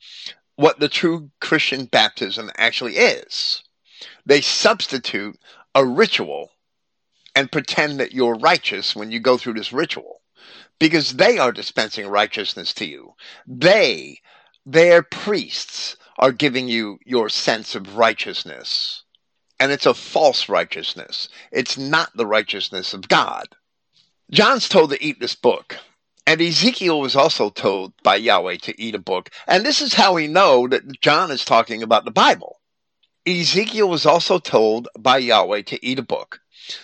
what 0.55 0.79
the 0.79 0.89
true 0.89 1.29
Christian 1.39 1.85
baptism 1.85 2.51
actually 2.57 2.97
is. 2.97 3.63
They 4.25 4.41
substitute 4.41 5.39
a 5.75 5.85
ritual 5.85 6.51
and 7.35 7.51
pretend 7.51 7.99
that 7.99 8.13
you're 8.13 8.35
righteous 8.35 8.95
when 8.95 9.11
you 9.11 9.19
go 9.19 9.37
through 9.37 9.53
this 9.53 9.71
ritual 9.71 10.21
because 10.79 11.15
they 11.15 11.37
are 11.37 11.51
dispensing 11.51 12.07
righteousness 12.07 12.73
to 12.73 12.85
you. 12.85 13.13
They, 13.45 14.21
their 14.65 15.03
priests, 15.03 15.95
are 16.17 16.31
giving 16.31 16.67
you 16.67 16.99
your 17.05 17.29
sense 17.29 17.75
of 17.75 17.95
righteousness. 17.95 19.03
And 19.59 19.71
it's 19.71 19.85
a 19.85 19.93
false 19.93 20.49
righteousness. 20.49 21.29
It's 21.51 21.77
not 21.77 22.09
the 22.15 22.25
righteousness 22.25 22.93
of 22.93 23.07
God. 23.07 23.55
John's 24.31 24.69
told 24.69 24.91
to 24.91 25.03
eat 25.03 25.19
this 25.19 25.33
book, 25.33 25.77
And 26.27 26.39
Ezekiel 26.39 26.99
was 26.99 27.15
also 27.15 27.49
told 27.49 27.93
by 28.03 28.17
Yahweh 28.17 28.57
to 28.57 28.79
eat 28.79 28.93
a 28.93 28.99
book. 28.99 29.31
And 29.47 29.65
this 29.65 29.81
is 29.81 29.95
how 29.95 30.13
we 30.13 30.27
know 30.27 30.67
that 30.67 31.01
John 31.01 31.31
is 31.31 31.43
talking 31.43 31.81
about 31.81 32.05
the 32.05 32.11
Bible. 32.11 32.59
Ezekiel 33.25 33.89
was 33.89 34.05
also 34.05 34.37
told 34.37 34.87
by 34.99 35.17
Yahweh 35.17 35.63
to 35.63 35.83
eat 35.83 35.97
a 35.97 36.03
book. 36.03 36.41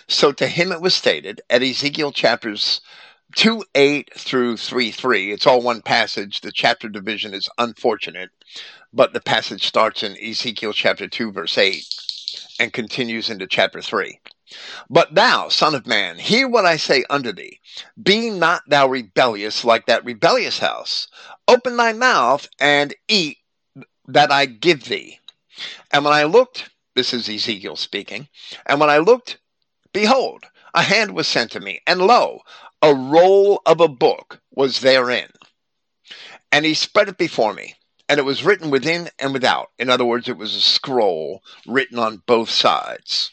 So 0.08 0.32
to 0.32 0.48
him 0.48 0.72
it 0.72 0.80
was 0.80 0.94
stated 0.94 1.40
at 1.48 1.62
Ezekiel 1.62 2.10
chapters 2.10 2.80
2 3.36 3.62
8 3.76 4.10
through 4.18 4.56
3 4.56 4.90
3. 4.90 5.30
It's 5.30 5.46
all 5.46 5.62
one 5.62 5.82
passage. 5.82 6.40
The 6.40 6.50
chapter 6.50 6.88
division 6.88 7.32
is 7.32 7.48
unfortunate, 7.58 8.30
but 8.92 9.12
the 9.12 9.20
passage 9.20 9.64
starts 9.64 10.02
in 10.02 10.16
Ezekiel 10.20 10.72
chapter 10.72 11.06
2, 11.06 11.30
verse 11.30 11.56
8, 11.56 11.84
and 12.58 12.72
continues 12.72 13.30
into 13.30 13.46
chapter 13.46 13.80
3. 13.80 14.18
But 14.88 15.14
thou, 15.14 15.48
son 15.48 15.74
of 15.74 15.86
man, 15.86 16.18
hear 16.18 16.48
what 16.48 16.64
I 16.64 16.76
say 16.76 17.04
unto 17.10 17.32
thee. 17.32 17.60
Be 18.00 18.30
not 18.30 18.62
thou 18.68 18.88
rebellious 18.88 19.64
like 19.64 19.86
that 19.86 20.04
rebellious 20.04 20.58
house. 20.58 21.08
Open 21.48 21.76
thy 21.76 21.92
mouth 21.92 22.48
and 22.58 22.94
eat 23.08 23.38
that 24.06 24.30
I 24.30 24.46
give 24.46 24.84
thee. 24.84 25.18
And 25.90 26.04
when 26.04 26.14
I 26.14 26.24
looked, 26.24 26.70
this 26.94 27.12
is 27.12 27.28
Ezekiel 27.28 27.76
speaking, 27.76 28.28
and 28.66 28.80
when 28.80 28.90
I 28.90 28.98
looked, 28.98 29.38
behold, 29.92 30.44
a 30.74 30.82
hand 30.82 31.14
was 31.14 31.26
sent 31.26 31.50
to 31.52 31.60
me, 31.60 31.80
and 31.86 32.00
lo, 32.00 32.40
a 32.82 32.94
roll 32.94 33.62
of 33.66 33.80
a 33.80 33.88
book 33.88 34.40
was 34.54 34.80
therein. 34.80 35.30
And 36.52 36.64
he 36.64 36.74
spread 36.74 37.08
it 37.08 37.18
before 37.18 37.54
me, 37.54 37.74
and 38.08 38.18
it 38.18 38.24
was 38.24 38.44
written 38.44 38.70
within 38.70 39.10
and 39.18 39.32
without. 39.32 39.70
In 39.78 39.90
other 39.90 40.04
words, 40.04 40.28
it 40.28 40.36
was 40.36 40.54
a 40.54 40.60
scroll 40.60 41.42
written 41.66 41.98
on 41.98 42.22
both 42.26 42.50
sides. 42.50 43.30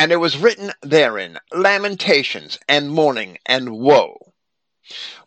And 0.00 0.12
it 0.12 0.16
was 0.16 0.38
written 0.38 0.72
therein 0.80 1.38
lamentations 1.52 2.58
and 2.66 2.90
mourning 2.90 3.36
and 3.44 3.68
woe. 3.68 4.32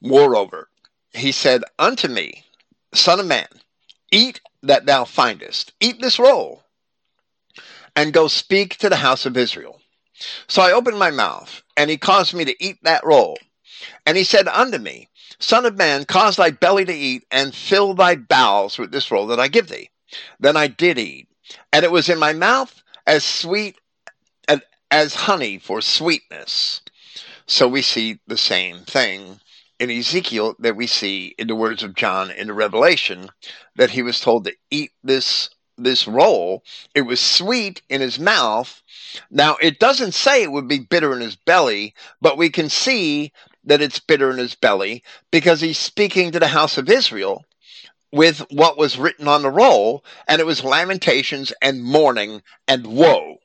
Moreover, 0.02 0.68
he 1.12 1.32
said 1.32 1.64
unto 1.78 2.08
me, 2.08 2.44
Son 2.92 3.20
of 3.20 3.28
man, 3.28 3.46
eat 4.12 4.42
that 4.64 4.88
thou 4.88 5.04
findest, 5.06 5.74
eat 5.80 6.02
this 6.02 6.18
roll, 6.18 6.64
and 7.96 8.14
go 8.14 8.28
speak 8.28 8.78
to 8.78 8.90
the 8.90 8.96
house 8.96 9.28
of 9.28 9.38
Israel. 9.38 9.80
So 10.48 10.64
I 10.64 10.72
opened 10.72 10.98
my 10.98 11.12
mouth, 11.12 11.62
and 11.78 11.92
he 11.92 11.98
caused 11.98 12.34
me 12.34 12.44
to 12.44 12.64
eat 12.64 12.80
that 12.82 13.06
roll. 13.06 13.38
And 14.08 14.18
he 14.18 14.24
said 14.24 14.48
unto 14.48 14.80
me, 14.80 15.08
Son 15.38 15.68
of 15.68 15.78
man, 15.78 16.06
cause 16.06 16.38
thy 16.38 16.50
belly 16.50 16.86
to 16.86 16.94
eat, 16.94 17.26
and 17.30 17.54
fill 17.54 17.94
thy 17.94 18.16
bowels 18.16 18.80
with 18.80 18.92
this 18.92 19.12
roll 19.12 19.28
that 19.28 19.40
I 19.40 19.50
give 19.50 19.68
thee. 19.68 19.92
Then 20.40 20.58
I 20.58 20.66
did 20.66 20.98
eat, 20.98 21.28
and 21.72 21.86
it 21.86 21.92
was 21.92 22.10
in 22.10 22.18
my 22.18 22.34
mouth 22.34 22.82
as 23.06 23.24
sweet 23.24 23.78
as 24.94 25.16
honey 25.16 25.58
for 25.58 25.82
sweetness. 25.82 26.82
So 27.48 27.68
we 27.68 27.82
see 27.82 28.20
the 28.28 28.38
same 28.38 28.82
thing 28.82 29.40
in 29.80 29.90
Ezekiel 29.90 30.56
that 30.60 30.76
we 30.76 30.86
see 30.86 31.34
in 31.40 31.48
the 31.48 31.56
words 31.56 31.82
of 31.82 31.96
John 31.96 32.30
in 32.30 32.46
the 32.46 32.54
Revelation 32.54 33.30
that 33.76 33.90
he 33.90 34.04
was 34.04 34.20
told 34.20 34.46
to 34.46 34.54
eat 34.70 34.92
this 35.04 35.50
this 35.80 36.08
roll. 36.08 36.64
It 36.94 37.02
was 37.02 37.20
sweet 37.20 37.82
in 37.90 38.02
his 38.02 38.20
mouth. 38.20 38.84
Now 39.32 39.58
it 39.60 39.80
doesn't 39.80 40.14
say 40.14 40.44
it 40.44 40.52
would 40.52 40.68
be 40.68 40.78
bitter 40.78 41.12
in 41.12 41.22
his 41.22 41.38
belly, 41.38 41.96
but 42.22 42.38
we 42.38 42.52
can 42.52 42.70
see 42.70 43.34
that 43.64 43.82
it's 43.82 43.98
bitter 43.98 44.30
in 44.30 44.38
his 44.38 44.54
belly 44.54 45.04
because 45.32 45.60
he's 45.60 45.80
speaking 45.80 46.32
to 46.32 46.40
the 46.40 46.50
house 46.50 46.78
of 46.78 46.88
Israel 46.88 47.46
with 48.12 48.46
what 48.52 48.78
was 48.78 49.00
written 49.00 49.28
on 49.28 49.42
the 49.42 49.50
roll, 49.50 50.06
and 50.28 50.40
it 50.40 50.46
was 50.46 50.64
lamentations 50.64 51.52
and 51.64 51.84
mourning 51.84 52.44
and 52.68 52.86
woe. 52.86 53.40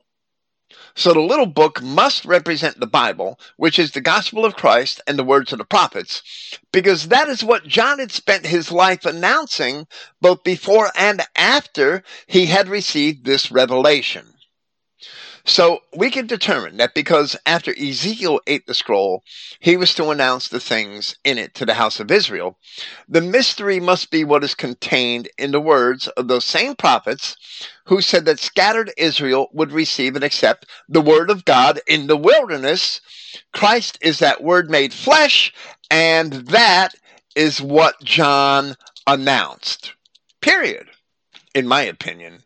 So 0.95 1.13
the 1.13 1.21
little 1.21 1.47
book 1.47 1.83
must 1.83 2.25
represent 2.25 2.81
the 2.81 2.87
Bible, 2.87 3.39
which 3.57 3.79
is 3.79 3.93
the 3.93 4.01
gospel 4.01 4.45
of 4.45 4.57
Christ 4.57 5.01
and 5.07 5.19
the 5.19 5.25
words 5.25 5.53
of 5.53 5.59
the 5.59 5.65
prophets, 5.65 6.23
because 6.73 7.09
that 7.09 7.29
is 7.29 7.45
what 7.45 7.67
John 7.67 7.99
had 7.99 8.13
spent 8.13 8.47
his 8.47 8.73
life 8.73 9.05
announcing 9.05 9.87
both 10.21 10.45
before 10.45 10.91
and 10.97 11.23
after 11.37 12.03
he 12.27 12.47
had 12.47 12.69
received 12.69 13.25
this 13.25 13.51
revelation. 13.51 14.27
So 15.45 15.81
we 15.97 16.11
can 16.11 16.27
determine 16.27 16.77
that 16.77 16.95
because 16.95 17.37
after 17.47 17.73
Ezekiel 17.73 18.41
ate 18.47 18.67
the 18.67 18.75
scroll, 18.75 19.23
he 19.61 19.77
was 19.77 19.95
to 19.95 20.11
announce 20.11 20.49
the 20.49 20.61
things 20.61 21.17
in 21.25 21.39
it 21.39 21.55
to 21.55 21.67
the 21.67 21.75
house 21.75 22.01
of 22.01 22.11
Israel. 22.11 22.59
The 23.09 23.21
mystery 23.21 23.81
must 23.81 24.11
be 24.11 24.25
what 24.25 24.45
is 24.45 24.55
contained 24.55 25.29
in 25.39 25.51
the 25.51 25.61
words 25.61 26.09
of 26.09 26.29
those 26.29 26.45
same 26.45 26.75
prophets 26.75 27.37
who 27.87 28.01
said 28.01 28.25
that 28.27 28.39
scattered 28.39 28.93
Israel 28.97 29.49
would 29.53 29.73
receive 29.73 30.15
and 30.15 30.25
accept 30.25 30.67
the 30.89 31.01
word 31.01 31.31
of 31.31 31.45
God 31.45 31.81
in 31.87 32.07
the 32.07 32.17
wilderness. 32.17 33.01
Christ 33.53 33.99
is 34.01 34.19
that 34.19 34.43
word 34.43 34.71
made 34.71 34.93
flesh, 34.93 35.53
and 35.91 36.33
that 36.49 36.95
is 37.35 37.61
what 37.61 37.95
John 38.03 38.77
announced. 39.07 39.95
Period. 40.41 40.89
In 41.55 41.67
my 41.67 41.83
opinion 41.83 42.43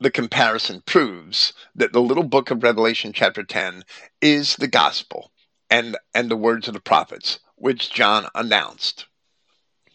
the 0.00 0.10
comparison 0.10 0.82
proves 0.86 1.52
that 1.74 1.92
the 1.92 2.00
little 2.00 2.24
book 2.24 2.50
of 2.50 2.62
Revelation, 2.62 3.12
chapter 3.12 3.44
10, 3.44 3.84
is 4.20 4.56
the 4.56 4.66
gospel 4.66 5.30
and, 5.68 5.96
and 6.14 6.30
the 6.30 6.36
words 6.36 6.66
of 6.66 6.74
the 6.74 6.80
prophets, 6.80 7.38
which 7.56 7.92
John 7.92 8.26
announced. 8.34 9.06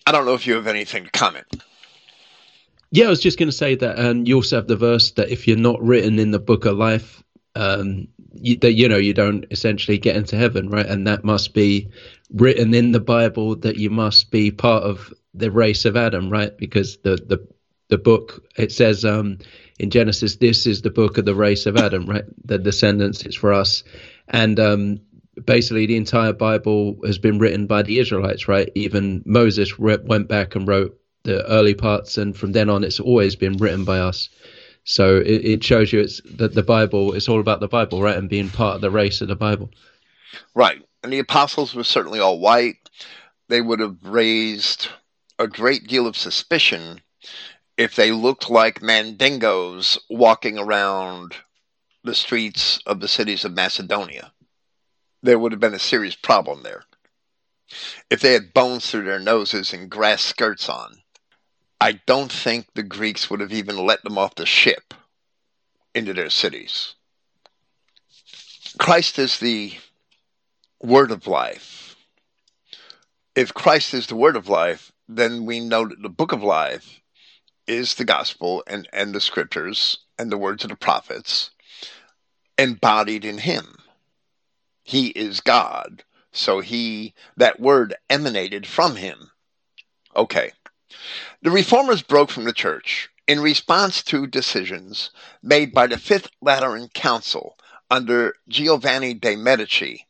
I 0.05 0.11
don't 0.11 0.25
know 0.25 0.35
if 0.35 0.45
you 0.45 0.53
have 0.53 0.67
anything 0.67 1.05
to 1.05 1.11
comment. 1.11 1.47
Yeah, 2.91 3.07
I 3.07 3.09
was 3.09 3.21
just 3.21 3.39
going 3.39 3.49
to 3.49 3.55
say 3.55 3.75
that 3.75 3.99
um, 3.99 4.25
you 4.25 4.35
also 4.35 4.57
have 4.57 4.67
the 4.67 4.75
verse 4.75 5.11
that 5.11 5.29
if 5.29 5.47
you're 5.47 5.57
not 5.57 5.81
written 5.81 6.19
in 6.19 6.31
the 6.31 6.39
book 6.39 6.65
of 6.65 6.77
life, 6.77 7.23
um, 7.55 8.07
you, 8.33 8.57
that 8.57 8.73
you 8.73 8.87
know 8.87 8.97
you 8.97 9.13
don't 9.13 9.45
essentially 9.49 9.97
get 9.97 10.15
into 10.15 10.35
heaven, 10.35 10.69
right? 10.69 10.85
And 10.85 11.07
that 11.07 11.23
must 11.23 11.53
be 11.53 11.89
written 12.33 12.73
in 12.73 12.91
the 12.91 12.99
Bible 12.99 13.55
that 13.57 13.77
you 13.77 13.89
must 13.89 14.29
be 14.29 14.51
part 14.51 14.83
of 14.83 15.13
the 15.33 15.51
race 15.51 15.85
of 15.85 15.97
Adam, 15.97 16.29
right? 16.29 16.55
Because 16.57 16.97
the 16.97 17.15
the 17.15 17.45
the 17.89 17.97
book 17.97 18.43
it 18.57 18.71
says 18.71 19.03
um, 19.05 19.39
in 19.79 19.89
Genesis, 19.89 20.37
this 20.37 20.65
is 20.65 20.81
the 20.81 20.89
book 20.89 21.17
of 21.17 21.25
the 21.25 21.35
race 21.35 21.65
of 21.65 21.77
Adam, 21.77 22.05
right? 22.05 22.23
The 22.45 22.57
descendants, 22.57 23.25
it's 23.25 23.35
for 23.35 23.51
us. 23.51 23.83
And 24.29 24.59
um, 24.59 25.01
basically, 25.45 25.85
the 25.85 25.97
entire 25.97 26.33
Bible 26.33 26.97
has 27.05 27.17
been 27.17 27.39
written 27.39 27.67
by 27.67 27.81
the 27.81 27.99
Israelites, 27.99 28.47
right? 28.47 28.69
Even 28.75 29.21
Moses 29.25 29.77
re- 29.77 29.97
went 30.03 30.27
back 30.27 30.55
and 30.55 30.67
wrote 30.67 30.97
the 31.23 31.45
early 31.47 31.73
parts, 31.73 32.17
and 32.17 32.37
from 32.37 32.53
then 32.53 32.69
on, 32.69 32.83
it's 32.83 32.99
always 32.99 33.35
been 33.35 33.57
written 33.57 33.83
by 33.83 33.99
us. 33.99 34.29
So 34.85 35.17
it, 35.17 35.45
it 35.45 35.63
shows 35.63 35.91
you 35.91 35.99
it's 35.99 36.21
that 36.37 36.53
the 36.53 36.63
Bible 36.63 37.13
is 37.13 37.27
all 37.27 37.39
about 37.39 37.59
the 37.59 37.67
Bible, 37.67 38.01
right? 38.01 38.15
And 38.17 38.29
being 38.29 38.49
part 38.49 38.75
of 38.75 38.81
the 38.81 38.91
race 38.91 39.21
of 39.21 39.27
the 39.27 39.35
Bible. 39.35 39.71
Right. 40.53 40.81
And 41.03 41.11
the 41.11 41.19
apostles 41.19 41.73
were 41.73 41.83
certainly 41.83 42.19
all 42.19 42.39
white. 42.39 42.89
They 43.49 43.61
would 43.61 43.79
have 43.79 43.97
raised 44.03 44.89
a 45.37 45.47
great 45.47 45.87
deal 45.87 46.07
of 46.07 46.15
suspicion 46.15 47.01
if 47.77 47.95
they 47.95 48.11
looked 48.11 48.49
like 48.49 48.81
mandingos 48.81 49.97
walking 50.09 50.57
around 50.57 51.35
the 52.03 52.15
streets 52.15 52.79
of 52.85 52.99
the 52.99 53.07
cities 53.07 53.43
of 53.43 53.53
Macedonia. 53.53 54.31
There 55.23 55.39
would 55.39 55.51
have 55.51 55.59
been 55.59 55.73
a 55.73 55.79
serious 55.79 56.15
problem 56.15 56.63
there. 56.63 56.83
If 58.09 58.21
they 58.21 58.33
had 58.33 58.53
bones 58.53 58.89
through 58.89 59.05
their 59.05 59.19
noses 59.19 59.73
and 59.73 59.89
grass 59.89 60.21
skirts 60.21 60.69
on, 60.69 61.01
I 61.81 61.93
don't 62.05 62.31
think 62.31 62.67
the 62.73 62.83
Greeks 62.83 63.29
would 63.29 63.39
have 63.39 63.51
even 63.51 63.77
let 63.77 64.03
them 64.03 64.17
off 64.17 64.35
the 64.35 64.45
ship 64.45 64.93
into 65.93 66.13
their 66.13 66.29
cities. 66.29 66.93
Christ 68.77 69.17
is 69.17 69.39
the 69.39 69.73
word 70.81 71.11
of 71.11 71.27
life. 71.27 71.95
If 73.35 73.53
Christ 73.53 73.93
is 73.93 74.07
the 74.07 74.15
word 74.15 74.35
of 74.35 74.47
life, 74.47 74.91
then 75.07 75.45
we 75.45 75.59
know 75.59 75.87
that 75.87 76.01
the 76.01 76.09
book 76.09 76.31
of 76.31 76.43
life 76.43 77.01
is 77.67 77.95
the 77.95 78.05
gospel 78.05 78.63
and, 78.67 78.87
and 78.93 79.13
the 79.13 79.21
scriptures 79.21 79.99
and 80.17 80.31
the 80.31 80.37
words 80.37 80.63
of 80.63 80.69
the 80.69 80.75
prophets 80.75 81.51
embodied 82.57 83.25
in 83.25 83.39
him. 83.39 83.77
He 84.83 85.07
is 85.07 85.41
God. 85.41 86.03
So 86.31 86.59
he, 86.59 87.13
that 87.37 87.59
word 87.59 87.95
emanated 88.09 88.67
from 88.67 88.97
him. 88.97 89.31
Okay. 90.15 90.51
The 91.41 91.51
reformers 91.51 92.01
broke 92.01 92.29
from 92.29 92.45
the 92.45 92.53
church 92.53 93.09
in 93.27 93.39
response 93.39 94.03
to 94.03 94.27
decisions 94.27 95.09
made 95.41 95.73
by 95.73 95.87
the 95.87 95.97
Fifth 95.97 96.29
Lateran 96.41 96.89
Council 96.89 97.57
under 97.89 98.35
Giovanni 98.47 99.13
de' 99.13 99.35
Medici, 99.35 100.07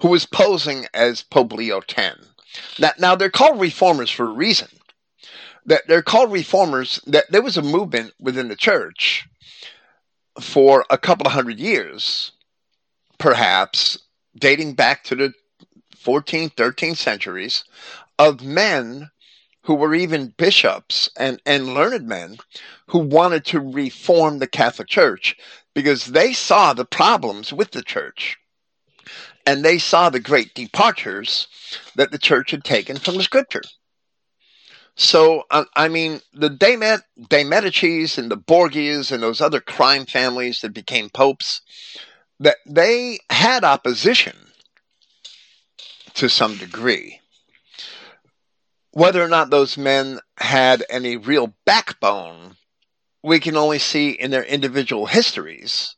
who 0.00 0.08
was 0.08 0.26
posing 0.26 0.86
as 0.94 1.22
Pope 1.22 1.52
Leo 1.52 1.80
X. 1.88 2.18
Now, 2.78 2.90
now 2.98 3.16
they're 3.16 3.30
called 3.30 3.60
reformers 3.60 4.10
for 4.10 4.26
a 4.26 4.32
reason 4.32 4.68
that 5.66 5.86
they're 5.86 6.02
called 6.02 6.32
reformers 6.32 7.00
that 7.06 7.30
there 7.30 7.42
was 7.42 7.56
a 7.56 7.62
movement 7.62 8.12
within 8.20 8.48
the 8.48 8.56
church 8.56 9.28
for 10.40 10.84
a 10.90 10.98
couple 10.98 11.26
of 11.26 11.32
hundred 11.32 11.58
years 11.58 12.32
perhaps 13.18 13.98
dating 14.36 14.74
back 14.74 15.04
to 15.04 15.14
the 15.14 15.32
14th 15.96 16.54
13th 16.54 16.96
centuries 16.96 17.64
of 18.18 18.42
men 18.42 19.10
who 19.64 19.74
were 19.74 19.94
even 19.94 20.34
bishops 20.36 21.08
and, 21.16 21.40
and 21.46 21.74
learned 21.74 22.08
men 22.08 22.36
who 22.88 22.98
wanted 22.98 23.44
to 23.44 23.60
reform 23.60 24.38
the 24.38 24.46
catholic 24.46 24.88
church 24.88 25.36
because 25.74 26.06
they 26.06 26.32
saw 26.32 26.72
the 26.72 26.84
problems 26.84 27.52
with 27.52 27.70
the 27.70 27.82
church 27.82 28.38
and 29.46 29.64
they 29.64 29.78
saw 29.78 30.10
the 30.10 30.20
great 30.20 30.54
departures 30.54 31.46
that 31.96 32.10
the 32.10 32.18
church 32.18 32.50
had 32.50 32.64
taken 32.64 32.96
from 32.96 33.16
the 33.16 33.22
scripture. 33.22 33.62
So, 34.94 35.44
uh, 35.50 35.64
I 35.74 35.88
mean, 35.88 36.20
the 36.34 36.50
De, 36.50 36.76
Med- 36.76 37.04
De 37.28 37.44
Medicis 37.44 38.18
and 38.18 38.30
the 38.30 38.36
Borgias 38.36 39.10
and 39.10 39.22
those 39.22 39.40
other 39.40 39.60
crime 39.60 40.04
families 40.04 40.60
that 40.60 40.74
became 40.74 41.08
popes, 41.08 41.62
that 42.40 42.58
they 42.66 43.20
had 43.30 43.64
opposition 43.64 44.36
to 46.14 46.28
some 46.28 46.56
degree. 46.56 47.20
Whether 48.92 49.22
or 49.22 49.28
not 49.28 49.48
those 49.48 49.78
men 49.78 50.20
had 50.36 50.84
any 50.90 51.16
real 51.16 51.54
backbone, 51.64 52.56
we 53.22 53.40
can 53.40 53.56
only 53.56 53.78
see 53.78 54.10
in 54.10 54.30
their 54.30 54.44
individual 54.44 55.06
histories 55.06 55.96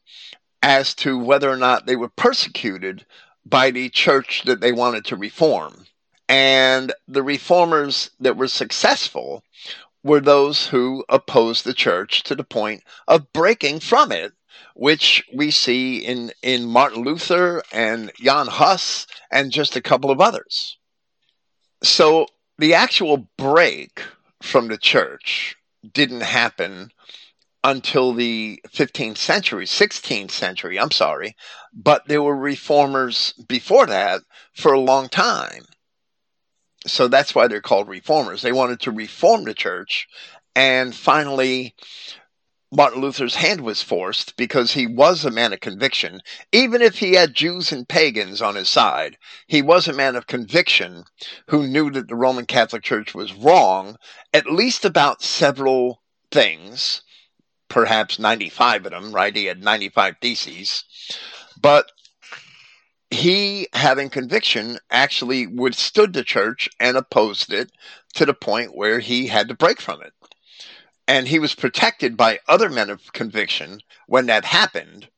as 0.62 0.94
to 0.94 1.18
whether 1.18 1.50
or 1.50 1.56
not 1.56 1.86
they 1.86 1.96
were 1.96 2.08
persecuted 2.08 3.04
by 3.44 3.70
the 3.70 3.88
church 3.90 4.42
that 4.46 4.60
they 4.60 4.72
wanted 4.72 5.04
to 5.06 5.16
reform. 5.16 5.86
And 6.28 6.92
the 7.06 7.22
reformers 7.22 8.10
that 8.20 8.36
were 8.36 8.48
successful 8.48 9.42
were 10.02 10.20
those 10.20 10.66
who 10.68 11.04
opposed 11.08 11.64
the 11.64 11.74
church 11.74 12.22
to 12.24 12.34
the 12.34 12.44
point 12.44 12.82
of 13.08 13.32
breaking 13.32 13.80
from 13.80 14.12
it, 14.12 14.32
which 14.74 15.24
we 15.34 15.50
see 15.50 15.98
in, 15.98 16.30
in 16.42 16.66
Martin 16.66 17.02
Luther 17.02 17.62
and 17.72 18.12
Jan 18.16 18.46
Hus 18.46 19.06
and 19.30 19.50
just 19.50 19.76
a 19.76 19.82
couple 19.82 20.10
of 20.10 20.20
others. 20.20 20.78
So 21.82 22.26
the 22.58 22.74
actual 22.74 23.28
break 23.36 24.02
from 24.42 24.68
the 24.68 24.78
church 24.78 25.56
didn't 25.92 26.22
happen 26.22 26.90
until 27.62 28.12
the 28.12 28.60
15th 28.68 29.16
century, 29.16 29.64
16th 29.64 30.30
century, 30.30 30.78
I'm 30.78 30.90
sorry, 30.90 31.34
but 31.72 32.06
there 32.06 32.22
were 32.22 32.36
reformers 32.36 33.32
before 33.48 33.86
that 33.86 34.20
for 34.54 34.72
a 34.74 34.80
long 34.80 35.08
time. 35.08 35.64
So 36.86 37.08
that's 37.08 37.34
why 37.34 37.48
they're 37.48 37.60
called 37.60 37.88
reformers. 37.88 38.42
They 38.42 38.52
wanted 38.52 38.80
to 38.80 38.90
reform 38.90 39.44
the 39.44 39.54
church, 39.54 40.06
and 40.54 40.94
finally, 40.94 41.74
Martin 42.70 43.00
Luther's 43.00 43.36
hand 43.36 43.60
was 43.60 43.82
forced 43.82 44.36
because 44.36 44.72
he 44.72 44.86
was 44.86 45.24
a 45.24 45.30
man 45.30 45.52
of 45.52 45.60
conviction. 45.60 46.20
Even 46.52 46.82
if 46.82 46.98
he 46.98 47.14
had 47.14 47.34
Jews 47.34 47.70
and 47.72 47.88
pagans 47.88 48.42
on 48.42 48.56
his 48.56 48.68
side, 48.68 49.16
he 49.46 49.62
was 49.62 49.86
a 49.86 49.92
man 49.92 50.16
of 50.16 50.26
conviction 50.26 51.04
who 51.48 51.66
knew 51.66 51.90
that 51.92 52.08
the 52.08 52.16
Roman 52.16 52.46
Catholic 52.46 52.82
Church 52.82 53.14
was 53.14 53.32
wrong, 53.32 53.96
at 54.32 54.50
least 54.50 54.84
about 54.84 55.22
several 55.22 56.02
things 56.30 57.02
perhaps 57.68 58.18
95 58.18 58.86
of 58.86 58.92
them, 58.92 59.12
right? 59.12 59.34
He 59.34 59.46
had 59.46 59.62
95 59.62 60.16
theses. 60.20 60.84
But 61.60 61.90
he, 63.14 63.68
having 63.72 64.10
conviction, 64.10 64.78
actually 64.90 65.46
withstood 65.46 66.12
the 66.12 66.24
church 66.24 66.68
and 66.80 66.96
opposed 66.96 67.52
it 67.52 67.70
to 68.14 68.26
the 68.26 68.34
point 68.34 68.76
where 68.76 68.98
he 68.98 69.28
had 69.28 69.48
to 69.48 69.54
break 69.54 69.80
from 69.80 70.02
it. 70.02 70.12
And 71.06 71.28
he 71.28 71.38
was 71.38 71.54
protected 71.54 72.16
by 72.16 72.40
other 72.48 72.68
men 72.68 72.90
of 72.90 73.12
conviction 73.12 73.80
when 74.06 74.26
that 74.26 74.44
happened 74.44 75.08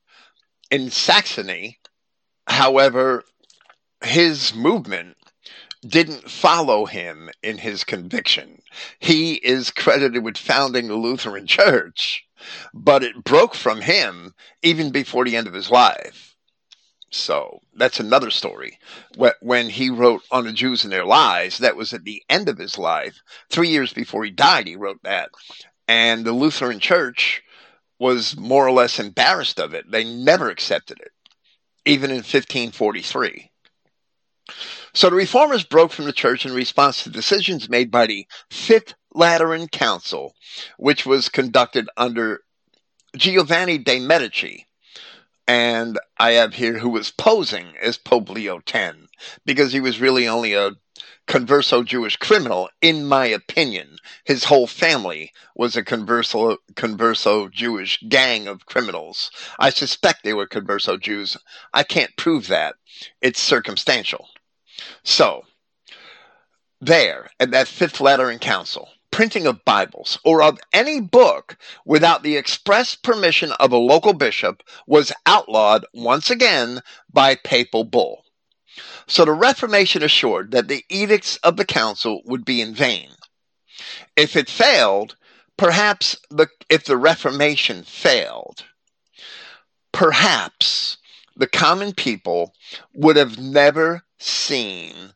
in 0.69 0.89
Saxony. 0.89 1.79
However, 2.47 3.23
his 4.03 4.53
movement 4.53 5.17
didn't 5.85 6.29
follow 6.29 6.85
him 6.85 7.29
in 7.41 7.57
his 7.57 7.83
conviction. 7.83 8.61
He 8.99 9.35
is 9.35 9.71
credited 9.71 10.23
with 10.23 10.37
founding 10.37 10.87
the 10.87 10.95
Lutheran 10.95 11.47
Church, 11.47 12.25
but 12.73 13.03
it 13.03 13.23
broke 13.23 13.55
from 13.55 13.81
him 13.81 14.33
even 14.61 14.91
before 14.91 15.25
the 15.25 15.35
end 15.35 15.47
of 15.47 15.53
his 15.53 15.71
life. 15.71 16.26
So 17.09 17.61
that's 17.75 17.99
another 17.99 18.29
story. 18.31 18.79
When 19.41 19.69
he 19.69 19.89
wrote 19.89 20.23
On 20.31 20.45
the 20.45 20.51
Jews 20.51 20.83
and 20.83 20.91
Their 20.91 21.05
Lies, 21.05 21.57
that 21.59 21.75
was 21.75 21.93
at 21.93 22.03
the 22.03 22.21
end 22.29 22.49
of 22.49 22.57
his 22.57 22.77
life. 22.77 23.21
Three 23.49 23.69
years 23.69 23.93
before 23.93 24.25
he 24.25 24.31
died, 24.31 24.67
he 24.67 24.75
wrote 24.75 25.01
that. 25.03 25.29
And 25.87 26.25
the 26.25 26.33
Lutheran 26.33 26.79
Church 26.79 27.43
was 27.99 28.37
more 28.37 28.67
or 28.67 28.71
less 28.71 28.99
embarrassed 28.99 29.59
of 29.59 29.73
it. 29.73 29.89
They 29.89 30.03
never 30.03 30.49
accepted 30.49 30.99
it, 30.99 31.11
even 31.85 32.11
in 32.11 32.17
1543. 32.17 33.51
So 34.93 35.09
the 35.09 35.15
reformers 35.15 35.63
broke 35.63 35.91
from 35.91 36.05
the 36.05 36.13
church 36.13 36.45
in 36.45 36.53
response 36.53 37.03
to 37.03 37.09
decisions 37.09 37.69
made 37.69 37.91
by 37.91 38.07
the 38.07 38.27
Fifth 38.49 38.93
Lateran 39.13 39.67
Council, 39.67 40.33
which 40.77 41.05
was 41.05 41.29
conducted 41.29 41.89
under 41.97 42.41
Giovanni 43.15 43.77
de' 43.77 43.99
Medici. 43.99 44.65
And 45.47 45.97
I 46.17 46.31
have 46.31 46.55
here 46.55 46.79
who 46.79 46.89
was 46.89 47.11
posing 47.11 47.67
as 47.81 47.97
Pope 47.97 48.29
Leo 48.29 48.61
X 48.67 48.97
because 49.45 49.71
he 49.71 49.79
was 49.79 50.01
really 50.01 50.27
only 50.27 50.53
a 50.53 50.71
converso 51.27 51.85
Jewish 51.85 52.15
criminal, 52.17 52.69
in 52.81 53.05
my 53.05 53.25
opinion. 53.25 53.97
His 54.25 54.45
whole 54.45 54.67
family 54.67 55.31
was 55.55 55.75
a 55.75 55.83
converso, 55.83 56.57
converso 56.73 57.51
Jewish 57.51 58.01
gang 58.09 58.47
of 58.47 58.65
criminals. 58.65 59.31
I 59.59 59.69
suspect 59.69 60.23
they 60.23 60.33
were 60.33 60.47
converso 60.47 60.99
Jews. 60.99 61.37
I 61.73 61.83
can't 61.83 62.15
prove 62.17 62.47
that. 62.47 62.75
It's 63.21 63.39
circumstantial. 63.39 64.27
So, 65.03 65.43
there, 66.79 67.29
at 67.39 67.51
that 67.51 67.67
Fifth 67.67 67.99
Lateran 67.99 68.39
Council, 68.39 68.89
printing 69.11 69.47
of 69.47 69.65
Bibles 69.65 70.19
or 70.23 70.41
of 70.41 70.59
any 70.73 70.99
book 70.99 71.57
without 71.85 72.23
the 72.23 72.37
express 72.37 72.95
permission 72.95 73.51
of 73.53 73.71
a 73.71 73.77
local 73.77 74.13
bishop 74.13 74.63
was 74.85 75.11
outlawed 75.25 75.85
once 75.93 76.29
again 76.29 76.81
by 77.11 77.35
papal 77.35 77.83
bull. 77.83 78.23
So 79.07 79.25
the 79.25 79.31
Reformation 79.31 80.03
assured 80.03 80.51
that 80.51 80.67
the 80.67 80.83
edicts 80.89 81.37
of 81.37 81.57
the 81.57 81.65
council 81.65 82.21
would 82.25 82.45
be 82.45 82.61
in 82.61 82.75
vain. 82.75 83.09
If 84.15 84.35
it 84.35 84.49
failed, 84.49 85.15
perhaps 85.57 86.17
the, 86.29 86.47
if 86.69 86.85
the 86.85 86.97
Reformation 86.97 87.83
failed, 87.83 88.65
perhaps 89.91 90.97
the 91.35 91.47
common 91.47 91.93
people 91.93 92.53
would 92.93 93.15
have 93.15 93.39
never 93.39 94.03
seen 94.17 95.13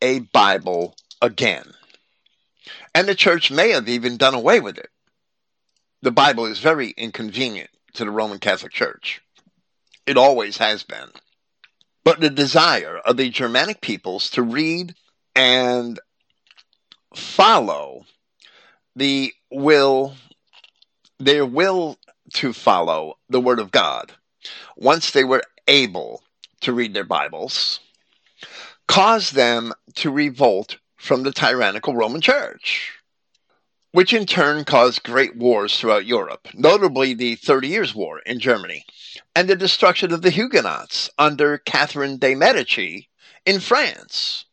a 0.00 0.20
Bible 0.20 0.96
again. 1.20 1.72
And 2.94 3.08
the 3.08 3.14
church 3.14 3.50
may 3.50 3.70
have 3.70 3.88
even 3.88 4.16
done 4.16 4.34
away 4.34 4.60
with 4.60 4.78
it. 4.78 4.90
The 6.02 6.10
Bible 6.10 6.46
is 6.46 6.58
very 6.58 6.90
inconvenient 6.90 7.70
to 7.94 8.04
the 8.04 8.10
Roman 8.10 8.38
Catholic 8.38 8.72
Church. 8.72 9.22
It 10.06 10.16
always 10.16 10.58
has 10.58 10.82
been. 10.82 11.10
But 12.04 12.20
the 12.20 12.30
desire 12.30 12.98
of 12.98 13.16
the 13.16 13.30
Germanic 13.30 13.80
peoples 13.80 14.28
to 14.30 14.42
read 14.42 14.94
and 15.34 16.00
follow 17.14 18.04
the 18.96 19.32
will, 19.50 20.14
their 21.18 21.46
will 21.46 21.98
to 22.34 22.52
follow 22.52 23.18
the 23.28 23.40
Word 23.40 23.58
of 23.58 23.70
God, 23.70 24.12
once 24.76 25.10
they 25.10 25.24
were 25.24 25.44
able 25.68 26.22
to 26.62 26.72
read 26.72 26.94
their 26.94 27.04
Bibles, 27.04 27.80
caused 28.88 29.34
them 29.34 29.72
to 29.94 30.10
revolt 30.10 30.78
from 31.02 31.24
the 31.24 31.32
tyrannical 31.32 31.96
Roman 31.96 32.20
Church, 32.20 32.92
which 33.90 34.12
in 34.12 34.24
turn 34.24 34.64
caused 34.64 35.02
great 35.02 35.34
wars 35.34 35.76
throughout 35.76 36.06
Europe, 36.06 36.46
notably 36.54 37.12
the 37.12 37.34
Thirty 37.34 37.66
Years' 37.66 37.92
War 37.92 38.20
in 38.20 38.38
Germany, 38.38 38.84
and 39.34 39.48
the 39.48 39.56
destruction 39.56 40.12
of 40.12 40.22
the 40.22 40.30
Huguenots 40.30 41.10
under 41.18 41.58
Catherine 41.58 42.18
de' 42.18 42.36
Medici 42.36 43.08
in 43.44 43.58
France. 43.58 44.44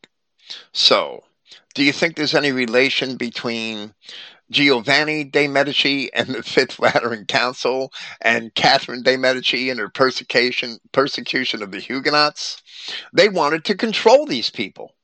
So, 0.74 1.24
do 1.76 1.84
you 1.84 1.94
think 1.94 2.16
there's 2.16 2.34
any 2.34 2.52
relation 2.52 3.16
between 3.16 3.94
Giovanni 4.50 5.26
de' 5.26 5.48
Medici 5.48 6.12
and 6.14 6.30
the 6.30 6.42
Fifth 6.42 6.80
Lateran 6.80 7.28
Council 7.28 7.94
and 8.22 8.56
Catherine 8.56 9.04
de' 9.04 9.18
Medici 9.20 9.70
and 9.70 9.80
her 9.80 9.90
persecution 9.90 10.80
persecution 10.94 11.62
of 11.62 11.70
the 11.70 11.80
Huguenots? 11.80 12.60
They 13.14 13.30
wanted 13.30 13.66
to 13.66 13.78
control 13.78 14.26
these 14.26 14.50
people. 14.50 14.96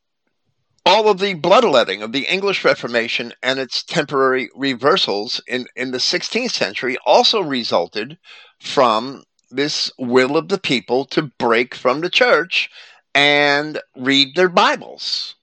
All 0.88 1.10
of 1.10 1.18
the 1.18 1.34
bloodletting 1.34 2.04
of 2.04 2.12
the 2.12 2.26
English 2.28 2.64
Reformation 2.64 3.34
and 3.42 3.58
its 3.58 3.82
temporary 3.82 4.50
reversals 4.54 5.42
in, 5.48 5.66
in 5.76 5.90
the 5.90 5.98
16th 5.98 6.52
century 6.52 6.96
also 7.08 7.42
resulted 7.42 8.20
from 8.60 9.24
this 9.50 9.92
will 9.98 10.38
of 10.38 10.50
the 10.50 10.60
people 10.60 11.04
to 11.06 11.32
break 11.40 11.74
from 11.74 12.02
the 12.02 12.10
church 12.10 12.70
and 13.16 13.82
read 13.98 14.36
their 14.36 14.48
Bibles. 14.48 15.34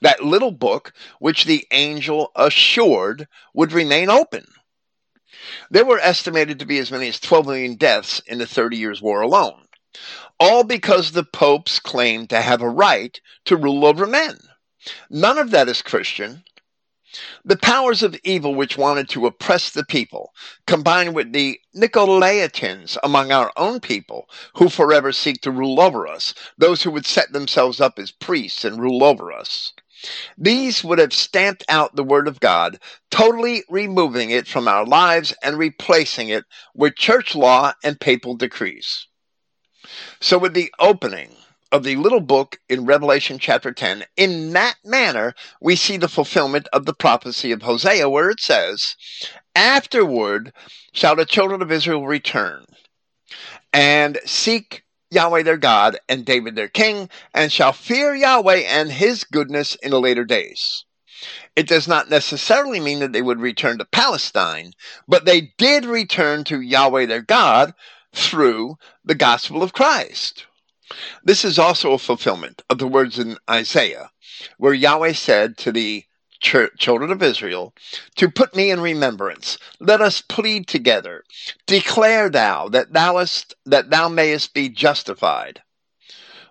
That 0.00 0.24
little 0.24 0.50
book 0.50 0.92
which 1.20 1.44
the 1.44 1.64
angel 1.70 2.32
assured 2.34 3.28
would 3.54 3.72
remain 3.72 4.10
open. 4.10 4.44
There 5.70 5.84
were 5.84 6.00
estimated 6.00 6.58
to 6.58 6.66
be 6.66 6.78
as 6.78 6.90
many 6.90 7.06
as 7.06 7.20
12 7.20 7.46
million 7.46 7.76
deaths 7.76 8.20
in 8.26 8.38
the 8.38 8.46
Thirty 8.46 8.78
Years' 8.78 9.00
War 9.00 9.20
alone, 9.20 9.66
all 10.40 10.64
because 10.64 11.12
the 11.12 11.22
popes 11.22 11.78
claimed 11.78 12.30
to 12.30 12.40
have 12.42 12.60
a 12.60 12.68
right 12.68 13.20
to 13.44 13.56
rule 13.56 13.86
over 13.86 14.04
men. 14.04 14.40
None 15.10 15.38
of 15.38 15.50
that 15.50 15.68
is 15.68 15.82
Christian. 15.82 16.44
The 17.44 17.56
powers 17.56 18.02
of 18.02 18.18
evil 18.24 18.56
which 18.56 18.76
wanted 18.76 19.08
to 19.10 19.26
oppress 19.26 19.70
the 19.70 19.84
people, 19.84 20.32
combined 20.66 21.14
with 21.14 21.32
the 21.32 21.60
Nicolaitans 21.72 22.98
among 23.04 23.30
our 23.30 23.52
own 23.56 23.78
people, 23.78 24.28
who 24.56 24.68
forever 24.68 25.12
seek 25.12 25.40
to 25.42 25.52
rule 25.52 25.80
over 25.80 26.08
us, 26.08 26.34
those 26.58 26.82
who 26.82 26.90
would 26.90 27.06
set 27.06 27.32
themselves 27.32 27.80
up 27.80 28.00
as 28.00 28.10
priests 28.10 28.64
and 28.64 28.80
rule 28.80 29.04
over 29.04 29.30
us. 29.30 29.72
These 30.36 30.82
would 30.82 30.98
have 30.98 31.12
stamped 31.12 31.64
out 31.68 31.94
the 31.94 32.02
Word 32.02 32.26
of 32.26 32.40
God, 32.40 32.80
totally 33.10 33.62
removing 33.68 34.30
it 34.30 34.48
from 34.48 34.66
our 34.66 34.84
lives 34.84 35.32
and 35.40 35.56
replacing 35.56 36.30
it 36.30 36.44
with 36.74 36.96
church 36.96 37.36
law 37.36 37.74
and 37.84 38.00
papal 38.00 38.34
decrees. 38.34 39.06
So, 40.20 40.36
with 40.36 40.54
the 40.54 40.72
opening 40.80 41.36
of 41.72 41.82
the 41.82 41.96
little 41.96 42.20
book 42.20 42.58
in 42.68 42.86
Revelation 42.86 43.38
chapter 43.38 43.72
10, 43.72 44.04
in 44.16 44.52
that 44.52 44.76
manner, 44.84 45.34
we 45.60 45.76
see 45.76 45.96
the 45.96 46.08
fulfillment 46.08 46.68
of 46.72 46.84
the 46.84 46.94
prophecy 46.94 47.52
of 47.52 47.62
Hosea, 47.62 48.08
where 48.08 48.30
it 48.30 48.40
says, 48.40 48.96
Afterward 49.56 50.52
shall 50.92 51.16
the 51.16 51.24
children 51.24 51.62
of 51.62 51.72
Israel 51.72 52.06
return 52.06 52.64
and 53.72 54.18
seek 54.24 54.84
Yahweh 55.10 55.42
their 55.42 55.56
God 55.56 55.98
and 56.08 56.24
David 56.24 56.56
their 56.56 56.68
king, 56.68 57.08
and 57.32 57.52
shall 57.52 57.72
fear 57.72 58.14
Yahweh 58.14 58.62
and 58.66 58.90
his 58.90 59.24
goodness 59.24 59.74
in 59.76 59.90
the 59.90 60.00
later 60.00 60.24
days. 60.24 60.84
It 61.56 61.68
does 61.68 61.86
not 61.86 62.10
necessarily 62.10 62.80
mean 62.80 62.98
that 62.98 63.12
they 63.12 63.22
would 63.22 63.40
return 63.40 63.78
to 63.78 63.84
Palestine, 63.84 64.72
but 65.06 65.24
they 65.24 65.52
did 65.56 65.84
return 65.84 66.44
to 66.44 66.60
Yahweh 66.60 67.06
their 67.06 67.22
God 67.22 67.74
through 68.12 68.76
the 69.04 69.14
gospel 69.14 69.62
of 69.62 69.72
Christ. 69.72 70.46
This 71.22 71.44
is 71.44 71.58
also 71.58 71.92
a 71.92 71.98
fulfillment 71.98 72.62
of 72.68 72.78
the 72.78 72.86
words 72.86 73.18
in 73.18 73.38
Isaiah, 73.50 74.10
where 74.58 74.74
Yahweh 74.74 75.14
said 75.14 75.56
to 75.58 75.72
the 75.72 76.04
children 76.40 77.10
of 77.10 77.22
Israel, 77.22 77.74
to 78.16 78.30
put 78.30 78.54
me 78.54 78.70
in 78.70 78.80
remembrance. 78.80 79.56
Let 79.80 80.02
us 80.02 80.20
plead 80.20 80.68
together. 80.68 81.24
Declare 81.66 82.28
thou 82.28 82.68
that 82.68 82.92
thou, 82.92 83.24
that 83.64 83.88
thou 83.88 84.08
mayest 84.08 84.52
be 84.52 84.68
justified. 84.68 85.62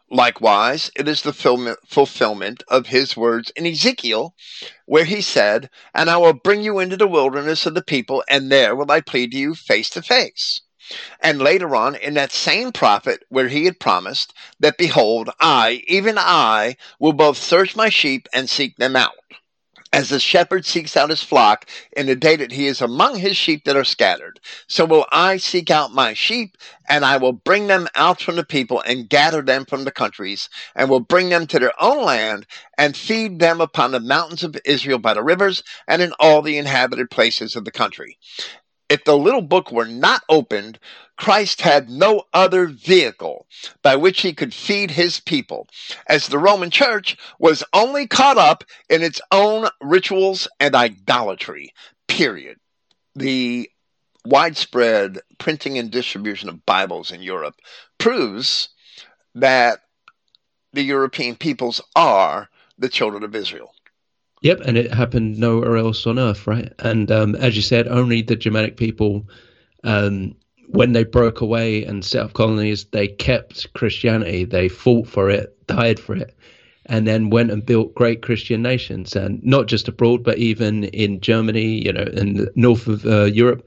Likewise, 0.10 0.92
it 0.96 1.08
is 1.08 1.22
the 1.22 1.34
fulfillment 1.88 2.64
of 2.68 2.88
his 2.88 3.16
words 3.16 3.52
in 3.56 3.66
Ezekiel, 3.66 4.36
where 4.86 5.06
he 5.06 5.22
said, 5.22 5.70
And 5.94 6.10
I 6.10 6.18
will 6.18 6.34
bring 6.34 6.62
you 6.62 6.80
into 6.80 6.98
the 6.98 7.08
wilderness 7.08 7.66
of 7.66 7.74
the 7.74 7.84
people, 7.84 8.24
and 8.28 8.52
there 8.52 8.76
will 8.76 8.92
I 8.92 9.02
plead 9.02 9.32
to 9.32 9.38
you 9.38 9.56
face 9.56 9.90
to 9.92 10.02
face. 10.02 10.62
And 11.22 11.40
later 11.40 11.76
on, 11.76 11.96
in 11.96 12.14
that 12.16 12.32
same 12.32 12.72
prophet, 12.72 13.24
where 13.30 13.48
he 13.48 13.66
had 13.66 13.80
promised 13.80 14.34
that, 14.60 14.78
behold, 14.78 15.30
I, 15.40 15.84
even 15.88 16.18
I, 16.18 16.78
will 17.00 17.14
both 17.14 17.38
search 17.38 17.76
my 17.76 17.90
sheep 17.90 18.28
and 18.34 18.50
seek 18.50 18.78
them 18.78 18.96
out. 18.96 19.14
As 19.94 20.10
the 20.10 20.20
shepherd 20.20 20.66
seeks 20.66 20.98
out 20.98 21.12
his 21.12 21.22
flock 21.22 21.70
in 21.96 22.08
the 22.08 22.16
day 22.16 22.36
that 22.36 22.52
he 22.52 22.66
is 22.66 22.82
among 22.82 23.16
his 23.16 23.38
sheep 23.38 23.64
that 23.66 23.78
are 23.78 23.84
scattered, 23.84 24.40
so 24.66 24.86
will 24.86 25.06
I 25.12 25.38
seek 25.38 25.70
out 25.70 25.94
my 25.94 26.16
sheep, 26.16 26.58
and 26.90 27.06
I 27.06 27.18
will 27.18 27.32
bring 27.32 27.68
them 27.68 27.88
out 27.94 28.20
from 28.20 28.36
the 28.36 28.44
people 28.44 28.82
and 28.88 29.08
gather 29.08 29.44
them 29.44 29.66
from 29.66 29.86
the 29.86 29.92
countries, 29.92 30.50
and 30.76 30.90
will 30.90 31.00
bring 31.00 31.30
them 31.30 31.46
to 31.46 31.60
their 31.60 31.80
own 31.80 32.04
land, 32.04 32.48
and 32.76 32.98
feed 32.98 33.38
them 33.38 33.62
upon 33.62 33.92
the 33.92 34.00
mountains 34.00 34.44
of 34.44 34.58
Israel 34.66 34.98
by 34.98 35.14
the 35.14 35.22
rivers, 35.22 35.62
and 35.88 36.02
in 36.02 36.12
all 36.20 36.42
the 36.42 36.58
inhabited 36.58 37.12
places 37.12 37.56
of 37.56 37.64
the 37.64 37.72
country. 37.72 38.18
If 38.94 39.06
the 39.06 39.18
little 39.18 39.41
book 39.41 39.72
were 39.72 39.88
not 39.88 40.22
opened, 40.30 40.78
Christ 41.18 41.61
had 41.61 41.90
no 41.90 42.26
other 42.32 42.68
vehicle 42.68 43.48
by 43.82 43.95
which 43.95 44.22
he 44.22 44.34
could 44.34 44.53
feed 44.53 44.91
his 44.91 45.20
people, 45.20 45.68
as 46.06 46.28
the 46.28 46.38
Roman 46.38 46.70
Church 46.70 47.18
was 47.40 47.64
only 47.74 48.06
caught 48.06 48.38
up 48.38 48.64
in 48.91 49.02
its 49.02 49.20
own 49.32 49.68
rituals 49.82 50.48
and 50.60 50.76
idolatry. 50.76 51.74
Period. 52.07 52.60
The 53.15 53.68
widespread 54.26 55.22
printing 55.40 55.80
and 55.80 55.90
distribution 55.90 56.48
of 56.48 56.64
Bibles 56.64 57.11
in 57.11 57.24
Europe 57.24 57.56
proves 57.98 58.70
that 59.34 59.80
the 60.72 60.84
European 60.84 61.36
peoples 61.36 61.82
are 61.95 62.48
the 62.78 62.90
children 62.90 63.24
of 63.24 63.34
Israel. 63.34 63.74
Yep, 64.44 64.60
and 64.65 64.78
it 64.78 64.94
happened 64.94 65.38
nowhere 65.40 65.78
else 65.78 66.06
on 66.06 66.20
earth, 66.20 66.45
right? 66.45 66.72
And 66.80 67.10
um, 67.10 67.34
as 67.36 67.56
you 67.56 67.61
said, 67.61 67.88
only 67.88 68.22
the 68.22 68.36
Germanic 68.36 68.76
people, 68.76 69.26
um, 69.86 70.36
when 70.68 70.91
they 70.91 71.06
broke 71.06 71.40
away 71.40 71.86
and 71.86 72.03
set 72.03 72.24
up 72.24 72.34
colonies, 72.34 72.84
they 72.91 73.07
kept 73.07 73.72
Christianity. 73.74 74.44
They 74.44 74.68
fought 74.68 75.07
for 75.07 75.30
it, 75.30 75.65
died 75.68 75.98
for 75.98 76.14
it, 76.18 76.36
and 76.88 77.07
then 77.07 77.30
went 77.30 77.52
and 77.52 77.65
built 77.65 77.95
great 77.95 78.22
Christian 78.22 78.61
nations, 78.61 79.15
and 79.15 79.41
not 79.45 79.68
just 79.68 79.88
abroad, 79.88 80.26
but 80.26 80.38
even 80.38 80.84
in 80.84 81.22
Germany, 81.22 81.86
you 81.86 81.94
know, 81.94 82.03
in 82.03 82.34
the 82.34 82.52
north 82.57 82.88
of 82.88 83.06
uh, 83.06 83.24
Europe, 83.24 83.65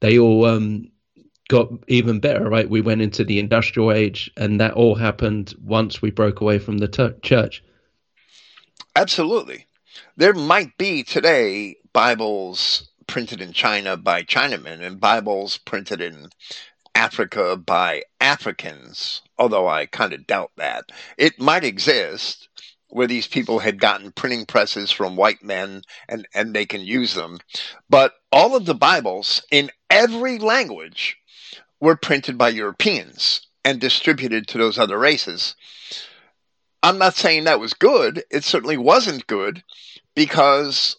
they 0.00 0.18
all 0.18 0.44
um, 0.44 0.90
got 1.48 1.70
even 1.88 2.20
better, 2.20 2.50
right? 2.50 2.68
We 2.68 2.82
went 2.82 3.00
into 3.00 3.24
the 3.24 3.38
industrial 3.38 3.92
age, 3.92 4.30
and 4.36 4.60
that 4.60 4.74
all 4.74 4.94
happened 4.94 5.54
once 5.64 6.02
we 6.02 6.10
broke 6.10 6.42
away 6.42 6.58
from 6.58 6.78
the 6.78 6.88
t- 6.88 7.18
church. 7.22 7.64
Absolutely 8.94 9.67
there 10.16 10.34
might 10.34 10.76
be 10.78 11.02
today 11.02 11.76
Bibles 11.92 12.88
printed 13.06 13.40
in 13.40 13.52
China 13.52 13.96
by 13.96 14.22
Chinamen 14.22 14.80
and 14.80 15.00
Bibles 15.00 15.58
printed 15.58 16.00
in 16.00 16.30
Africa 16.94 17.56
by 17.56 18.02
Africans, 18.20 19.22
although 19.38 19.68
I 19.68 19.86
kind 19.86 20.12
of 20.12 20.26
doubt 20.26 20.50
that. 20.56 20.90
It 21.16 21.40
might 21.40 21.64
exist 21.64 22.48
where 22.88 23.06
these 23.06 23.28
people 23.28 23.60
had 23.60 23.78
gotten 23.80 24.10
printing 24.12 24.46
presses 24.46 24.90
from 24.90 25.16
white 25.16 25.42
men 25.42 25.82
and, 26.08 26.26
and 26.34 26.54
they 26.54 26.66
can 26.66 26.80
use 26.80 27.14
them. 27.14 27.38
But 27.88 28.14
all 28.32 28.56
of 28.56 28.66
the 28.66 28.74
Bibles 28.74 29.42
in 29.50 29.70
every 29.88 30.38
language 30.38 31.16
were 31.80 31.96
printed 31.96 32.36
by 32.36 32.48
Europeans 32.48 33.46
and 33.64 33.80
distributed 33.80 34.48
to 34.48 34.58
those 34.58 34.78
other 34.78 34.98
races. 34.98 35.54
I'm 36.82 36.98
not 36.98 37.14
saying 37.14 37.44
that 37.44 37.60
was 37.60 37.74
good. 37.74 38.24
It 38.30 38.44
certainly 38.44 38.76
wasn't 38.76 39.26
good 39.26 39.62
because 40.18 40.96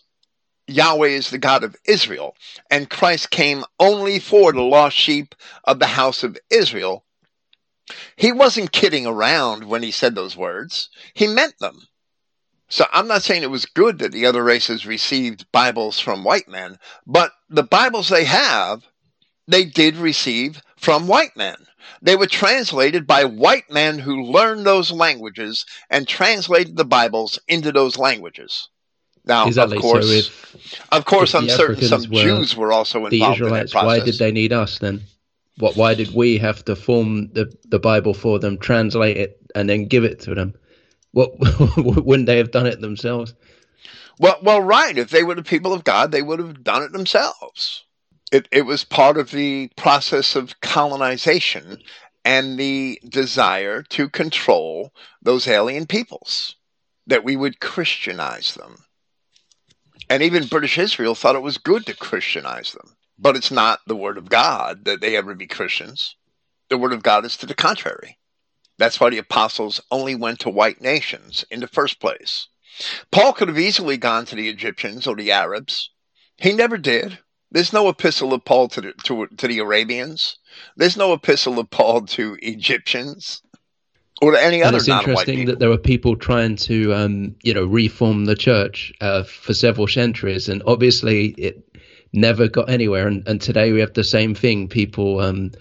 Yahweh 0.68 1.10
is 1.10 1.30
the 1.30 1.38
God 1.38 1.66
of 1.66 1.76
Israel, 1.84 2.38
and 2.72 2.90
Christ 2.90 3.30
came 3.30 3.66
only 3.78 4.18
for 4.18 4.54
the 4.54 4.62
lost 4.62 4.96
sheep 4.96 5.36
of 5.66 5.80
the 5.80 5.88
house 5.88 6.24
of 6.24 6.38
Israel. 6.50 7.04
He 8.16 8.32
wasn't 8.32 8.72
kidding 8.72 9.06
around 9.06 9.66
when 9.66 9.84
he 9.84 9.92
said 9.92 10.16
those 10.16 10.38
words, 10.38 10.90
he 11.14 11.28
meant 11.28 11.60
them. 11.60 11.86
So 12.70 12.86
I'm 12.94 13.10
not 13.10 13.22
saying 13.22 13.44
it 13.44 13.50
was 13.52 13.66
good 13.66 14.00
that 14.00 14.14
the 14.14 14.26
other 14.26 14.42
races 14.42 14.86
received 14.86 15.52
Bibles 15.52 16.00
from 16.00 16.24
white 16.24 16.48
men, 16.48 16.78
but 17.06 17.34
the 17.50 17.64
Bibles 17.64 18.08
they 18.08 18.24
have, 18.24 18.86
they 19.50 19.66
did 19.66 19.98
receive 19.98 20.62
from 20.78 21.10
white 21.10 21.36
men. 21.36 21.58
They 22.02 22.16
were 22.16 22.26
translated 22.26 23.06
by 23.06 23.26
white 23.26 23.70
men 23.70 24.00
who 24.00 24.32
learned 24.32 24.66
those 24.66 24.94
languages 24.94 25.66
and 25.90 26.08
translated 26.08 26.78
the 26.78 26.86
Bibles 26.86 27.38
into 27.50 27.74
those 27.74 27.98
languages. 27.98 28.70
Now, 29.26 29.48
exactly. 29.48 29.78
of 29.78 29.82
course, 29.82 30.08
so 30.08 30.12
if, 30.12 30.86
of 30.92 31.06
course, 31.06 31.36
I'm 31.36 31.48
certain 31.50 31.84
some 31.84 32.02
Jews 32.12 32.56
were 32.56 32.72
also 32.72 33.06
involved 33.06 33.12
the 33.12 33.34
Israelites, 33.34 33.72
in 33.74 33.78
that 33.78 33.86
process. 33.86 34.00
Why 34.00 34.06
did 34.06 34.18
they 34.18 34.32
need 34.32 34.54
us 34.54 34.80
then? 34.80 35.02
What? 35.58 35.76
Why 35.76 35.94
did 35.94 36.14
we 36.14 36.38
have 36.38 36.64
to 36.66 36.76
form 36.76 37.32
the 37.34 37.54
the 37.66 37.80
Bible 37.80 38.14
for 38.14 38.40
them, 38.40 38.58
translate 38.58 39.18
it, 39.18 39.42
and 39.56 39.70
then 39.70 39.86
give 39.86 40.04
it 40.04 40.20
to 40.22 40.36
them? 40.36 40.54
What 41.12 41.34
wouldn't 41.78 42.28
they 42.28 42.38
have 42.38 42.52
done 42.52 42.66
it 42.66 42.82
themselves? 42.82 43.34
Well, 44.20 44.38
well, 44.42 44.62
right. 44.62 44.98
If 44.98 45.10
they 45.10 45.24
were 45.24 45.36
the 45.36 45.44
people 45.44 45.74
of 45.74 45.84
God, 45.84 46.12
they 46.12 46.22
would 46.22 46.40
have 46.40 46.64
done 46.64 46.84
it 46.84 46.92
themselves. 46.92 47.84
It 48.32 48.48
it 48.52 48.66
was 48.66 48.84
part 48.84 49.18
of 49.18 49.32
the 49.32 49.70
process 49.76 50.36
of 50.36 50.60
colonization 50.62 51.82
and 52.26 52.60
the 52.60 53.00
desire 53.08 53.82
to 53.82 54.10
control 54.10 54.94
those 55.22 55.48
alien 55.48 55.86
peoples, 55.88 56.56
that 57.08 57.24
we 57.24 57.36
would 57.36 57.60
Christianize 57.60 58.54
them. 58.54 58.86
And 60.10 60.24
even 60.24 60.48
British 60.48 60.78
Israel 60.78 61.14
thought 61.14 61.36
it 61.36 61.44
was 61.44 61.60
good 61.60 61.86
to 61.86 61.96
Christianize 61.96 62.74
them. 62.74 62.96
But 63.20 63.36
it's 63.36 63.52
not 63.52 63.82
the 63.86 63.96
Word 63.96 64.18
of 64.18 64.30
God 64.30 64.86
that 64.86 65.02
they 65.02 65.16
ever 65.16 65.36
be 65.36 65.46
Christians. 65.46 66.16
The 66.70 66.78
Word 66.78 66.94
of 66.94 67.04
God 67.04 67.26
is 67.26 67.38
to 67.38 67.46
the 67.46 67.54
contrary. 67.54 68.18
That's 68.78 69.00
why 69.00 69.10
the 69.10 69.18
apostles 69.18 69.82
only 69.92 70.16
went 70.16 70.40
to 70.40 70.50
white 70.50 70.82
nations 70.82 71.46
in 71.52 71.60
the 71.60 71.68
first 71.68 72.00
place. 72.00 72.48
Paul 73.12 73.34
could 73.34 73.50
have 73.50 73.60
easily 73.60 73.98
gone 73.98 74.26
to 74.26 74.36
the 74.36 74.50
Egyptians 74.50 75.06
or 75.06 75.16
the 75.16 75.32
Arabs. 75.32 75.92
He 76.38 76.54
never 76.54 76.78
did. 76.78 77.20
There's 77.52 77.74
no 77.74 77.90
epistle 77.90 78.34
of 78.34 78.46
Paul 78.46 78.70
to 78.70 78.82
the, 78.82 78.94
to, 79.04 79.28
to 79.28 79.48
the 79.48 79.60
Arabians. 79.60 80.38
There's 80.78 80.96
no 80.96 81.14
epistle 81.14 81.60
of 81.60 81.70
Paul 81.70 82.06
to 82.08 82.38
Egyptians 82.42 83.42
or 84.22 84.36
any 84.36 84.62
other. 84.62 84.78
And 84.78 84.78
it's 84.78 84.88
interesting 84.88 85.46
that 85.46 85.60
there 85.60 85.70
were 85.70 85.78
people 85.78 86.16
trying 86.16 86.56
to, 86.58 86.94
um, 86.94 87.36
you 87.44 87.54
know, 87.54 87.66
reform 87.66 88.26
the 88.26 88.36
church 88.36 88.94
uh, 89.02 89.24
for 89.24 89.54
several 89.54 89.88
centuries, 89.88 90.50
and 90.50 90.62
obviously 90.66 91.28
it 91.38 91.64
never 92.14 92.48
got 92.48 92.70
anywhere. 92.70 93.08
And, 93.08 93.28
and 93.28 93.42
today 93.42 93.72
we 93.72 93.80
have 93.80 93.94
the 93.94 94.04
same 94.04 94.36
thing. 94.36 94.68
People, 94.68 95.20
um, 95.20 95.52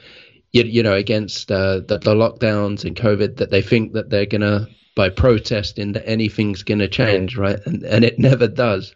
you, 0.52 0.64
you 0.64 0.82
know, 0.82 0.94
against 0.94 1.50
uh, 1.50 1.80
the, 1.80 1.98
the 1.98 2.14
lockdowns 2.14 2.84
and 2.84 2.96
COVID, 2.96 3.36
that 3.36 3.50
they 3.50 3.62
think 3.62 3.92
that 3.92 4.10
they're 4.10 4.26
gonna 4.26 4.68
by 4.94 5.08
protesting 5.08 5.92
that 5.92 6.08
anything's 6.08 6.64
gonna 6.64 6.88
change, 6.88 7.36
right? 7.36 7.60
And 7.66 7.84
and 7.84 8.04
it 8.04 8.18
never 8.18 8.48
does. 8.48 8.94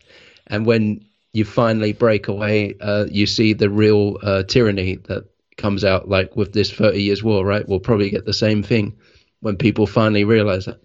and 0.49 0.67
when 0.67 1.05
you 1.35 1.47
finally 1.47 1.95
break 1.95 2.29
away, 2.29 2.75
uh, 2.83 3.07
you 3.11 3.27
see 3.27 3.55
the 3.55 3.71
real 3.71 4.19
uh, 4.23 4.43
tyranny 4.43 4.97
that 5.09 5.25
comes 5.57 5.83
out, 5.83 6.07
like 6.07 6.37
with 6.37 6.53
this 6.53 6.71
Thirty 6.71 7.03
Years' 7.03 7.23
War. 7.23 7.47
Right? 7.47 7.67
We'll 7.67 7.81
probably 7.81 8.11
get 8.11 8.27
the 8.27 8.35
same 8.35 8.63
thing 8.63 8.97
when 9.43 9.57
people 9.57 9.87
finally 9.87 10.25
realize 10.25 10.65
that. 10.65 10.81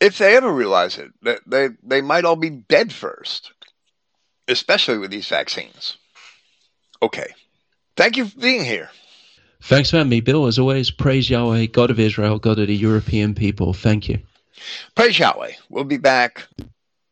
If 0.00 0.18
they 0.18 0.36
ever 0.36 0.50
realize 0.50 0.96
it, 0.98 1.12
they 1.22 1.38
they, 1.46 1.68
they 1.82 2.00
might 2.00 2.24
all 2.24 2.36
be 2.36 2.50
dead 2.50 2.92
first, 2.92 3.52
especially 4.48 4.98
with 4.98 5.10
these 5.10 5.28
vaccines. 5.28 5.96
Okay. 7.02 7.28
Thank 7.96 8.16
you 8.16 8.26
for 8.26 8.38
being 8.38 8.64
here. 8.64 8.90
Thanks 9.62 9.90
for 9.90 9.96
having 9.96 10.10
me, 10.10 10.20
Bill. 10.20 10.46
As 10.46 10.58
always, 10.58 10.90
praise 10.90 11.28
Yahweh, 11.28 11.66
God 11.66 11.90
of 11.90 11.98
Israel, 11.98 12.38
God 12.38 12.58
of 12.58 12.68
the 12.68 12.76
European 12.76 13.34
people. 13.34 13.72
Thank 13.72 14.08
you. 14.08 14.18
Praise 14.94 15.18
Yahweh. 15.18 15.52
We'll 15.70 15.84
be 15.84 15.96
back 15.96 16.46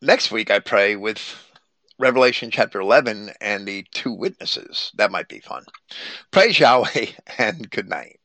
next 0.01 0.31
week, 0.31 0.51
I 0.51 0.59
pray, 0.59 0.95
with 0.95 1.19
Revelation 1.97 2.51
chapter 2.51 2.79
11 2.79 3.31
and 3.41 3.67
the 3.67 3.83
two 3.91 4.11
witnesses. 4.11 4.91
That 4.95 5.11
might 5.11 5.27
be 5.27 5.39
fun. 5.39 5.65
Praise 6.31 6.59
Yahweh 6.59 7.07
and 7.37 7.69
good 7.69 7.89
night. 7.89 8.19